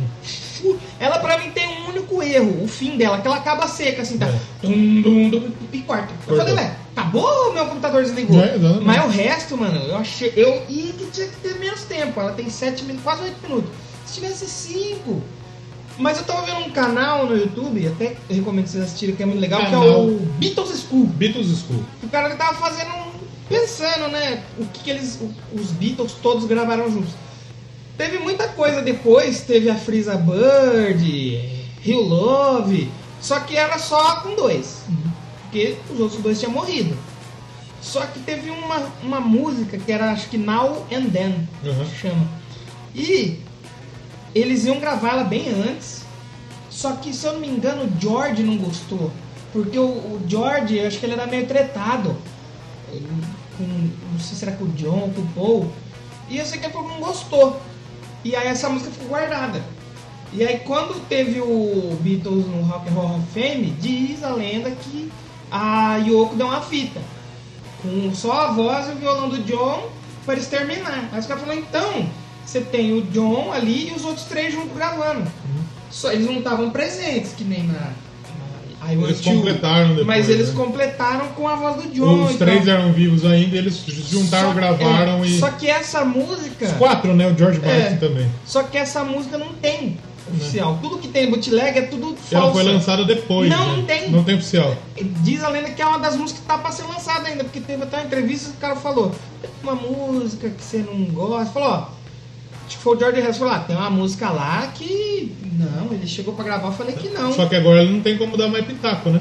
[0.98, 4.18] Ela pra mim tem um único erro, o fim dela, que ela acaba seca, assim,
[4.18, 4.26] tá?
[4.26, 4.39] É.
[4.62, 6.08] Dum, dum, dum, e corta.
[6.28, 8.40] Eu falei, ué, acabou ou meu computador desligou?
[8.42, 8.56] É.
[8.82, 10.32] Mas o resto, mano, eu achei.
[10.36, 12.20] Eu, e que tinha que ter menos tempo.
[12.20, 13.70] Ela tem 7 minutos, quase 8 minutos.
[14.06, 15.22] Se tivesse 5.
[15.98, 19.40] Mas eu tava vendo um canal no YouTube, até recomendo vocês assistirem, que é muito
[19.40, 20.06] legal, que é Canal.
[20.06, 21.05] o Beatles School.
[21.06, 21.84] Beatles School.
[22.02, 23.10] O cara tava fazendo um-
[23.50, 25.18] pensando, né, o que, que eles
[25.52, 27.10] os Beatles todos gravaram juntos.
[28.00, 31.04] Teve muita coisa depois, teve a Freeza Bird,
[31.82, 34.84] Rio Love, só que era só com dois,
[35.42, 36.96] porque os outros dois tinham morrido.
[37.82, 41.84] Só que teve uma, uma música que era acho que Now and Then, Uhum.
[42.00, 42.26] chama.
[42.94, 43.38] E
[44.34, 46.00] eles iam gravar ela bem antes.
[46.70, 49.10] Só que, se eu não me engano, o George não gostou.
[49.52, 52.16] Porque o, o George, eu acho que ele era meio tretado.
[52.90, 53.06] Ele-
[53.58, 55.72] com, não sei se era com o John, com o Paul.
[56.30, 57.60] E eu sei que ele não gostou.
[58.24, 59.62] E aí essa música ficou guardada.
[60.32, 64.31] E aí quando teve o Beatles no Rock and Roll Hall of Fame, diz a
[64.31, 65.10] lenda que
[65.50, 67.00] a Yoko deu uma fita.
[67.82, 69.90] Com só a voz e o violão do John
[70.24, 71.08] para eles terminar.
[71.12, 72.08] Aí os caras falaram, então,
[72.44, 75.31] você tem o John ali e os outros três juntos gravando.
[75.90, 77.92] Só, eles não estavam presentes, que nem na.
[78.83, 80.55] Want Eles completaram depois, Mas eles né?
[80.57, 82.25] completaram com a voz do John.
[82.25, 85.39] Os e três eram vivos ainda, eles juntaram, Só- gravaram é, e.
[85.39, 86.65] Só que essa música.
[86.67, 87.31] Os quatro, né?
[87.31, 87.97] O George Martin É.
[87.97, 88.26] também.
[88.47, 89.99] Só que essa música não tem
[90.33, 90.78] oficial.
[90.81, 92.34] Tudo que tem bootleg é tudo falso.
[92.34, 93.50] Ela foi lançada depois.
[93.50, 93.76] Não, né?
[93.76, 94.10] não tem.
[94.10, 94.75] Não tem oficial.
[95.23, 97.60] Diz a lenda que é uma das músicas que tá pra ser lançada ainda, porque
[97.60, 101.52] teve até uma entrevista que o cara falou: "Tem uma música que você não gosta.
[101.52, 101.99] Falou, ó.
[102.70, 105.34] Acho que foi o George Harrison falou: ah, tem uma música lá que.
[105.58, 107.32] Não, ele chegou pra gravar, eu falei que não.
[107.32, 109.20] Só que agora ele não tem como dar mais pitaco, né?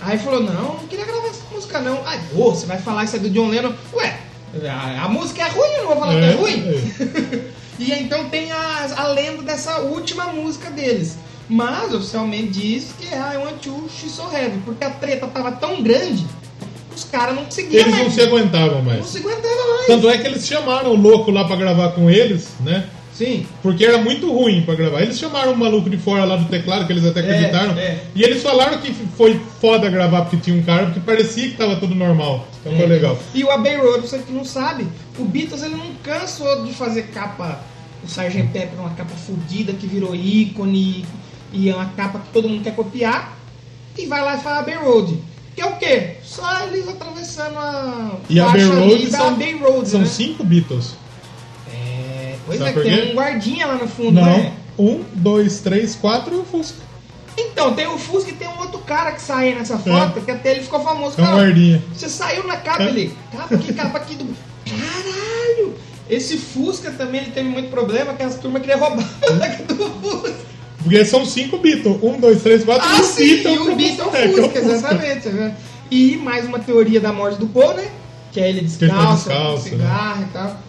[0.00, 2.00] Aí falou, não, não queria gravar essa música não.
[2.06, 3.72] Aí, pô, você vai falar isso é do John Lennon?
[3.92, 4.18] Ué,
[4.66, 7.50] a, a música é ruim, eu não vou falar que é ruim?
[7.78, 11.18] e aí, então tem a, a lenda dessa última música deles.
[11.50, 15.52] Mas oficialmente diz que é I Want You, She's So Heavy, porque a treta tava
[15.52, 16.26] tão grande,
[16.94, 18.14] os caras não conseguiam Eles não mais.
[18.14, 19.06] se aguentavam não mais.
[19.06, 19.65] se aguentavam.
[19.86, 22.86] Tanto é que eles chamaram o louco lá pra gravar com eles, né?
[23.14, 23.46] Sim.
[23.62, 25.00] Porque era muito ruim pra gravar.
[25.00, 27.72] Eles chamaram o maluco de fora lá do teclado, que eles até acreditaram.
[27.78, 27.98] é.
[28.14, 31.76] E eles falaram que foi foda gravar porque tinha um cara, porque parecia que tava
[31.76, 32.46] tudo normal.
[32.60, 32.88] Então foi É.
[32.88, 33.18] legal.
[33.34, 34.86] E o Abbey Road, você que não sabe,
[35.18, 37.60] o Beatles ele não cansou de fazer capa,
[38.04, 38.42] o Sgt.
[38.52, 41.06] Pepper, uma capa fodida que virou ícone
[41.54, 43.34] e é uma capa que todo mundo quer copiar
[43.96, 45.16] e vai lá e faz Abbey Road.
[45.56, 46.16] Que é o quê?
[46.22, 50.06] Só eles atravessando a E a ali Road são, Abbey Road, são né?
[50.06, 50.92] cinco Beatles.
[51.72, 53.10] É, pois Sabe é, tem quê?
[53.10, 54.22] um guardinha lá no fundo, Não.
[54.24, 54.52] né?
[54.78, 56.76] Um, dois, três, quatro e o Fusca.
[57.38, 60.52] Então, tem o Fusca e tem um outro cara que sai nessa foto, que até
[60.52, 61.18] ele ficou famoso.
[61.18, 61.82] É um guardinha.
[61.94, 62.88] Você saiu na capa É.
[62.88, 63.16] ele.
[63.32, 64.26] Capa aqui, capa aqui do.
[64.68, 65.74] Caralho!
[66.08, 69.74] Esse Fusca também ele teve muito problema, que as turmas queriam roubar a placa do
[70.00, 70.34] Fusca.
[70.86, 71.98] Porque são cinco Beatles.
[72.00, 75.28] Um, dois, três, quatro Ah, o sim, Beatle e o Beatle é, é Fusca, exatamente.
[75.30, 75.54] né?
[75.90, 77.88] E mais uma teoria da morte do Paul, né?
[78.32, 80.60] Que é ele tá descalço, descalço, com cigarro e tal.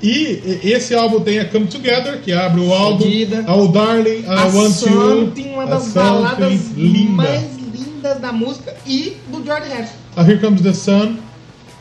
[0.00, 3.02] E esse álbum tem a Come Together, que abre o álbum.
[3.04, 3.42] Fodida.
[3.48, 5.54] A O Darling, a, A Want Something, You.
[5.54, 7.10] uma das baladas linda.
[7.14, 7.42] mais
[7.74, 9.94] lindas da música e do George Harrison.
[10.14, 11.16] A Here Comes the Sun.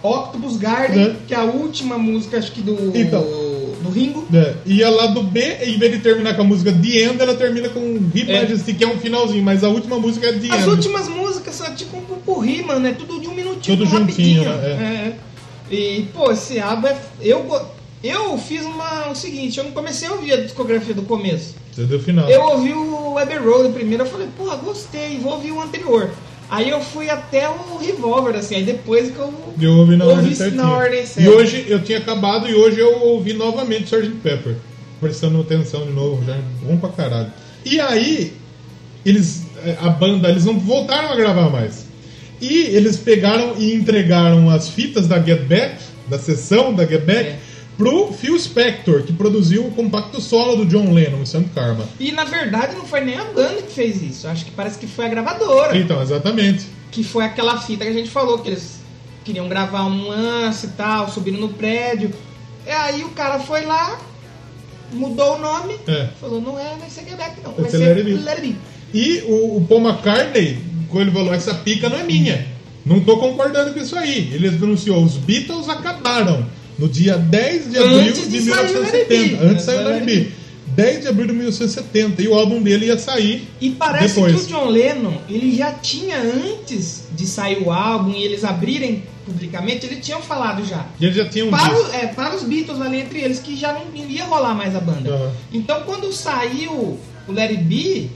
[0.02, 1.16] Octopus Garden, Né?
[1.28, 3.24] que é a última música, acho que do, Então.
[3.88, 4.26] Do Ringo.
[4.30, 4.56] né?
[4.66, 7.36] E a lá do B, em vez de terminar com a música The End, ela
[7.36, 7.80] termina com
[8.14, 8.42] He É.
[8.42, 10.70] Majesty, que é um finalzinho, mas a última música é The As End.
[10.70, 12.88] últimas músicas são tipo um pupurri, mano.
[12.88, 13.78] É tudo de um minutinho.
[13.78, 15.14] Tudo juntinho, É.
[15.70, 16.98] E, pô, esse álbum é.
[17.22, 17.46] Eu,
[18.04, 21.56] eu fiz uma, o seguinte: eu não comecei a ouvir a discografia do começo.
[21.76, 22.30] Desde o final.
[22.30, 26.10] Eu ouvi o Abbey Road primeiro, eu falei, porra, gostei, vou ouvir o anterior.
[26.50, 29.34] Aí eu fui até o Revolver, assim, aí depois que eu.
[29.62, 31.30] Eu ouvi na ouvi ordem na ordem E certa.
[31.32, 34.12] hoje eu tinha acabado e hoje eu ouvi novamente Sgt.
[34.24, 34.56] Pepper.
[35.02, 37.32] Prestando atenção de novo, já bom pra caralho.
[37.66, 38.34] E aí,
[39.06, 39.44] eles.
[39.64, 41.86] eh, A banda, eles não voltaram a gravar mais.
[42.42, 45.76] E eles pegaram e entregaram as fitas da Get Back,
[46.08, 47.40] da sessão da Get Back, É.
[47.78, 51.86] pro Phil Spector, que produziu o compacto solo do John Lennon, Santo Karma.
[52.00, 54.88] E na verdade não foi nem a banda que fez isso, acho que parece que
[54.88, 55.78] foi a gravadora.
[55.78, 56.66] Então, exatamente.
[56.92, 58.80] Que foi aquela fita que a gente falou, que eles
[59.24, 62.12] queriam gravar um lance e tal, subiram no prédio.
[62.66, 64.00] E aí o cara foi lá,
[64.92, 66.08] mudou o nome, É.
[66.20, 68.56] falou, não é, vai ser Quebec não, Vai ser Let It.
[68.94, 70.58] E o, o Paul McCartney,
[70.90, 72.48] quando ele falou, essa pica não é minha.
[72.86, 74.32] Não tô concordando com isso aí.
[74.34, 76.46] Ele anunciou, os Beatles acabaram
[76.78, 79.38] no dia 10 de abril Antes de de sair o Let It 1970.
[79.38, 79.46] Be.
[79.52, 80.32] Antes saiu It Be.
[80.76, 82.22] 10 de abril de 1970.
[82.22, 84.36] E o álbum dele ia sair E parece depois.
[84.36, 89.04] que o John Lennon, ele já tinha antes de sair o álbum e eles abrirem
[89.26, 90.86] publicamente, eles tinham falado já.
[91.00, 93.56] E ele já tinha um Para, o- é, para os Beatles ali entre eles, que
[93.56, 95.10] já não ia rolar mais a banda.
[95.10, 95.32] Aham.
[95.52, 96.72] Então quando saiu
[97.28, 98.12] o Let It Be,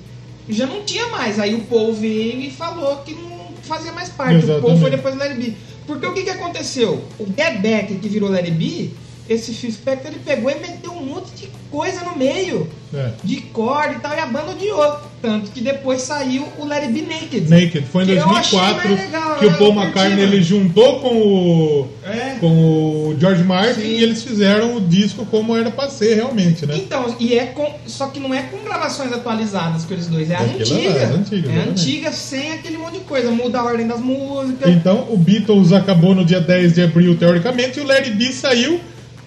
[0.50, 1.40] já não tinha mais.
[1.40, 4.36] Aí o Paul veio e falou que não fazia mais parte.
[4.38, 4.82] O Paul Exatamente.
[4.82, 5.56] foi depois do Let It Be.
[5.86, 7.04] Porque o que, que aconteceu?
[7.20, 8.92] O Get Back que virou It Be,
[9.34, 12.68] esse Phil Spector ele pegou e meteu um monte de coisa no meio.
[12.94, 13.12] É.
[13.24, 15.00] De corda e tal, e a banda odiou.
[15.22, 17.50] Tanto que depois saiu o Let It Be Naked.
[17.50, 17.86] Naked.
[17.90, 20.22] Foi em Que eu achei 2004 mais legal, que o eu Paul McCartney mano.
[20.34, 22.36] ele juntou com o É.
[22.42, 23.88] com o George Martin Sim.
[23.88, 26.76] e eles fizeram o disco como era pra ser realmente, né?
[26.76, 27.72] Então, e é com.
[27.88, 30.90] Só que não é com gravações atualizadas com eles dois, é a Aquilo antiga.
[30.90, 33.32] é a antiga, é a antiga sem aquele monte de coisa.
[33.32, 34.70] Muda a ordem das músicas.
[34.70, 38.82] Então o Beatles acabou no dia 10 de abril, teoricamente, e o Larry B saiu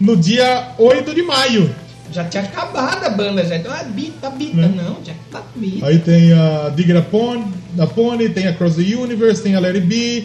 [0.05, 1.75] no dia 8 de maio.
[2.13, 3.57] Já tinha acabado a banda, já.
[3.57, 4.57] Então, ah, bita, bita.
[4.57, 4.73] Né?
[4.77, 5.87] Não, já tá bita.
[5.87, 7.45] Aí tem a Digger a Pony,
[7.79, 10.25] a Pony, tem a Cross the Universe, tem a Larry B,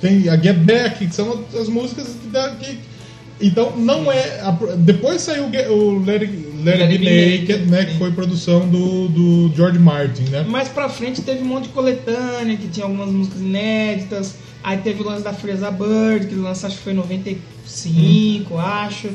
[0.00, 2.78] tem a Get Back, que são as músicas que, dá- que-
[3.40, 4.40] então não é.
[4.78, 6.32] depois saiu o Get- o Let It,
[6.64, 7.84] Let Be Naked, né?
[7.84, 10.44] Que foi produção do, do George Martin, né?
[10.48, 14.34] Mais pra frente teve um monte de coletânea, que tinha algumas músicas inéditas.
[14.68, 18.58] Aí teve o lance da Fresa Bird, que lançou acho que foi em 95, Hum.
[18.58, 19.08] acho.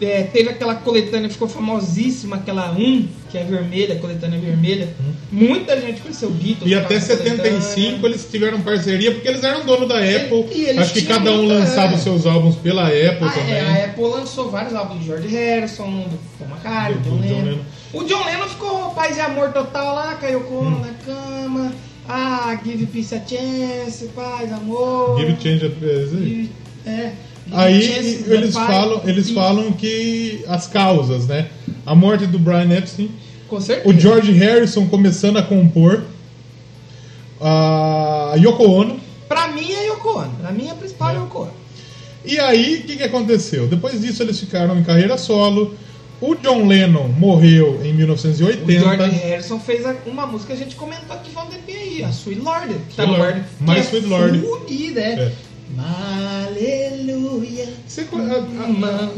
[0.00, 4.88] É, teve aquela coletânea que ficou famosíssima, aquela 1, que é vermelha, a coletânea vermelha.
[5.32, 6.62] Muita gente conheceu o Beatles.
[6.64, 6.68] Hum.
[6.68, 7.60] E até causa da 75
[8.00, 8.06] coletânea.
[8.08, 10.46] eles tiveram parceria, porque eles eram dono da Apple.
[10.54, 13.54] e Acho que cada um lançava os seus álbuns pela Apple Ah, também.
[13.54, 17.22] é, a Apple lançou vários álbuns de George Harrison, do Paul McCartney, Do John John
[17.22, 17.44] Lennon.
[17.44, 17.60] Lennon.
[17.94, 20.80] O John Lennon ficou paz e amor total lá, caiu com Hum.
[20.80, 21.72] na cama.
[22.08, 25.18] Ah, give peace a chance, paz, amor.
[25.18, 26.50] Give Change a Give-
[26.86, 27.12] é,
[27.44, 31.48] give Aí chance, eles falam, eles falam que as causas, né?
[31.84, 33.10] A morte do Brian Epstein,
[33.48, 33.88] Com certeza.
[33.88, 36.04] o George Harrison começando a compor,
[37.40, 39.00] a Yoko Ono.
[39.28, 40.30] Pra mim é Yoko Ono.
[40.40, 41.52] Pra mim a principal é Yoko Ono.
[42.24, 43.68] E aí, o que, que aconteceu?
[43.68, 45.74] Depois disso, eles ficaram em carreira solo.
[46.20, 48.80] O John Lennon morreu em O 1980.
[48.80, 52.08] George Harrison fez a- uma música que a gente comentou aqui falando tempinho aí, a
[52.10, 52.74] Sweet Lord.
[52.88, 53.42] Que tá Sweet no Lord.
[53.60, 54.38] My que é Sweet Lord.
[54.40, 55.12] Fudida, é.
[55.14, 55.32] É.
[56.46, 57.68] Aleluia.
[57.86, 59.10] Você a- a-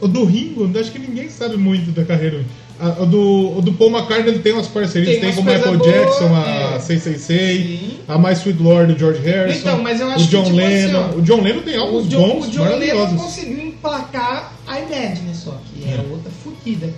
[0.00, 2.44] o do Ringo, acho que ninguém sabe muito da carreira.
[2.80, 5.44] A- O do, o do Paul McCartney ele tem umas parcerias, Tem tem, com o
[5.44, 6.78] Michael coisas Jackson, a é.
[6.80, 7.98] 666, Sim.
[8.08, 10.60] a My Sweet Lord do George Harrison, Então, mas eu acho o John que, tipo
[10.60, 11.10] assim, Lennon.
[11.14, 13.22] ó, o John Lennon tem O álbuns John, bons, o John Lennon maravilhosos.
[13.22, 16.06] conseguiu emplacar a Imagine só, que era É.
[16.12, 16.92] outra fodida.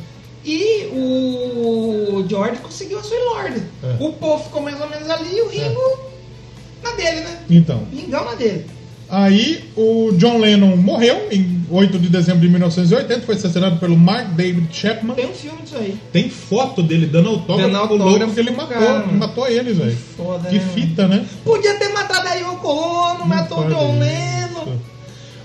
[0.44, 3.62] E o George conseguiu a Sweet Lord.
[3.82, 3.96] É.
[4.04, 5.80] O povo ficou mais ou menos ali e o Ringo
[6.82, 7.38] na dele, né?
[7.48, 8.66] Então, Ringão na dele.
[9.08, 14.28] aí o John Lennon morreu em 8 de dezembro de 1980, foi assassinado pelo Mark
[14.34, 15.14] David Chapman.
[15.14, 15.98] Tem um filme disso aí.
[16.12, 19.96] Tem foto dele dando autógrafo, Dando autógrafo louco que ele matou, cara, matou eles, velho.
[20.14, 21.26] Foda, Que né, fita, né?
[21.42, 23.98] Podia ter matado a Yoko Ono, matou o John.
[23.98, 24.76] Lennon.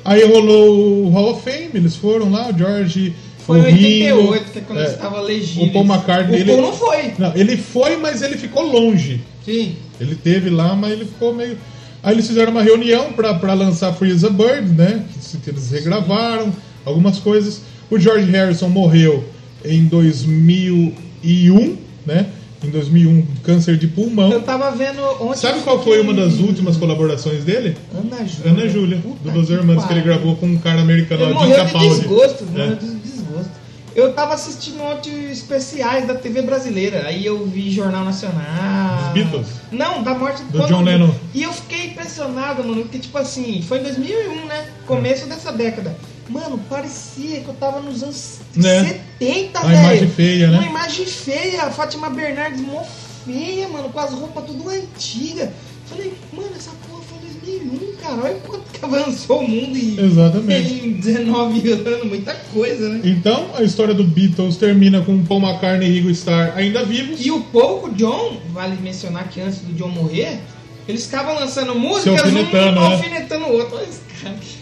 [0.03, 3.14] Aí rolou o Hall of Fame, eles foram lá, o George.
[3.40, 5.69] Foi o em 88, Ringo, que é quando é, eles estavam legíveis.
[5.69, 6.36] O Paul McCartney.
[6.36, 7.14] O ele, Paul não foi.
[7.18, 9.22] Não, ele foi, mas ele ficou longe.
[9.44, 9.76] Sim.
[10.00, 11.58] Ele teve lá, mas ele ficou meio.
[12.02, 15.03] Aí eles fizeram uma reunião pra lançar Free as a Bird, né?
[15.11, 16.53] Que, que eles regravaram
[16.86, 17.61] algumas coisas.
[17.90, 19.24] O George Harrison morreu
[19.66, 22.28] em 2001, né?
[22.64, 24.32] Em 2001, câncer de pulmão.
[24.32, 25.38] Eu tava vendo ontem.
[25.38, 27.78] Sabe qual foi uma das últimas colaborações dele?
[27.94, 28.52] Ana Júlia.
[28.52, 31.54] Ana Júlia, do Dos que Hermanos, que ele gravou com um cara americano, lá, de
[31.54, 31.88] Capaldi.
[32.00, 32.58] desgosto, É.
[32.58, 33.52] morreu de desgosto.
[33.96, 38.98] Eu tava assistindo ontem especiais da TV brasileira, aí eu vi Jornal Nacional.
[39.04, 39.48] Dos Beatles?
[39.72, 41.10] Não, da morte Do John Lennon.
[41.34, 44.66] E eu fiquei impressionado, mano, porque tipo assim, foi em 2001, né?
[44.86, 45.96] Começo dessa década.
[46.30, 49.01] Mano, parecia que eu tava nos anos Né?
[49.19, 49.80] 70, A velho.
[49.80, 50.58] imagem feia, né?
[50.59, 52.83] Uma imagem feia, a Fátima Bernardes mó
[53.25, 55.49] feia, mano, com as roupas tudo antigas.
[55.88, 57.17] Falei, mano, essa porra foi
[57.48, 58.22] 2001, cara.
[58.24, 60.74] Olha quanto que avançou o mundo em, Exatamente.
[60.85, 63.01] em 19 anos, muita coisa, né?
[63.03, 67.25] Então, a história do Beatles termina com Paul McCartney e Ringo Starr ainda vivos.
[67.25, 70.40] E o pouco John, vale mencionar que antes do John morrer,
[70.88, 72.95] eles ficavam lançando músicas, alfinetando, um né?
[72.95, 73.77] alfinetando o outro.
[73.77, 74.35] Olha esse cara.
[74.35, 74.59] Que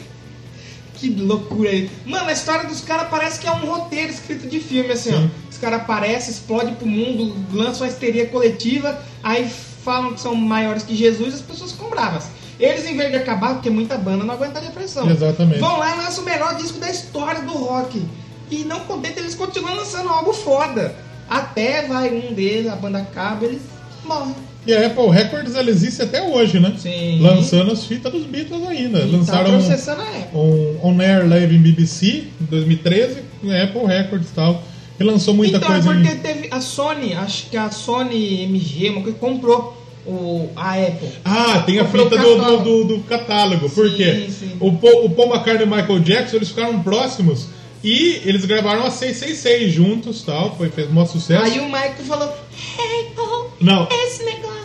[1.05, 1.89] loucura aí.
[2.05, 5.31] Mano, a história dos caras parece que é um roteiro escrito de filme, assim, Sim.
[5.31, 5.49] ó.
[5.49, 9.49] Os caras aparecem, explodem pro mundo, lançam a histeria coletiva, aí
[9.83, 12.25] falam que são maiores que Jesus as pessoas ficam bravas.
[12.59, 15.09] Eles, em vez de acabar, porque muita banda não aguenta a depressão.
[15.09, 15.59] Exatamente.
[15.59, 18.03] Vão lá e lançam o melhor disco da história do rock.
[18.49, 20.95] E não contente, eles continuam lançando algo foda.
[21.29, 23.61] Até vai um deles, a banda acaba, eles
[24.03, 24.35] morrem.
[24.67, 26.73] E a Apple Records ela existe até hoje, né?
[26.77, 27.19] Sim.
[27.21, 28.99] Lançando as fitas dos Beatles ainda.
[28.99, 30.37] E tá Lançaram um, processando a Apple.
[30.39, 34.61] um On Air Live em BBC em 2013, com a Apple Records e tal.
[34.99, 38.43] E lançou muita então, coisa é porque em- teve a Sony, acho que a Sony
[38.43, 41.09] MG, uma coisa, comprou o, a Apple.
[41.23, 42.83] Ah, tem a Comprou fita o do, do, catálogo.
[42.85, 43.69] do- catálogo.
[43.69, 44.27] Por Sim, quê?
[44.29, 44.51] sim.
[44.59, 47.47] O Paul, o Paul McCartney e o Michael Jackson, eles ficaram próximos
[47.83, 51.43] e eles gravaram a 666 juntos, tal, foi, fez maior sucesso.
[51.43, 52.33] Aí o Michael falou,
[52.79, 54.56] Hey, Paul, Não, esse negócio tá.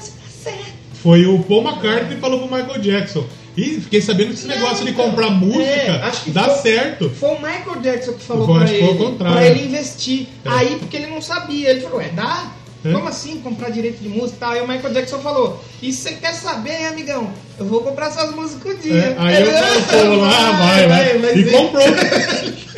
[1.02, 3.24] Foi o Paul McCartney que falou pro Michael Jackson.
[3.56, 7.10] E fiquei sabendo que esse negócio de comprar música É, dá foi- certo.
[7.10, 10.26] Foi o Michael Jackson que falou pra o ele, pra ele investir.
[10.44, 10.48] É.
[10.48, 12.50] Aí, porque ele não sabia, ele falou, é, dá?
[12.84, 12.90] É.
[12.92, 14.50] Como assim comprar direito de música e tal?
[14.52, 17.30] Aí o Michael Jackson falou, e você quer saber, hein, amigão?
[17.58, 18.94] Eu vou comprar suas músicas um dia.
[18.94, 21.18] É, aí eu falo, lá, vai, vai.
[21.18, 21.82] mas E ele- comprou.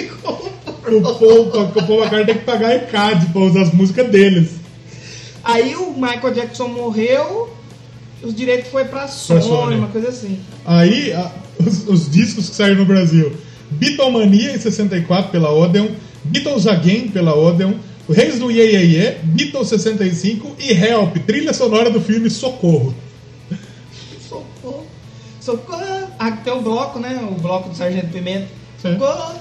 [0.86, 4.50] o, Paul, o Paul McCartney tem que pagar ECAD pra usar as músicas deles.
[5.42, 7.48] Aí o Michael Jackson morreu,
[8.24, 9.76] os direitos foi pra Sony, Sony.
[9.76, 10.38] uma coisa assim.
[10.64, 11.30] Aí, a-
[11.64, 13.32] os, os discos que saíram no Brasil:
[13.70, 15.88] Beatlemania em 64 pela Odeon,
[16.24, 17.74] Beatles Again pela Odeon,
[18.08, 22.94] Reis do Ye Ye Ye, Beatles 65 e Help, trilha sonora do filme Socorro.
[24.28, 24.86] Socorro,
[25.40, 26.08] socorro.
[26.18, 27.26] Ah, tem o bloco, né?
[27.30, 28.48] O bloco do Sargento Pimenta.
[28.80, 29.34] Socorro,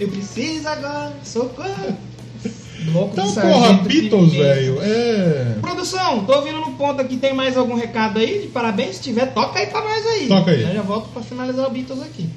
[0.00, 1.96] eu preciso agora, socorro.
[2.84, 5.56] Bloco Então, porra, Beatles, velho, é.
[5.60, 8.42] Produção, tô ouvindo no ponto aqui, tem mais algum recado aí?
[8.42, 10.28] De parabéns, se tiver, toca aí pra nós aí.
[10.28, 10.62] Toca aí.
[10.62, 12.28] Eu já volto pra finalizar o Beatles aqui.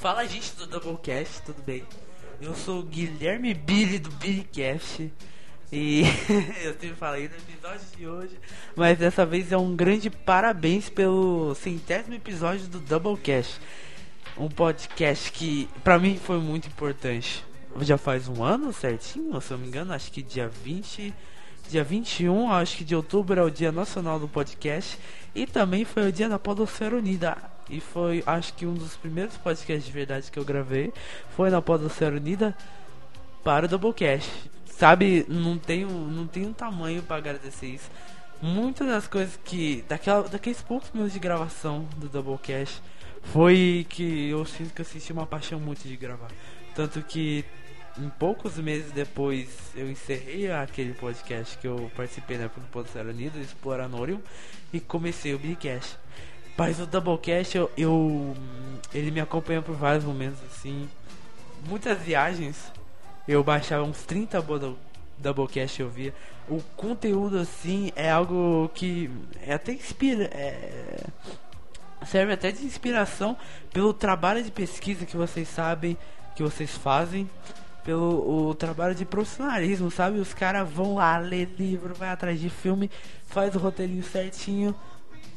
[0.00, 1.82] Fala gente do Doublecast, tudo bem?
[2.40, 5.10] Eu sou o Guilherme Billy do Billycast
[5.72, 6.02] e
[6.62, 8.38] eu sempre falei no episódio de hoje,
[8.76, 13.60] mas dessa vez é um grande parabéns pelo centésimo episódio do Doublecast.
[14.36, 17.44] Um podcast que pra mim foi muito importante.
[17.80, 21.12] Já faz um ano certinho, se eu não me engano, acho que dia 20,
[21.68, 24.98] dia 21, acho que de outubro é o dia nacional do podcast
[25.34, 27.36] e também foi o dia da Podosfera Unida.
[27.68, 30.92] E foi, acho que um dos primeiros podcasts de verdade que eu gravei
[31.34, 32.56] foi na Podosfera Unida
[33.42, 34.30] para o Doublecast.
[34.66, 37.90] Sabe, não tenho, não tenho tamanho para agradecer isso.
[38.42, 39.84] Muitas das coisas que.
[39.88, 42.82] Daquela, daqueles poucos minutos de gravação do Doublecast
[43.22, 46.30] foi que eu sinto que eu senti uma paixão muito de gravar.
[46.74, 47.44] Tanto que
[47.98, 53.08] em poucos meses depois eu encerrei aquele podcast que eu participei na época do Podosfera
[53.10, 54.20] Unida, Exploranorium,
[54.72, 55.96] e comecei o Bigcast.
[56.56, 58.36] Mas o Doublecast eu, eu
[58.92, 60.88] ele me acompanhou por vários momentos assim,
[61.68, 62.72] muitas viagens.
[63.26, 64.78] Eu baixava uns 30 bodo-
[65.18, 66.12] Doublecast eu via.
[66.48, 69.10] O conteúdo assim é algo que
[69.46, 71.04] é até inspira, é,
[72.06, 73.36] serve até de inspiração
[73.72, 75.96] pelo trabalho de pesquisa que vocês sabem
[76.36, 77.30] que vocês fazem,
[77.84, 80.18] pelo o trabalho de profissionalismo, sabe?
[80.18, 82.90] Os caras vão lá ler livro, vai atrás de filme,
[83.26, 84.74] faz o roteirinho certinho.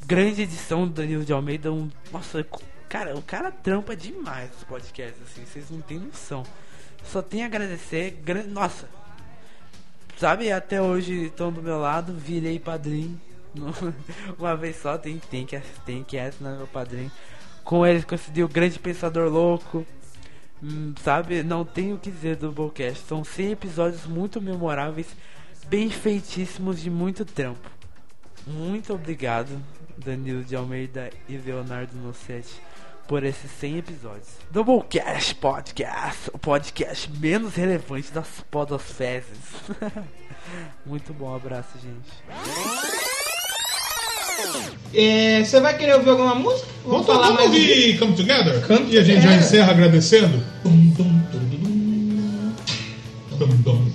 [0.06, 2.46] Grande edição do Danilo de Almeida, um, nossa,
[2.88, 6.44] cara, o cara trampa demais os podcasts assim, vocês não têm noção.
[7.04, 8.88] Só tenho a agradecer, grande, nossa.
[10.18, 13.20] Sabe, até hoje estão do meu lado, virei padrinho.
[14.40, 17.12] Uma vez só, tem, tem que tem que assinar meu padrinho.
[17.64, 19.86] Com eles consegui o grande pensador louco.
[20.62, 23.06] Hum, sabe, não tenho o que dizer do Bowcast.
[23.08, 25.08] São 100 episódios muito memoráveis,
[25.68, 27.70] bem feitíssimos de muito trampo.
[28.46, 29.62] Muito obrigado,
[29.98, 32.62] Danilo de Almeida e Leonardo Nossetti,
[33.08, 34.30] por esses 100 episódios.
[34.50, 39.38] Doublecast Podcast, o podcast menos relevante das podosfezes.
[40.86, 42.97] Muito bom, abraço, gente.
[44.94, 46.68] É, Você vai querer ouvir alguma música?
[46.86, 48.66] Vamos, falar vamos mais ouvir Come Together?
[48.68, 49.40] Come e a gente já Together.
[49.46, 50.44] encerra agradecendo?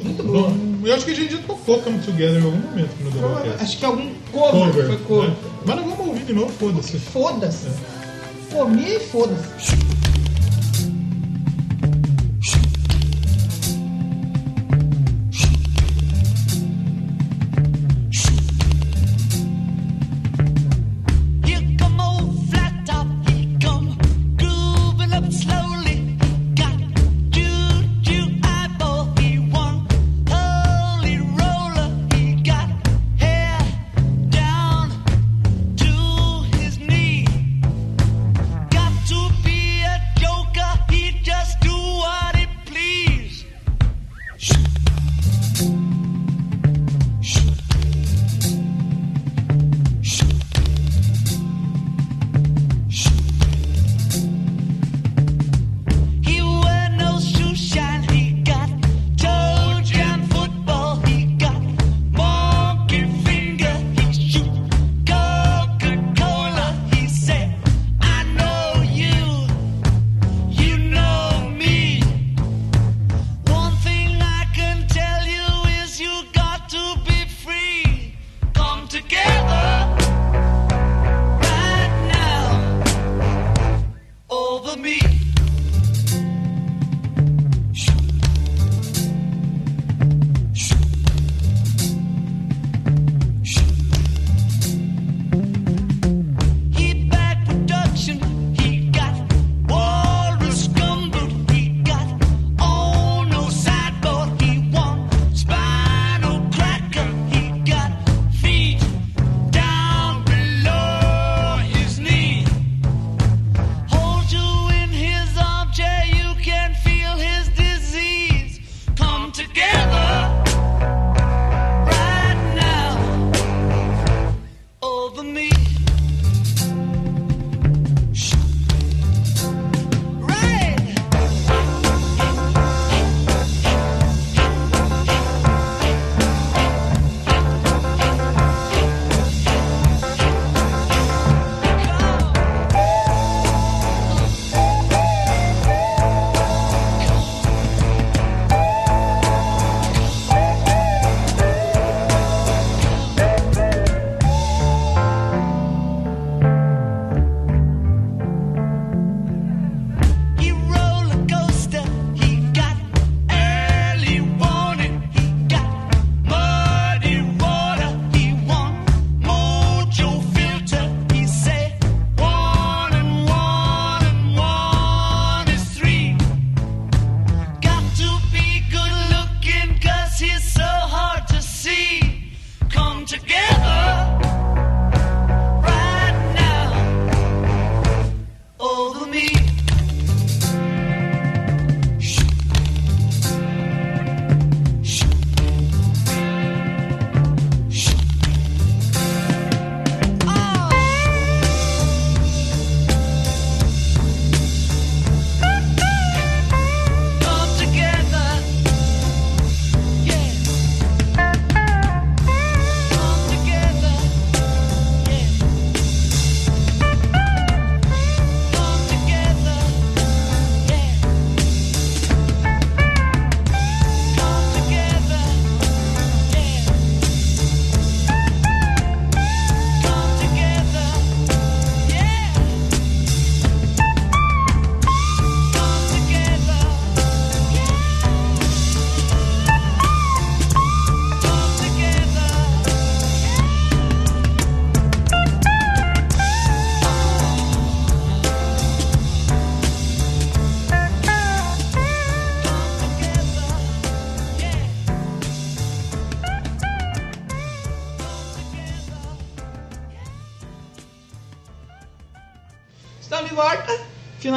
[0.05, 0.53] Muito bom.
[0.85, 3.63] Eu acho que a gente já tocou Come Together em algum momento no Doublecast.
[3.63, 5.31] Acho que algum cover, foi cover.
[5.31, 5.37] né?
[5.65, 6.99] Mas nós vamos ouvir de novo, foda-se.
[6.99, 7.69] Foda-se.
[8.53, 9.77] Comi e foda-se.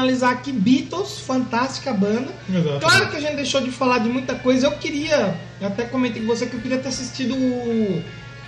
[0.06, 2.28] Finalizar aqui Beatles, fantástica banda.
[2.50, 2.80] Exato.
[2.80, 4.68] Claro que a gente deixou de falar de muita coisa.
[4.68, 7.36] Eu queria, eu até comentei com você que eu queria ter assistido.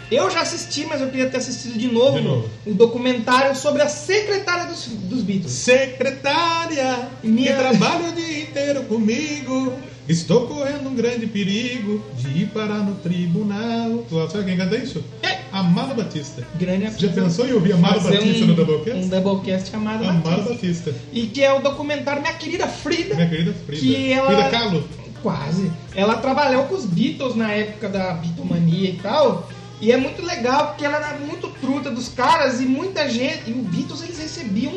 [0.10, 2.50] Eu já assisti, mas eu queria ter assistido de novo, De novo.
[2.66, 5.52] o documentário sobre a secretária dos, dos Beatles.
[5.52, 9.74] Secretária, Minha- que trabalha o dia inteiro comigo.
[10.08, 14.06] Estou correndo um grande perigo de ir parar no tribunal.
[14.08, 15.04] Tu sabe quem canta isso?
[15.22, 15.37] É.
[15.60, 16.44] Amado Batista.
[16.56, 19.06] Grande já pensou em ouvir Amado fazer Batista um, no Doublecast?
[19.06, 20.54] Um Doublecast chamado Amado Batista.
[20.54, 20.96] Batista.
[21.14, 23.16] E que é o documentário Minha Querida Frida.
[23.16, 23.82] Minha querida Frida.
[23.82, 24.84] Que ela- Frida Kahlo.
[25.24, 25.72] Quase.
[25.96, 29.50] Ela trabalhou com os Beatles na época da Beatlemania e tal.
[29.82, 33.50] E é muito legal porque ela era muito truta dos caras e muita gente.
[33.50, 34.74] E os Beatles eles recebiam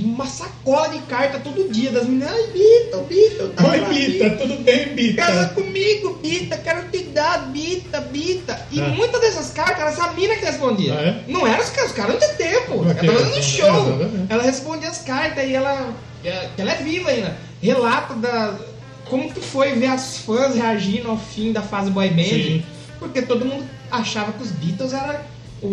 [0.00, 2.30] uma sacola de carta todo dia das meninas.
[2.32, 5.54] Ai, Beatle, Beatle, tá Oi, Bita, tudo bem, Casa Bita?
[5.54, 8.66] comigo, Bita, quero te dar, Bita, Bita.
[8.70, 8.88] E Ah.
[8.88, 10.94] muitas dessas cartas era essa mina que respondia.
[10.94, 11.24] Ah, é?
[11.28, 12.72] Não era os caras, os caras não tinham tempo.
[12.74, 13.86] Ela Ok, tava fazendo então, show.
[13.96, 14.32] exatamente.
[14.32, 15.94] Ela respondia as cartas e ela.
[16.24, 17.36] é, Ela é viva ainda.
[17.62, 18.54] Relata da.
[19.08, 22.24] Como que foi ver as fãs reagindo ao fim da fase boy band.
[22.24, 22.64] Sim.
[22.98, 25.14] Porque todo mundo achava que os Beatles eram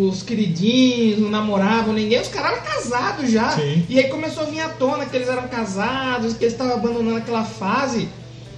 [0.00, 2.20] os queridinhos, não namoravam ninguém.
[2.20, 3.50] Os caras eram casados já.
[3.50, 3.84] Sim.
[3.88, 7.16] E aí começou a vir à tona que eles eram casados, que eles estavam abandonando
[7.16, 8.08] aquela fase.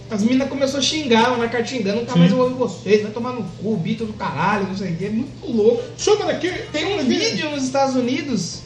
[0.08, 2.18] As meninas começaram a xingar, uma carta xingando, nunca Sim.
[2.20, 5.05] mais eu ouvi vocês, vai tomar no cu, Beatles do caralho, não sei o que.
[5.06, 5.82] É muito louco.
[5.98, 6.52] Chama daqui.
[6.73, 8.60] Tem um vídeo nos Estados Unidos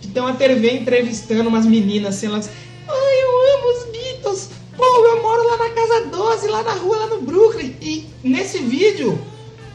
[0.00, 2.50] que tem uma TV entrevistando umas meninas assim, elas.
[2.88, 4.50] Ai, eu amo os Beatles.
[4.76, 7.74] Pô, eu moro lá na casa 12, lá na rua, lá no Brooklyn.
[7.80, 9.20] E nesse vídeo,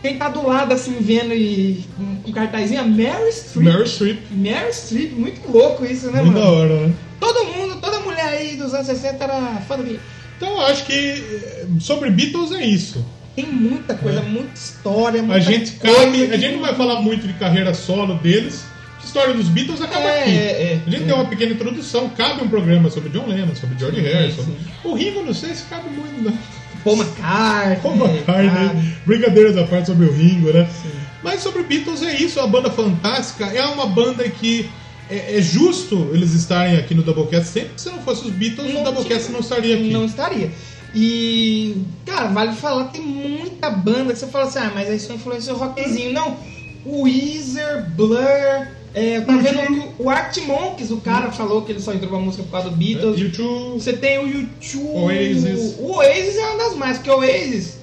[0.08, 3.66] quem tá do lado assim, vendo e com com cartazinho, é Mary Streep.
[3.66, 4.20] Meryl Streep.
[4.32, 6.46] Mary Streep, muito louco isso, né, Muito mano?
[6.46, 6.94] da hora, né?
[7.20, 10.02] Todo mundo, toda mulher aí dos anos 60 era fã do Beatles.
[10.38, 13.06] Então eu acho que eh, sobre Beatles é isso.
[13.36, 17.02] Tem muita coisa, muita história, muita A gente coisa cabe, a gente não vai falar
[17.02, 18.64] muito de carreira solo deles.
[19.02, 20.32] A história dos Beatles acaba É, aqui.
[20.32, 20.80] é, é.
[20.86, 24.46] a gente tem uma pequena introdução, cabe um programa sobre John Lennon, sobre George Harrison.
[24.84, 26.38] O Ringo não sei se cabe muito, não.
[26.86, 27.82] Paul McCartney.
[27.82, 30.70] Paul McCartney, brincadeiras à parte sobre o Ringo, né?
[31.24, 34.70] Mas sobre Beatles é isso, é uma banda fantástica, é uma banda que
[35.10, 38.84] é, é justo eles estarem aqui no Doublecast sempre, se não fosse os Beatles, o
[38.84, 39.92] Doublecast não estaria aqui.
[39.92, 40.52] Não estaria.
[40.94, 45.14] E, cara, vale falar, tem muita banda que você fala assim, ah, mas aí só
[45.14, 46.14] influenciou o rockzinho.
[46.14, 46.38] Não,
[46.86, 51.82] o Weezer, Blur, é, eu tava vendo o Arctic Monkeys, o cara falou que ele
[51.82, 53.20] só entrou pra música por causa do Beatles.
[53.20, 54.88] YouTube, Você tem o YouTube.
[55.04, 55.76] Oasis.
[55.80, 57.78] O Oasis é uma das mais, porque o Oasis,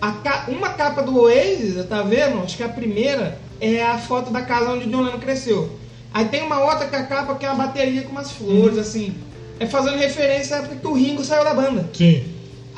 [0.00, 2.42] a ca- uma capa do Oasis, tá vendo?
[2.42, 5.70] Acho que a primeira é a foto da casa onde o John Lennon cresceu.
[6.12, 8.78] Aí tem uma outra que é a capa que é uma bateria com umas flores,
[8.78, 9.14] assim.
[9.60, 11.88] É fazendo referência à época que o Ringo saiu da banda.
[11.92, 12.22] sim.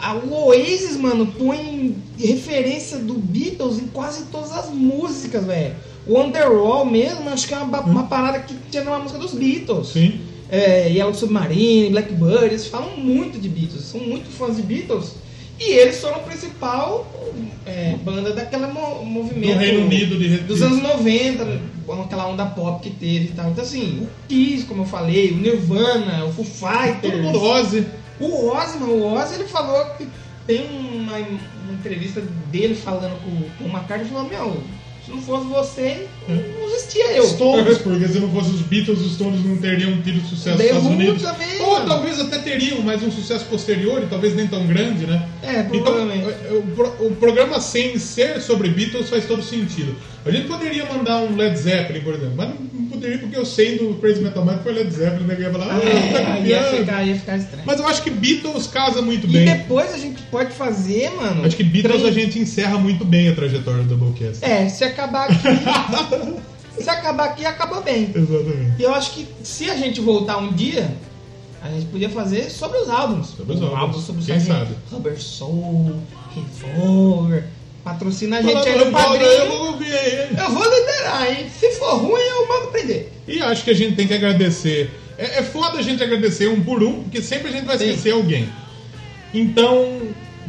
[0.00, 5.74] A- O Oasis, mano, põe referência do Beatles em quase todas as músicas, velho.
[6.08, 9.88] O Underwall mesmo, acho que é uma, uma parada que tinha numa música dos Beatles.
[9.88, 10.20] Sim.
[10.50, 15.12] É, Yellow Submarine, Blackbird, eles falam muito de Beatles, são muito fãs de Beatles.
[15.60, 17.06] E eles foram a principal
[17.66, 22.46] é, banda daquele mo- movimento Do Reino Unido de dos anos 90, com aquela onda
[22.46, 23.50] pop que teve e tal.
[23.50, 27.00] Então assim, o Kiss, como eu falei, o Nirvana, o Foo Fighters.
[27.12, 27.86] Todo mundo Ozzy.
[28.20, 30.06] O Ozzy, mano, o Ozzy ele falou que
[30.46, 34.56] tem uma, uma entrevista dele falando com, com uma carta e falou, meu,
[35.08, 37.24] se não fosse você, não existia eu.
[37.26, 40.86] Stones, porque se não fosse os Beatles, os Stones não teriam tido sucesso nos Estados
[40.86, 41.22] Unidos.
[41.22, 41.86] também, Ou mano.
[41.86, 45.26] talvez até teriam, mas um sucesso posterior, e talvez nem tão grande, né?
[45.42, 46.26] É, Então, provavelmente.
[46.50, 49.96] o, pro- o programa sem ser sobre Beatles faz todo sentido.
[50.24, 53.78] A gente poderia mandar um Led Zeppelin, por exemplo, mas não poderia porque eu sei
[53.78, 55.36] do Crazy Metal Mind foi Led Zeppelin, né?
[55.36, 55.78] Que ia falar, ah,
[56.12, 57.62] tá É, ia, ficar, ia ficar estranho.
[57.64, 59.44] Mas eu acho que Beatles casa muito E bem.
[59.46, 61.44] depois a gente pode fazer, mano.
[61.44, 64.44] Acho que Beatles a gente encerra muito bem a trajetória do Doublecast.
[64.44, 65.38] É, se acabar aqui.
[66.82, 68.10] se acabar aqui, acabou bem.
[68.14, 68.74] Exatamente.
[68.78, 70.90] E eu acho que se a gente voltar um dia,
[71.62, 73.28] a gente podia fazer sobre os álbuns.
[73.36, 73.80] Sobre os Um álbuns.
[73.80, 74.74] álbum sobre Quem sabe?
[74.90, 75.96] Rubber Soul,
[76.34, 77.44] Revolver.
[77.92, 79.24] Patrocina a gente Falando aí no padrinho.
[79.30, 80.28] eu vou ouvir aí?
[80.38, 81.46] Eu vou liderar, hein?
[81.58, 83.12] Se for ruim, eu mando prender.
[83.26, 84.90] E acho que a gente tem que agradecer.
[85.16, 87.88] É, é foda a gente agradecer um por um, porque sempre a gente vai Sim.
[87.90, 88.48] esquecer alguém.
[89.34, 90.00] Então,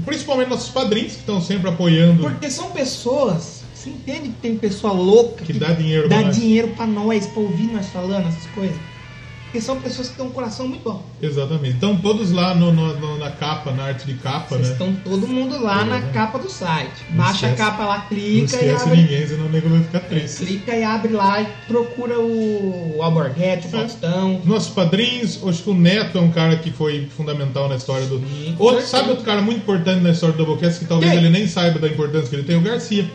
[0.06, 2.22] principalmente nossos padrinhos que estão sempre apoiando.
[2.24, 3.60] Porque são pessoas.
[3.74, 6.36] Você entende que tem pessoa louca Que dá dinheiro dá pra nós.
[6.36, 8.76] dinheiro pra nós, pra ouvir nós falando essas coisas?
[9.50, 11.04] Porque são pessoas que têm um coração muito bom.
[11.20, 11.74] Exatamente.
[11.74, 14.74] Estão todos lá no- no- no- na capa, na arte de capa, Vocês né?
[14.74, 16.02] estão todo mundo lá na É.
[16.14, 16.92] capa do site.
[17.10, 18.98] Não Baixa a esquece- capa lá, Não clica e esquece abre.
[19.02, 20.46] ninguém, senão o nego vai ficar triste.
[20.46, 23.72] Clica e abre lá e procura o, o Alborguete, o É.
[23.72, 24.40] Faustão.
[24.46, 28.22] Nossos padrinhos, acho que o Neto é um cara que foi fundamental na história do.
[28.60, 31.22] Outro, sabe outro cara muito importante na história do Doublecast que talvez Quem?
[31.22, 32.56] ele nem saiba da importância que ele tem?
[32.56, 33.10] O Garcia.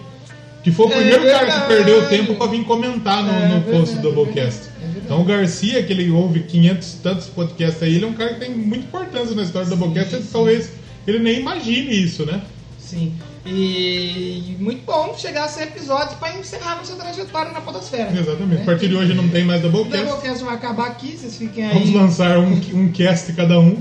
[0.65, 3.61] Que foi o É primeiro cara que perdeu tempo pra vir comentar no, É no
[3.61, 4.74] post do Doublecast.
[4.97, 8.35] Então o Garcia, que ele ouve 500 e tantos podcasts aí, ele é um cara
[8.35, 10.71] que tem muita importância na história do Doublecast, talvez
[11.07, 12.43] ele nem imagine isso, né?
[12.79, 13.13] Sim.
[13.47, 18.11] E muito bom chegar a 100 episódios para encerrar nossa trajetória na podosfera.
[18.11, 18.57] Exatamente.
[18.57, 18.63] Né?
[18.63, 20.07] A partir de hoje não tem mais O Doublecast.
[20.07, 21.75] Doublecast vai acabar aqui, vocês fiquem aí.
[21.75, 23.77] Vamos lançar um, um cast cada um.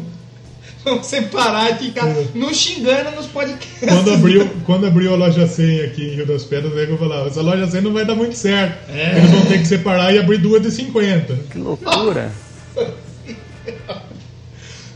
[0.84, 2.06] Vamos separar e ficar
[2.36, 3.80] nos xingando nos podcasts.
[3.80, 6.98] Quando abriu, quando abriu a loja 100 aqui em Rio das Pedras, aí que eu
[6.98, 8.92] falava, essa loja 100 não vai dar muito certo.
[8.92, 9.18] É.
[9.18, 11.36] Eles vão ter que separar e abrir duas de 50.
[11.52, 12.32] Que loucura.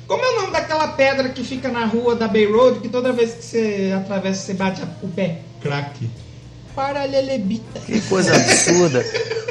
[0.08, 3.14] Como é o nome daquela pedra que fica na rua da Bay Road, que toda
[3.14, 5.40] vez que você atravessa, você bate o pé?
[5.62, 6.10] Crack.
[6.76, 7.80] Paralelebita.
[7.80, 9.06] Que coisa absurda.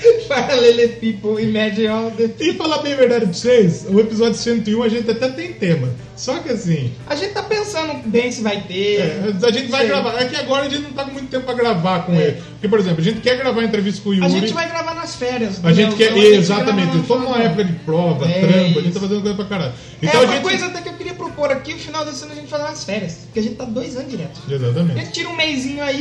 [0.28, 0.28] Paralelepeople.
[0.28, 2.30] Paralelepipo, imagine all the...
[2.40, 5.88] E falar bem a verdade pra vocês, o episódio 101 a gente até tem tema.
[6.16, 9.00] Só que assim, A gente tá pensando bem se vai ter.
[9.00, 9.88] é, a gente vai Sei.
[9.88, 10.20] gravar.
[10.20, 12.36] É que agora a gente não tá com muito tempo pra gravar com ele.
[12.52, 14.26] Porque, por exemplo, a gente quer gravar a entrevista com o Yuri.
[14.26, 14.28] É.
[14.28, 15.64] A gente vai gravar nas férias.
[15.64, 18.40] A gente quer, Então, a exatamente, no toma uma final do época de prova, É
[18.40, 19.72] trampo, a gente tá fazendo coisa pra caralho.
[19.72, 20.42] É Então uma a gente.
[20.42, 22.84] coisa até que eu queria propor aqui, o final desse ano a gente fazer umas
[22.84, 23.12] férias.
[23.24, 24.40] Porque a gente tá dois anos direto.
[24.46, 25.00] A Exatamente.
[25.00, 25.96] gente tira um mêsinho aí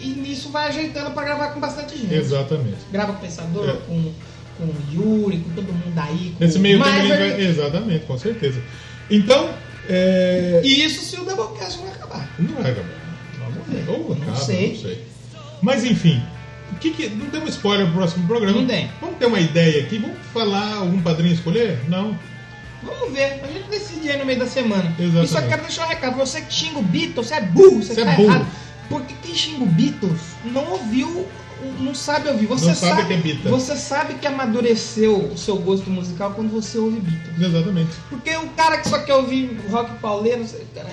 [0.00, 2.12] e, e nisso vai ajeitando pra gravar com bastante gente.
[2.12, 2.78] Exatamente.
[2.92, 3.72] Grava com o Pensador, É.
[3.86, 4.12] com,
[4.58, 6.34] com o Yuri, com todo mundo aí.
[6.36, 7.36] Com Nesse meio tempo Maverick.
[7.36, 7.40] vai.
[7.46, 8.60] Exatamente, com certeza.
[9.10, 9.50] Então,
[9.88, 10.60] é.
[10.64, 12.28] E isso se o Doublecast não acabar.
[12.38, 13.04] Não vai acabar.
[13.88, 14.68] Ou Não acaba, sei.
[14.74, 15.04] não sei.
[15.62, 16.22] Mas enfim,
[16.80, 18.58] que que, não temos spoiler pro próximo programa.
[18.60, 18.90] Não tem.
[19.00, 19.98] Vamos ter uma ideia aqui?
[19.98, 21.78] Vamos falar algum padrinho escolher?
[21.88, 22.18] Não.
[22.82, 24.94] Vamos ver, a gente decide aí no meio da semana.
[24.98, 25.24] Exatamente.
[25.24, 27.94] E só quero deixar um recado: você que xinga o Beatles, você é burro, você,
[27.94, 28.28] Você é tá burro.
[28.30, 28.46] errado.
[28.88, 31.26] Porque quem xinga o Beatles não ouviu,
[31.80, 32.46] não sabe ouvir.
[32.46, 33.50] Você Não sabe que é Beatles.
[33.50, 37.40] Você sabe que amadureceu o seu gosto musical quando você ouve Beatles.
[37.40, 37.90] Exatamente.
[38.10, 40.90] Porque o cara que só quer ouvir rock pauleiro, cara,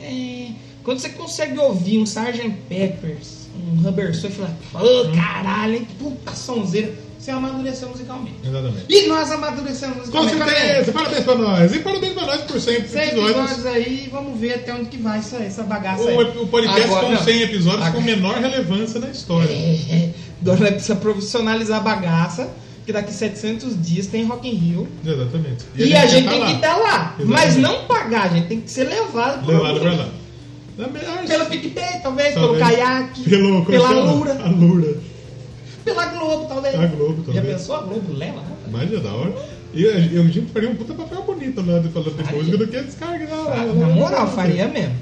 [0.00, 0.48] é,
[0.82, 2.50] quando você consegue ouvir um Sgt.
[2.68, 6.92] Peppers, um Rubber Soul, fala, ô caralho, hein, puta sonzeira,
[7.24, 8.36] você amadureceu musicalmente.
[8.44, 8.84] Exatamente.
[8.88, 10.60] E nós amadurecemos Com musicalmente.
[10.60, 10.92] certeza!
[10.92, 11.74] Parabéns pra nós!
[11.74, 13.66] E parabéns pra nós por 100 100 episódios.
[13.66, 16.16] aí, vamos ver até onde que vai essa, essa bagaça aí.
[16.16, 17.22] O, o podcast Agora, com não.
[17.24, 19.50] 100 episódios Agora- com menor relevância na história.
[19.50, 20.10] É,
[20.42, 22.50] agora nós precisa profissionalizar a bagaça,
[22.84, 24.88] que daqui 700 dias tem Rock in Rio.
[25.04, 25.64] Exatamente.
[25.74, 27.14] E, a gente tem tá que estar lá.
[27.18, 27.26] Exatamente.
[27.30, 30.08] Mas não pagar, a gente tem que ser levado por Levado lá.
[30.76, 32.34] Também, Pelo PicPay, talvez, Talvez.
[32.34, 34.48] pelo caiaque, Pelo, pela como chama?
[35.84, 36.74] Pela Globo, talvez.
[36.74, 37.56] A Globo, Já talvez.
[37.58, 38.12] pensou a Globo?
[38.16, 38.56] Leva, né?
[38.70, 39.34] Mas é da hora.
[39.74, 42.80] E eu, gente faria um puta papel bonito lá de falando de música do que
[42.80, 43.28] descarga.
[43.32, 44.94] Ah, Na moral, faria mesmo.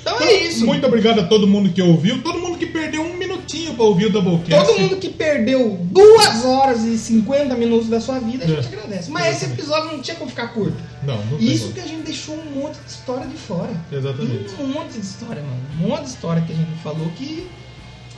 [0.00, 0.64] Então é isso.
[0.64, 4.06] Muito obrigado a todo mundo que ouviu, todo mundo que perdeu um minutinho pra ouvir
[4.06, 4.66] o Doublecast.
[4.66, 8.68] Todo mundo que perdeu 2 horas e 50 minutos da sua vida, a gente É.
[8.68, 9.10] agradece.
[9.10, 10.76] Mas esse episódio não tinha como ficar curto.
[11.02, 11.74] Não, não Isso como.
[11.74, 13.70] que a gente deixou um monte de história de fora.
[13.92, 14.54] Exatamente.
[14.60, 15.60] Um monte de história, mano.
[15.82, 17.46] Um monte de história que a gente falou que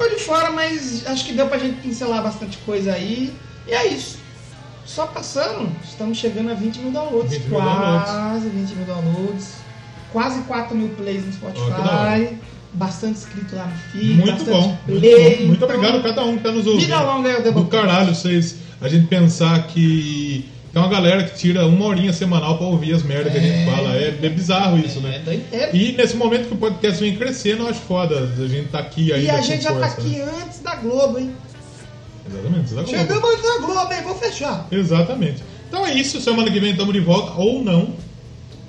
[0.00, 3.32] ficou de fora, mas acho que deu pra gente pincelar bastante coisa aí.
[3.68, 4.18] E é isso.
[4.86, 7.32] Só passando, estamos chegando a 20 mil downloads.
[7.32, 9.52] 20 mil quase 20 mil downloads.
[10.12, 11.32] Quase 4 mil plays no.
[11.32, 12.36] Spotify.
[12.72, 14.14] bastante inscrito lá no feed.
[14.14, 14.76] Muito bom.
[14.88, 15.36] Muito, play.
[15.36, 15.46] bom.
[15.46, 16.82] Muito Então, obrigado a cada um que tá nos ouvindo.
[16.82, 18.56] Vida longa aí, o Do caralho, vocês.
[18.80, 23.02] A gente pensar que tem uma galera que tira uma horinha semanal pra ouvir as
[23.02, 23.97] merdas que a gente fala.
[23.97, 25.20] É, é bizarro isso, né?
[25.24, 25.70] doideira.
[25.76, 29.12] E nesse momento que o podcast vem crescendo, eu acho foda a gente tá aqui
[29.12, 29.24] ainda.
[29.26, 30.08] E a gente já tá força, né?
[30.08, 31.32] aqui antes da Globo, hein?
[32.28, 32.68] Exatamente.
[32.68, 34.02] Você tá com- Chegamos antes da Globo, hein?
[34.05, 34.68] Vou fechar.
[34.70, 35.42] Exatamente.
[35.68, 36.20] Então é isso.
[36.20, 37.32] Semana que vem estamos de volta.
[37.40, 37.94] Ou não.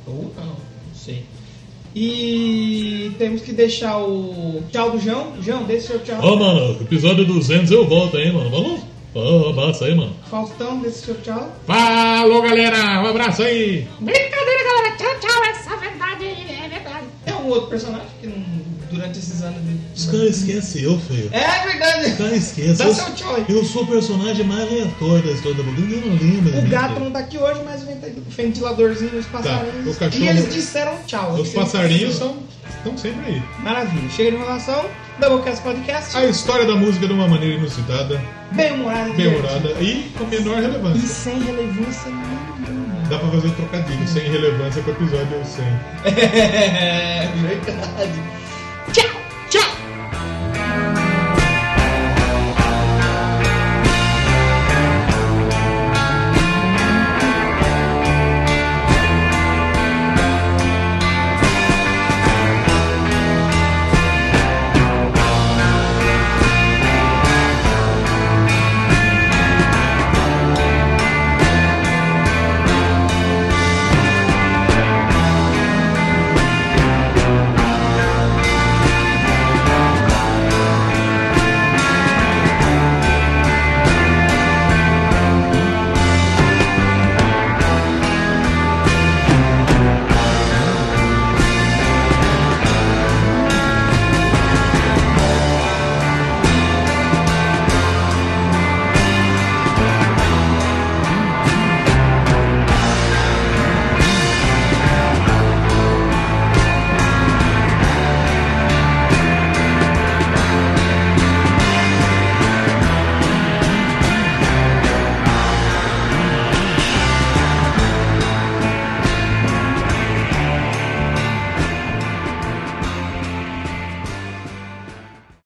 [0.08, 0.56] Ou não, não
[0.96, 1.24] sei.
[1.96, 5.34] E temos que deixar o tchau do João.
[5.42, 6.20] João, deixa seu tchau.
[6.22, 8.50] Ó, mano, episódio 200 eu volto aí, mano.
[8.50, 8.82] Vamos?
[9.14, 10.16] Ó, abraço aí, mano.
[10.30, 11.52] Faustão, deixa seu tchau.
[11.68, 13.02] Falou, galera.
[13.02, 13.88] Um abraço aí.
[14.00, 14.96] Brincadeira, galera.
[14.98, 15.44] Tchau, tchau.
[15.50, 17.06] Essa verdade é verdade.
[17.26, 19.80] É um outro personagem que não- durante esses anos de.
[19.96, 21.30] Os caras esquecem eu, feio.
[21.34, 22.12] É verdade.
[22.12, 22.76] Os caras esquecem.
[22.76, 23.46] Dá Eu, seu tchau aí.
[23.50, 25.82] eu sou o personagem mais aleatório da história da boca.
[25.82, 26.60] Ninguém não lembra.
[26.60, 29.96] O gato não tá aqui hoje, mas vem o ventiladorzinho, os passarinhos.
[29.96, 31.34] o cachorro- E eles disseram tchau.
[31.34, 32.38] Os passarinhos são,
[32.78, 33.44] estão sempre aí.
[33.60, 34.10] Maravilha.
[34.10, 34.86] Chega de enrolação.
[35.22, 36.18] Doublecast Podcast.
[36.18, 38.20] A história da música de uma maneira inusitada,
[38.54, 39.14] Bem humorada.
[39.14, 41.08] bem humorada e com menor E relevância.
[41.08, 43.04] sem relevância nenhuma.
[43.08, 45.64] Dá pra fazer trocadilho, sem relevância com o episódio 100.
[46.12, 48.20] É verdade.
[48.92, 49.21] Tchau.